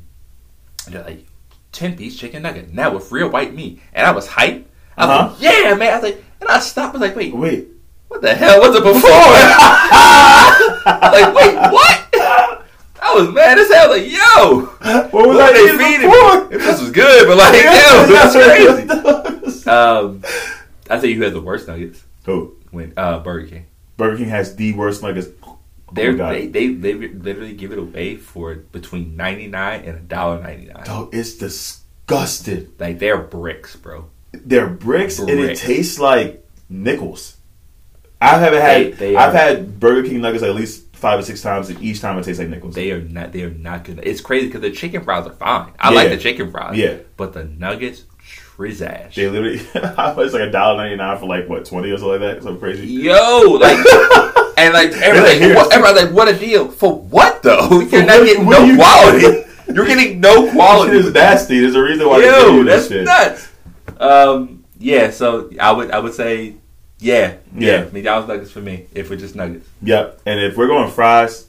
And 0.87 0.95
they're 0.95 1.05
like, 1.05 1.25
ten 1.73 1.97
piece 1.97 2.19
chicken 2.19 2.43
nugget 2.43 2.73
now 2.75 2.93
with 2.93 3.13
real 3.13 3.29
white 3.31 3.55
meat, 3.55 3.81
and 3.95 4.07
I 4.07 4.11
was 4.11 4.27
hyped. 4.27 4.65
I 4.99 5.07
was 5.07 5.11
Uh-huh. 5.11 5.29
like, 5.33 5.41
yeah, 5.41 5.75
man. 5.75 5.93
I 5.93 5.95
was 5.97 6.03
like, 6.03 6.25
and 6.41 6.49
I 6.51 6.59
stopped. 6.59 6.97
I 6.97 6.99
was 6.99 7.09
like, 7.09 7.17
wait, 7.17 7.35
wait. 7.35 7.69
what 8.09 8.23
the 8.23 8.35
hell 8.35 8.61
was 8.61 8.75
it 8.75 8.83
before? 8.83 9.11
I 9.11 10.99
was 11.03 11.13
like, 11.23 11.35
wait, 11.35 11.55
what? 11.73 12.03
I 13.01 13.15
was 13.15 13.29
mad 13.33 13.59
as 13.59 13.69
hell. 13.71 13.91
Like, 13.91 14.11
yo, 14.11 14.63
What 15.13 15.29
was 15.29 15.37
what 15.37 15.43
I 15.43 15.53
they 15.53 15.79
feeding? 15.79 16.11
before? 16.11 16.49
me? 16.49 16.57
This 16.57 16.81
was 16.81 16.91
good, 16.91 17.29
but 17.29 17.37
like, 17.37 17.55
yo, 17.63 18.07
that's 18.11 18.35
crazy. 18.35 19.23
Um, 19.71 20.23
I 20.89 20.97
tell 21.01 21.07
you 21.07 21.17
who 21.17 21.23
had 21.23 21.33
the 21.35 21.41
worst 21.41 21.67
nuggets 21.67 22.05
Who? 22.25 22.55
when 22.71 22.93
uh, 22.97 23.19
Burger 23.19 23.49
King. 23.49 23.67
Burger 23.97 24.17
King 24.19 24.29
has 24.29 24.55
the 24.55 24.73
worst 24.75 25.03
nuggets. 25.03 25.27
Oh 25.89 25.93
They're, 25.95 26.13
my 26.15 26.33
they 26.33 26.47
they 26.49 26.69
they 26.69 26.95
literally 26.95 27.53
give 27.55 27.71
it 27.73 27.79
away 27.79 28.17
for 28.17 28.55
between 28.57 29.17
ninety 29.17 29.47
nine 29.47 29.85
and 29.85 29.97
a 29.97 30.01
dollar 30.01 30.43
ninety 30.43 30.67
nine. 30.67 30.85
Dog, 30.85 31.15
it's 31.15 31.35
disgusting. 31.37 32.73
Like 32.79 32.99
they're 32.99 33.19
bricks, 33.19 33.77
bro. 33.77 34.07
They're 34.33 34.69
bricks, 34.69 35.19
and 35.19 35.31
it 35.31 35.57
tastes 35.59 35.99
like 35.99 36.45
nickels. 36.69 37.37
I 38.21 38.39
haven't 38.39 38.61
had. 38.63 38.83
They- 38.83 38.91
they 38.91 39.17
I've 39.17 39.35
are- 39.35 39.39
had 39.39 39.79
Burger 39.81 40.09
King 40.09 40.21
nuggets 40.21 40.43
at 40.43 40.55
least 40.55 40.85
five 40.97 41.19
or 41.21 41.23
six 41.23 41.41
times, 41.43 41.69
and 41.69 41.81
each 41.83 42.01
time 42.01 42.19
it 42.19 42.25
tastes 42.25 42.41
like 42.41 42.49
nickels. 42.49 42.75
They 42.75 42.91
are 42.91 43.01
not. 43.01 43.33
They 43.33 43.43
are 43.43 43.51
not 43.51 43.85
good. 43.85 44.01
It's 44.03 44.21
crazy 44.21 44.47
because 44.47 44.63
the 44.63 44.71
chicken 44.73 45.05
fries 45.05 45.27
are 45.27 45.33
fine. 45.35 45.73
I 45.79 45.91
Yeah. 45.91 45.95
like 45.95 46.11
the 46.11 46.19
chicken 46.19 46.51
fries. 46.51 46.77
Yeah. 46.77 46.97
but 47.17 47.33
the 47.33 47.45
nuggets, 47.45 48.05
trizash. 48.57 49.15
They 49.15 49.29
literally, 49.29 49.57
it's 49.75 50.35
like 50.35 50.43
a 50.49 50.51
dollar 50.51 50.79
ninety 50.79 50.97
nine 50.97 51.19
for 51.19 51.27
like 51.27 51.49
what 51.49 51.65
twenty 51.65 51.91
or 51.93 51.99
something 51.99 52.21
like 52.21 52.35
that. 52.35 52.43
Something 52.43 52.61
crazy. 52.61 52.87
Yo, 52.89 53.59
like, 53.61 53.77
and 54.57 54.75
like 54.75 54.93
everybody, 54.93 55.39
Here's- 55.39 55.57
what, 55.57 55.73
everybody 55.73 56.07
like, 56.07 56.15
what 56.15 56.29
a 56.29 56.39
deal 56.39 56.69
for 56.69 56.95
what 56.99 57.43
though? 57.43 57.81
You're 57.81 58.05
not 58.05 58.19
what- 58.21 58.27
getting 58.27 58.47
what 58.47 58.59
no 58.61 58.65
you- 58.65 58.77
quality. 58.77 59.43
You're 59.75 59.87
getting 59.87 60.21
no 60.21 60.51
quality. 60.53 60.97
It's 60.99 61.13
nasty. 61.13 61.59
There's 61.59 61.75
a 61.75 61.83
reason 61.83 62.09
why 62.09 62.19
Yo, 62.23 62.63
this 62.63 62.89
that's 62.89 62.89
shit. 62.89 63.05
nuts. 63.05 63.49
Um, 63.99 64.65
yeah. 64.79 65.11
So 65.11 65.51
I 65.61 65.73
would, 65.73 65.91
I 65.91 65.99
would 65.99 66.15
say, 66.15 66.55
yeah, 67.01 67.35
yeah. 67.55 67.83
Yeah. 67.85 67.89
McDonald's 67.93 68.29
nuggets 68.29 68.51
for 68.53 68.61
me. 68.61 68.87
If 68.95 69.11
we're 69.11 69.17
just 69.17 69.35
nuggets, 69.35 69.69
Yep. 69.83 70.21
And 70.25 70.39
if 70.41 70.57
we're 70.57 70.69
going 70.69 70.91
fries, 70.91 71.49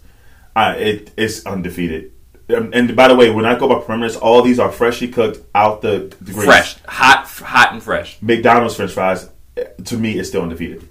I, 0.56 0.74
it 0.78 1.12
it's 1.16 1.46
undefeated. 1.46 2.12
Um, 2.50 2.72
and 2.74 2.96
by 2.96 3.08
the 3.10 3.16
way, 3.16 3.30
when 3.30 3.46
I 3.46 3.58
go 3.58 3.68
by 3.68 3.76
perimeters, 3.76 4.18
all 4.20 4.42
these 4.42 4.58
are 4.60 4.72
freshly 4.72 5.10
cooked 5.10 5.46
out 5.54 5.82
the, 5.82 6.12
the 6.22 6.32
fresh, 6.34 6.78
hot, 6.88 7.28
hot 7.28 7.74
and 7.74 7.84
fresh. 7.84 8.18
McDonald's 8.22 8.76
French 8.76 8.94
fries, 8.94 9.30
eh, 9.58 9.66
to 9.86 9.98
me, 9.98 10.18
is 10.18 10.30
still 10.30 10.42
undefeated. 10.42 10.88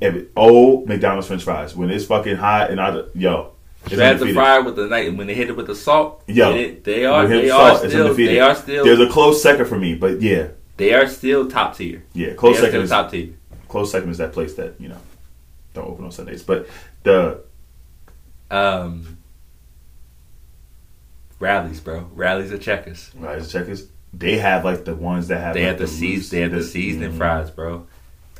It, 0.00 0.30
old 0.36 0.86
McDonald's 0.88 1.26
French 1.26 1.42
fries, 1.44 1.74
when 1.74 1.90
it's 1.90 2.04
fucking 2.04 2.36
hot 2.36 2.70
and 2.70 2.78
I, 2.80 3.02
yo, 3.14 3.52
it's 3.86 3.94
had 3.94 4.18
the 4.18 4.32
fryer 4.34 4.62
with 4.62 4.76
the 4.76 4.86
night 4.88 5.14
when 5.16 5.26
they 5.26 5.34
hit 5.34 5.48
it 5.48 5.56
with 5.56 5.66
the 5.68 5.74
salt. 5.74 6.22
Yo, 6.26 6.54
it- 6.54 6.84
they 6.84 7.04
are, 7.06 7.26
they 7.26 7.48
salt, 7.48 7.84
are 7.84 7.88
still, 7.88 8.14
they 8.14 8.40
are 8.40 8.54
still, 8.54 8.84
There's 8.84 9.00
a 9.00 9.08
close 9.08 9.42
second 9.42 9.66
for 9.66 9.78
me, 9.78 9.94
but 9.94 10.20
yeah, 10.20 10.48
they 10.76 10.92
are 10.92 11.06
still 11.06 11.48
top 11.48 11.76
tier. 11.76 12.04
yeah, 12.12 12.34
close 12.34 12.56
second 12.56 12.70
still 12.70 12.82
is 12.82 12.90
top 12.90 13.10
tier. 13.10 13.30
close 13.68 13.90
second 13.90 14.10
is 14.10 14.18
that 14.18 14.32
place 14.32 14.54
that 14.54 14.74
you 14.78 14.88
know 14.88 14.98
don't 15.72 15.88
open 15.88 16.04
on 16.04 16.12
Sundays, 16.12 16.42
but 16.42 16.68
the 17.02 17.40
Um, 18.50 19.16
Rally's, 21.38 21.80
bro. 21.80 22.08
Rally's 22.14 22.52
or 22.52 22.58
checkers. 22.58 23.10
Rise 23.14 23.50
Checkers, 23.52 23.88
they 24.12 24.38
have 24.38 24.64
like 24.64 24.84
the 24.84 24.94
ones 24.94 25.28
that 25.28 25.40
have 25.40 25.54
They 25.54 25.60
like, 25.62 25.70
have 25.72 25.78
the 25.78 25.86
seas. 25.86 26.30
They 26.30 26.40
have 26.40 26.52
the 26.52 26.62
seasoning 26.62 27.12
mhm. 27.12 27.18
fries, 27.18 27.50
bro. 27.50 27.86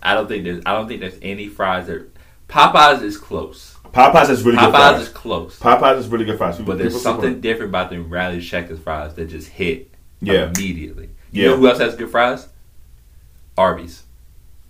I 0.07 0.14
don't 0.14 0.28
think 0.28 0.44
there's. 0.44 0.62
I 0.66 0.72
don't 0.74 0.88
think 0.88 1.00
there's 1.00 1.18
any 1.22 1.48
fries 1.48 1.86
that. 1.88 2.09
Popeyes 2.48 3.02
is 3.02 3.18
close. 3.18 3.74
Popeyes 3.92 4.30
is 4.30 4.44
really 4.44 4.57
good 4.59 4.66
Popeyes 4.72 4.90
fries. 4.92 5.02
is 5.02 5.09
close. 5.09 5.59
Popeyes 5.59 5.98
is 5.98 6.09
really 6.09 6.24
good 6.24 6.38
fries. 6.38 6.57
People- 6.57 6.74
But 6.74 6.78
there's 6.78 7.00
something 7.02 7.34
on 7.34 7.40
different 7.40 7.70
about 7.70 7.90
the 7.90 8.00
rally 8.00 8.40
checkers 8.40 8.78
fries 8.78 9.14
that 9.14 9.26
just 9.28 9.48
hit 9.48 9.90
Yeah. 10.20 10.52
immediately. 10.57 11.09
You 11.32 11.42
Yeah. 11.42 11.48
know 11.50 11.57
who 11.57 11.68
else 11.68 11.78
has 11.80 11.96
good 11.96 12.11
fries? 12.11 12.46
Arby's. 13.59 14.02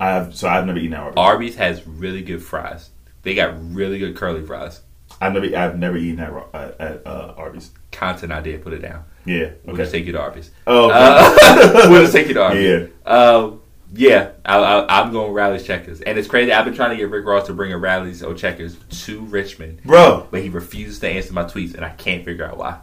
I 0.00 0.08
have 0.10 0.34
so 0.34 0.48
I've 0.48 0.66
never 0.66 0.78
eaten. 0.78 0.94
Arby's. 0.94 1.14
Arby's 1.18 1.56
has 1.56 1.86
really 1.86 2.22
good 2.22 2.42
fries. 2.42 2.90
They 3.22 3.34
got 3.34 3.54
really 3.74 3.98
good 3.98 4.16
curly 4.16 4.42
fries. 4.42 4.80
I've 5.20 5.32
never 5.34 5.54
I've 5.56 5.78
never 5.78 5.96
eaten 5.96 6.16
that 6.16 6.32
at, 6.54 6.80
at 6.80 7.06
uh, 7.06 7.34
Arby's. 7.36 7.70
Content 7.92 8.30
idea, 8.32 8.58
put 8.58 8.72
it 8.74 8.82
down. 8.82 9.04
Yeah. 9.24 9.50
We'll 9.64 9.76
just 9.76 9.88
Okay. 9.90 9.98
take 10.00 10.06
you 10.06 10.12
to 10.12 10.20
Arby's. 10.20 10.50
Oh. 10.66 10.90
Uh, 10.90 11.86
we'll 11.90 12.02
just 12.02 12.12
take 12.12 12.28
you 12.28 12.34
to 12.34 12.42
Arby's. 12.44 12.88
Yeah. 13.06 13.10
Um, 13.10 13.60
yeah, 13.94 14.30
I, 14.44 14.58
I, 14.58 15.00
I'm 15.02 15.12
going 15.12 15.32
Rally's 15.32 15.64
checkers, 15.66 16.00
and 16.00 16.18
it's 16.18 16.28
crazy. 16.28 16.52
I've 16.52 16.64
been 16.64 16.74
trying 16.74 16.90
to 16.90 16.96
get 16.96 17.08
Rick 17.10 17.24
Ross 17.26 17.46
to 17.46 17.54
bring 17.54 17.72
a 17.72 17.78
Rally's 17.78 18.22
or 18.22 18.34
checkers 18.34 18.76
to 19.04 19.20
Richmond, 19.22 19.82
Bro, 19.84 20.28
but 20.30 20.42
he 20.42 20.48
refuses 20.48 20.98
to 21.00 21.08
answer 21.08 21.32
my 21.32 21.44
tweets, 21.44 21.74
and 21.74 21.84
I 21.84 21.90
can't 21.90 22.24
figure 22.24 22.44
out 22.44 22.56
why. 22.58 22.78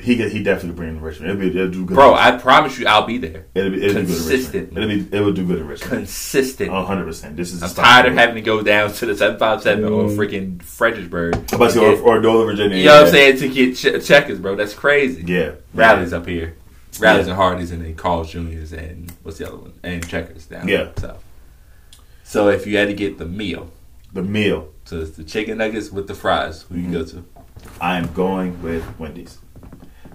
he 0.00 0.16
could, 0.16 0.32
he 0.32 0.42
definitely 0.42 0.76
bring 0.76 0.88
in 0.90 1.00
Richmond. 1.00 1.30
It'll, 1.30 1.40
be, 1.40 1.48
it'll 1.56 1.70
do 1.70 1.84
good. 1.86 1.94
Bro, 1.94 2.14
I 2.14 2.32
promise 2.32 2.76
you, 2.78 2.86
I'll 2.88 3.06
be 3.06 3.18
there. 3.18 3.46
it'll, 3.54 3.70
be, 3.70 3.84
it'll 3.84 4.02
do 4.02 4.06
good 4.06 4.06
in 4.06 4.06
Richmond. 4.06 4.08
consistently. 4.08 4.82
It'll 4.82 4.96
be 5.10 5.16
it 5.16 5.20
will 5.20 5.32
do 5.32 5.46
good 5.46 5.58
in 5.60 5.68
Richmond. 5.68 5.92
Consistent. 5.92 6.72
One 6.72 6.86
hundred 6.86 7.04
percent. 7.04 7.36
This 7.36 7.52
is. 7.52 7.62
I'm 7.62 7.70
tired 7.70 8.06
of 8.06 8.14
having 8.14 8.34
to 8.34 8.40
go 8.40 8.62
down 8.62 8.92
to 8.92 9.06
the 9.06 9.16
757 9.16 9.84
or 9.84 10.04
Mm. 10.08 10.16
freaking 10.16 10.62
Fredericksburg. 10.62 11.34
I'm 11.36 11.44
about 11.54 11.68
to 11.68 11.74
to 11.74 11.80
go 11.80 11.94
get- 11.94 12.04
or, 12.04 12.16
or 12.16 12.20
Northern 12.20 12.46
Virginia. 12.56 12.76
you 12.78 12.86
know 12.86 12.96
what 12.98 13.06
I'm 13.06 13.12
saying? 13.12 13.36
To 13.38 13.48
get 13.48 13.76
ch- 13.76 14.04
checkers, 14.04 14.40
bro. 14.40 14.56
That's 14.56 14.74
crazy. 14.74 15.22
Yeah. 15.24 15.52
Rally's 15.72 16.12
up 16.12 16.26
here. 16.26 16.56
Rally's 17.00 17.26
Yeah. 17.26 17.32
and 17.32 17.40
Hardee's 17.40 17.70
and 17.70 17.84
then 17.84 17.94
Carl's 17.94 18.30
Juniors 18.30 18.72
and 18.72 19.12
what's 19.22 19.38
the 19.38 19.46
other 19.48 19.56
one? 19.56 19.72
And 19.82 20.06
checkers 20.06 20.46
down 20.46 20.68
Yeah. 20.68 20.88
So, 20.98 21.16
so 22.24 22.48
if 22.48 22.66
you 22.66 22.76
had 22.76 22.88
to 22.88 22.94
get 22.94 23.18
the 23.18 23.26
meal, 23.26 23.70
The 24.12 24.22
meal. 24.22 24.68
So 24.84 25.00
it's 25.00 25.12
the 25.12 25.24
chicken 25.24 25.58
nuggets 25.58 25.90
with 25.90 26.06
the 26.08 26.14
fries. 26.14 26.62
Who 26.68 26.76
you 26.78 26.90
go 26.92 27.04
to? 27.04 27.24
I 27.80 27.96
am 27.96 28.12
going 28.12 28.60
with 28.62 28.84
Wendy's 28.98 29.38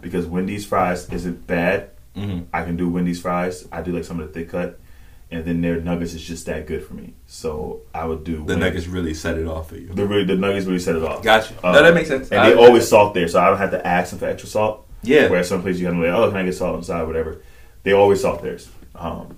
because 0.01 0.25
Wendy's 0.25 0.65
fries 0.65 1.09
isn't 1.09 1.47
bad. 1.47 1.89
Mm-hmm. 2.15 2.43
I 2.53 2.63
can 2.63 2.75
do 2.77 2.89
Wendy's 2.89 3.21
fries. 3.21 3.67
I 3.71 3.81
do 3.81 3.91
like 3.93 4.03
some 4.03 4.19
of 4.19 4.27
the 4.27 4.33
thick 4.33 4.49
cut, 4.49 4.79
and 5.31 5.45
then 5.45 5.61
their 5.61 5.79
nuggets 5.79 6.13
is 6.13 6.23
just 6.23 6.45
that 6.47 6.67
good 6.67 6.83
for 6.85 6.93
me. 6.95 7.13
So 7.27 7.81
I 7.93 8.05
would 8.05 8.23
do 8.23 8.37
The 8.37 8.43
Wendy's. 8.43 8.57
nuggets 8.57 8.87
really 8.87 9.13
set 9.13 9.37
it 9.37 9.47
off 9.47 9.69
for 9.69 9.77
you. 9.77 9.87
The 9.93 10.05
really 10.05 10.25
the 10.25 10.35
nuggets 10.35 10.65
really 10.65 10.79
set 10.79 10.95
it 10.95 11.03
off. 11.03 11.23
Gotcha. 11.23 11.53
Um, 11.63 11.73
no, 11.73 11.83
that 11.83 11.93
makes 11.93 12.09
sense. 12.09 12.29
And 12.29 12.41
I- 12.41 12.49
they 12.51 12.55
always 12.55 12.87
salt 12.87 13.13
there, 13.13 13.27
so 13.27 13.39
I 13.39 13.47
don't 13.49 13.57
have 13.57 13.71
to 13.71 13.85
ask 13.87 14.09
them 14.11 14.19
for 14.19 14.25
extra 14.27 14.49
salt. 14.49 14.86
Yeah. 15.07 15.29
Where 15.29 15.43
some 15.43 15.61
places 15.61 15.81
you 15.81 15.87
gotta 15.87 15.99
like, 15.99 16.09
oh, 16.09 16.29
can 16.29 16.37
I 16.37 16.43
get 16.45 16.55
salt 16.55 16.73
on 16.75 16.79
the 16.81 16.85
side, 16.85 17.07
whatever. 17.07 17.41
They 17.83 17.93
always 17.93 18.21
salt 18.21 18.41
theirs. 18.41 18.69
Um, 18.95 19.37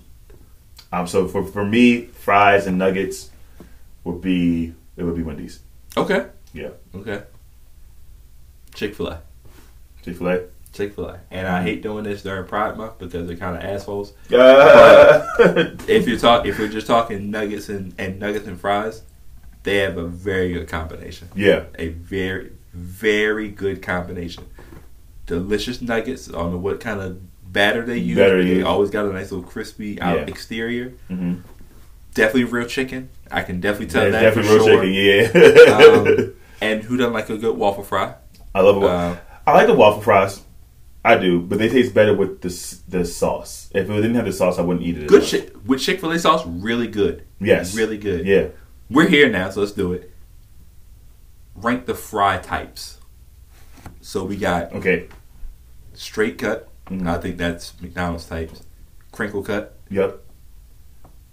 um, 0.92 1.06
so 1.06 1.28
for 1.28 1.44
for 1.44 1.64
me, 1.64 2.06
fries 2.06 2.66
and 2.66 2.78
nuggets 2.78 3.30
would 4.04 4.20
be 4.20 4.74
it 4.96 5.04
would 5.04 5.14
be 5.16 5.22
Wendy's. 5.22 5.60
Okay. 5.96 6.26
Yeah, 6.52 6.70
Okay. 6.94 7.22
Chick 8.74 8.94
Fil 8.94 9.08
A. 9.08 9.20
Chick 10.04 10.16
Fil 10.16 10.28
A. 10.28 10.40
Chick 10.72 10.94
Fil 10.94 11.06
A. 11.06 11.20
And 11.30 11.46
I 11.46 11.62
hate 11.62 11.82
doing 11.82 12.04
this 12.04 12.22
during 12.22 12.46
Pride 12.46 12.76
Month 12.76 12.98
because 12.98 13.26
they're 13.26 13.36
kind 13.36 13.56
of 13.56 13.62
assholes. 13.62 14.12
If 15.88 16.06
you're 16.08 16.18
talk, 16.18 16.46
if 16.46 16.58
we're 16.58 16.68
just 16.68 16.86
talking 16.86 17.30
nuggets 17.30 17.68
and, 17.68 17.94
and 17.98 18.18
nuggets 18.18 18.46
and 18.46 18.60
fries, 18.60 19.02
they 19.62 19.78
have 19.78 19.96
a 19.96 20.06
very 20.06 20.52
good 20.52 20.68
combination. 20.68 21.28
yeah. 21.34 21.64
A 21.78 21.88
very 21.88 22.52
very 22.72 23.48
good 23.48 23.82
combination. 23.82 24.44
Delicious 25.30 25.80
nuggets. 25.80 26.28
I 26.28 26.32
don't 26.32 26.50
know 26.50 26.58
what 26.58 26.80
kind 26.80 27.00
of 27.00 27.20
batter 27.52 27.84
they 27.86 27.98
use. 27.98 28.16
Batter 28.18 28.42
they 28.42 28.56
use. 28.56 28.64
always 28.64 28.90
got 28.90 29.06
a 29.06 29.12
nice 29.12 29.30
little 29.30 29.46
crispy 29.48 30.00
out 30.00 30.18
Yeah. 30.18 30.24
exterior. 30.26 30.92
hmm 31.08 31.34
Definitely 32.14 32.44
real 32.44 32.66
chicken. 32.66 33.08
I 33.30 33.42
can 33.42 33.60
definitely 33.60 33.86
tell 33.86 34.02
It's 34.02 34.12
that 34.12 34.22
definitely 34.22 34.50
real 34.56 34.66
sure. 34.66 34.82
chicken. 34.82 35.64
Yeah. 35.64 35.76
Um, 35.76 36.34
and 36.60 36.82
who 36.82 36.96
doesn't 36.96 37.12
like 37.12 37.30
a 37.30 37.38
good 37.38 37.56
waffle 37.56 37.84
fry? 37.84 38.14
I 38.52 38.60
love 38.62 38.78
it. 38.78 38.82
Uh, 38.82 39.16
I 39.46 39.52
like 39.54 39.68
the 39.68 39.74
waffle 39.74 40.02
fries. 40.02 40.42
I 41.04 41.16
do, 41.16 41.38
but 41.40 41.58
they 41.60 41.68
taste 41.68 41.94
better 41.94 42.12
with 42.14 42.40
the 42.42 42.50
the 42.98 43.04
sauce. 43.04 43.70
If 43.72 43.88
it 43.88 43.94
didn't 43.94 44.16
have 44.16 44.24
the 44.26 44.32
sauce, 44.32 44.58
I 44.58 44.62
wouldn't 44.62 44.84
eat 44.84 44.98
it. 44.98 45.06
good 45.06 45.22
chick 45.24 45.54
with 45.64 45.80
Chick 45.80 46.00
Fil 46.00 46.10
A 46.10 46.18
sauce, 46.18 46.44
really 46.44 46.88
good. 46.88 47.24
Yes. 47.40 47.74
really 47.76 47.96
good. 47.96 48.26
Yeah. 48.26 48.48
We're 48.90 49.08
here 49.08 49.30
now, 49.30 49.48
so 49.50 49.60
let's 49.60 49.72
do 49.72 49.92
it. 49.92 50.10
Rank 51.54 51.86
the 51.86 51.94
fry 51.94 52.38
types. 52.38 52.98
So 54.00 54.24
we 54.24 54.36
got 54.36 54.72
Okay. 54.74 55.06
Straight 56.00 56.38
cut. 56.38 56.68
Mhm. 56.90 57.06
I 57.06 57.18
think 57.18 57.36
that's 57.36 57.74
McDonald's 57.80 58.24
types. 58.24 58.62
Crinkle 59.12 59.42
cut, 59.42 59.76
Yep. 59.90 60.18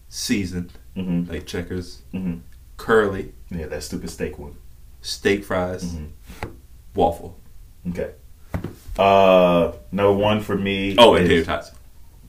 seasoned 0.09 0.71
hmm 0.95 1.23
like 1.29 1.45
checkers, 1.45 2.01
hmm 2.11 2.35
curly, 2.75 3.31
Yeah, 3.49 3.67
that 3.67 3.83
stupid 3.83 4.09
steak 4.09 4.37
one. 4.39 4.55
steak 5.01 5.43
fries, 5.45 5.83
Mhm. 5.85 6.07
waffle. 6.95 7.37
Okay. 7.89 8.11
Uh, 8.97 9.71
number 9.91 10.11
one 10.13 10.41
for 10.41 10.55
me. 10.55 10.95
Oh, 10.97 11.13
and 11.15 11.27
tater 11.27 11.43
tots, 11.45 11.71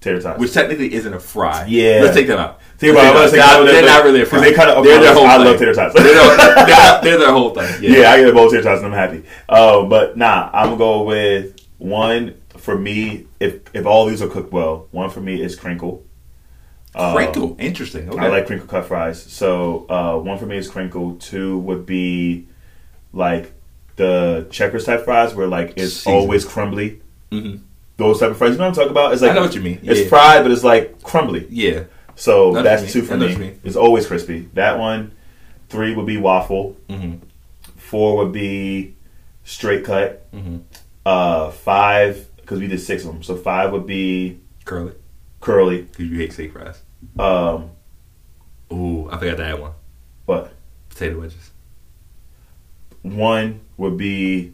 Tater 0.01 0.21
tots. 0.21 0.39
which 0.39 0.53
technically 0.53 0.93
isn't 0.95 1.13
a 1.13 1.19
fry. 1.21 1.65
Yeah. 1.67 2.01
let's 2.03 2.15
take 2.17 2.27
them 2.29 2.39
out. 2.39 2.61
Tater 2.79 2.95
tots, 2.95 3.05
they're, 3.05 3.13
I 3.17 3.23
was 3.25 3.33
not- 3.33 3.57
thinking 3.57 3.67
they're 3.75 3.85
not 3.95 4.05
really 4.05 4.21
a 4.23 4.27
fry. 4.27 4.41
They 4.41 4.53
kind 4.53 4.71
of. 4.71 4.85
They're 4.85 5.01
their 5.01 5.15
whole 5.15 5.27
I 5.27 5.37
thing. 5.39 5.47
love 5.47 5.59
tater 5.59 5.75
tots. 5.75 5.95
They're, 5.95 6.05
their, 6.05 6.37
they're, 6.67 7.01
they're 7.03 7.19
their 7.19 7.33
whole 7.33 7.51
thing. 7.51 7.83
yeah. 7.83 7.91
Yeah. 8.01 8.11
I 8.13 8.19
get 8.19 8.29
a 8.29 8.33
bowl 8.33 8.47
of 8.47 8.53
tater 8.53 8.63
tots 8.63 8.83
and 8.83 8.95
I'm 8.95 8.99
happy. 8.99 9.23
Um, 9.49 9.89
but 9.89 10.17
nah, 10.17 10.51
I'm 10.53 10.67
gonna 10.67 10.77
go 10.79 11.03
with 11.05 11.58
one 11.79 12.35
for 12.57 12.77
me. 12.79 13.27
If 13.41 13.61
if 13.75 13.87
all 13.87 14.07
these 14.07 14.21
are 14.23 14.29
cooked 14.29 14.53
well, 14.53 14.89
one 14.91 15.11
for 15.11 15.21
me 15.21 15.41
is 15.41 15.57
crinkle. 15.57 16.05
Uh, 16.95 17.15
Crinkle, 17.15 17.57
interesting. 17.61 18.09
Okay. 18.09 18.19
I 18.19 18.29
like 18.29 18.47
crinkle 18.47 18.67
cut 18.67 18.87
fries. 18.87 19.23
So 19.23 19.87
uh, 19.89 20.19
one 20.19 20.39
for 20.39 20.47
me 20.47 20.57
is 20.57 20.69
crinkle. 20.69 21.17
Two 21.17 21.59
would 21.59 21.87
be 21.87 22.47
like 23.13 23.53
the 23.97 24.47
checkers 24.51 24.85
type 24.85 25.05
fries, 25.05 25.35
where 25.35 25.47
like 25.47 25.75
it's 25.77 26.07
always 26.07 26.45
crumbly. 26.45 27.01
Mhm. 27.31 27.61
Those 27.99 28.21
type 28.21 28.31
of 28.31 28.39
fries. 28.39 28.53
You 28.53 28.59
know 28.59 28.65
what 28.65 28.69
I'm 28.71 28.75
talking 28.75 28.91
about? 28.91 29.13
It's 29.13 29.23
like 29.23 29.33
I 29.33 29.35
know 29.35 29.43
what 29.43 29.55
you 29.55 29.61
mean. 29.61 29.81
It's 29.83 30.01
Yeah. 30.01 30.09
fried, 30.09 30.43
but 30.45 30.51
it's 30.51 30.65
like 30.65 31.03
crumbly. 31.03 31.47
Yeah. 31.51 31.85
So 32.17 32.51
what 32.53 32.65
that's 32.65 32.93
two 32.93 33.03
for 33.03 33.17
me. 33.17 33.27
what 33.27 33.33
you 33.33 33.39
mean. 33.39 33.61
It's 33.65 33.77
always 33.77 34.07
crispy. 34.07 34.49
That 34.55 34.79
one. 34.79 35.13
Three 35.69 35.95
would 35.95 36.07
be 36.07 36.17
waffle. 36.17 36.77
hmm 36.89 37.17
Four 37.77 38.17
would 38.19 38.33
be 38.33 38.95
straight 39.45 39.85
cut. 39.85 40.27
hmm 40.33 40.59
Uh, 41.09 41.51
five 41.51 42.29
because 42.37 42.61
we 42.61 42.67
did 42.67 42.81
six 42.81 43.05
of 43.05 43.13
them. 43.13 43.23
So 43.23 43.37
five 43.37 43.73
would 43.73 43.87
be 43.87 44.41
Curly, 44.65 44.93
curly. 45.41 45.83
because 45.83 46.05
you 46.07 46.17
hate 46.19 46.33
steak 46.33 46.53
fries. 46.53 46.83
Um, 47.19 47.71
Ooh, 48.73 49.09
I 49.11 49.17
forgot 49.19 49.37
to 49.39 49.45
add 49.47 49.61
one. 49.61 49.73
What? 50.27 50.53
Potato 50.91 51.21
wedges. 51.21 51.51
one 53.03 53.61
would 53.79 53.97
be 53.97 54.53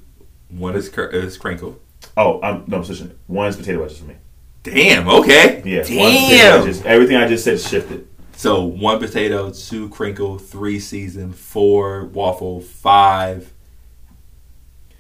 One 0.51 0.77
is 0.77 0.89
cur- 0.89 1.09
is 1.09 1.37
crinkle. 1.37 1.81
oh 2.17 2.41
I'm 2.43 2.65
no 2.69 2.77
I'm 2.79 2.85
switching. 2.85 3.09
it. 3.09 3.19
One 3.27 3.49
is 3.49 3.57
potato 3.57 3.81
wedges 3.81 3.99
for 3.99 4.05
me. 4.05 4.17
Damn. 4.63 5.09
Okay. 5.09 5.63
Yeah, 5.65 5.83
Damn. 5.83 6.61
wedges. 6.61 6.83
Everything 6.85 7.17
I 7.17 7.27
just 7.27 7.43
said 7.45 7.59
shifted. 7.61 8.07
So 8.37 8.65
one 8.65 8.99
potato, 8.99 9.51
two 9.51 9.89
crinkle, 9.89 10.39
three 10.39 10.79
season, 10.81 11.33
four 11.33 12.05
waffle, 12.07 12.61
five 12.61 13.53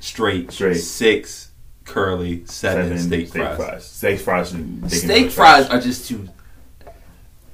straight, 0.00 0.50
Straight. 0.52 0.74
six 0.76 1.43
curly, 1.84 2.44
seven, 2.46 2.98
steak, 2.98 3.28
steak 3.28 3.56
fries. 3.56 3.84
Steak 3.86 4.20
fries. 4.20 4.52
and 4.52 4.80
bacon 4.82 4.98
Steak 4.98 5.08
nuggets. 5.08 5.34
fries 5.34 5.68
are 5.68 5.80
just 5.80 6.08
too. 6.08 6.28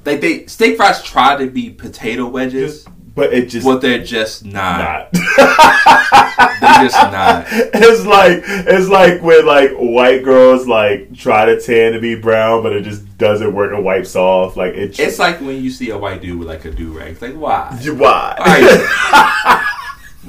Like 0.05 0.20
they 0.20 0.47
steak 0.47 0.76
fries 0.76 1.03
try 1.03 1.37
to 1.37 1.51
be 1.51 1.70
potato 1.70 2.26
wedges, 2.26 2.87
but 3.14 3.33
it 3.35 3.49
just 3.49 3.66
but 3.66 3.81
they're 3.81 4.03
just 4.03 4.45
not. 4.45 5.12
not. 5.12 5.12
They're 6.61 6.89
just 6.89 6.97
not. 6.97 7.47
it's 7.51 8.05
like 8.05 8.43
it's 8.47 8.89
like 8.89 9.22
when 9.22 9.47
like 9.47 9.72
white 9.72 10.22
girls 10.22 10.66
like 10.66 11.14
try 11.14 11.47
to 11.47 11.61
tan 11.61 11.93
to 11.93 12.01
be 12.01 12.14
brown, 12.14 12.62
but 12.62 12.72
it 12.72 12.83
just 12.83 13.16
doesn't 13.18 13.55
work 13.55 13.72
and 13.72 13.85
wipes 13.85 14.14
off. 14.14 14.57
Like 14.57 14.74
it. 14.74 14.99
It's 14.99 15.18
like 15.18 15.41
when 15.41 15.62
you 15.62 15.70
see 15.70 15.91
a 15.91 15.99
white 15.99 16.20
dude 16.20 16.39
with 16.39 16.49
like 16.49 16.64
a 16.66 16.70
do 16.70 16.93
rag. 16.97 17.12
It's 17.12 17.22
like 17.22 17.35
why? 17.35 17.76
why? 17.97 19.66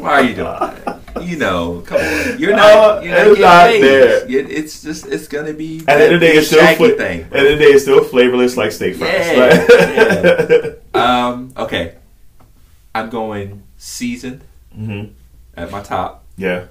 Why 0.02 0.10
are 0.12 0.24
you, 0.24 0.36
why 0.36 0.44
are 0.44 0.70
you 0.70 0.74
doing 0.76 0.86
that? 0.86 0.98
You 1.22 1.38
know, 1.38 1.82
come 1.86 1.98
on. 2.00 2.40
You're 2.40 2.56
not. 2.56 3.04
You're 3.04 3.14
not 3.14 3.28
it's 3.28 3.40
not 3.42 3.68
paid. 3.68 3.84
there. 3.84 4.26
It- 4.30 4.50
It's 4.50 4.82
just. 4.82 5.06
It's 5.08 5.28
gonna 5.28 5.54
be. 5.54 5.80
At 5.88 5.98
the 5.98 6.06
end 6.06 6.14
of 6.16 6.20
the 6.22 6.26
day, 6.26 6.34
it's 6.38 6.48
still 6.48 6.76
fla- 6.76 6.96
thing. 6.96 7.22
At 7.24 7.30
the 7.32 7.38
end 7.38 7.48
of 7.48 7.60
the 7.60 7.66
day, 7.66 7.72
it's 7.72 7.84
still 7.84 8.04
flavorless 8.04 8.56
like 8.58 8.72
steak 8.72 8.96
fries. 8.96 9.12
Yeah, 9.12 10.56
Like- 10.64 10.82
Um. 10.96 11.54
Okay. 11.58 11.96
I'm 12.96 13.10
going 13.10 13.64
seasoned 13.78 14.42
Mhm. 14.76 15.12
at 15.56 15.70
my 15.70 15.82
top. 15.82 16.24
Yeah. 16.38 16.68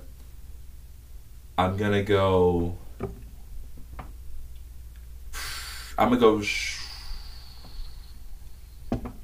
I'm 1.57 1.77
gonna 1.77 2.03
go. 2.03 2.77
I'm 5.99 6.09
gonna 6.09 6.17
go. 6.21 6.43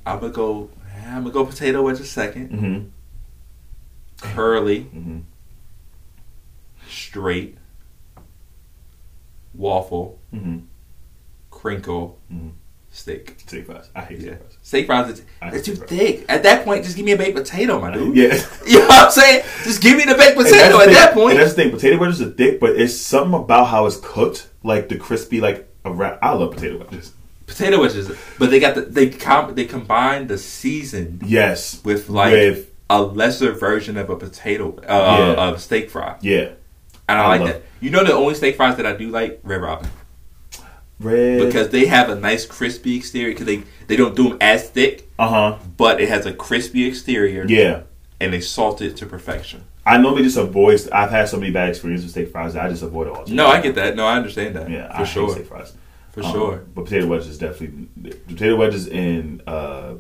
I'm 0.07 0.20
gonna 0.20 0.30
go. 0.32 0.70
I'm 1.07 1.22
gonna 1.22 1.30
go 1.30 1.44
potato 1.46 1.82
wedge 1.82 2.00
a 2.00 2.04
second. 2.04 2.50
Mhm. 2.50 2.90
Curly, 4.20 4.86
Mhm. 4.94 5.22
straight, 6.88 7.58
waffle, 9.54 10.18
Mhm. 10.34 10.62
crinkle, 11.50 12.18
Mhm. 12.32 12.50
steak. 12.90 13.36
Steak 13.46 13.66
fries. 13.66 13.88
I 13.94 14.00
hate 14.02 14.20
Yeah. 14.20 14.32
steak 14.32 14.38
fries. 14.40 14.56
Steak 14.62 14.86
fries, 14.86 15.10
is, 15.10 15.22
it's 15.54 15.66
too 15.66 15.74
steak 15.76 15.88
thick. 15.88 16.24
At 16.28 16.42
that 16.44 16.64
point, 16.64 16.84
just 16.84 16.96
give 16.96 17.04
me 17.04 17.12
a 17.12 17.16
baked 17.16 17.36
potato, 17.36 17.80
my 17.80 17.92
dude. 17.92 18.16
Yeah. 18.16 18.38
You 18.66 18.80
know 18.80 18.86
what 18.88 19.04
I'm 19.06 19.10
saying? 19.12 19.44
Just 19.64 19.80
give 19.80 19.96
me 19.96 20.04
the 20.04 20.14
baked 20.14 20.36
potato 20.36 20.80
at 20.80 20.90
that 20.90 21.14
point. 21.14 21.32
And 21.32 21.40
that's 21.40 21.54
the 21.54 21.62
thing. 21.62 21.70
Potato 21.72 21.98
wedges 21.98 22.20
are 22.20 22.30
thick, 22.30 22.58
but 22.60 22.70
it's 22.70 22.96
something 22.96 23.34
about 23.34 23.66
how 23.66 23.86
it's 23.86 23.96
cooked, 24.02 24.48
like 24.64 24.88
the 24.88 24.96
crispy, 24.96 25.40
like 25.40 25.68
around. 25.84 26.18
I 26.22 26.32
love 26.34 26.52
potato 26.52 26.78
wedges. 26.78 27.12
Potato 27.46 27.80
wedges, 27.80 28.10
but 28.40 28.50
they 28.50 28.58
got 28.58 28.74
the 28.74 28.80
they 28.82 29.08
com- 29.08 29.54
they 29.54 29.64
combine 29.66 30.26
the 30.26 30.36
seasoned 30.36 31.22
Yes. 31.24 31.80
with 31.84 32.08
like 32.08 32.32
With- 32.32 32.66
a 32.89 33.03
lesser 33.03 33.53
version 33.53 33.97
of 33.97 34.11
a 34.11 34.16
potato 34.16 34.76
uh, 34.87 35.34
Yeah. 35.37 35.49
of 35.49 35.61
steak 35.61 35.91
fry, 35.91 36.16
Yeah. 36.20 36.51
and 37.09 37.18
I, 37.18 37.24
I 37.24 37.37
like 37.39 37.53
that. 37.53 37.62
You 37.80 37.91
know 37.91 38.05
the 38.05 38.12
only 38.14 38.34
steak 38.34 38.57
fries 38.57 38.76
that 38.76 38.87
I 38.87 38.95
do 38.95 39.09
like 39.11 39.41
Red 39.43 39.61
Robin 39.62 39.91
Red. 40.99 41.45
because 41.47 41.68
they 41.70 41.87
have 41.87 42.09
a 42.09 42.14
nice 42.14 42.47
crispy 42.47 42.97
exterior 42.97 43.32
because 43.32 43.47
they 43.47 43.62
they 43.87 43.97
don't 43.97 44.16
do 44.16 44.30
them 44.30 44.39
as 44.41 44.70
thick, 44.70 45.09
Uh 45.18 45.28
huh. 45.28 45.59
but 45.76 46.01
it 46.01 46.09
has 46.09 46.26
a 46.26 46.32
crispy 46.32 46.87
exterior. 46.87 47.45
Yeah. 47.47 47.82
and 48.18 48.32
they 48.32 48.41
salt 48.41 48.80
it 48.80 48.97
to 48.97 49.05
perfection. 49.07 49.64
I 49.84 49.99
normally 49.99 50.22
just 50.22 50.39
avoid. 50.39 50.89
I've 50.91 51.11
had 51.11 51.28
so 51.28 51.37
many 51.39 51.53
bad 51.53 51.68
experiences 51.68 52.07
with 52.07 52.12
steak 52.12 52.32
fries 52.32 52.55
that 52.55 52.64
I 52.64 52.68
just 52.70 52.82
avoid 52.82 53.09
all. 53.09 53.24
No, 53.26 53.47
I 53.47 53.61
get 53.61 53.74
that. 53.74 53.95
No, 53.95 54.07
I 54.07 54.16
understand 54.16 54.57
that. 54.57 54.70
Yeah, 54.70 54.91
for 54.97 55.03
I 55.03 55.05
sure, 55.05 55.30
steak 55.30 55.47
fries. 55.47 55.74
for 56.12 56.24
Um, 56.24 56.32
sure. 56.32 56.64
But 56.74 56.84
potato 56.87 57.07
wedges 57.09 57.37
definitely 57.39 57.89
potato 58.26 58.57
wedges 58.57 58.87
in 58.89 59.43
uh, 59.47 59.95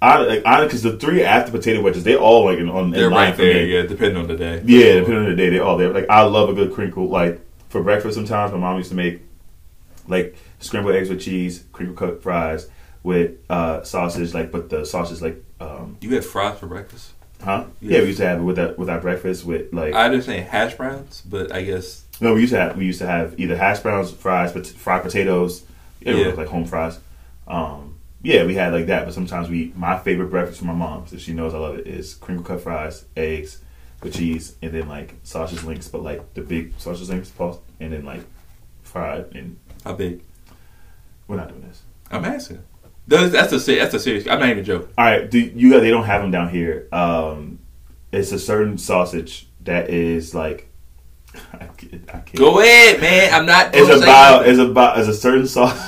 I 0.00 0.18
like 0.18 0.46
I 0.46 0.62
because 0.64 0.82
the 0.82 0.96
three 0.96 1.24
after 1.24 1.50
potato 1.50 1.82
wedges 1.82 2.04
they 2.04 2.14
all 2.16 2.44
like 2.44 2.58
in, 2.58 2.68
on 2.68 2.90
They're 2.90 3.06
in 3.08 3.12
right 3.12 3.36
there. 3.36 3.66
Yeah, 3.66 3.82
depending 3.82 4.16
on 4.16 4.28
the 4.28 4.36
day. 4.36 4.62
Yeah, 4.64 4.94
depending 5.00 5.24
on 5.24 5.30
the 5.30 5.34
day, 5.36 5.48
they 5.50 5.58
all 5.58 5.76
there. 5.76 5.92
Like 5.92 6.08
I 6.08 6.22
love 6.22 6.48
a 6.48 6.54
good 6.54 6.72
crinkle. 6.72 7.08
Like 7.08 7.40
for 7.68 7.82
breakfast, 7.82 8.14
sometimes 8.14 8.52
my 8.52 8.58
mom 8.58 8.76
used 8.76 8.90
to 8.90 8.96
make 8.96 9.22
like 10.06 10.36
scrambled 10.60 10.94
eggs 10.94 11.08
with 11.08 11.20
cheese, 11.20 11.64
crinkle 11.72 11.96
cut 11.96 12.22
fries 12.22 12.68
with 13.02 13.32
uh, 13.50 13.82
sausage, 13.82 14.34
like 14.34 14.52
but 14.52 14.70
the 14.70 14.84
sausage 14.84 15.20
like 15.20 15.42
um, 15.60 15.96
You 16.00 16.14
had 16.14 16.24
fries 16.24 16.58
for 16.58 16.66
breakfast. 16.66 17.12
huh? 17.42 17.64
Yeah. 17.80 17.96
Yeah. 17.96 18.00
we 18.02 18.06
used 18.08 18.18
to 18.18 18.26
have 18.26 18.38
it 18.38 18.42
with 18.44 18.56
that 18.56 18.78
with 18.78 18.88
our 18.88 19.00
breakfast 19.00 19.44
with 19.44 19.72
like 19.72 19.94
I 19.94 20.08
didn't 20.08 20.24
say 20.24 20.40
hash 20.40 20.74
browns, 20.76 21.22
but 21.22 21.50
I 21.52 21.62
guess 21.62 22.04
no, 22.20 22.34
we 22.34 22.42
used 22.42 22.52
to 22.52 22.58
have 22.60 22.76
we 22.76 22.84
used 22.86 23.00
to 23.00 23.06
have 23.06 23.38
either 23.38 23.56
hash 23.56 23.80
browns, 23.80 24.12
fries, 24.12 24.52
but 24.52 24.64
fried 24.66 25.02
potatoes, 25.02 25.64
Yeah. 26.00 26.28
like 26.36 26.48
home 26.48 26.64
fries. 26.66 26.98
Um, 27.48 27.96
yeah, 28.22 28.44
we 28.44 28.54
had 28.54 28.72
like 28.72 28.86
that, 28.86 29.04
but 29.04 29.14
sometimes 29.14 29.48
we 29.48 29.72
my 29.76 29.98
favorite 29.98 30.30
breakfast 30.30 30.58
from 30.58 30.68
my 30.68 30.74
mom, 30.74 31.06
so 31.06 31.16
she 31.16 31.32
knows 31.32 31.54
I 31.54 31.58
love 31.58 31.78
it, 31.78 31.86
is 31.86 32.14
crinkle 32.14 32.44
cut 32.44 32.60
fries, 32.60 33.04
eggs 33.16 33.62
with 34.02 34.14
cheese, 34.14 34.56
and 34.62 34.72
then 34.72 34.88
like 34.88 35.14
sausage 35.22 35.62
links, 35.62 35.88
but 35.88 36.02
like 36.02 36.34
the 36.34 36.42
big 36.42 36.74
sausage 36.78 37.08
links, 37.08 37.32
and 37.80 37.92
then 37.92 38.04
like 38.04 38.22
fried. 38.82 39.34
And 39.34 39.58
how 39.84 39.94
big? 39.94 40.22
we're 41.28 41.36
not 41.36 41.48
doing 41.48 41.62
this. 41.62 41.82
I'm 42.10 42.24
asking. 42.24 42.62
That's 43.06 43.32
that's 43.32 43.52
a 43.52 43.74
that's 43.76 43.94
a 43.94 44.00
serious. 44.00 44.26
I'm 44.26 44.40
not 44.40 44.48
even 44.48 44.64
joking. 44.64 44.88
All 44.98 45.04
right, 45.04 45.30
do 45.30 45.38
you? 45.38 45.70
Guys 45.70 45.80
they 45.82 45.90
don't 45.90 46.04
have 46.04 46.22
them 46.22 46.30
down 46.30 46.48
here. 46.48 46.88
Um, 46.90 47.60
it's 48.10 48.32
a 48.32 48.38
certain 48.38 48.76
sausage 48.78 49.48
that 49.62 49.90
is 49.90 50.34
like. 50.34 50.68
I 51.52 51.66
can't. 51.66 52.04
I 52.08 52.18
can't. 52.20 52.36
Go 52.36 52.60
ahead, 52.60 53.00
man. 53.00 53.32
I'm 53.32 53.46
not. 53.46 53.74
It's 53.74 54.02
about. 54.02 54.48
It's 54.48 54.58
about. 54.58 54.98
It's 54.98 55.08
a 55.08 55.14
certain 55.14 55.46
sausage. 55.46 55.78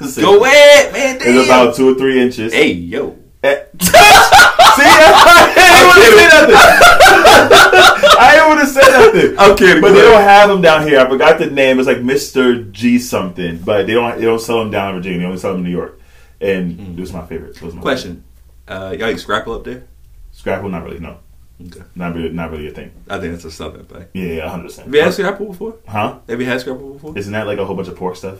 Go 0.20 0.44
ahead, 0.44 0.92
man. 0.92 1.18
Damn. 1.18 1.38
It's 1.38 1.48
about 1.48 1.74
two 1.76 1.90
or 1.90 1.94
three 1.94 2.20
inches. 2.20 2.52
Hey, 2.52 2.72
yo. 2.72 3.16
Eh. 3.42 3.64
See, 3.80 4.84
I 4.84 5.54
ain't 5.56 5.88
want 5.88 6.00
to 6.00 6.06
say 6.26 6.28
nothing. 6.28 6.54
I 8.20 8.36
ain't 8.36 8.48
want 8.48 8.60
to 8.60 8.66
say 8.66 8.80
nothing. 8.90 9.38
I'm 9.38 9.56
kidding. 9.56 9.80
But 9.82 9.92
they 9.92 10.00
don't 10.02 10.20
have 10.22 10.48
them 10.48 10.60
down 10.60 10.86
here. 10.86 11.00
I 11.00 11.08
forgot 11.08 11.38
the 11.38 11.46
name. 11.50 11.78
It's 11.78 11.86
like 11.88 12.02
Mister 12.02 12.62
G 12.64 12.98
something, 12.98 13.58
but 13.58 13.86
they 13.86 13.94
don't. 13.94 14.18
They 14.18 14.24
don't 14.24 14.40
sell 14.40 14.58
them 14.58 14.70
down 14.70 14.90
in 14.90 14.96
Virginia. 15.00 15.18
They 15.20 15.24
only 15.26 15.38
sell 15.38 15.52
them 15.52 15.60
in 15.60 15.64
New 15.70 15.76
York. 15.76 16.00
And 16.40 16.96
it 16.98 17.00
was 17.00 17.12
my 17.12 17.26
favorite. 17.26 17.56
It 17.56 17.62
was 17.62 17.74
my 17.74 17.82
Question. 17.82 18.24
Uh, 18.68 18.94
y'all 18.98 19.08
eat 19.10 19.18
scrapple 19.18 19.54
up 19.54 19.64
there? 19.64 19.84
Scrapple, 20.32 20.68
not 20.68 20.84
really. 20.84 21.00
No, 21.00 21.18
Okay. 21.64 21.82
not 21.96 22.14
really. 22.14 22.28
Not 22.30 22.50
really 22.52 22.68
a 22.68 22.70
thing. 22.70 22.92
I 23.08 23.18
think 23.18 23.34
it's 23.34 23.44
a 23.44 23.50
southern 23.50 23.86
thing. 23.86 24.06
Yeah, 24.14 24.32
yeah, 24.34 24.48
hundred 24.48 24.64
percent. 24.68 24.86
Have 24.86 24.94
you 24.94 25.02
had 25.02 25.14
scrapple 25.14 25.46
before? 25.46 25.76
Huh? 25.88 26.18
Have 26.28 26.40
you 26.40 26.46
had 26.46 26.60
scrapple 26.60 26.92
before? 26.94 27.16
Isn't 27.18 27.32
that 27.32 27.46
like 27.46 27.58
a 27.58 27.64
whole 27.64 27.74
bunch 27.74 27.88
of 27.88 27.96
pork 27.96 28.14
stuff? 28.16 28.38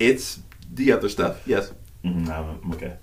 It's 0.00 0.40
the 0.72 0.92
other 0.92 1.08
stuff. 1.08 1.46
Yes. 1.46 1.72
Mm-hmm, 2.04 2.30
I'm 2.30 2.72
okay. 2.72 2.96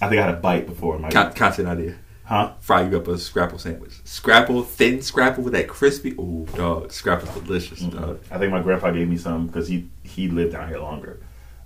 I 0.00 0.08
think 0.08 0.20
I 0.20 0.26
had 0.26 0.34
a 0.34 0.38
bite 0.38 0.66
before. 0.66 0.98
My 0.98 1.10
Con- 1.10 1.32
content 1.32 1.68
idea. 1.68 1.96
huh? 2.24 2.52
Fry 2.60 2.82
you 2.88 2.96
up 2.96 3.08
a 3.08 3.16
scrapple 3.18 3.58
sandwich. 3.58 3.92
Scrapple, 4.04 4.62
thin 4.62 5.02
scrapple 5.02 5.44
with 5.44 5.52
that 5.54 5.68
crispy. 5.68 6.12
Ooh, 6.12 6.46
dog. 6.54 6.92
Scrapple's 6.92 7.30
delicious, 7.42 7.80
dog. 7.80 8.20
I 8.30 8.38
think 8.38 8.52
my 8.52 8.60
grandpa 8.62 8.90
gave 8.90 9.08
me 9.08 9.16
some 9.16 9.46
because 9.46 9.68
he 9.68 9.88
he 10.02 10.28
lived 10.28 10.52
down 10.52 10.68
here 10.68 10.78
longer. 10.78 11.20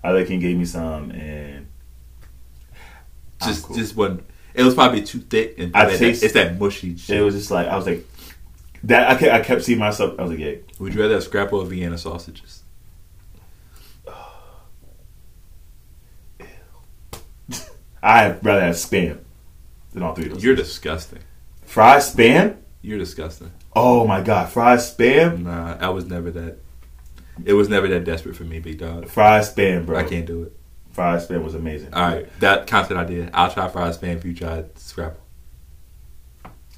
I 0.05 0.13
think 0.13 0.29
he 0.29 0.39
gave 0.39 0.57
me 0.57 0.65
some, 0.65 1.11
and 1.11 1.67
Just, 3.45 3.65
cool. 3.65 3.77
just 3.77 3.97
one. 3.97 4.25
It 4.55 4.63
was 4.63 4.75
probably 4.75 5.03
too 5.03 5.19
thick, 5.21 5.55
and 5.59 5.75
I 5.77 5.87
that- 5.87 5.99
taste- 5.99 6.23
it's 6.23 6.35
that 6.35 6.59
mushy 6.59 6.97
shit. 6.97 7.19
it 7.19 7.23
was 7.23 7.35
just 7.35 7.51
like 7.51 7.67
I 7.69 7.77
was 7.77 7.87
like 7.87 8.07
that. 8.85 9.11
I 9.11 9.15
kept, 9.17 9.33
I 9.33 9.41
kept 9.41 9.65
seeing 9.65 9.79
myself. 9.79 10.19
I 10.19 10.23
was 10.23 10.31
like, 10.33 10.41
yeah, 10.41 10.55
Would 10.79 10.95
you 10.95 11.01
rather 11.03 11.15
have 11.15 11.23
scrapple 11.25 11.61
or 11.61 11.67
Vienna 11.67 11.99
sausages? 11.99 12.63
I'd 18.03 18.45
rather 18.45 18.61
have 18.61 18.75
spam 18.77 19.19
than 19.93 20.03
all 20.03 20.15
three 20.15 20.27
of 20.27 20.35
those. 20.35 20.45
You're 20.45 20.55
disgusting. 20.57 21.21
fried 21.63 22.01
spam. 22.03 22.57
You're 22.83 22.99
disgusting. 22.99 23.51
Oh 23.75 24.07
my 24.07 24.21
god, 24.23 24.51
fried 24.51 24.79
spam, 24.79 25.43
Nah, 25.45 25.77
I 25.81 25.89
was 25.91 26.07
never 26.07 26.31
that. 26.33 26.59
It 27.45 27.53
was 27.53 27.69
never 27.69 27.87
that 27.89 28.05
desperate 28.05 28.35
for 28.37 28.45
me, 28.45 28.59
big 28.61 28.79
dog. 28.79 29.09
fried 29.09 29.43
spam, 29.43 29.87
bro. 29.87 29.99
I 29.99 30.05
can't 30.05 30.27
do 30.27 30.43
it. 30.45 30.53
Fried 30.93 31.21
spam 31.21 31.45
was 31.45 31.55
amazing. 31.55 31.95
All 31.95 32.03
right, 32.03 32.27
that 32.41 32.67
content 32.67 32.99
idea. 32.99 33.31
I'll 33.33 33.51
try 33.53 33.69
fried 33.69 33.95
spam 33.95 34.17
if 34.17 34.25
you 34.25 34.35
try 34.35 34.65
scrapple. 34.77 35.21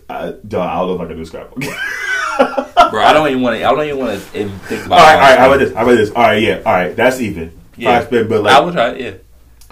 I, 0.08 0.32
dog, 0.46 0.68
I 0.68 0.76
don't 0.78 0.88
know 0.88 0.94
if 0.96 1.00
I 1.00 1.06
can 1.06 1.16
do 1.16 1.24
scrapple. 1.24 1.58
Bro, 2.90 3.04
I 3.04 3.12
don't 3.12 3.28
even 3.28 3.42
want 3.42 3.58
to. 3.58 3.64
I 3.64 3.70
don't 3.70 3.84
even 3.84 3.98
want 3.98 4.12
to 4.12 4.18
think 4.18 4.86
about. 4.86 4.98
right, 4.98 5.14
all 5.14 5.20
right. 5.20 5.38
How 5.38 5.46
about 5.46 5.58
this? 5.58 5.74
How 5.74 5.82
about 5.84 5.96
this? 5.96 6.10
All 6.10 6.22
right, 6.22 6.42
yeah, 6.42 6.62
all 6.66 6.72
right. 6.72 6.96
That's 6.96 7.20
even. 7.20 7.58
Yeah. 7.76 8.00
Fried 8.00 8.10
spam, 8.24 8.28
but 8.28 8.42
like 8.42 8.54
I 8.54 8.60
will 8.60 8.72
try 8.72 8.90
it. 8.90 9.00
Yeah. 9.00 9.14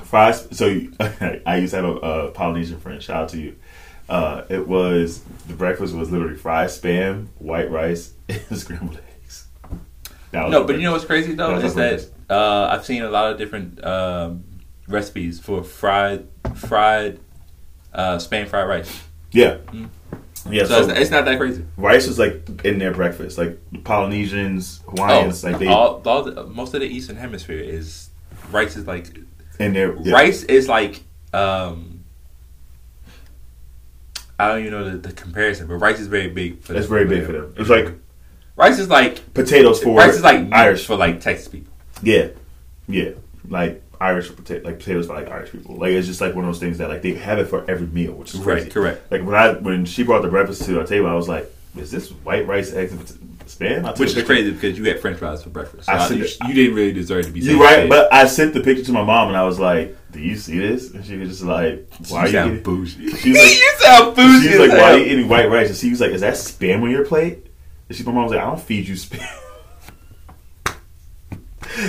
Fries. 0.09 0.49
So 0.57 0.67
you- 0.67 0.93
I 1.47 1.57
used 1.59 1.73
to 1.75 1.77
have 1.77 1.85
a, 1.85 1.97
a 1.97 2.31
Polynesian 2.33 2.81
friend. 2.81 3.03
Shout 3.03 3.25
out 3.25 3.29
to 3.31 3.39
you. 3.39 3.57
Uh, 4.09 4.43
it 4.49 4.67
was 4.67 5.21
the 5.47 5.55
breakfast 5.55 5.95
was 5.95 6.11
literally 6.11 6.37
fried 6.37 6.69
spam, 6.71 7.27
white 7.39 7.71
rice, 7.71 8.15
and 8.29 8.59
scrambled 8.59 8.99
eggs. 9.23 9.47
That 10.31 10.49
No, 10.51 10.65
but 10.65 10.77
you 10.77 10.83
know 10.83 10.93
what's 10.93 11.05
crazy 11.05 11.35
though 11.35 11.59
That's 11.59 11.77
is 11.77 12.11
that 12.29 12.35
uh, 12.35 12.69
I've 12.73 12.85
seen 12.87 13.03
a 13.03 13.11
lot 13.11 13.33
of 13.33 13.39
different 13.39 13.85
um, 13.85 14.45
recipes 14.87 15.41
for 15.41 15.63
fried 15.63 16.27
fried 16.55 17.19
uh, 17.93 18.17
spam 18.17 18.49
fried 18.49 18.69
rice. 18.69 19.03
yeah, 19.33 19.59
Mm. 19.67 19.89
yeah. 20.51 20.65
So, 20.65 20.83
So, 20.85 20.91
it's, 20.91 21.01
it's 21.01 21.11
not 21.11 21.25
that 21.27 21.39
crazy. 21.39 21.65
rice 21.77 22.07
was 22.07 22.19
like 22.19 22.65
in 22.65 22.79
their 22.79 22.93
breakfast, 22.95 23.37
like 23.39 23.59
Polynesians, 23.85 24.81
Hawaiians, 24.87 25.45
like 25.45 25.59
they 25.59 25.69
Oh, 25.69 25.73
all, 25.73 26.03
all 26.07 26.23
the, 26.23 26.45
most 26.45 26.73
of 26.75 26.81
the 26.81 26.87
Eastern 26.87 27.17
Hemisphere 27.17 27.61
is 27.61 28.09
rice 28.51 28.77
is 28.77 28.87
like 28.87 29.07
in 29.59 29.73
their 29.73 29.95
yeah. 30.03 30.13
rice 30.13 30.43
is 30.45 30.69
like 30.69 31.03
um, 31.33 32.05
I 34.39 34.49
don't 34.49 34.61
even 34.61 34.73
know 34.73 34.91
the, 34.91 34.97
the 35.09 35.13
comparison, 35.13 35.67
but 35.67 35.75
rice 35.77 36.01
is 36.01 36.07
very 36.07 36.29
big. 36.29 36.61
for 36.63 36.75
It's 36.75 36.87
them. 36.87 36.91
very 36.97 37.05
big 37.07 37.27
for 37.27 37.33
them. 37.33 37.55
It's 37.57 37.69
like 37.71 37.93
rice 38.57 38.79
is 38.79 38.89
like 38.89 39.35
potatoes 39.35 39.83
for 39.83 39.97
rice 39.97 40.15
is 40.17 40.23
like 40.23 40.53
Irish 40.53 40.87
for 40.87 40.97
like 40.97 41.21
Texas 41.21 41.49
people. 41.49 41.73
Yeah, 42.03 42.29
yeah, 42.87 43.11
like 43.49 43.83
Irish 44.01 44.35
potato, 44.35 44.65
like 44.65 44.79
potatoes 44.79 45.09
for 45.09 45.15
like 45.15 45.29
Irish 45.29 45.51
people. 45.51 45.75
Like 45.77 45.91
it's 45.93 46.07
just 46.07 46.21
like 46.21 46.35
one 46.35 46.45
of 46.45 46.51
those 46.53 46.61
things 46.61 46.79
that 46.79 46.89
like 46.89 47.03
they 47.03 47.15
have 47.15 47.39
it 47.41 47.47
for 47.49 47.69
every 47.69 47.89
meal, 47.89 48.13
which 48.13 48.35
is 48.35 48.41
crazy. 48.41 48.65
Right, 48.65 48.73
correct. 48.73 49.11
Like 49.11 49.23
when 49.25 49.35
I 49.35 49.53
when 49.55 49.85
she 49.85 50.05
brought 50.05 50.23
the 50.23 50.29
breakfast 50.29 50.65
to 50.67 50.79
our 50.81 50.87
table, 50.87 51.09
I 51.09 51.15
was 51.15 51.29
like, 51.29 51.53
"Is 51.77 51.91
this 51.91 52.11
white 52.11 52.47
rice, 52.47 52.73
eggs, 52.73 53.19
Which 53.97 54.17
is 54.17 54.23
crazy 54.25 54.51
because 54.53 54.79
you 54.79 54.85
had 54.85 55.01
French 55.01 55.19
fries 55.19 55.43
for 55.43 55.51
breakfast. 55.51 55.87
So 55.87 55.93
I 55.93 55.97
I 55.97 56.09
you, 56.11 56.27
you 56.49 56.55
didn't 56.55 56.75
really 56.75 56.93
deserve 56.93 57.27
to 57.27 57.31
be. 57.33 57.41
You 57.41 57.63
right, 57.63 57.89
but 57.89 58.13
I 58.13 58.27
sent 58.27 58.55
the 58.55 58.61
picture 58.61 58.85
to 58.85 58.93
my 58.93 59.03
mom, 59.05 59.29
and 59.29 59.37
I 59.37 59.45
was 59.45 59.59
like, 59.59 59.97
"Do 60.13 60.21
you 60.21 60.37
see 60.37 60.59
this?" 60.59 60.93
And 60.93 61.05
she 61.05 61.17
was 61.17 61.29
just 61.31 61.43
like, 61.43 61.89
"Why 62.09 62.21
are 62.21 62.23
you 62.23 62.27
you?" 62.29 62.33
sound 62.33 62.51
Eating? 62.53 62.63
bougie. 62.63 63.11
She 63.17 63.31
was 63.31 63.39
like- 63.39 63.53
you 63.57 63.73
sound 63.79 64.17
bougie. 64.17 64.49
She 64.49 64.59
was 64.59 64.69
like, 64.69 64.79
"Why 64.79 64.93
are 64.93 64.99
you 64.99 65.05
eating 65.07 65.29
white 65.29 65.51
rice?" 65.51 65.69
And 65.69 65.77
she 65.77 65.91
was 65.91 66.01
like, 66.01 66.11
"Is 66.13 66.21
that 66.23 66.35
spam 66.35 66.83
on 66.83 66.91
your 66.91 67.05
plate?" 67.05 67.47
And 67.89 67.97
she, 67.97 68.05
my 68.05 68.13
mom 68.13 68.25
was 68.25 68.33
like, 68.33 68.41
"I 68.43 68.47
don't 68.47 68.61
feed 68.61 68.87
you 68.89 68.95
spam." 68.95 69.27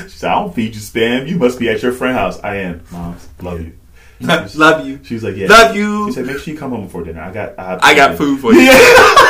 She 0.03 0.09
said, 0.09 0.29
"I 0.29 0.35
don't 0.35 0.53
feed 0.53 0.75
you 0.75 0.81
spam. 0.81 1.27
You 1.27 1.37
must 1.37 1.57
be 1.59 1.69
at 1.69 1.81
your 1.81 1.91
friend's 1.91 2.17
house." 2.19 2.39
I 2.43 2.55
am, 2.57 2.81
mom. 2.91 3.15
Love 3.41 3.61
you. 3.61 3.73
Love 4.55 4.85
you. 4.85 4.99
She 5.03 5.13
was 5.15 5.23
like, 5.23 5.35
"Yeah, 5.35 5.47
Love 5.47 5.75
you. 5.75 6.07
She 6.07 6.13
said, 6.13 6.25
"Make 6.25 6.39
sure 6.39 6.53
you 6.53 6.59
come 6.59 6.71
home 6.71 6.83
before 6.85 7.03
dinner. 7.03 7.21
I 7.21 7.31
got, 7.31 7.57
I, 7.57 7.79
I 7.81 7.95
got 7.95 8.17
food 8.17 8.39
for 8.39 8.53
you. 8.53 8.59
Yeah. 8.61 9.28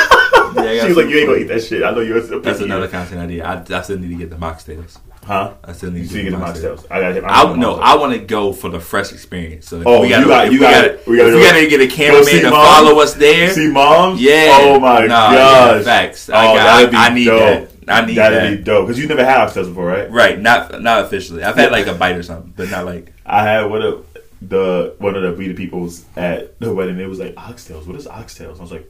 Yeah, 0.64 0.72
I 0.72 0.80
she 0.84 0.88
was 0.90 0.98
like, 0.98 1.08
"You 1.10 1.18
ain't 1.20 1.28
gonna 1.28 1.40
eat 1.40 1.48
that 1.48 1.64
shit. 1.64 1.84
I 1.84 1.92
know 1.92 2.00
you're." 2.02 2.18
a 2.18 2.40
That's 2.40 2.60
another 2.62 2.84
eater." 2.86 2.92
content 2.92 3.22
idea. 3.22 3.46
I, 3.46 3.78
I 3.78 3.82
still 3.82 3.98
need 4.00 4.10
to 4.10 4.16
get 4.16 4.30
the 4.30 4.36
mocktails. 4.36 4.98
Huh? 5.26 5.54
I 5.64 5.74
still 5.74 5.92
need 5.92 6.04
You 6.04 6.08
to 6.08 6.14
get 6.14 6.24
the 6.26 6.30
get 6.32 6.40
the 6.40 6.46
mocktails. 6.46 6.78
mocktails. 6.86 6.92
I 6.92 7.02
got 7.02 7.14
him. 7.16 7.26
I 7.28 7.56
no, 7.56 7.76
I 7.76 7.96
want 7.98 8.14
to 8.14 8.20
go 8.20 8.52
for 8.54 8.70
the 8.70 8.80
fresh 8.80 9.12
experience. 9.12 9.68
So 9.68 9.84
Oh, 9.86 10.02
we 10.02 10.08
you 10.08 10.14
gotta, 10.14 10.26
got- 10.28 10.48
if 10.48 10.54
you 10.54 10.60
we 10.60 10.66
gotta- 10.66 10.88
gotta, 10.98 11.10
we 11.12 11.18
gotta 11.18 11.36
we 11.36 11.42
gotta 11.44 11.68
get 11.68 11.82
a 11.82 11.88
Go 11.88 11.94
cameraman 11.96 12.42
to 12.44 12.50
Mom? 12.50 12.66
follow 12.66 13.00
us 13.02 13.14
there. 13.16 13.52
See, 13.54 13.70
moms. 13.70 14.22
Yeah. 14.22 14.48
Oh 14.62 14.80
my 14.80 15.02
Nah, 15.06 15.32
gosh. 15.34 15.78
yeah, 15.78 15.82
facts. 15.84 16.30
Oh, 16.30 16.34
I, 16.34 16.44
got, 16.56 16.56
that'd 16.56 16.96
I, 16.96 17.06
I 17.08 17.14
need 17.14 17.26
dope. 17.26 17.40
that. 17.40 17.70
I 17.92 18.06
need 18.06 18.16
That'd 18.18 18.38
that. 18.40 18.58
be 18.60 18.64
dope 18.64 18.88
because 18.88 19.00
you 19.02 19.08
never 19.08 19.26
had 19.26 19.48
oxtails 19.48 19.68
before, 19.68 19.86
right? 19.88 20.10
Right, 20.12 20.40
not 20.40 20.82
not 20.82 21.06
officially. 21.06 21.44
I've 21.44 21.56
had 21.56 21.72
like 21.72 21.88
a 21.88 21.94
bite 21.96 22.16
or 22.16 22.24
something, 22.24 22.54
but 22.56 22.70
not 22.70 22.86
like 22.86 23.14
I 23.26 23.44
had 23.44 23.64
one 23.64 23.82
of 23.82 24.06
the 24.42 24.96
one 25.00 25.16
of 25.16 25.22
the 25.24 25.34
we 25.34 25.48
the 25.48 25.54
peoples 25.54 26.06
at 26.16 26.58
the 26.60 26.74
wedding. 26.74 27.00
It 27.00 27.08
was 27.10 27.20
like 27.20 27.36
oxtails. 27.36 27.86
What 27.88 27.96
is 27.98 28.06
oxtails? 28.08 28.60
I 28.60 28.62
was 28.62 28.72
like, 28.72 28.90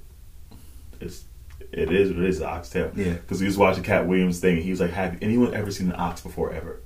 it's 1.02 1.24
it 1.72 1.92
is 1.92 2.12
it 2.12 2.20
is 2.20 2.42
oxtail. 2.42 2.92
Yeah. 2.96 3.14
Because 3.14 3.40
we 3.40 3.48
was 3.48 3.58
watching 3.58 3.84
Katt 3.84 4.08
Williams 4.08 4.40
thing. 4.40 4.56
And 4.56 4.64
he 4.64 4.72
was 4.72 4.80
like, 4.80 4.92
"Have 4.92 5.18
anyone 5.22 5.54
ever 5.54 5.72
seen 5.72 5.90
an 5.90 6.00
ox 6.00 6.22
before 6.22 6.52
ever?" 6.54 6.80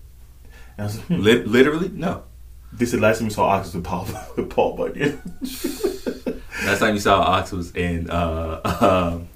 And 0.78 0.82
I 0.82 0.84
was 0.84 0.98
like, 0.98 1.08
hmm. 1.08 1.22
li- 1.22 1.44
literally 1.44 1.90
no. 1.90 2.24
"They 2.72 2.86
said 2.86 3.00
last 3.02 3.20
time 3.20 3.28
we 3.28 3.34
saw 3.34 3.46
oxes 3.46 3.76
with 3.76 3.84
Paul 3.84 4.08
with 4.36 4.50
Paul 4.50 4.76
Bunyan." 4.76 5.22
Last 6.66 6.80
time 6.80 6.94
you 6.94 7.02
saw 7.02 7.22
Ox 7.22 7.52
was 7.52 7.76
in 7.76 8.10
uh, 8.10 8.62
um, 8.80 9.28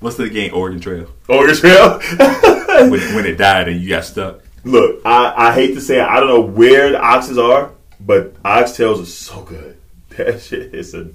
what's 0.00 0.16
the 0.16 0.28
game 0.28 0.52
Oregon 0.54 0.80
Trail 0.80 1.08
Oregon 1.28 1.56
Trail. 1.56 1.98
when, 2.90 3.14
when 3.14 3.24
it 3.24 3.38
died 3.38 3.68
and 3.68 3.80
you 3.80 3.88
got 3.88 4.04
stuck. 4.04 4.40
Look, 4.64 5.00
I, 5.04 5.48
I 5.48 5.54
hate 5.54 5.74
to 5.74 5.80
say 5.80 6.00
it, 6.00 6.06
I 6.06 6.20
don't 6.20 6.28
know 6.28 6.40
where 6.40 6.90
the 6.90 7.00
oxes 7.00 7.38
are, 7.38 7.70
but 8.00 8.34
oxtails 8.42 9.02
are 9.02 9.06
so 9.06 9.42
good. 9.42 9.78
That 10.10 10.40
shit 10.40 10.74
is 10.74 10.94
a, 10.94 11.08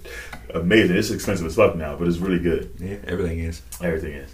amazing. 0.53 0.97
It's 0.97 1.09
expensive 1.11 1.45
as 1.47 1.55
fuck 1.55 1.75
now, 1.75 1.95
but 1.95 2.07
it's 2.07 2.17
really 2.17 2.39
good. 2.39 2.71
Yeah, 2.79 2.97
everything 3.07 3.39
is. 3.39 3.61
Everything 3.81 4.13
is. 4.13 4.33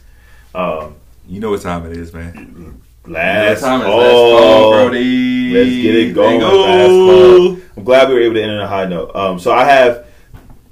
Um, 0.54 0.96
You 1.28 1.40
know 1.40 1.50
what 1.52 1.62
time 1.62 1.86
it 1.86 1.98
is, 1.98 2.14
man. 2.14 2.82
last 3.06 3.62
time 3.62 3.82
is 3.82 3.86
call. 3.88 4.00
last 4.00 4.42
call, 4.44 4.72
Brody. 4.72 5.54
Let's 5.54 5.70
get 5.70 5.96
it 5.96 6.14
going. 6.16 6.40
You 6.40 6.46
Last 6.48 6.88
call. 6.90 7.58
I'm 7.78 7.84
glad 7.84 8.08
we 8.10 8.16
were 8.16 8.22
able 8.22 8.36
to 8.36 8.42
end 8.44 8.52
on 8.52 8.60
a 8.62 8.68
high 8.68 8.86
note. 8.86 9.16
Um, 9.16 9.40
so 9.40 9.52
I 9.52 9.66
have. 9.66 10.06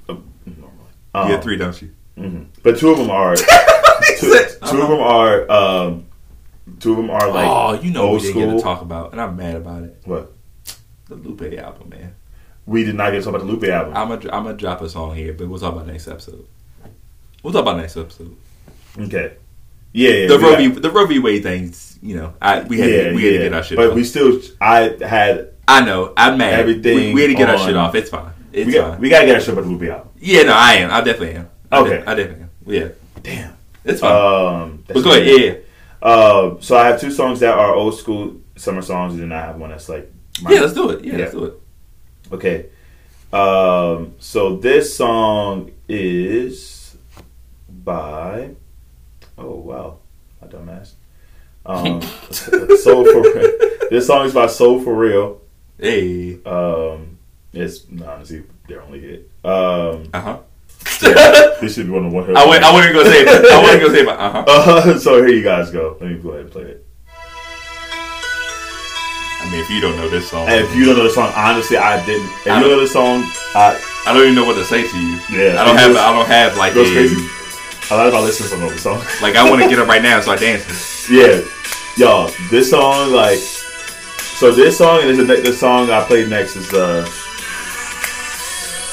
Uh. 0.08 0.12
Um, 1.14 1.26
You 1.28 1.34
had 1.34 1.42
three, 1.42 1.56
don't 1.56 1.80
you? 1.82 1.90
mhm. 2.18 2.46
But 2.62 2.78
two 2.78 2.90
of 2.90 2.98
them 2.98 3.10
are. 3.10 3.36
two, 3.36 3.44
two 4.66 4.80
of 4.82 4.88
them 4.88 5.00
are. 5.00 5.50
Um, 5.50 6.06
two 6.80 6.92
of 6.92 6.96
them 6.96 7.10
are 7.10 7.28
like. 7.30 7.46
oh, 7.48 7.72
you 7.82 7.90
know 7.92 8.02
we 8.06 8.08
old 8.12 8.22
didn't 8.22 8.34
get 8.38 8.48
school. 8.48 8.58
to 8.58 8.62
talk 8.62 8.82
about, 8.82 9.12
and 9.12 9.20
I'm 9.20 9.36
mad 9.36 9.56
about 9.56 9.82
it. 9.84 10.00
What? 10.04 10.32
The 11.08 11.16
Lupe 11.16 11.42
album, 11.58 11.90
man. 11.90 12.14
We 12.66 12.84
did 12.84 12.94
not 12.94 13.10
get 13.10 13.18
to 13.18 13.24
talk 13.24 13.34
about 13.34 13.46
the 13.46 13.52
Lupe 13.52 13.64
album. 13.64 13.96
I'm 13.96 14.08
gonna 14.08 14.32
I'm 14.50 14.56
drop 14.56 14.80
a 14.80 14.88
song 14.88 15.14
here, 15.14 15.32
but 15.32 15.48
we'll 15.48 15.58
talk 15.60 15.74
about 15.74 15.86
next 15.86 16.08
episode. 16.08 16.46
We'll 17.42 17.52
talk 17.52 17.62
about 17.62 17.76
next 17.76 17.96
episode. 17.96 18.36
okay. 18.98 19.36
Yeah, 19.92 20.10
yeah. 20.10 20.26
The 20.28 20.38
Roe 20.38 20.56
v. 20.56 20.68
the 20.68 20.90
Roe 20.90 21.06
v. 21.06 21.18
Wade 21.20 21.42
things, 21.42 21.98
you 22.02 22.16
know, 22.16 22.34
I 22.42 22.62
we 22.62 22.78
had 22.80 22.90
yeah, 22.90 23.02
to, 23.10 23.14
we 23.14 23.24
had 23.24 23.30
to 23.32 23.38
get 23.38 23.52
our 23.54 23.62
shit 23.62 23.76
but 23.76 23.90
off. 23.90 23.94
we 23.94 24.02
still, 24.02 24.40
I 24.60 24.96
had, 25.00 25.50
I 25.68 25.84
know, 25.84 26.12
I'm 26.16 26.36
mad. 26.38 26.58
Everything 26.58 26.96
we, 26.96 27.14
we 27.14 27.20
had 27.22 27.26
to 27.28 27.34
get 27.34 27.48
our 27.50 27.58
shit 27.58 27.76
off. 27.76 27.94
It's 27.94 28.10
fine. 28.10 28.32
It's 28.52 28.66
we 28.66 28.72
got, 28.72 28.90
fine. 28.92 29.00
we 29.00 29.08
gotta 29.08 29.26
get 29.26 29.34
our 29.36 29.40
shit 29.40 29.50
about 29.50 29.64
the 29.64 29.70
Lupe 29.70 29.88
album. 29.88 30.08
yeah, 30.18 30.42
no, 30.42 30.52
I 30.52 30.72
am. 30.74 30.90
I 30.90 31.00
definitely 31.00 31.34
am. 31.36 31.50
I 31.70 31.78
Okay. 31.80 31.90
de- 31.98 32.10
I 32.10 32.14
definitely 32.14 32.42
am. 32.42 32.50
Yeah, 32.66 32.88
Damn. 33.22 33.56
it's 33.84 34.00
fine. 34.00 34.62
Um, 34.62 34.84
but 34.88 34.94
go 35.04 35.10
ahead. 35.12 35.26
Yeah, 35.26 35.36
yeah. 35.36 35.54
Uh, 36.02 36.56
so 36.60 36.76
I 36.76 36.86
have 36.88 37.00
two 37.00 37.10
songs 37.12 37.38
that 37.40 37.56
are 37.56 37.74
old 37.74 37.96
school 37.96 38.40
summer 38.56 38.82
songs, 38.82 39.14
and 39.14 39.22
then 39.22 39.32
I 39.32 39.42
have 39.46 39.56
one 39.56 39.70
that's 39.70 39.88
like, 39.88 40.10
my- 40.42 40.52
yeah. 40.52 40.60
Let's 40.60 40.72
do 40.74 40.90
it. 40.90 41.04
Yeah, 41.04 41.12
Yeah. 41.12 41.18
let's 41.18 41.32
do 41.32 41.44
it. 41.44 41.54
Okay. 42.34 42.66
Um, 43.32 44.14
so 44.18 44.56
this 44.56 44.96
song 44.96 45.70
is 45.88 46.96
by. 47.68 48.50
Oh 49.38 49.54
wow, 49.54 49.98
my 50.40 50.48
dumbass. 50.48 50.92
Um, 51.66 52.02
Soul 52.82 53.04
for 53.04 53.22
this 53.90 54.06
song 54.06 54.26
is 54.26 54.34
by 54.34 54.46
Soul 54.48 54.80
for 54.82 54.94
Real. 54.94 55.40
Hey. 55.78 56.42
Um, 56.44 57.18
it's 57.52 57.86
honestly 58.04 58.42
their 58.68 58.82
only 58.82 59.00
hit. 59.00 59.30
Um, 59.44 60.08
Uh 60.12 60.20
huh. 60.20 60.38
this 61.60 61.74
should 61.74 61.86
be 61.86 61.92
one 61.92 62.06
of 62.06 62.12
one. 62.12 62.36
I 62.36 62.46
went. 62.46 62.64
I 62.64 62.72
wasn't 62.72 62.94
gonna 62.94 63.10
say. 63.10 63.22
It. 63.22 63.52
I 63.52 63.62
wasn't 63.62 63.82
gonna 63.82 63.94
say. 63.94 64.06
Uh 64.06 64.30
huh. 64.30 64.44
Uh, 64.46 64.98
so 65.04 65.16
here 65.24 65.34
you 65.34 65.42
guys 65.42 65.70
go. 65.70 65.96
Let 66.00 66.10
me 66.10 66.18
go 66.18 66.30
ahead 66.30 66.42
and 66.42 66.50
play 66.50 66.62
it. 66.62 66.83
I 69.44 69.50
mean, 69.50 69.60
if 69.60 69.68
you 69.70 69.80
don't 69.80 69.96
know 69.96 70.08
this 70.08 70.30
song, 70.30 70.48
And 70.48 70.64
if 70.64 70.74
you 70.74 70.86
don't 70.86 70.96
know 70.96 71.04
the 71.04 71.10
song, 71.10 71.30
honestly, 71.36 71.76
I 71.76 72.04
didn't. 72.06 72.24
If 72.40 72.46
you 72.46 72.52
don't 72.52 72.62
know 72.70 72.80
the 72.80 72.88
song, 72.88 73.24
I 73.54 73.78
I 74.06 74.12
don't 74.14 74.22
even 74.22 74.34
know 74.34 74.44
what 74.44 74.54
to 74.56 74.64
say 74.64 74.88
to 74.88 74.98
you. 74.98 75.20
Yeah, 75.30 75.60
I 75.60 75.64
don't 75.64 75.76
have. 75.76 75.88
goes- 75.92 75.98
I 76.00 76.12
don't 76.12 76.26
have 76.26 76.56
like 76.56 76.74
goes 76.74 76.90
crazy. 76.90 77.16
a 77.90 77.96
lot 77.96 78.06
of 78.06 78.12
my 78.14 78.20
listeners 78.20 78.50
don't 78.50 78.60
know 78.60 78.70
the 78.70 78.78
song. 78.78 78.98
like 79.22 79.36
I 79.36 79.48
want 79.48 79.62
to 79.62 79.68
get 79.68 79.78
up 79.78 79.86
right 79.88 80.02
now, 80.02 80.20
so 80.20 80.32
I 80.32 80.36
dance. 80.36 81.08
Yeah, 81.10 81.40
y'all. 81.96 82.30
This 82.50 82.70
song, 82.70 83.12
like, 83.12 83.38
so 83.38 84.50
this 84.50 84.78
song 84.78 85.02
and 85.04 85.18
the, 85.18 85.24
the 85.24 85.52
song 85.52 85.90
I 85.90 86.02
played 86.04 86.28
next 86.30 86.56
is 86.56 86.72
uh, 86.72 87.04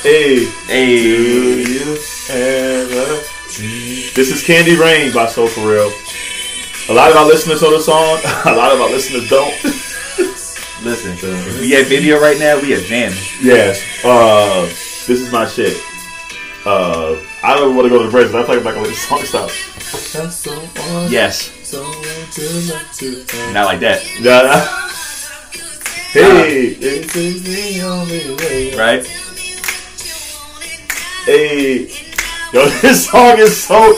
Hey, 0.03 0.45
do 0.45 0.51
Hey. 0.67 1.63
you 1.63 1.97
ever? 2.29 3.21
This 4.15 4.31
is 4.31 4.43
Candy 4.43 4.75
Rain 4.75 5.13
by 5.13 5.27
Soul 5.27 5.47
For 5.47 5.61
Real. 5.61 5.91
A 6.89 6.93
lot 6.93 7.11
of 7.11 7.17
our 7.17 7.25
listeners 7.27 7.61
know 7.61 7.71
the 7.77 7.83
song. 7.83 8.19
A 8.45 8.55
lot 8.55 8.71
of 8.73 8.81
our 8.81 8.89
listeners 8.89 9.29
don't. 9.29 9.53
Listen, 10.83 11.11
if 11.13 11.59
we 11.61 11.71
had 11.71 11.85
video 11.87 12.19
right 12.19 12.39
now, 12.39 12.59
we 12.59 12.73
are 12.73 12.81
jamming. 12.81 13.17
yes. 13.41 13.81
Uh, 14.03 14.65
this 15.05 15.09
is 15.21 15.31
my 15.31 15.45
shit. 15.45 15.77
Uh, 16.65 17.17
I 17.43 17.53
don't 17.55 17.75
want 17.75 17.85
to 17.85 17.89
go 17.89 17.99
to 17.99 18.05
the 18.05 18.11
bridge. 18.11 18.33
I 18.33 18.43
play 18.43 18.57
it 18.57 18.63
back 18.63 18.77
on 18.77 18.83
the 18.83 18.93
song 18.93 19.21
stop. 19.23 19.49
Yes. 21.11 21.51
Not 23.53 23.65
like 23.65 23.79
that, 23.81 24.01
Yeah. 24.19 24.41
nah. 24.41 24.87
Hey, 26.13 26.73
this 26.73 27.15
is 27.15 27.43
the 27.43 27.81
only 27.87 28.35
way. 28.35 28.75
right? 28.75 29.05
Hey, 31.25 31.85
yo, 32.51 32.67
this 32.81 33.07
song 33.09 33.37
is 33.39 33.55
so. 33.63 33.95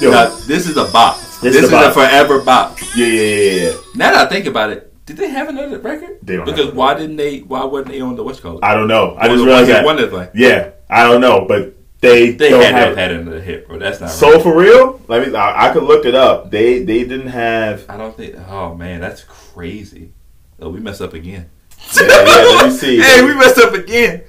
Yo, 0.00 0.10
Now, 0.12 0.28
this 0.46 0.68
is 0.68 0.76
a 0.76 0.84
bop. 0.92 1.18
This 1.40 1.54
This, 1.54 1.56
is 1.56 1.62
is, 1.64 1.72
a 1.72 1.88
a, 1.88 1.92
forever 1.92 2.40
bop. 2.42 2.78
yeah, 2.94 3.06
yeah, 3.06 3.22
yeah, 3.22 3.62
yeah. 3.70 3.72
Now 3.96 4.12
that 4.12 4.26
I 4.26 4.28
think 4.30 4.46
about 4.46 4.70
it, 4.70 4.87
did 5.08 5.16
they 5.16 5.30
have 5.30 5.48
another 5.48 5.78
record? 5.78 6.18
They 6.22 6.36
don't 6.36 6.44
because 6.44 6.66
have 6.66 6.76
why 6.76 6.92
didn't 6.94 7.16
they? 7.16 7.38
Why 7.40 7.64
wasn't 7.64 7.88
they 7.92 8.00
on 8.02 8.14
the 8.14 8.22
West 8.22 8.42
Coast? 8.42 8.62
I 8.62 8.74
don't 8.74 8.88
know. 8.88 9.14
I 9.14 9.24
On 9.24 9.30
just 9.30 9.38
the 9.40 9.46
realized 9.46 9.68
One 9.86 9.98
Hit 9.98 10.10
that. 10.10 10.12
Wonder 10.12 10.30
thing. 10.32 10.40
Yeah, 10.42 10.70
I 10.90 11.04
don't 11.04 11.22
know, 11.22 11.46
but 11.48 11.74
they 12.00 12.32
They 12.32 12.50
don't 12.50 12.60
had 12.62 12.74
have. 12.74 12.88
have 12.88 12.96
had 12.98 13.12
another 13.12 13.40
hit, 13.40 13.66
bro. 13.66 13.78
That's 13.78 14.00
not 14.00 14.10
So 14.10 14.34
right. 14.34 14.42
for 14.42 14.54
real, 14.56 15.00
let 15.08 15.26
me. 15.26 15.34
I, 15.34 15.68
I 15.70 15.72
could 15.72 15.84
look 15.84 16.04
it 16.04 16.14
up. 16.14 16.50
They 16.50 16.84
they 16.84 17.04
didn't 17.04 17.28
have. 17.28 17.86
I 17.88 17.96
don't 17.96 18.14
think. 18.16 18.36
Oh 18.48 18.74
man, 18.74 19.00
that's 19.00 19.24
crazy. 19.24 20.12
Oh, 20.60 20.68
we 20.68 20.78
messed 20.80 21.00
up 21.00 21.14
again. 21.14 21.48
Yeah, 21.96 22.02
yeah, 22.06 22.24
let 22.58 22.66
me 22.66 22.72
see. 22.76 23.00
hey, 23.02 23.24
we 23.24 23.34
messed 23.34 23.56
up 23.58 23.72
again. 23.72 24.24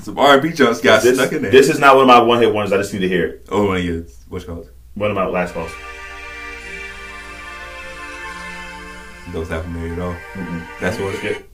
Some 0.00 0.18
R 0.18 0.34
and 0.34 0.42
B 0.42 0.50
jumps 0.52 0.80
got 0.82 1.02
this, 1.02 1.16
stuck 1.18 1.32
in 1.32 1.40
there. 1.42 1.50
this 1.50 1.68
is 1.70 1.78
not 1.78 1.94
one 1.96 2.02
of 2.02 2.08
my 2.08 2.20
one 2.20 2.42
hit 2.42 2.52
wonders. 2.52 2.72
I 2.72 2.76
just 2.78 2.92
need 2.92 3.00
to 3.00 3.08
hear 3.08 3.26
it. 3.26 3.46
oh, 3.50 3.68
one 3.68 3.76
of 3.78 3.84
your 3.84 4.04
what's 4.28 4.44
called 4.44 4.68
One 4.94 5.10
of 5.10 5.16
my 5.16 5.26
last 5.26 5.54
calls. 5.54 5.70
Don't 9.32 9.46
sound 9.46 9.64
familiar 9.64 9.92
at 9.94 9.98
all. 10.00 10.14
Mm-mm. 10.34 10.66
That's 10.80 10.98
what 10.98 11.14
it 11.14 11.24
is. 11.24 11.36
Skip. 11.36 11.50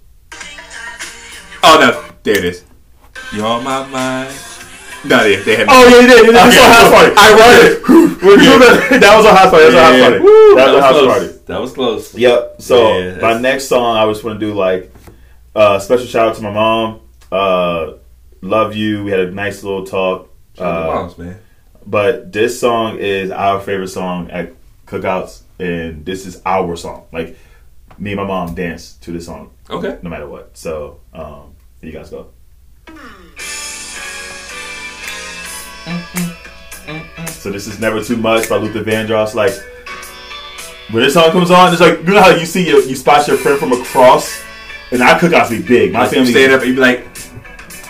Oh 1.63 1.79
no, 1.81 2.15
there 2.23 2.39
it 2.39 2.45
is. 2.45 2.65
You're 3.33 3.47
on 3.47 3.65
my 3.65 3.87
mind? 3.89 4.35
No, 5.05 5.23
they, 5.23 5.37
they 5.37 5.57
had. 5.57 5.67
Oh 5.71 5.89
yeah, 5.89 6.01
you 6.01 6.07
did. 6.27 6.35
That's 6.35 6.57
Okay, 6.57 6.65
on 6.65 6.73
house 6.73 6.91
party. 6.93 7.15
I 7.17 7.33
wrote 7.33 7.65
it. 7.67 9.01
that 9.01 9.17
was 9.17 9.27
a 9.27 9.35
house 9.35 9.51
party. 9.51 9.65
That's 9.71 9.77
on 9.77 9.93
house 9.93 10.01
party. 10.09 10.19
Woo, 10.25 10.55
That 10.57 10.67
was 10.69 10.77
a 10.77 10.83
house 10.83 10.93
close. 10.93 11.07
party. 11.07 11.43
That 11.47 11.61
was 11.61 11.73
close. 11.73 12.15
Yep. 12.15 12.57
So 12.63 12.99
Yeah, 12.99 13.19
my 13.21 13.39
next 13.41 13.69
song, 13.69 13.97
I 13.97 14.07
just 14.11 14.25
want 14.25 14.41
to 14.41 14.47
do 14.47 14.55
like 14.55 14.93
uh, 15.55 15.79
special 15.79 16.07
shout 16.07 16.29
out 16.29 16.37
to 16.37 16.43
my 16.43 16.53
mom. 16.53 17.01
Uh, 17.31 17.93
love 18.43 18.75
you. 18.75 19.05
We 19.05 19.11
had 19.11 19.21
a 19.21 19.31
nice 19.31 19.63
little 19.63 19.85
talk. 19.87 20.31
Shout 20.57 20.67
out 20.67 20.83
to 20.85 20.91
Uh, 20.91 20.95
moms, 20.95 21.19
man. 21.19 21.39
but 21.87 22.33
this 22.33 22.59
song 22.61 22.99
is 22.99 23.31
our 23.31 23.61
favorite 23.61 23.89
song 23.89 24.31
at 24.31 24.53
cookouts, 24.87 25.43
and 25.59 26.05
this 26.05 26.27
is 26.27 26.41
our 26.47 26.77
song. 26.77 27.05
Like 27.13 27.37
me 27.99 28.13
and 28.13 28.21
my 28.21 28.27
mom 28.27 28.55
dance 28.55 28.95
to 29.03 29.13
this 29.13 29.27
song 29.27 29.51
Okay. 29.71 29.99
no 30.03 30.11
matter 30.11 30.29
what. 30.29 30.57
So 30.57 31.01
um, 31.13 31.55
you 31.81 31.93
guys 31.93 32.11
go. 32.11 32.29
So 37.29 37.51
this 37.53 37.67
is 37.67 37.79
never 37.79 38.03
too 38.03 38.17
much 38.17 38.49
by 38.49 38.57
Luther 38.57 38.83
Vandross. 38.83 39.35
Like 39.35 39.53
when 40.91 41.03
this 41.03 41.15
song 41.15 41.31
comes 41.33 41.51
on, 41.51 41.73
it's 41.73 41.81
like 41.81 41.99
you 42.01 42.05
know 42.15 42.21
how 42.23 42.31
you 42.31 42.47
see 42.47 42.67
your, 42.67 42.83
you 42.83 42.97
spot 42.97 43.27
your 43.29 43.37
friend 43.37 43.59
from 43.59 43.73
across, 43.73 44.43
and 44.91 45.01
our 45.03 45.19
cookouts 45.19 45.51
be 45.51 45.63
big. 45.63 45.93
My 45.93 46.01
Like 46.03 46.11
family, 46.13 46.31
stand 46.33 46.53
up 46.53 46.61
and 46.61 46.69
you 46.71 46.75
be 46.75 46.81
like, 46.81 47.05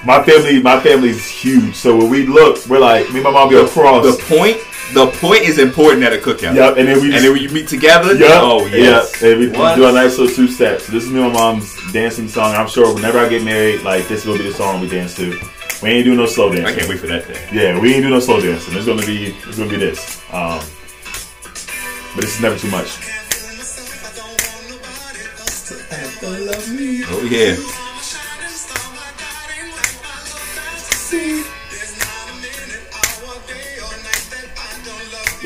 my 0.04 0.22
family, 0.22 0.62
my 0.62 0.80
family's 0.80 1.26
huge. 1.26 1.74
So 1.74 1.96
when 1.96 2.10
we 2.10 2.26
look, 2.26 2.66
we're 2.66 2.78
like 2.78 3.08
me 3.10 3.16
and 3.16 3.24
my 3.24 3.30
mom 3.30 3.48
be 3.48 3.56
across. 3.56 4.04
the 4.04 4.22
point. 4.36 4.58
The 4.94 5.06
point 5.18 5.42
is 5.42 5.58
important 5.58 6.04
at 6.04 6.12
a 6.12 6.16
cookout. 6.16 6.54
Yep, 6.54 6.76
and 6.78 6.88
then 6.88 7.00
we 7.00 7.12
And 7.14 7.24
then 7.24 7.32
when 7.32 7.42
you 7.42 7.48
meet 7.50 7.68
together, 7.68 8.14
Yep. 8.14 8.30
oh 8.34 8.66
yes. 8.66 9.20
Yep. 9.20 9.30
And 9.32 9.40
we 9.40 9.58
What? 9.58 9.74
do 9.76 9.86
a 9.86 9.92
nice 9.92 10.16
little 10.16 10.34
two 10.34 10.46
steps. 10.48 10.84
So 10.86 10.92
this 10.92 11.04
is 11.04 11.10
me 11.10 11.20
and 11.22 11.32
my 11.32 11.38
mom's 11.40 11.74
dancing 11.92 12.28
song. 12.28 12.54
I'm 12.54 12.68
sure 12.68 12.94
whenever 12.94 13.18
I 13.18 13.28
get 13.28 13.42
married, 13.42 13.82
like 13.82 14.06
this 14.08 14.24
will 14.24 14.38
be 14.38 14.44
the 14.44 14.52
song 14.54 14.80
we 14.80 14.88
dance 14.88 15.14
to. 15.16 15.38
We 15.82 15.90
ain't 15.90 16.04
doing 16.04 16.16
no 16.18 16.26
slow 16.26 16.48
dancing. 16.50 16.66
I 16.66 16.74
can't 16.78 16.88
wait 16.88 17.00
for 17.00 17.08
that 17.08 17.26
day. 17.26 17.38
Yeah, 17.52 17.78
we 17.80 17.92
ain't 17.94 18.02
doing 18.02 18.14
no 18.14 18.20
slow 18.20 18.40
dancing. 18.40 18.74
It's 18.76 18.86
gonna 18.86 19.04
be 19.04 19.34
it's 19.46 19.58
gonna 19.58 19.70
be 19.70 19.76
this. 19.76 20.20
Um, 20.32 20.60
but 22.14 22.22
this 22.22 22.36
is 22.36 22.40
never 22.40 22.56
too 22.56 22.70
much. 22.70 22.88
Oh 27.08 27.28
yeah. 27.30 27.56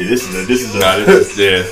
Yeah, 0.00 0.08
this 0.08 0.26
is 0.28 0.34
a, 0.34 0.46
this 0.46 0.62
is 0.62 0.74
a, 0.74 0.78
Nah, 0.80 0.96
this 1.04 1.30
is 1.30 1.38
yeah. 1.38 1.62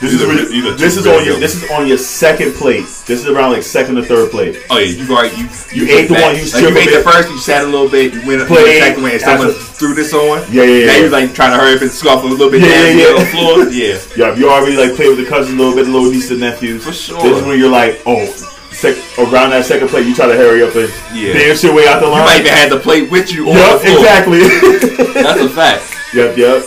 this 0.00 0.12
is 0.12 0.22
are- 0.22 0.28
where- 0.28 0.44
these 0.44 0.64
are 0.64 0.74
this 0.76 0.96
is 0.96 1.06
on 1.06 1.24
your 1.24 1.38
this 1.40 1.54
is 1.56 1.70
on 1.70 1.86
your 1.86 1.96
second 1.98 2.54
plate. 2.54 2.84
This 3.08 3.20
is 3.24 3.26
around 3.26 3.52
like 3.52 3.62
second 3.62 3.96
or 3.98 4.04
third 4.04 4.30
plate. 4.30 4.60
Oh 4.70 4.76
yeah, 4.78 4.84
you 4.92 5.08
already 5.16 5.36
you 5.36 5.48
You 5.72 5.84
ate 5.96 6.08
the 6.08 6.14
back. 6.14 6.24
one, 6.24 6.36
you 6.36 6.44
like 6.52 6.62
you 6.62 6.68
a 6.68 6.78
ate 6.78 6.92
the 6.92 7.02
first, 7.10 7.28
you 7.30 7.38
sat 7.38 7.64
a 7.64 7.66
little 7.66 7.88
bit, 7.88 8.12
you 8.14 8.20
went 8.28 8.42
up 8.42 8.48
to 8.48 8.54
Played. 8.54 8.76
the 8.82 8.86
second 8.86 9.02
one, 9.02 9.12
and 9.12 9.20
someone 9.22 9.52
threw 9.80 9.94
this 9.94 10.12
on. 10.12 10.44
Yeah, 10.52 10.62
yeah, 10.64 10.86
Now 10.86 10.92
yeah. 10.92 11.04
you 11.04 11.08
like 11.10 11.32
trying 11.34 11.52
to 11.52 11.58
hurry 11.58 11.74
up 11.76 11.82
and 11.82 11.90
scuff 11.90 12.22
a 12.22 12.26
little 12.26 12.50
bit 12.50 12.60
Yeah, 12.60 12.68
down 12.68 12.98
yeah, 12.98 13.04
yeah, 13.08 13.14
on 13.16 13.18
the 13.18 13.30
floor. 13.32 13.56
Yeah. 13.72 13.96
Yeah, 14.16 14.36
you 14.36 14.50
already 14.50 14.76
like 14.76 14.94
play 14.94 15.08
with 15.08 15.18
the 15.18 15.26
cousins 15.26 15.54
a 15.54 15.58
little 15.58 15.74
bit, 15.74 15.86
the 15.86 15.92
little 15.92 16.10
nieces 16.12 16.30
and 16.32 16.40
nephews. 16.40 16.84
For 16.84 16.92
sure. 16.92 17.22
This 17.22 17.38
is 17.40 17.44
when 17.48 17.58
you're 17.58 17.70
like, 17.72 18.02
oh, 18.06 18.22
sec- 18.70 19.00
around 19.18 19.50
that 19.56 19.64
second 19.64 19.88
plate, 19.88 20.06
you 20.06 20.14
try 20.14 20.26
to 20.28 20.36
hurry 20.36 20.62
up 20.62 20.76
and 20.76 20.92
Yeah. 21.16 21.32
dance 21.32 21.64
your 21.64 21.74
way 21.74 21.88
out 21.88 22.00
the 22.04 22.06
line. 22.06 22.20
You 22.20 22.26
might 22.28 22.40
even 22.44 22.52
have 22.52 22.70
the 22.70 22.78
plate 22.80 23.10
with 23.10 23.32
you 23.32 23.48
on 23.48 23.56
Yep, 23.56 23.80
exactly. 23.82 24.40
That's 25.22 25.40
a 25.40 25.48
fact. 25.48 25.82
yep, 26.14 26.36
yep. 26.36 26.62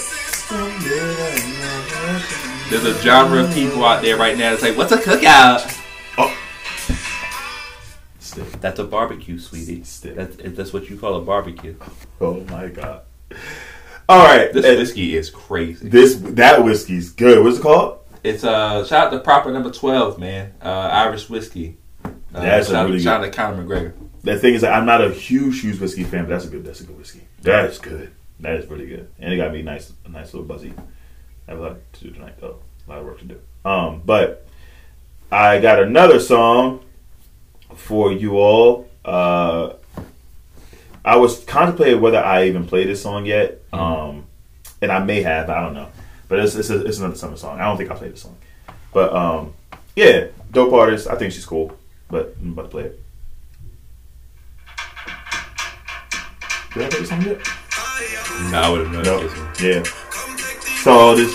There's 2.71 2.85
a 2.85 2.93
genre 3.01 3.43
of 3.43 3.53
people 3.53 3.83
out 3.83 4.01
there 4.01 4.15
right 4.15 4.37
now 4.37 4.51
that's 4.51 4.61
like, 4.63 4.77
what's 4.77 4.93
a 4.93 4.97
cookout? 4.97 5.77
Oh. 6.17 6.33
Stik. 8.19 8.49
That's 8.61 8.79
a 8.79 8.85
barbecue, 8.85 9.37
sweetie. 9.37 9.83
Stik. 9.83 10.15
That's, 10.15 10.37
that's 10.55 10.71
what 10.71 10.89
you 10.89 10.97
call 10.97 11.15
a 11.15 11.21
barbecue. 11.21 11.75
Oh 12.21 12.35
my 12.49 12.67
god. 12.69 13.01
All 14.07 14.23
right, 14.25 14.53
This 14.53 14.65
and 14.65 14.77
whiskey 14.77 15.17
is 15.17 15.29
crazy. 15.29 15.89
this 15.89 16.15
that 16.15 16.63
whiskey's 16.63 17.11
good. 17.11 17.43
What's 17.43 17.57
it 17.57 17.61
called? 17.61 17.99
It's 18.23 18.43
uh 18.45 18.85
shout 18.85 19.07
out 19.07 19.09
to 19.11 19.19
proper 19.19 19.51
number 19.51 19.69
twelve, 19.71 20.17
man. 20.17 20.53
Uh, 20.61 20.69
Irish 20.69 21.29
whiskey. 21.29 21.77
Uh, 22.05 22.09
That's 22.31 22.69
a 22.69 22.71
shout, 22.71 22.85
really 22.87 23.01
shout 23.01 23.19
out 23.21 23.25
to 23.25 23.31
Conor 23.31 23.63
McGregor. 23.65 23.93
The 24.23 24.39
thing 24.39 24.53
is, 24.53 24.63
I'm 24.63 24.85
not 24.85 25.01
a 25.03 25.09
huge, 25.11 25.59
huge 25.61 25.79
whiskey 25.79 26.03
fan, 26.05 26.23
but 26.23 26.29
that's 26.29 26.45
a 26.45 26.49
good, 26.49 26.63
that's 26.63 26.79
a 26.79 26.83
good 26.85 26.97
whiskey. 26.97 27.27
That 27.41 27.69
is 27.69 27.79
good. 27.79 28.11
That 28.39 28.55
is 28.55 28.65
really 28.69 28.85
good, 28.87 29.09
and 29.19 29.33
it 29.33 29.37
got 29.37 29.51
me 29.51 29.61
nice, 29.61 29.91
a 30.05 30.09
nice 30.09 30.33
little 30.33 30.47
buzzy. 30.47 30.73
I 31.47 31.51
have 31.51 31.59
a 31.59 31.63
lot 31.63 31.77
to 31.93 32.03
do 32.03 32.11
tonight, 32.11 32.35
though. 32.39 32.59
A 32.87 32.89
lot 32.89 32.99
of 32.99 33.05
work 33.05 33.19
to 33.19 33.25
do. 33.25 33.39
Um, 33.65 34.01
but 34.05 34.47
I 35.31 35.59
got 35.59 35.79
another 35.81 36.19
song 36.19 36.81
for 37.75 38.11
you 38.11 38.37
all. 38.37 38.89
Uh, 39.05 39.73
I 41.03 41.15
was 41.17 41.43
contemplating 41.45 41.99
whether 42.01 42.19
I 42.23 42.45
even 42.47 42.65
played 42.67 42.87
this 42.87 43.01
song 43.01 43.25
yet, 43.25 43.57
Mm-hmm. 43.71 43.79
um, 43.83 44.25
and 44.81 44.91
I 44.91 44.99
may 44.99 45.21
have. 45.23 45.49
I 45.49 45.61
don't 45.61 45.73
know, 45.73 45.89
but 46.27 46.39
it's 46.39 46.55
it's, 46.55 46.69
a, 46.69 46.85
it's 46.85 46.97
another 46.99 47.15
summer 47.15 47.37
song. 47.37 47.59
I 47.59 47.63
don't 47.65 47.77
think 47.77 47.89
I 47.91 47.95
played 47.95 48.13
the 48.13 48.17
song, 48.17 48.35
but 48.93 49.13
um, 49.15 49.53
yeah, 49.95 50.27
dope 50.51 50.73
artist. 50.73 51.07
I 51.07 51.15
think 51.15 51.33
she's 51.33 51.45
cool, 51.45 51.75
but 52.09 52.35
I'm 52.41 52.51
about 52.53 52.63
to 52.63 52.67
play 52.69 52.83
it. 52.83 52.99
Did 56.73 56.83
I 56.83 56.89
play 56.89 56.99
the 57.01 57.05
song 57.05 57.21
yet? 57.23 57.37
No, 58.51 58.61
I 58.61 58.69
would 58.69 58.81
have 58.81 58.91
known 58.91 59.03
No. 59.03 59.27
this. 59.27 59.61
Yeah. 59.61 60.00
So 60.83 61.15
this 61.15 61.31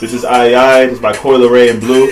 this 0.00 0.14
is 0.14 0.24
I 0.24 0.54
I. 0.54 0.86
This 0.86 0.94
is 0.94 1.00
by 1.00 1.12
Coil 1.14 1.46
Ray 1.50 1.68
and 1.68 1.80
Blue. 1.80 2.04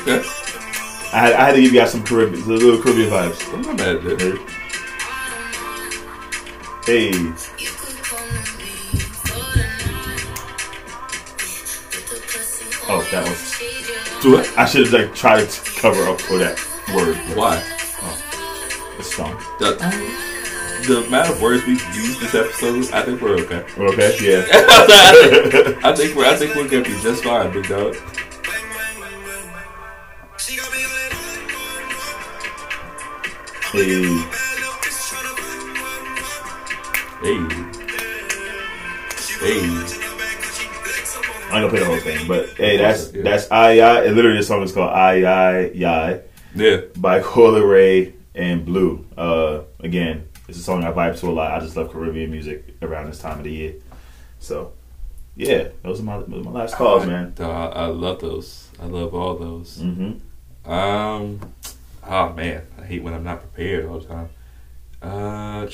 Okay. 0.00 0.22
I 1.12 1.18
had, 1.18 1.32
I 1.34 1.44
had 1.44 1.52
to 1.52 1.60
give 1.60 1.72
you 1.74 1.80
guys 1.80 1.92
some 1.92 2.02
Caribbean, 2.04 2.48
little 2.48 2.82
Caribbean 2.82 3.10
vibes. 3.10 3.52
I'm 3.52 3.60
not 3.60 3.76
mad 3.76 3.96
at 3.96 4.18
this. 4.18 4.38
Hey, 6.86 7.12
oh, 12.88 13.02
that 13.12 13.28
was. 13.28 14.22
Do 14.22 14.38
it. 14.38 14.58
I 14.58 14.64
should 14.64 14.86
have 14.86 14.92
like 14.94 15.14
tried 15.14 15.50
to 15.50 15.70
cover 15.80 16.02
up 16.04 16.18
for 16.18 16.38
that 16.38 16.58
word. 16.94 17.16
Why? 17.36 17.62
Oh. 18.02 18.96
It's 18.98 19.14
song. 19.14 19.36
The, 19.58 20.33
the 20.86 21.04
amount 21.06 21.30
of 21.30 21.40
words 21.40 21.64
we've 21.66 21.82
used 21.94 22.20
this 22.20 22.34
episode, 22.34 22.90
I 22.92 23.02
think 23.02 23.20
we're 23.20 23.38
okay. 23.40 23.64
Okay, 23.78 24.16
yeah. 24.20 24.44
I, 24.52 25.28
think, 25.28 25.84
I 25.84 25.94
think 25.94 26.14
we're 26.16 26.26
I 26.26 26.36
think 26.36 26.54
we're 26.54 26.68
gonna 26.68 26.84
be 26.84 27.00
just 27.00 27.24
fine, 27.24 27.52
big 27.52 27.68
dog. 27.68 27.96
Hey, 33.72 34.04
Hey. 37.22 37.40
Hey. 39.40 39.60
I'm 41.50 41.62
gonna 41.62 41.68
play 41.68 41.78
the 41.80 41.84
whole 41.86 41.98
thing, 41.98 42.26
but 42.28 42.48
hey, 42.56 42.76
that's 42.76 43.12
Yeah. 43.12 43.22
that's 43.22 43.50
I 43.50 43.78
I. 43.80 44.04
And 44.04 44.16
literally, 44.16 44.38
the 44.38 44.42
song 44.44 44.62
is 44.62 44.72
called 44.72 44.90
I 44.90 45.22
I 45.22 45.70
Yai 45.74 46.20
Yeah. 46.54 46.80
by 46.96 47.20
Coil 47.20 47.60
Ray 47.62 48.14
and 48.34 48.64
Blue. 48.66 49.06
Uh, 49.16 49.60
again, 49.80 50.26
it's 50.48 50.58
a 50.58 50.62
song 50.62 50.84
I 50.84 50.92
vibe 50.92 51.18
to 51.20 51.28
a 51.28 51.32
lot. 51.32 51.52
I 51.52 51.60
just 51.60 51.76
love 51.76 51.92
Caribbean 51.92 52.30
music 52.30 52.76
around 52.82 53.06
this 53.06 53.20
time 53.20 53.38
of 53.38 53.44
the 53.44 53.52
year. 53.52 53.74
So, 54.38 54.72
yeah, 55.36 55.68
those 55.82 56.00
are 56.00 56.04
my 56.04 56.18
those 56.18 56.46
are 56.46 56.50
my 56.50 56.60
last 56.60 56.74
calls, 56.74 57.06
man. 57.06 57.32
Dog, 57.34 57.72
I, 57.74 57.80
I 57.82 57.86
love 57.86 58.20
those. 58.20 58.68
I 58.80 58.86
love 58.86 59.14
all 59.14 59.36
those. 59.36 59.78
Mm-hmm. 59.78 60.70
Um, 60.70 61.40
oh 62.06 62.32
man, 62.32 62.66
I 62.78 62.84
hate 62.84 63.02
when 63.02 63.14
I'm 63.14 63.24
not 63.24 63.40
prepared 63.40 63.86
all 63.86 64.00
the 64.00 64.06
time. 64.06 64.28
Uh, 65.02 65.66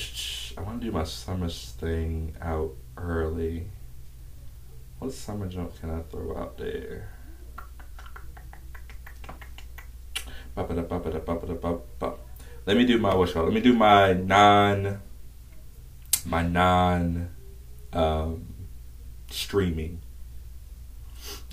I 0.57 0.61
want 0.61 0.81
to 0.81 0.87
do 0.87 0.91
my 0.91 1.03
summer 1.03 1.47
thing 1.49 2.35
out 2.41 2.73
early. 2.97 3.67
What 4.99 5.13
summer 5.13 5.47
jump 5.47 5.79
can 5.79 5.89
I 5.89 6.01
throw 6.01 6.37
out 6.37 6.57
there? 6.57 7.09
Ba-ba-da-ba-ba-da-ba-ba-da-ba-ba. 10.53 12.13
Let 12.65 12.77
me 12.77 12.85
do 12.85 12.97
my 12.97 13.13
what's? 13.15 13.35
Let 13.35 13.51
me 13.51 13.61
do 13.61 13.73
my 13.73 14.13
non, 14.13 15.01
my 16.25 16.43
non, 16.43 17.29
um, 17.91 18.45
streaming 19.29 20.01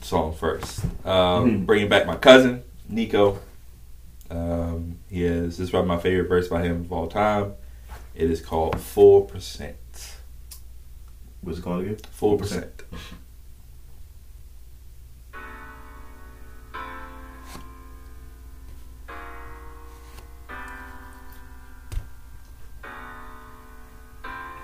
song 0.02 0.34
first. 0.34 0.84
Um, 1.04 1.62
Mhm. 1.62 1.66
Bringing 1.66 1.88
back 1.88 2.06
my 2.06 2.16
cousin 2.16 2.62
Nico. 2.88 3.38
Um, 4.30 4.98
he 5.08 5.24
is 5.24 5.56
this 5.56 5.64
is 5.66 5.70
probably 5.70 5.88
my 5.88 5.98
favorite 5.98 6.28
verse 6.28 6.48
by 6.48 6.62
him 6.62 6.82
of 6.82 6.92
all 6.92 7.06
time. 7.08 7.54
It 8.14 8.30
is 8.30 8.40
called 8.40 8.78
Four 8.80 9.26
Percent. 9.26 9.76
What's 11.40 11.58
it 11.58 11.62
called 11.62 11.82
again? 11.82 11.96
Four 12.10 12.36
percent. 12.36 12.82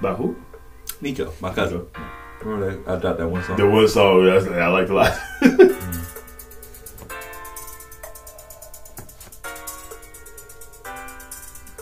By 0.04 0.12
who? 0.12 0.36
Nico, 1.00 1.32
my 1.40 1.50
cousin. 1.54 1.86
Remember 2.42 2.76
that? 2.76 2.86
I 2.86 3.00
got 3.00 3.16
that 3.16 3.26
one 3.26 3.42
song. 3.42 3.56
The 3.56 3.66
one 3.66 3.88
song 3.88 4.26
that's, 4.26 4.46
I 4.46 4.68
liked 4.68 4.90
a 4.90 4.94
lot. 4.94 5.18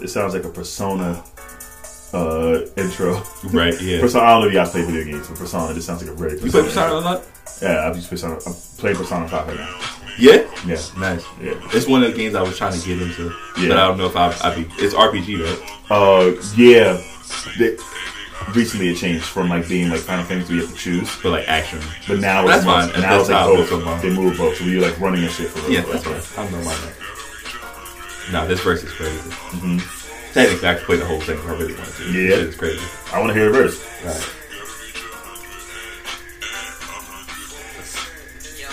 it 0.00 0.06
sounds 0.08 0.34
like 0.34 0.44
a 0.44 0.50
Persona 0.50 1.24
uh, 2.12 2.60
intro. 2.76 3.20
Right, 3.50 3.74
yeah. 3.82 4.00
Persona, 4.00 4.24
I 4.24 4.30
don't 4.34 4.42
know 4.42 4.46
if 4.46 4.52
you 4.52 4.58
guys 4.60 4.70
play 4.70 4.84
video 4.84 5.02
games, 5.02 5.26
but 5.26 5.38
Persona 5.38 5.74
just 5.74 5.88
sounds 5.88 6.02
like 6.06 6.12
a 6.12 6.14
very 6.14 6.34
You 6.34 6.48
play 6.48 6.62
Persona 6.62 6.92
a 6.92 7.00
lot? 7.00 7.24
Yeah, 7.60 7.88
I've 7.88 7.96
just 7.96 8.08
Persona. 8.08 8.34
I'm 8.46 8.54
playing 8.78 8.98
Persona 8.98 9.28
5 9.28 9.48
right 9.48 9.56
now. 9.56 9.80
Yeah. 10.16 10.48
Yeah, 10.64 10.78
Nice. 10.96 11.24
yeah. 11.40 11.54
It's 11.74 11.88
one 11.88 12.04
of 12.04 12.12
the 12.12 12.16
games 12.16 12.36
I 12.36 12.42
was 12.42 12.56
trying 12.56 12.78
to 12.78 12.86
get 12.86 13.02
into, 13.02 13.34
Yeah. 13.58 13.66
but 13.70 13.78
I 13.78 13.88
don't 13.88 13.98
know 13.98 14.06
if 14.06 14.14
I. 14.14 14.32
I 14.48 14.54
be. 14.54 14.68
It's 14.78 14.94
RPG, 14.94 15.42
right? 15.42 15.90
Uh, 15.90 16.40
yeah. 16.56 17.02
They, 17.58 17.76
recently 18.54 18.88
it 18.90 18.96
changed 18.96 19.24
from 19.24 19.48
like 19.48 19.68
being 19.68 19.88
like 19.90 20.00
Final 20.00 20.24
Fantasy, 20.24 20.54
you 20.54 20.60
have 20.62 20.70
to 20.70 20.76
choose. 20.76 21.10
But 21.22 21.30
like 21.32 21.48
action. 21.48 21.80
But 22.08 22.20
now 22.20 22.46
That's 22.46 22.58
it's 22.58 22.66
more- 22.66 22.80
fine. 22.80 23.00
now 23.00 23.10
That's 23.18 23.20
it's 23.22 23.30
like 23.30 23.38
how 23.40 23.52
it 23.52 23.56
both. 23.56 23.68
feels. 23.68 24.02
They 24.02 24.10
move 24.10 24.36
both, 24.38 24.56
so 24.56 24.64
you're 24.64 24.82
like 24.82 24.98
running 25.00 25.22
and 25.24 25.32
shit 25.32 25.48
for 25.50 25.60
real. 25.60 25.70
Yeah, 25.72 25.80
that's 25.82 26.04
fine. 26.34 26.46
I 26.46 26.50
know 26.50 26.58
my 26.64 26.74
name. 26.74 28.32
Nah, 28.32 28.44
this 28.46 28.60
verse 28.60 28.82
is 28.84 28.92
crazy. 28.92 29.18
Mm-hmm. 29.18 30.32
Technically, 30.32 30.68
I 30.68 30.74
could 30.74 30.84
play 30.84 30.96
the 30.96 31.04
whole 31.04 31.20
thing 31.20 31.38
if 31.38 31.46
I 31.46 31.50
really 31.52 31.74
wanted 31.74 31.94
to. 31.94 32.12
Yeah. 32.12 32.36
it's 32.36 32.56
crazy. 32.56 32.80
I 33.12 33.18
want 33.20 33.32
to 33.32 33.34
hear 33.38 33.50
a 33.50 33.52
verse. 33.52 33.78
Right. 34.04 34.38
Yo, 38.58 38.68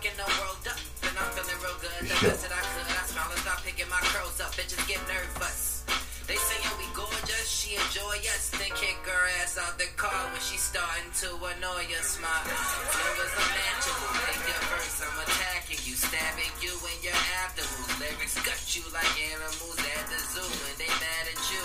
fucking 0.00 0.16
the 0.16 0.28
world 0.40 0.64
up. 0.64 0.80
And 1.04 1.12
I'm 1.12 1.28
feeling 1.36 1.60
real 1.60 1.76
good. 1.76 1.92
The 2.08 2.16
best 2.24 2.40
that 2.48 2.56
I 2.56 2.62
could. 2.72 2.88
I 2.88 3.04
smile 3.04 3.28
and 3.28 3.40
start 3.44 3.60
picking 3.68 3.84
my 3.92 4.00
curls 4.16 4.40
up. 4.40 4.56
Bitches 4.56 4.80
get 4.88 4.96
nervous. 5.04 5.84
They 6.24 6.40
saying 6.40 6.72
we 6.78 6.86
gorgeous, 6.94 7.50
she 7.50 7.74
enjoy 7.74 8.22
us, 8.30 8.54
then 8.54 8.70
kick 8.78 8.94
her 9.02 9.24
ass 9.42 9.58
out 9.58 9.74
the 9.82 9.90
car 9.98 10.30
when 10.30 10.38
she 10.38 10.62
starting 10.62 11.10
to 11.26 11.34
annoy 11.34 11.90
us. 11.98 12.22
My 12.22 12.30
unmatchable, 12.46 14.14
take 14.30 14.46
your 14.46 14.62
verse, 14.70 15.02
I'm 15.02 15.18
attacking 15.26 15.82
you, 15.82 15.98
stabbing 15.98 16.54
you 16.62 16.70
in 16.70 16.98
your 17.02 17.18
abdomen. 17.42 17.98
Lyrics 17.98 18.38
gut 18.46 18.62
you 18.78 18.86
like 18.94 19.10
animals 19.26 19.74
at 19.82 20.06
the 20.06 20.20
zoo, 20.30 20.46
and 20.70 20.76
they 20.78 20.92
mad 21.02 21.34
at 21.34 21.42
you. 21.50 21.64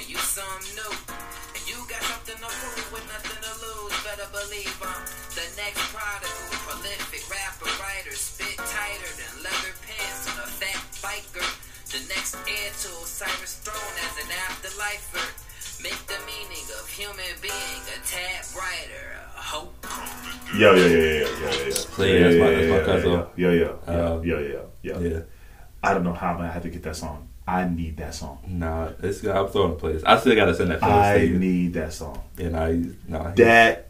And 0.00 0.04
you 0.08 0.16
some 0.16 0.64
new, 0.72 0.92
and 1.52 1.62
you 1.68 1.76
got 1.92 2.00
something 2.08 2.40
to 2.40 2.48
prove 2.48 2.88
with 2.88 3.04
nothing 3.04 3.36
to 3.36 3.52
lose. 3.68 3.92
Better 4.00 4.32
believe 4.32 4.80
I'm 4.80 5.04
the 5.36 5.44
next 5.60 5.84
prodigal, 5.92 6.57
prolific 6.78 7.22
rapper, 7.30 7.70
writer, 7.82 8.14
spit 8.14 8.56
tighter 8.56 9.12
than 9.18 9.42
leather 9.42 9.74
pants 9.86 10.30
on 10.30 10.38
a 10.38 10.46
fat 10.46 10.78
biker. 11.02 11.42
The 11.90 12.00
next 12.08 12.36
heir 12.46 12.70
to 12.70 12.88
Osiris 13.02 13.58
throne 13.64 13.96
as 14.06 14.14
an 14.22 14.30
afterlifer. 14.46 15.26
Make 15.82 15.98
the 16.06 16.18
meaning 16.26 16.66
of 16.78 16.88
human 16.88 17.34
being 17.40 17.82
a 17.94 17.98
tad 18.06 18.44
brighter. 18.54 19.18
A 19.36 19.40
hope. 19.40 19.86
Yo, 20.54 20.74
yo, 20.74 20.86
yo, 20.86 20.86
yo, 20.86 20.98
yo, 20.98 21.28
yo, 21.28 21.64
yo. 21.66 21.70
So, 21.70 22.04
yeah, 22.04 22.18
that's 22.22 22.36
my- 22.36 22.50
that's 22.50 22.70
my 22.70 22.80
cousin. 22.84 23.10
Yo, 23.10 23.26
yo, 23.36 23.50
yo, 23.52 23.78
Um, 23.86 24.24
yo, 24.24 24.38
yo, 24.38 24.70
yo. 24.82 24.98
Yeah. 25.00 25.20
I 25.82 25.94
don't 25.94 26.04
know 26.04 26.12
how 26.12 26.30
I'm 26.32 26.36
gonna 26.38 26.50
have 26.50 26.62
to 26.62 26.70
get 26.70 26.82
that 26.82 26.96
song. 26.96 27.28
I 27.46 27.64
need 27.66 27.96
that 27.96 28.14
song. 28.14 28.38
Nah, 28.46 28.90
it's 29.02 29.24
I'm 29.24 29.48
throwing 29.48 29.72
a 29.72 29.76
playlist. 29.76 30.02
I 30.04 30.18
still 30.18 30.34
gotta 30.34 30.54
send 30.54 30.70
that 30.70 30.80
playlist 30.80 31.34
I 31.34 31.38
need 31.38 31.74
that 31.74 31.92
song. 31.92 32.20
and 32.38 32.56
I 32.56 32.82
nah. 33.06 33.30
That, 33.36 33.87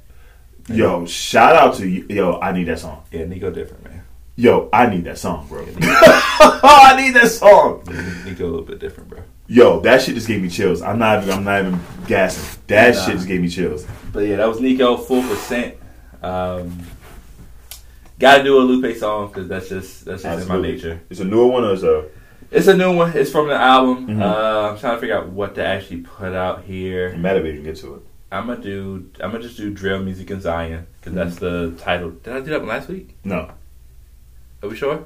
yo, 0.69 1.07
shout 1.07 1.57
out 1.57 1.75
to 1.77 1.89
you. 1.89 2.07
Yo, 2.09 2.39
I 2.41 2.53
need 2.53 2.65
that 2.65 2.79
song. 2.79 3.03
Yeah, 3.13 3.25
Nico 3.25 3.51
different, 3.51 3.85
man. 3.85 4.03
Yo, 4.37 4.69
I 4.73 4.89
need 4.89 5.05
that 5.05 5.19
song, 5.19 5.47
bro. 5.49 5.63
I 5.81 6.95
need 6.97 7.15
that 7.15 7.29
song. 7.31 7.83
Yeah, 7.91 8.25
Nico 8.25 8.45
a 8.45 8.51
little 8.51 8.63
bit 8.63 8.79
different, 8.79 9.09
bro. 9.11 9.21
Yo, 9.49 9.81
that 9.81 10.03
shit 10.03 10.15
just 10.15 10.29
gave 10.29 10.43
me 10.43 10.49
chills. 10.49 10.83
I'm 10.83 10.99
not 10.99 11.23
even. 11.23 11.35
I'm 11.39 11.45
not 11.45 11.61
even 11.61 11.81
gassing. 12.07 12.61
That 12.69 12.95
Nah. 12.95 13.01
shit 13.05 13.15
just 13.17 13.27
gave 13.27 13.41
me 13.41 13.49
chills. 13.49 13.87
But 14.13 14.21
yeah, 14.27 14.37
that 14.37 14.47
was 14.49 14.61
Nico, 14.61 14.97
full 14.97 15.23
percent. 15.23 15.75
Um, 16.23 16.79
gotta 18.19 18.43
do 18.45 18.59
a 18.59 18.61
Lupe 18.61 18.97
song 18.97 19.29
because 19.29 19.49
that's 19.49 19.69
just 19.69 20.05
that's 20.05 20.23
just 20.23 20.43
in 20.43 20.49
my 20.49 20.61
nature. 20.61 21.01
It's 21.11 21.21
a 21.21 21.25
newer 21.25 21.47
one 21.47 21.65
or 21.65 21.73
is 21.73 21.83
a 21.85 22.05
It's 22.51 22.67
a 22.67 22.77
new 22.77 22.95
one. 22.95 23.13
It's 23.17 23.31
from 23.31 23.49
the 23.49 23.55
album. 23.55 24.07
Mhm. 24.09 24.23
Uh, 24.23 24.71
I'm 24.73 24.79
trying 24.79 24.95
to 24.97 25.01
figure 25.01 25.17
out 25.17 25.29
what 25.31 25.55
to 25.57 25.65
actually 25.65 25.99
put 26.03 26.35
out 26.35 26.65
here. 26.65 27.17
matter 27.17 27.41
if 27.41 27.47
you 27.47 27.53
can 27.55 27.63
get 27.65 27.77
to 27.77 27.95
it. 27.95 28.03
I'm 28.31 28.47
gonna 28.47 28.61
do. 28.61 29.11
I'm 29.21 29.31
gonna 29.33 29.43
just 29.43 29.57
do 29.57 29.71
drill 29.73 30.03
music 30.03 30.31
in 30.31 30.41
Zion 30.41 30.87
because 31.01 31.15
that's 31.15 31.37
the 31.37 31.73
title. 31.79 32.11
Did 32.11 32.35
I 32.35 32.41
do 32.41 32.51
that 32.51 32.61
one 32.61 32.69
last 32.69 32.89
week? 32.89 33.17
No, 33.25 33.51
Are 34.63 34.69
we 34.69 34.77
sure? 34.77 35.05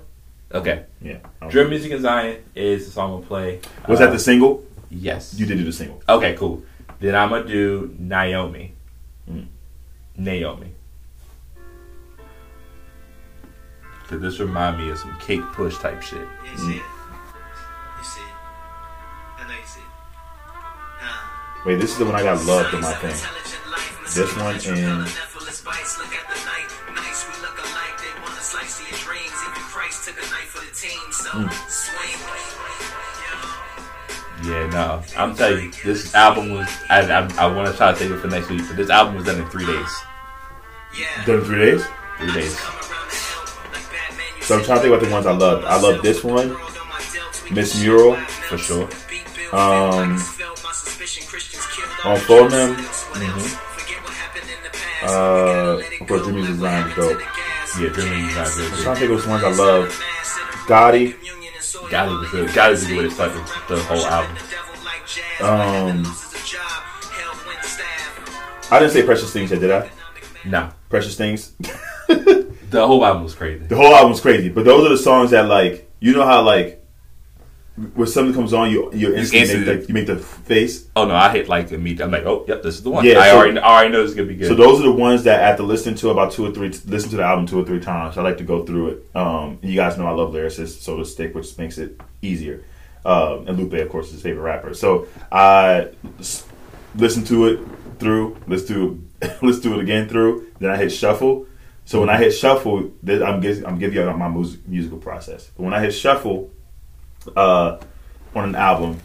Okay. 0.52 0.84
Yeah. 1.00 1.18
I 1.40 1.44
don't- 1.44 1.50
Drill 1.50 1.68
Music 1.68 1.92
in 1.92 2.02
Zion 2.02 2.42
is 2.54 2.84
the 2.86 2.92
song 2.92 3.12
we'll 3.12 3.22
play. 3.22 3.60
Was 3.88 4.00
Uh, 4.00 4.06
that 4.06 4.12
the 4.12 4.18
single? 4.18 4.62
Yes. 4.90 5.32
You 5.34 5.46
did 5.46 5.56
do 5.58 5.64
the 5.64 5.72
single. 5.72 6.02
Okay, 6.08 6.34
cool. 6.36 6.62
Then 7.00 7.14
I'm 7.14 7.30
gonna 7.30 7.46
do 7.48 7.94
Naomi. 7.98 8.74
Mm. 9.30 9.46
Naomi. 10.18 10.72
Cause 14.08 14.20
this 14.20 14.38
remind 14.40 14.76
me 14.78 14.90
of 14.90 14.98
some 14.98 15.16
cake 15.20 15.40
push 15.52 15.78
type 15.78 16.02
shit. 16.02 16.26
You 16.58 16.82
Wait, 21.64 21.76
this 21.80 21.92
is 21.92 21.98
the 21.98 22.04
one 22.04 22.14
I 22.14 22.22
got 22.22 22.44
loved 22.44 22.74
in 22.74 22.80
my 22.80 22.92
thing. 22.94 23.14
This 24.14 24.36
one 24.36 24.54
and- 24.56 25.08
Yeah, 34.44 34.66
no. 34.70 35.02
I'm 35.16 35.36
telling 35.36 35.66
you, 35.66 35.72
this 35.84 36.14
album 36.16 36.50
was. 36.50 36.68
I 36.90 37.00
I, 37.02 37.28
I 37.38 37.46
want 37.54 37.68
to 37.68 37.76
try 37.76 37.92
to 37.92 37.98
save 37.98 38.10
it 38.12 38.18
for 38.18 38.26
next 38.26 38.50
week, 38.50 38.62
but 38.66 38.76
this 38.76 38.90
album 38.90 39.14
was 39.16 39.24
done 39.24 39.40
in 39.40 39.48
three 39.50 39.64
days. 39.66 39.88
Done 41.24 41.38
in 41.38 41.44
three 41.44 41.58
days. 41.64 41.84
Three 42.18 42.32
days. 42.32 42.58
So 44.42 44.58
I'm 44.58 44.64
trying 44.64 44.78
to 44.78 44.82
think 44.82 44.94
about 44.94 45.02
the 45.06 45.10
ones 45.12 45.26
I 45.26 45.32
loved. 45.32 45.64
I 45.64 45.80
love 45.80 46.02
this 46.02 46.24
one, 46.24 46.56
Miss 47.52 47.80
Mural, 47.80 48.16
For 48.16 48.58
sure. 48.58 48.88
Um, 49.52 50.18
on 52.04 52.16
Faux 52.18 52.52
Nem, 52.52 52.76
uh, 55.04 55.82
of 56.00 56.08
course, 56.08 56.26
Jimmy's 56.26 56.46
design 56.46 56.88
is 56.88 56.94
dope. 56.96 57.20
Yeah, 57.78 57.86
is 57.86 58.36
not 58.36 58.46
I'm 58.46 58.82
trying 58.82 58.94
to 58.94 59.00
think 59.00 59.10
of 59.10 59.16
which 59.16 59.26
ones 59.26 59.44
I 59.44 59.50
love. 59.50 59.88
Gotti, 60.66 61.14
Gotti 61.90 62.20
was 62.20 62.30
good. 62.30 62.48
Gotti 62.50 62.70
was 62.70 62.84
a 62.84 62.88
good 62.88 63.02
to 63.02 63.10
start 63.10 63.32
the, 63.68 63.82
whole 63.82 64.06
album. 64.06 64.36
um, 65.40 66.16
I 68.70 68.78
didn't 68.78 68.92
say 68.92 69.02
Precious 69.04 69.32
Things 69.32 69.50
yet, 69.50 69.60
did 69.60 69.70
I? 69.70 69.90
No, 70.44 70.70
Precious 70.88 71.16
Things. 71.16 71.52
the 72.08 72.86
whole 72.86 73.04
album 73.04 73.24
was 73.24 73.34
crazy. 73.34 73.64
The 73.66 73.76
whole 73.76 73.94
album 73.94 74.10
was 74.10 74.20
crazy, 74.20 74.50
but 74.50 74.64
those 74.64 74.86
are 74.86 74.90
the 74.90 74.98
songs 74.98 75.30
that 75.30 75.46
like 75.46 75.90
you 75.98 76.12
know 76.12 76.24
how 76.24 76.42
like 76.42 76.81
when 77.94 78.06
something 78.06 78.34
comes 78.34 78.52
on, 78.52 78.70
you 78.70 78.90
you 78.92 79.14
instantly 79.14 79.64
make 79.64 79.82
the, 79.82 79.88
you 79.88 79.94
make 79.94 80.06
the 80.06 80.16
face. 80.16 80.88
Oh 80.94 81.04
no, 81.04 81.14
I 81.14 81.30
hit 81.30 81.48
like 81.48 81.72
immediately. 81.72 82.04
I'm 82.04 82.10
like, 82.10 82.24
oh, 82.24 82.44
yep, 82.46 82.62
this 82.62 82.76
is 82.76 82.82
the 82.82 82.90
one. 82.90 83.04
Yeah, 83.04 83.18
I 83.18 83.30
so- 83.30 83.38
already, 83.38 83.58
I 83.58 83.74
already 83.74 83.92
know 83.92 84.02
this 84.02 84.10
is 84.10 84.16
gonna 84.16 84.28
be 84.28 84.36
good. 84.36 84.48
So 84.48 84.54
those 84.54 84.80
are 84.80 84.84
the 84.84 84.92
ones 84.92 85.24
that 85.24 85.40
after 85.40 85.62
listening 85.62 85.96
to 85.96 86.10
about 86.10 86.32
two 86.32 86.46
or 86.46 86.52
three, 86.52 86.68
listen 86.86 87.10
to 87.10 87.16
the 87.16 87.24
album 87.24 87.46
two 87.46 87.60
or 87.60 87.64
three 87.64 87.80
times. 87.80 88.16
I 88.16 88.22
like 88.22 88.38
to 88.38 88.44
go 88.44 88.64
through 88.64 88.88
it. 88.88 89.16
Um, 89.16 89.58
you 89.62 89.74
guys 89.74 89.98
know 89.98 90.06
I 90.06 90.12
love 90.12 90.32
lyricists, 90.32 90.80
so 90.82 90.96
to 90.96 91.04
stick, 91.04 91.34
which 91.34 91.56
makes 91.58 91.78
it 91.78 92.00
easier. 92.20 92.64
Um, 93.04 93.48
and 93.48 93.58
Lupe, 93.58 93.72
of 93.74 93.88
course, 93.88 94.06
is 94.06 94.12
his 94.12 94.22
favorite 94.22 94.42
rapper. 94.42 94.74
So 94.74 95.08
I 95.30 95.90
listen 96.94 97.24
to 97.24 97.46
it 97.46 97.60
through, 97.98 98.36
let's 98.46 98.64
do 98.64 99.02
let's 99.42 99.60
do 99.60 99.74
it 99.74 99.80
again 99.80 100.08
through. 100.08 100.52
Then 100.58 100.70
I 100.70 100.76
hit 100.76 100.92
shuffle. 100.92 101.46
So 101.84 101.98
when 101.98 102.10
I 102.10 102.16
hit 102.16 102.30
shuffle, 102.30 102.92
I'm 103.08 103.40
giving 103.40 103.66
I'm 103.66 103.78
giving 103.78 103.98
you 103.98 104.12
my 104.12 104.28
musical 104.28 104.98
process. 104.98 105.50
But 105.56 105.64
when 105.64 105.74
I 105.74 105.80
hit 105.80 105.92
shuffle 105.92 106.51
uh, 107.36 107.78
on 108.34 108.44
an 108.44 108.54
album, 108.54 108.98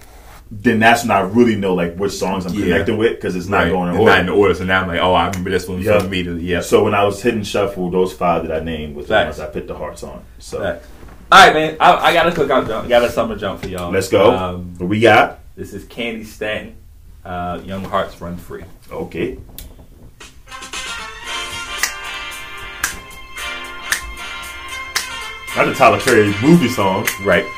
then 0.49 0.80
that's 0.80 1.03
when 1.03 1.11
I 1.11 1.19
really 1.22 1.56
know 1.56 1.73
like 1.73 1.95
which 1.95 2.14
songs 2.14 2.45
I'm 2.45 2.53
Yeah. 2.53 2.65
connecting 2.65 2.98
with 2.98 3.15
because 3.15 3.35
it's 3.35 3.48
not 3.48 3.64
Right. 3.64 3.72
going 3.72 3.89
in 3.89 3.95
It's 3.95 3.99
order. 4.02 4.11
not 4.11 4.19
in 4.22 4.30
order. 4.30 4.53
So 4.56 4.64
now 4.64 4.81
I'm 4.81 4.88
like, 4.88 4.99
oh, 5.02 5.14
I 5.14 5.27
remember 5.27 5.49
this 5.49 5.68
one 5.68 5.84
from 5.84 6.06
immediately. 6.06 6.44
Yeah. 6.44 6.61
So 6.61 6.84
when 6.84 6.94
I 6.95 7.03
was 7.03 7.22
hitting 7.22 7.44
shuffle, 7.44 7.89
those 7.91 8.14
five 8.14 8.48
that 8.48 8.56
I 8.61 8.64
named 8.64 8.95
was 8.95 9.07
the 9.07 9.14
Facts. 9.15 9.38
ones 9.39 9.49
I 9.49 9.52
put 9.53 9.68
the 9.68 9.76
hearts 9.76 10.03
on. 10.03 10.22
So 10.39 10.60
Facts. 10.61 10.88
All 11.30 11.45
right, 11.45 11.53
man. 11.53 11.77
I, 11.81 11.94
I 11.95 12.14
got 12.14 12.27
a 12.27 12.31
cookout 12.31 12.68
jump. 12.68 12.85
I 12.85 12.89
got 12.89 13.03
a 13.03 13.10
summer 13.10 13.35
jump 13.35 13.60
for 13.61 13.68
y'all. 13.68 13.91
let's 13.91 14.07
go. 14.07 14.31
Um, 14.34 14.73
what 14.77 14.88
we 14.88 15.02
got? 15.02 15.39
this 15.57 15.73
is 15.73 15.84
Candi 15.85 16.26
Staton. 16.26 16.76
Uh, 17.26 17.60
Young 17.65 17.84
Hearts 17.84 18.22
Run 18.22 18.38
Free. 18.38 18.64
Okay. 18.89 19.38
Not 25.57 25.65
the 25.65 25.73
Tyler 25.73 25.99
Perry 25.99 26.34
movie 26.39 26.69
song. 26.69 27.07
Right. 27.23 27.43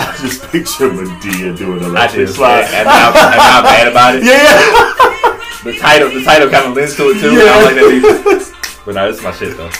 I 0.00 0.16
just 0.20 0.42
picture 0.52 0.90
Madea 0.90 1.56
doing 1.58 1.82
electric 1.82 2.26
just 2.26 2.38
slide. 2.38 2.64
and 2.64 2.86
now, 2.86 3.08
and 3.08 3.36
now 3.36 3.58
I'm 3.58 3.64
mad 3.64 3.88
about 3.88 4.14
it. 4.14 4.22
Yeah. 4.28 5.64
The 5.64 5.76
title, 5.76 6.08
the 6.10 6.22
title 6.22 6.48
kind 6.48 6.66
of 6.66 6.76
lends 6.76 6.94
to 6.96 7.10
it 7.10 7.20
too. 7.20 7.30
I'm 7.30 7.64
like 7.64 7.74
that. 7.74 8.54
But 8.86 8.94
no, 8.94 9.08
this 9.10 9.18
is 9.18 9.24
my 9.24 9.32
shit 9.32 9.56
though. 9.56 9.70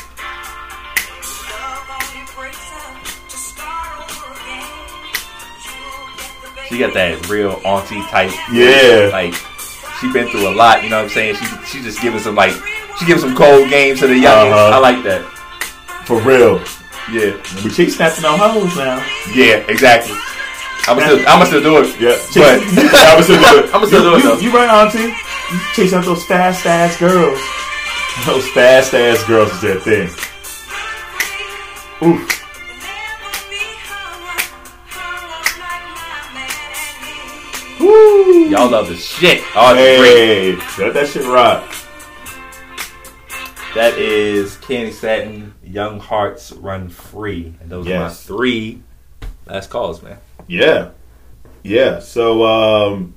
She 6.68 6.78
got 6.78 6.92
that 6.94 7.28
real 7.30 7.60
auntie 7.64 8.02
type. 8.02 8.30
Yeah. 8.52 9.08
Like 9.12 9.34
she 10.00 10.12
been 10.12 10.28
through 10.28 10.48
a 10.48 10.54
lot. 10.54 10.82
You 10.82 10.90
know 10.90 10.96
what 10.98 11.04
I'm 11.04 11.10
saying? 11.10 11.36
She 11.36 11.46
she 11.66 11.82
just 11.82 12.00
giving 12.00 12.20
some 12.20 12.34
like 12.34 12.52
she 12.98 13.06
giving 13.06 13.20
some 13.22 13.36
cold 13.36 13.68
games 13.68 14.00
to 14.00 14.06
the 14.06 14.14
youngins. 14.14 14.52
Uh-huh. 14.52 14.76
I 14.76 14.78
like 14.78 15.02
that. 15.04 15.22
For 16.06 16.20
real. 16.22 16.58
Yeah. 17.10 17.36
We 17.64 17.70
chase 17.70 17.96
snapping 17.96 18.24
on 18.24 18.38
hoes 18.38 18.76
now. 18.76 19.00
Yeah. 19.34 19.64
Exactly. 19.68 20.16
I'm 20.86 20.98
still 21.00 21.20
I'm 21.28 21.46
still 21.46 21.62
do 21.62 21.78
it. 21.82 22.00
Yeah. 22.00 22.16
But 22.34 22.94
I 22.94 23.16
was 23.16 23.26
still 23.26 23.40
do 23.40 23.58
it. 23.66 23.74
I'ma 23.74 23.86
still 23.86 24.02
do 24.02 24.14
it, 24.16 24.22
You, 24.24 24.30
though. 24.30 24.40
you 24.40 24.50
right, 24.52 24.68
Auntie. 24.70 25.12
You 25.52 25.58
chase 25.74 25.92
out 25.92 26.04
those 26.04 26.24
fast 26.24 26.64
ass 26.66 26.98
girls. 26.98 27.38
Those 28.26 28.48
fast 28.50 28.94
ass 28.94 29.22
girls 29.26 29.52
is 29.52 29.60
their 29.60 29.80
thing. 29.80 30.08
Oof. 32.02 32.37
Woo. 37.80 38.48
y'all 38.48 38.70
love 38.70 38.88
the 38.88 38.96
shit. 38.96 39.42
Oh, 39.54 39.74
it's 39.76 40.68
great. 40.76 40.84
Let 40.86 40.94
that 40.94 41.08
shit 41.08 41.24
rock. 41.26 41.64
That 43.74 43.96
is 43.98 44.56
Candi 44.56 44.92
Staton, 44.92 45.54
Young 45.62 46.00
Hearts 46.00 46.52
Run 46.52 46.88
Free. 46.88 47.54
And 47.60 47.70
those 47.70 47.86
Yes. 47.86 48.00
are 48.00 48.04
my 48.04 48.10
three 48.38 48.82
last 49.46 49.70
calls, 49.70 50.02
man. 50.02 50.18
Yeah. 50.46 50.90
Yeah. 51.62 52.00
So 52.00 52.44
um 52.44 53.14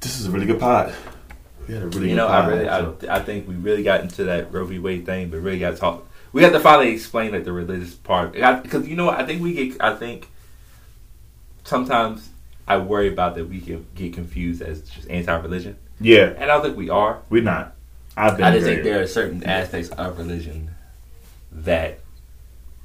this 0.00 0.20
is 0.20 0.26
a 0.26 0.30
really 0.30 0.46
good 0.46 0.60
pod. 0.60 0.94
We 1.66 1.74
had 1.74 1.82
a 1.82 1.86
really 1.88 2.10
You 2.10 2.14
good 2.14 2.16
know, 2.16 2.26
I 2.28 2.46
really, 2.46 2.68
I, 2.68 2.80
so- 2.80 2.96
I 3.08 3.18
think 3.20 3.46
we 3.48 3.54
really 3.54 3.82
got 3.82 4.00
into 4.02 4.24
that 4.24 4.52
Roe 4.52 4.64
v. 4.64 4.78
Wade 4.78 5.04
thing, 5.06 5.28
but 5.30 5.38
really 5.40 5.58
got 5.58 5.70
to 5.72 5.76
talk. 5.76 6.06
We 6.32 6.42
have 6.42 6.52
to 6.52 6.60
finally 6.60 6.90
explain 6.92 7.32
like 7.32 7.44
the 7.44 7.52
religious 7.52 7.94
part 7.94 8.32
because 8.32 8.86
you 8.88 8.96
know 8.96 9.06
what 9.06 9.18
I 9.18 9.26
think 9.26 9.42
we 9.42 9.52
get. 9.52 9.80
I 9.82 9.94
think 9.96 10.28
sometimes 11.64 12.28
I 12.68 12.76
worry 12.78 13.08
about 13.12 13.34
that 13.36 13.48
we 13.48 13.60
can 13.60 13.86
get 13.94 14.12
confused 14.14 14.62
as 14.62 14.82
just 14.82 15.08
anti-religion, 15.10 15.76
yeah, 16.00 16.32
and 16.36 16.44
I 16.44 16.46
don't 16.54 16.62
think 16.62 16.76
we 16.76 16.90
are. 16.90 17.20
we're 17.30 17.42
not. 17.42 17.74
I've 18.16 18.36
been 18.36 18.44
I 18.46 18.52
just 18.52 18.66
think 18.66 18.82
there 18.82 19.00
are 19.02 19.06
certain 19.06 19.42
aspects 19.44 19.88
of 19.90 20.18
religion 20.18 20.70
that 21.52 22.00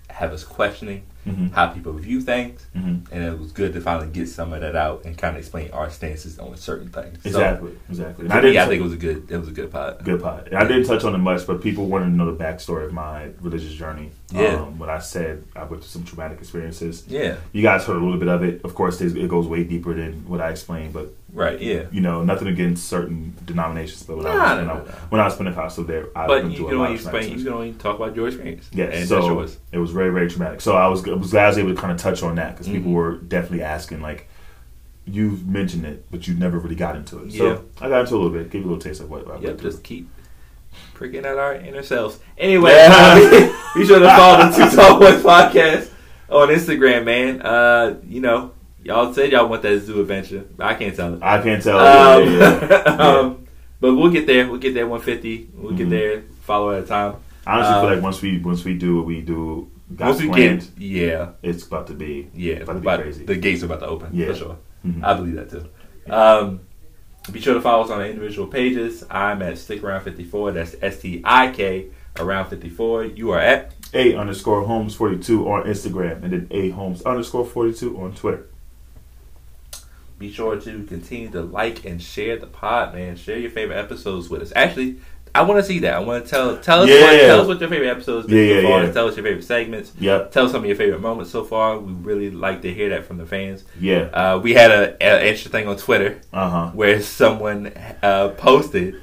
have 0.09 0.31
us 0.31 0.43
questioning 0.43 1.03
Mhm. 1.27 1.51
how 1.53 1.67
people 1.67 1.91
view 1.93 2.21
things, 2.21 2.65
Mhm. 2.77 3.01
and 3.11 3.23
it 3.23 3.37
was 3.39 3.51
good 3.51 3.73
to 3.73 3.81
finally 3.81 4.07
get 4.07 4.29
some 4.29 4.53
of 4.53 4.61
that 4.61 4.75
out 4.75 5.03
and 5.05 5.17
kind 5.17 5.35
of 5.35 5.39
explain 5.39 5.71
our 5.71 5.89
stances 5.89 6.37
on 6.39 6.55
certain 6.55 6.87
things. 6.89 7.17
So, 7.23 7.29
Exactly. 7.29 7.71
exactly. 7.89 8.25
And 8.25 8.33
I 8.33 8.35
me, 8.37 8.41
didn't 8.43 8.57
I 8.57 8.63
t- 8.65 8.69
think 8.69 8.79
it 8.81 8.83
was 8.83 8.93
a 8.93 8.97
good. 8.97 9.31
It 9.31 9.37
was 9.37 9.47
a 9.49 9.51
good 9.51 9.71
pod. 9.71 10.03
good 10.05 10.21
pod. 10.21 10.47
And 10.51 10.57
I 10.59 10.67
didn't 10.67 10.85
touch 10.85 11.03
on 11.03 11.15
it 11.15 11.17
much, 11.17 11.45
but 11.47 11.61
people 11.61 11.87
wanted 11.87 12.05
to 12.05 12.11
know 12.11 12.31
the 12.31 12.41
backstory 12.43 12.85
of 12.85 12.93
my 12.93 13.29
religious 13.41 13.73
journey. 13.73 14.11
Yeah. 14.31 14.55
Um, 14.55 14.79
when 14.79 14.89
I 14.89 14.97
said 14.99 15.43
I 15.55 15.59
went 15.65 15.83
through 15.83 15.89
some 15.89 16.03
traumatic 16.03 16.39
experiences. 16.39 17.03
Yeah. 17.07 17.35
You 17.53 17.61
guys 17.61 17.85
heard 17.85 17.97
a 17.97 17.99
little 18.03 18.17
bit 18.17 18.27
of 18.27 18.43
it. 18.43 18.61
Of 18.63 18.73
course, 18.73 18.99
it 18.99 19.27
goes 19.29 19.45
way 19.47 19.63
deeper 19.63 19.93
than 19.93 20.27
what 20.27 20.41
I 20.41 20.49
explained, 20.49 20.93
but 20.93 21.13
Right. 21.31 21.59
Yeah. 21.61 21.83
you 21.91 22.01
know, 22.01 22.23
nothing 22.23 22.47
against 22.47 22.87
certain 22.87 23.35
denominations. 23.45 24.03
But 24.03 24.17
when, 24.17 24.25
I, 24.27 24.33
Nah, 24.33 24.39
was, 24.39 24.49
nah, 24.49 24.55
when, 24.57 24.67
nah, 24.67 24.73
I, 24.73 24.95
when 25.09 25.21
I 25.21 25.25
was 25.25 25.35
Pentecostal, 25.35 25.83
there, 25.83 26.07
I 26.15 26.25
But 26.27 26.43
went 26.43 26.51
you 26.51 26.57
through 26.57 26.65
can 26.69 26.75
a 26.75 26.79
lot 26.79 26.85
only 26.85 26.95
of 26.95 27.01
explain. 27.01 27.37
You 27.37 27.43
can 27.45 27.53
only 27.53 27.73
talk 27.73 27.97
about 27.97 28.15
your 28.15 28.27
experience. 28.27 28.69
Yeah. 28.73 28.85
and 28.85 29.07
so 29.07 29.25
yours. 29.27 29.57
it 29.71 29.77
was 29.77 29.91
very, 29.91 30.11
very 30.11 30.29
traumatic. 30.29 30.61
So 30.61 30.75
I 30.75 30.87
was, 30.87 31.07
I 31.07 31.13
was 31.13 31.31
glad 31.31 31.45
I 31.45 31.47
was 31.49 31.57
able 31.59 31.75
to 31.75 31.79
kind 31.79 31.91
of 31.91 31.99
touch 31.99 32.23
on 32.23 32.35
that 32.35 32.53
because 32.55 32.67
people 32.67 32.91
Mhm. 32.91 32.95
were 32.95 33.17
definitely 33.17 33.61
asking, 33.63 34.01
like, 34.01 34.27
you've 35.05 35.45
mentioned 35.47 35.85
it, 35.85 36.03
but 36.09 36.27
you 36.27 36.33
never 36.33 36.57
really 36.57 36.75
got 36.75 36.95
into 36.95 37.19
it. 37.19 37.27
Yeah. 37.27 37.37
So 37.37 37.65
I 37.79 37.89
got 37.89 38.01
into 38.01 38.15
a 38.15 38.17
little 38.17 38.31
bit, 38.31 38.49
gave 38.49 38.61
you 38.63 38.67
a 38.67 38.71
little 38.71 38.81
taste 38.81 39.01
of 39.01 39.09
what 39.11 39.29
I 39.29 39.35
Yep. 39.39 39.59
through. 39.59 39.69
Just 39.71 39.83
keep 39.83 40.09
pricking 40.95 41.25
at 41.25 41.37
our 41.37 41.53
inner 41.55 41.83
selves. 41.83 42.17
Anyway, 42.37 42.71
Yeah. 42.71 43.15
be 43.75 43.85
sure 43.85 43.99
to 43.99 44.07
follow 44.07 44.49
the 44.49 44.55
Too 44.55 44.75
Tall 44.75 44.99
Boyz 44.99 45.21
podcast 45.21 45.91
on 46.29 46.47
Instagram, 46.49 47.03
man. 47.05 47.41
Uh, 47.41 47.99
you 48.07 48.21
know, 48.21 48.51
y'all 48.83 49.13
said 49.13 49.31
y'all 49.31 49.47
want 49.47 49.61
that 49.61 49.79
zoo 49.81 50.01
adventure. 50.01 50.45
I 50.59 50.73
can't 50.73 50.95
tell 50.95 51.13
it. 51.13 51.21
I 51.21 51.41
can't 51.41 51.61
tell. 51.61 51.77
Um, 51.77 52.33
yeah, 52.39 52.83
um, 52.97 53.47
but 53.79 53.93
we'll 53.93 54.09
get 54.11 54.25
there. 54.25 54.47
We'll 54.49 54.59
get 54.59 54.73
there 54.73 54.87
150. 54.87 55.49
We'll 55.53 55.73
get 55.73 55.87
Mhm. 55.87 55.89
there. 55.91 56.23
Follow 56.41 56.71
at 56.75 56.83
a 56.83 56.87
time. 56.87 57.15
I 57.45 57.57
honestly 57.57 57.75
um, 57.75 57.81
feel 57.85 57.93
like 57.95 58.03
once 58.03 58.21
we 58.21 58.39
once 58.39 58.63
we 58.65 58.73
do 58.75 58.97
what 58.97 59.05
we 59.05 59.21
do, 59.21 59.69
got 59.95 60.07
Once 60.07 60.21
we 60.21 60.29
planned, 60.29 60.61
get, 60.61 60.79
yeah, 60.79 61.29
it's 61.43 61.63
about 61.65 61.87
to 61.87 61.93
be 61.93 62.27
yeah, 62.33 62.55
about 62.55 62.73
to 62.73 62.79
be 62.79 62.85
but 62.85 63.01
crazy. 63.01 63.25
the 63.25 63.35
gates 63.35 63.61
are 63.61 63.67
about 63.67 63.81
to 63.81 63.87
open 63.87 64.09
Yeah. 64.13 64.27
for 64.27 64.35
sure. 64.35 64.57
Mhm. 64.87 65.03
I 65.03 65.13
believe 65.13 65.35
that 65.35 65.49
too. 65.51 65.65
Um, 66.09 66.61
Be 67.31 67.41
sure 67.41 67.55
to 67.55 67.61
follow 67.61 67.83
us 67.83 67.89
on 67.89 67.99
our 67.99 68.05
individual 68.05 68.47
pages. 68.47 69.03
I'm 69.09 69.41
at 69.41 69.57
Stik 69.57 69.83
Around 69.83 70.03
54. 70.03 70.51
That's 70.51 70.75
S 70.81 70.99
T 70.99 71.21
I 71.25 71.49
K 71.49 71.87
around 72.19 72.49
54. 72.49 73.05
You 73.05 73.31
are 73.31 73.39
at 73.39 73.73
A 73.93 74.15
underscore 74.15 74.63
Holmes 74.65 74.93
forty 74.93 75.17
two 75.17 75.49
on 75.49 75.63
Instagram, 75.63 76.23
and 76.23 76.33
then 76.33 76.47
A 76.51 76.69
Holmes 76.69 77.01
underscore 77.01 77.45
forty 77.45 77.73
two 77.73 77.99
on 77.99 78.13
Twitter. 78.13 78.47
Be 80.19 80.31
sure 80.31 80.59
to 80.61 80.83
continue 80.83 81.29
to 81.31 81.41
like 81.41 81.83
and 81.83 82.01
share 82.01 82.37
the 82.37 82.47
pod, 82.47 82.93
man. 82.93 83.17
Share 83.17 83.37
your 83.39 83.51
favorite 83.51 83.77
episodes 83.77 84.29
with 84.29 84.41
us. 84.43 84.53
Actually, 84.55 84.99
I 85.39 85.41
want 85.43 85.59
to 85.59 85.65
see 85.65 85.79
that. 85.79 85.93
I 85.93 85.99
want 85.99 86.23
to 86.25 86.29
tell 86.29 86.57
tell 86.57 86.81
us 86.83 86.89
Yeah. 86.89 87.01
what, 87.01 87.11
tell 87.17 87.41
us 87.41 87.47
what 87.47 87.59
your 87.59 87.69
favorite 87.69 87.89
episodes 87.89 88.27
been 88.27 88.47
Yeah, 88.49 88.61
so 88.61 88.67
far. 88.67 88.83
yeah. 88.83 88.91
Tell 88.91 89.07
us 89.07 89.15
your 89.17 89.25
favorite 89.25 89.43
segments. 89.43 89.91
Yep. 89.99 90.31
Tell 90.31 90.45
us 90.45 90.51
some 90.51 90.61
of 90.61 90.67
your 90.67 90.75
favorite 90.75 91.01
moments 91.01 91.31
so 91.31 91.43
far. 91.43 91.77
We 91.79 91.93
really 91.93 92.31
like 92.31 92.61
to 92.63 92.73
hear 92.73 92.89
that 92.89 93.05
from 93.05 93.17
the 93.17 93.25
fans. 93.25 93.63
Yeah. 93.79 94.09
Uh, 94.13 94.39
we 94.41 94.53
had 94.53 94.71
a, 94.71 94.95
a 95.01 95.21
interesting 95.27 95.51
thing 95.51 95.67
on 95.67 95.77
Twitter 95.77 96.19
Uh 96.33 96.49
huh. 96.49 96.71
where 96.73 97.01
someone 97.01 97.71
uh, 98.01 98.29
posted. 98.29 99.01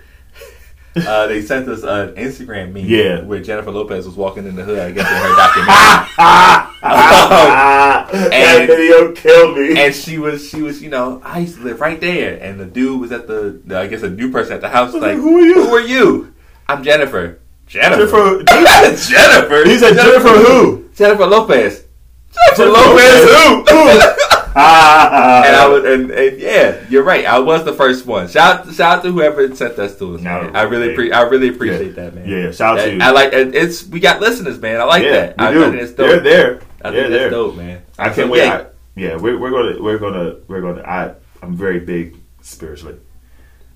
Uh, 0.95 1.27
they 1.27 1.41
sent 1.41 1.67
us 1.69 1.83
an 1.85 2.15
Instagram 2.17 2.73
meme 2.73 2.85
Yeah. 2.85 3.23
where 3.23 3.41
Jennifer 3.43 3.71
Lopez 3.71 4.05
was 4.07 4.15
walking 4.15 4.47
in 4.47 4.55
the 4.57 4.63
hood, 4.63 4.79
I 4.79 4.91
guess, 4.93 5.09
in 5.11 5.17
her 5.17 5.37
documentary. 5.37 6.69
that 6.83 8.67
video 8.67 9.13
killed 9.13 9.57
me. 9.57 9.81
and 9.83 9.95
she 9.95 10.19
was, 10.19 10.47
she 10.49 10.61
was, 10.63 10.83
you 10.83 10.91
know, 10.91 11.21
I 11.25 11.39
used 11.41 11.57
to 11.57 11.63
live 11.65 11.81
right 11.81 12.01
there. 12.01 12.39
And 12.43 12.61
the 12.61 12.67
dude 12.67 13.01
was 13.01 13.11
at 13.13 13.27
the, 13.27 13.61
the 13.65 13.79
I 13.79 13.87
guess, 13.87 14.03
a 14.03 14.11
new 14.11 14.31
person 14.31 14.53
at 14.55 14.61
the 14.61 14.69
house. 14.69 14.93
Like, 14.93 15.03
like, 15.03 15.17
"Who 15.17 15.39
are 15.39 15.43
you?" 15.47 15.55
Who 15.65 15.75
are 15.75 15.81
you? 15.81 16.35
I'm 16.69 16.83
Jennifer. 16.83 17.39
Jennifer. 17.67 18.43
Jennifer- 18.45 18.45
Jennifer. 19.11 19.65
he 19.65 19.79
said 19.79 19.95
Jennifer 19.95 20.29
who? 20.29 20.89
Jennifer 20.95 21.27
Lopez. 21.27 21.85
Jennifer 22.33 22.65
Jennifer 22.65 22.71
Lopez. 22.71 23.25
Lopez 23.25 23.31
who? 23.31 23.65
Ah. 23.71 24.17
and 24.55 25.57
I 25.57 25.69
was, 25.69 25.85
and, 25.85 26.11
and 26.11 26.39
yeah, 26.41 26.85
you're 26.89 27.03
right. 27.03 27.25
I 27.25 27.39
was 27.39 27.65
the 27.65 27.73
first 27.73 28.07
one. 28.07 28.29
Shout, 28.29 28.67
shout 28.75 28.99
out 28.99 29.03
to 29.05 29.11
whoever 29.13 29.55
sent 29.55 29.79
us 29.79 29.99
to 29.99 30.15
us. 30.17 30.21
No, 30.21 30.43
man. 30.43 30.57
I 30.57 30.63
really, 30.63 30.95
pre- 30.95 31.13
I 31.13 31.23
really 31.23 31.49
appreciate 31.49 31.89
Yeah. 31.89 31.93
that, 32.11 32.15
man. 32.15 32.29
Yeah, 32.29 32.51
shout 32.53 32.79
out 32.79 32.85
to 32.85 32.93
you. 32.95 33.01
I 33.01 33.11
like 33.11 33.33
it. 33.33 33.55
It's 33.55 33.87
we 33.87 34.01
got 34.01 34.21
listeners, 34.21 34.59
man. 34.59 34.81
I 34.81 34.85
like 34.85 35.03
yeah, 35.05 35.11
that. 35.13 35.35
I, 35.41 35.53
do. 35.53 35.63
Think 35.71 35.77
it's 35.83 35.93
dope. 35.93 36.07
They're 36.09 36.21
there. 36.21 36.61
I 36.85 36.91
They're 36.91 37.03
think 37.03 37.13
there. 37.13 37.21
that's 37.25 37.33
dope, 37.33 37.57
man. 37.57 37.83
I 37.99 38.05
can't 38.07 38.17
So, 38.17 38.29
wait. 38.29 38.45
yeah. 38.45 38.55
I, 38.55 38.67
yeah, 38.95 39.17
we're, 39.17 39.39
we're 39.39 39.51
gonna 39.51 39.83
we're 39.83 39.99
gonna 39.99 40.37
we're 40.49 40.61
gonna. 40.61 40.83
I 40.83 41.15
I'm 41.43 41.57
very 41.57 41.81
big 41.81 42.17
spiritually, 42.43 42.97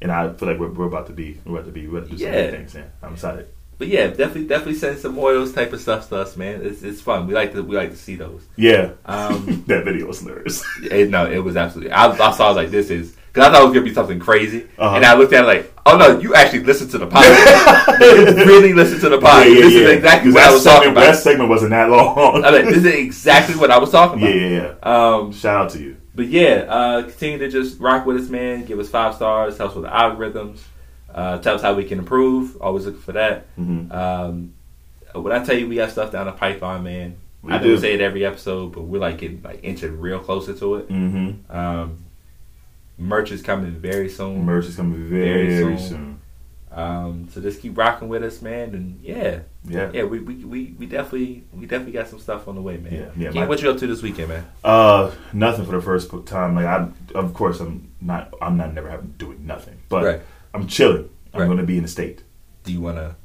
and 0.03 0.13
I 0.13 0.33
feel 0.35 0.49
like 0.49 0.59
we're, 0.59 0.69
we're 0.73 0.87
about 0.87 1.07
to 1.07 1.13
be 1.15 1.41
we're 1.47 1.55
about 1.61 1.67
to 1.67 1.73
be 1.73 1.87
we're 1.87 1.99
about 2.01 2.11
to 2.11 2.17
do 2.17 2.23
some 2.23 2.33
Yeah. 2.33 2.43
big 2.43 2.51
things. 2.51 2.75
Yeah, 2.75 2.83
I'm 3.03 3.15
excited. 3.15 3.49
But 3.79 3.89
yeah, 3.89 4.07
definitely, 4.07 4.47
definitely 4.47 4.75
send 4.77 4.99
some 4.99 5.15
more 5.15 5.33
of 5.35 5.39
those 5.41 5.53
type 5.53 5.73
of 5.75 5.81
stuff 5.81 6.09
to 6.09 6.17
us, 6.17 6.37
man. 6.37 6.61
It's 6.65 6.83
it's 6.83 7.01
fun. 7.01 7.27
We 7.27 7.35
like 7.35 7.53
to 7.53 7.63
we 7.63 7.77
like 7.77 7.91
to 7.91 7.97
see 7.97 8.17
those. 8.17 8.43
Yeah, 8.57 8.93
Um, 9.05 9.65
that 9.67 9.85
video 9.85 10.07
was 10.07 10.21
hilarious. 10.21 10.65
it, 10.83 11.11
no, 11.11 11.31
it 11.31 11.39
was 11.39 11.57
absolutely. 11.57 11.93
I, 11.93 12.07
I 12.11 12.31
saw 12.33 12.47
I 12.47 12.49
was 12.49 12.57
like, 12.57 12.71
this 12.71 12.89
is 12.91 13.15
because 13.33 13.49
I 13.49 13.53
thought 13.53 13.63
it 13.63 13.65
was 13.67 13.75
gonna 13.75 13.85
be 13.85 13.93
something 13.93 14.19
crazy, 14.19 14.67
Uh-huh. 14.79 14.97
and 14.97 15.05
I 15.05 15.15
looked 15.15 15.35
at 15.35 15.45
it 15.45 15.47
like, 15.47 15.75
oh 15.85 15.99
no, 15.99 16.19
you 16.19 16.35
actually 16.35 16.61
listened 16.61 16.91
to 16.93 16.99
the 16.99 17.07
podcast. 17.07 18.01
you 18.39 18.45
really 18.47 18.73
listened 18.73 19.03
to 19.03 19.11
the 19.11 19.19
podcast. 19.19 19.45
Yeah, 19.45 19.51
yeah, 19.53 19.61
this 19.61 19.73
yeah. 19.75 19.81
is 19.81 19.91
exactly 19.99 20.31
what 20.33 20.41
that 20.41 20.49
I 20.49 20.53
was 20.55 20.63
segment, 20.63 20.83
talking 20.85 20.95
That 20.95 21.09
about. 21.11 21.19
segment 21.23 21.49
wasn't 21.51 21.71
that 21.73 21.91
long. 21.91 22.45
I 22.47 22.51
mean, 22.53 22.65
this 22.65 22.77
is 22.79 22.87
exactly 22.87 23.57
what 23.57 23.71
I 23.71 23.77
was 23.79 23.91
talking 23.91 24.21
yeah, 24.23 24.29
about. 24.29 24.41
yeah, 24.51 24.75
yeah. 24.87 25.17
Um, 25.17 25.33
Shout 25.33 25.65
out 25.67 25.71
to 25.73 25.83
you. 25.83 25.97
But 26.15 26.29
yeah, 26.29 26.65
uh, 26.67 27.03
continue 27.03 27.37
to 27.41 27.49
just 27.51 27.79
rock 27.79 28.07
with 28.07 28.17
us, 28.17 28.31
man. 28.31 28.65
Give 28.65 28.79
us 28.79 28.89
five 28.89 29.15
stars. 29.17 29.59
Helps 29.59 29.75
with 29.75 29.85
the 29.85 29.91
algorithms. 29.91 30.61
Uh, 31.17 31.39
tell 31.39 31.55
us 31.55 31.63
how 31.63 31.73
we 31.75 31.85
can 31.85 31.99
improve. 31.99 32.57
Always 32.61 32.85
looking 32.87 33.01
for 33.01 33.13
that. 33.13 33.47
Mhm. 33.59 33.91
Um, 33.93 34.53
when 35.15 35.33
I 35.33 35.43
tell 35.43 35.57
you 35.57 35.67
we 35.67 35.77
got 35.77 35.91
stuff 35.91 36.13
down 36.13 36.27
the 36.27 36.33
pipeline, 36.33 36.83
man, 36.85 37.15
We 37.43 37.53
I 37.53 37.59
do. 37.59 37.79
say 37.79 37.95
it 37.95 38.01
every 38.03 38.25
episode, 38.27 38.73
but 38.75 38.83
we're 38.83 39.01
like 39.01 39.17
getting 39.19 39.41
like 39.43 39.61
inching 39.63 39.99
real 39.99 40.19
closer 40.21 40.53
to 40.55 40.75
it. 40.77 40.89
Mm-hmm. 40.91 41.51
Um, 41.57 41.99
merch 42.99 43.31
is 43.31 43.41
coming 43.43 43.73
very 43.73 44.09
soon. 44.11 44.45
Merch 44.45 44.67
is 44.67 44.77
coming 44.77 45.09
very, 45.09 45.47
Very 45.49 45.63
very 45.65 45.79
soon. 45.79 45.89
soon. 45.89 46.21
Um, 46.73 47.29
so 47.33 47.41
just 47.41 47.63
keep 47.63 47.79
rocking 47.79 48.09
with 48.09 48.23
us, 48.23 48.43
man. 48.43 48.75
And 48.75 49.01
yeah, 49.03 49.39
Yeah. 49.65 49.91
yeah, 49.95 50.03
we, 50.05 50.19
we, 50.19 50.35
we, 50.45 50.75
we 50.79 50.85
definitely 50.85 51.45
we 51.55 51.65
definitely 51.65 51.93
got 51.93 52.09
some 52.09 52.19
stuff 52.19 52.47
on 52.49 52.55
the 52.55 52.61
way, 52.61 52.77
man. 52.77 52.93
Yeah, 52.93 53.07
yeah, 53.17 53.31
Keem, 53.31 53.35
my- 53.37 53.47
what 53.47 53.63
you 53.63 53.71
up 53.71 53.79
to 53.79 53.87
this 53.87 54.03
weekend, 54.03 54.29
man? 54.29 54.45
Uh, 54.63 55.11
nothing 55.33 55.65
for 55.65 55.73
the 55.73 55.81
first 55.81 56.11
time. 56.27 56.55
Like 56.55 56.67
I, 56.67 56.89
of 57.15 57.33
course, 57.33 57.61
I'm 57.61 57.89
not. 58.03 58.35
I'm 58.43 58.59
not 58.59 58.75
never 58.75 58.91
having 58.91 59.15
doing 59.17 59.47
nothing, 59.47 59.77
but 59.89 60.05
Right. 60.05 60.21
I'm 60.57 60.67
chilling. 60.67 61.09
I'm 61.35 61.41
Right. 61.41 61.47
going 61.47 61.59
to 61.59 61.65
be 61.65 61.77
in 61.77 61.83
the 61.83 61.89
state. 61.89 62.23
Do 62.65 62.73
you 62.73 62.81
wanna 62.81 63.17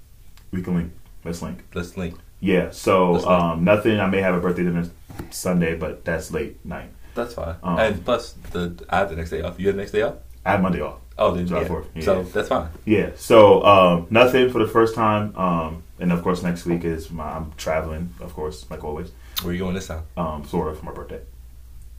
We 0.52 0.62
can 0.62 0.76
link. 0.76 0.91
Let's 1.24 1.41
link. 1.41 1.64
let's 1.74 1.95
link? 1.98 2.16
Yeah. 2.41 2.72
So 2.72 3.26
um, 3.28 3.64
nothing. 3.64 3.99
I 3.99 4.08
may 4.08 4.22
have 4.22 4.36
a 4.36 4.40
birthday 4.40 4.64
dinner 4.64 4.86
Sunday, 5.30 5.76
but 5.76 6.03
that's 6.03 6.32
late 6.32 6.64
night. 6.66 6.90
That's 7.16 7.34
fine. 7.34 7.56
Um, 7.64 7.80
and 7.80 8.06
plus, 8.06 8.34
the 8.52 8.84
I 8.90 8.98
have 8.99 9.10
the 9.10 9.16
next 9.16 9.30
day 9.30 9.41
off. 9.41 9.60
You 9.60 9.68
have 9.68 9.76
the 9.76 9.82
next 9.82 9.91
day 9.91 10.02
off? 10.02 10.16
I 10.45 10.52
have 10.52 10.62
Monday 10.62 10.82
off. 10.82 10.98
Oh, 11.18 11.32
then 11.36 11.45
July 11.45 11.62
yeah. 11.62 11.68
4th, 11.68 11.86
yeah. 11.95 12.02
So 12.03 12.24
that's 12.24 12.49
fine. 12.49 12.70
Yeah. 12.86 13.12
So 13.16 13.64
um, 13.64 14.08
nothing 14.10 14.49
for 14.49 14.60
the 14.60 14.68
first 14.68 14.95
time. 14.95 15.36
Um, 15.38 15.84
and 15.99 16.12
of 16.12 16.24
course, 16.24 16.41
next 16.41 16.66
week 16.66 16.84
is 16.84 17.12
my. 17.12 17.24
I'm 17.38 17.52
traveling. 17.58 18.14
Of 18.20 18.34
course, 18.34 18.66
like 18.70 18.84
always. 18.84 19.12
Where 19.41 19.52
are 19.52 19.53
you 19.53 19.60
going 19.60 19.76
this 19.76 19.88
time? 19.88 20.03
Um, 20.18 20.44
Florida 20.44 20.78
for 20.78 20.86
my 20.86 20.91
birthday. 20.94 21.22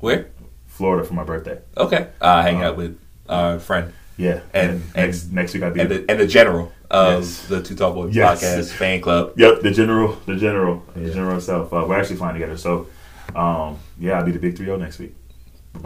Where? 0.00 0.30
Florida 0.66 1.06
for 1.06 1.14
my 1.14 1.24
birthday. 1.24 1.58
Okay. 1.76 2.08
Uh, 2.20 2.42
hang 2.42 2.62
out 2.62 2.76
with 2.76 2.98
our 3.28 3.58
friend 3.58 3.92
Yeah. 4.16 4.40
And- 4.54 4.82
next 4.94 5.30
next 5.32 5.54
week 5.54 5.62
I'll 5.62 5.72
be. 5.72 5.80
and 5.80 5.90
the 5.90 6.04
and 6.08 6.20
the 6.20 6.26
general 6.26 6.72
of 6.90 7.20
Yes. 7.22 7.46
the 7.46 7.62
Too 7.62 7.74
Tall 7.74 7.94
Boyz 7.94 8.14
Yes. 8.14 8.42
podcast 8.42 8.72
fan 8.72 9.00
club. 9.00 9.32
Yep, 9.36 9.60
the 9.62 9.70
general, 9.70 10.18
the 10.26 10.36
general, 10.36 10.82
the 10.94 11.10
general 11.10 11.36
itself. 11.38 11.72
Uh, 11.72 11.84
we're 11.88 11.98
actually 11.98 12.16
flying 12.16 12.34
together, 12.34 12.56
so 12.56 12.86
um, 13.34 13.78
yeah, 13.98 14.18
I'll 14.18 14.24
be 14.24 14.32
the 14.32 14.38
big 14.38 14.56
three 14.56 14.66
zero 14.66 14.76
next 14.76 14.98
week. 14.98 15.14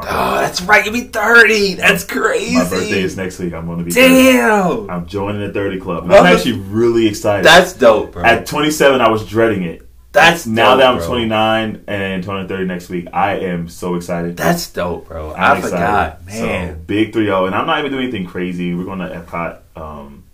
Oh, 0.00 0.38
that's 0.40 0.60
right. 0.62 0.84
You'll 0.84 0.94
be 0.94 1.02
thirty. 1.02 1.74
That's 1.74 2.02
crazy. 2.02 2.56
my 2.56 2.68
birthday 2.68 3.02
is 3.02 3.16
next 3.16 3.38
week. 3.38 3.52
I'm 3.54 3.66
going 3.66 3.78
to 3.78 3.84
be. 3.84 3.92
30. 3.92 4.08
Damn. 4.14 4.90
I'm 4.90 5.06
joining 5.06 5.40
the 5.46 5.52
thirty 5.52 5.78
club. 5.78 6.10
I'm 6.10 6.26
actually 6.26 6.58
really 6.58 7.06
excited. 7.06 7.44
That's 7.46 7.72
dope, 7.72 8.10
bro. 8.12 8.24
At 8.24 8.46
27, 8.46 9.00
I 9.00 9.08
was 9.08 9.24
dreading 9.28 9.62
it. 9.62 9.85
That's 10.16 10.46
Now 10.46 10.76
that 10.76 10.86
I'm 10.86 10.96
bro. 10.98 11.06
29 11.06 11.84
and 11.86 12.24
turning 12.24 12.48
30 12.48 12.64
next 12.64 12.88
week, 12.88 13.06
I 13.12 13.36
am 13.40 13.68
so 13.68 13.94
excited. 13.94 14.36
That's 14.36 14.70
dope, 14.72 15.08
bro. 15.08 15.32
I'm 15.34 15.38
I 15.40 15.58
excited. 15.58 15.70
forgot, 15.70 16.20
So, 16.32 16.46
man. 16.46 16.82
big 16.84 17.12
3 17.12 17.24
0. 17.26 17.46
And 17.46 17.54
I'm 17.54 17.66
not 17.66 17.78
even 17.80 17.92
doing 17.92 18.04
anything 18.04 18.26
crazy. 18.26 18.74
We're 18.74 18.84
going 18.84 18.98
to 19.00 19.08
Epcot. 19.08 19.58
Um, 19.80 20.24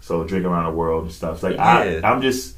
so, 0.00 0.24
drink 0.24 0.44
around 0.44 0.64
the 0.64 0.76
world 0.76 1.04
and 1.04 1.12
stuff. 1.12 1.34
It's 1.36 1.42
like, 1.42 1.56
Yeah. 1.56 2.00
I, 2.04 2.10
I'm 2.12 2.20
just 2.22 2.56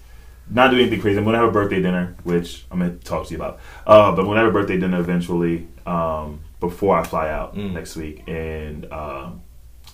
not 0.50 0.70
doing 0.70 0.82
anything 0.82 1.00
crazy. 1.00 1.18
I'm 1.18 1.24
going 1.24 1.34
to 1.34 1.40
have 1.40 1.48
a 1.48 1.52
birthday 1.52 1.80
dinner, 1.80 2.14
which 2.24 2.64
I'm 2.70 2.78
going 2.80 2.98
to 2.98 3.04
talk 3.04 3.26
to 3.26 3.30
you 3.32 3.36
about. 3.36 3.60
Uh, 3.86 4.10
but 4.12 4.20
I'm 4.20 4.26
going 4.26 4.36
to 4.36 4.42
have 4.44 4.50
a 4.50 4.52
birthday 4.52 4.78
dinner 4.78 4.98
eventually 5.00 5.68
um, 5.86 6.40
before 6.60 6.98
I 6.98 7.04
fly 7.04 7.30
out 7.30 7.54
Mm. 7.56 7.72
next 7.72 7.96
week. 7.96 8.24
And 8.26 8.90
um, 8.92 9.42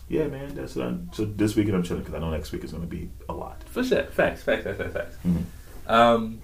yeah, 0.09 0.27
man, 0.27 0.55
that's 0.55 0.77
uh, 0.77 0.95
so 1.13 1.27
this 1.27 1.55
weekend 1.55 1.77
I'm 1.77 1.83
chilling 1.83 2.03
because 2.03 2.15
I 2.15 2.19
know 2.21 2.31
next 2.31 2.51
week 2.53 2.65
is 2.65 2.71
going 2.73 2.83
to 2.83 2.89
be 2.89 3.11
a 3.29 3.33
lot. 3.35 3.63
For 3.69 3.85
sure. 3.85 4.05
Facts, 4.05 4.43
facts, 4.43 4.65
facts, 4.65 4.79
facts, 4.79 4.93
facts. 4.95 5.17
Mhm. 5.27 5.43
Um, 5.89 6.41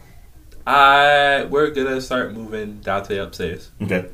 I 0.66 1.46
we're 1.50 1.70
gonna 1.70 2.00
start 2.00 2.32
moving 2.32 2.80
Dante 2.80 3.18
upstairs 3.18 3.70
Okay. 3.82 4.06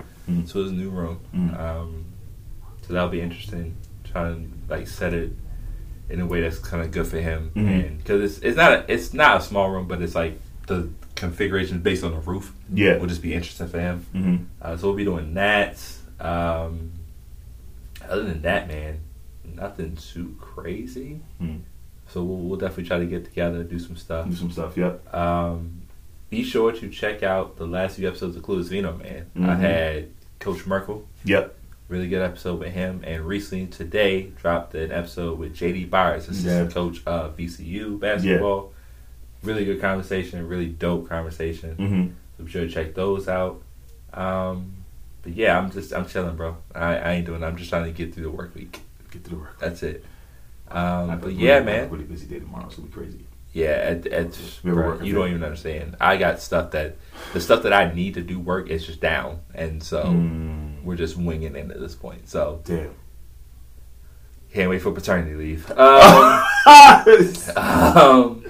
to 0.49 0.59
his 0.59 0.73
new 0.73 0.91
room. 0.91 1.21
Mm. 1.35 1.59
Um, 1.61 2.05
so 2.83 2.93
that'll 2.93 3.09
be 3.09 3.21
interesting. 3.21 3.77
Trying 4.05 4.51
to 4.69 4.75
like 4.75 4.89
set 4.89 5.15
it 5.15 5.33
in 6.09 6.21
a 6.21 6.27
way 6.27 6.41
that's 6.41 6.59
kind 6.59 6.83
of 6.83 6.91
good 6.91 7.07
for 7.07 7.21
him, 7.21 7.53
Mhm. 7.55 7.87
and 7.87 7.99
because 7.99 8.21
it's 8.39 8.45
it's 8.45 8.57
not 8.57 8.73
a, 8.73 8.93
it's 8.93 9.15
not 9.15 9.41
a 9.41 9.43
small 9.45 9.71
room, 9.71 9.87
but 9.87 10.03
it's 10.03 10.17
like 10.17 10.41
the 10.67 10.89
configuration 11.15 11.81
based 11.81 12.03
on 12.03 12.11
the 12.13 12.19
roof. 12.21 12.53
Yeah. 12.73 12.97
will 12.99 13.07
just 13.07 13.23
be 13.23 13.33
interesting 13.35 13.69
for 13.69 13.79
him. 13.79 14.07
hmm 14.13 14.37
Uh, 14.61 14.77
so 14.77 14.89
we'll 14.89 14.97
be 14.97 15.05
doing 15.05 15.35
that. 15.35 15.81
Um, 16.19 16.93
other 18.09 18.25
than 18.25 18.43
that, 18.43 18.67
man, 18.69 19.01
nothing 19.45 19.97
too 19.97 20.35
crazy. 20.41 21.21
Mm. 21.41 21.61
So 22.13 22.23
we'll, 22.23 22.39
we'll 22.39 22.59
definitely 22.59 22.85
try 22.85 22.99
to 22.99 23.07
get 23.07 23.25
together, 23.25 23.63
do 23.63 23.79
some 23.79 23.97
stuff. 23.97 24.29
Do 24.29 24.35
some 24.35 24.51
stuff. 24.51 24.77
Yep. 24.77 25.15
Um, 25.15 25.83
be 26.29 26.43
sure 26.45 26.73
to 26.73 26.89
check 26.91 27.23
out 27.23 27.57
the 27.57 27.67
last 27.67 27.97
few 27.97 28.09
episodes 28.09 28.37
of 28.37 28.43
Clueless 28.43 28.69
Vino, 28.69 28.97
man. 28.97 29.27
I 29.37 29.39
Mhm. 29.39 29.59
had 29.61 30.09
Coach 30.39 30.67
Merkel, 30.67 31.07
Yep. 31.25 31.57
really 31.89 32.09
good 32.09 32.23
episode 32.23 32.59
with 32.61 32.73
him, 32.73 33.01
and 33.05 33.25
recently 33.27 33.67
today 33.67 34.31
dropped 34.41 34.75
an 34.75 34.91
episode 34.93 35.39
with 35.39 35.55
JD 35.55 35.85
Byers, 35.91 36.29
assistant 36.29 36.69
Yeah. 36.69 36.75
coach 36.75 37.01
of 37.07 37.37
VCU 37.37 37.99
basketball. 37.99 38.73
Really 39.43 39.65
good 39.65 39.81
conversation, 39.81 40.47
really 40.47 40.67
dope 40.69 41.09
conversation. 41.09 41.75
hmm 41.77 42.07
So 42.39 42.45
be 42.45 42.51
sure 42.51 42.63
to 42.67 42.71
check 42.71 42.95
those 42.95 43.29
out. 43.29 43.63
Um, 44.15 44.73
but 45.23 45.33
yeah, 45.35 45.59
I'm 45.59 45.71
just 45.71 45.93
I'm 45.93 46.07
chilling, 46.07 46.37
bro. 46.37 46.57
I, 46.75 46.97
I 46.97 47.11
ain't 47.13 47.27
doing. 47.27 47.43
I'm 47.45 47.57
just 47.57 47.71
trying 47.71 47.85
to 47.85 47.91
get 47.93 48.15
through 48.15 48.25
the 48.25 48.31
work 48.31 48.55
week. 48.55 48.81
Get 49.11 49.25
through 49.25 49.37
the 49.39 49.43
work. 49.43 49.59
That's 49.61 49.83
it. 49.83 50.05
Um, 50.71 51.19
but 51.21 51.33
yeah, 51.33 51.53
I 51.53 51.55
have 51.57 51.63
a 51.63 51.67
man. 51.67 51.91
Really 51.91 52.05
busy 52.05 52.27
day 52.27 52.39
tomorrow. 52.41 52.67
It's 52.67 52.77
gonna 52.77 52.89
be 52.89 52.95
crazy. 52.95 53.27
Yeah, 53.53 53.67
at, 53.71 54.07
at, 54.07 54.39
We 54.63 54.71
were 54.73 54.83
bruh, 54.83 54.87
working 54.87 55.07
you 55.07 55.15
don't 55.15 55.29
even 55.31 55.43
understand. 55.43 55.97
I 56.01 56.17
got 56.17 56.41
stuff 56.41 56.71
that 56.71 56.97
the 57.33 57.41
stuff 57.41 57.65
that 57.65 57.73
I 57.73 57.93
need 57.93 58.15
to 58.15 58.21
do 58.23 58.39
work 58.39 58.69
is 58.71 58.87
just 58.87 59.01
down, 59.01 59.41
and 59.55 59.83
so 59.83 60.05
Mm. 60.05 60.85
we're 60.85 60.95
just 60.97 61.17
winging 61.17 61.57
it 61.57 61.71
at 61.71 61.81
this 61.81 61.97
point. 61.97 62.29
So 62.29 62.61
Damn. 62.65 62.95
can't 64.53 64.71
wait 64.71 64.81
for 64.83 64.93
paternity 64.93 65.35
leave. 65.35 65.71
Um, 66.67 67.57
um, 67.57 68.45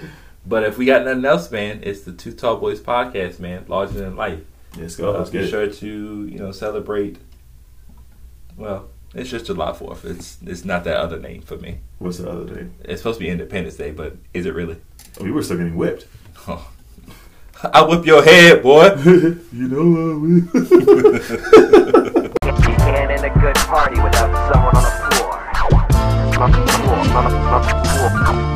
but 0.44 0.64
if 0.64 0.76
we 0.76 0.84
got 0.84 1.04
nothing 1.04 1.24
else, 1.24 1.50
man, 1.50 1.80
it's 1.82 2.02
the 2.02 2.12
Too 2.12 2.32
Tall 2.32 2.60
Boyz 2.60 2.80
podcast, 2.80 3.38
man. 3.38 3.64
Larger 3.68 4.00
than 4.00 4.16
life. 4.16 4.40
Let's 4.76 4.96
go. 4.96 5.12
Let's 5.12 5.30
be 5.30 5.48
sure 5.48 5.68
to 5.68 5.86
you 6.26 6.38
know 6.38 6.52
celebrate. 6.52 7.16
Well, 8.56 8.89
It's 9.14 9.28
just 9.30 9.46
July 9.46 9.72
Fourth. 9.72 10.04
It's 10.04 10.38
it's 10.46 10.64
not 10.64 10.84
that 10.84 10.96
other 10.96 11.18
name 11.18 11.42
for 11.42 11.56
me. 11.56 11.78
What's 11.98 12.18
the 12.18 12.30
other 12.30 12.44
day? 12.54 12.68
It's 12.84 13.00
supposed 13.00 13.18
to 13.18 13.24
be 13.24 13.30
Independence 13.30 13.74
Day, 13.76 13.90
but 13.90 14.16
is 14.32 14.46
it 14.46 14.54
really? 14.54 14.76
Oh, 15.18 15.24
we 15.24 15.32
were 15.32 15.42
still 15.42 15.56
getting 15.56 15.76
whipped. 15.76 16.06
Oh. 16.46 16.70
I 17.74 17.82
whip 17.82 18.06
your 18.06 18.22
head, 18.22 18.62
boy. 18.62 18.94
you 19.04 19.68
know, 19.68 20.18
we- 20.18 20.36
You 20.36 20.46
can't 22.76 23.10
end 23.10 23.24
a 23.24 23.30
good 23.40 23.54
party 23.56 24.00
without 24.00 24.52
someone 24.52 24.76
on 24.76 24.82
the 24.84 24.90
floor. 25.16 25.34
On 26.40 26.50
the 26.52 26.58
floor, 26.72 26.96
on 26.96 27.06
the, 27.06 27.36
on 27.36 27.62
the 27.62 28.32
floor. 28.32 28.49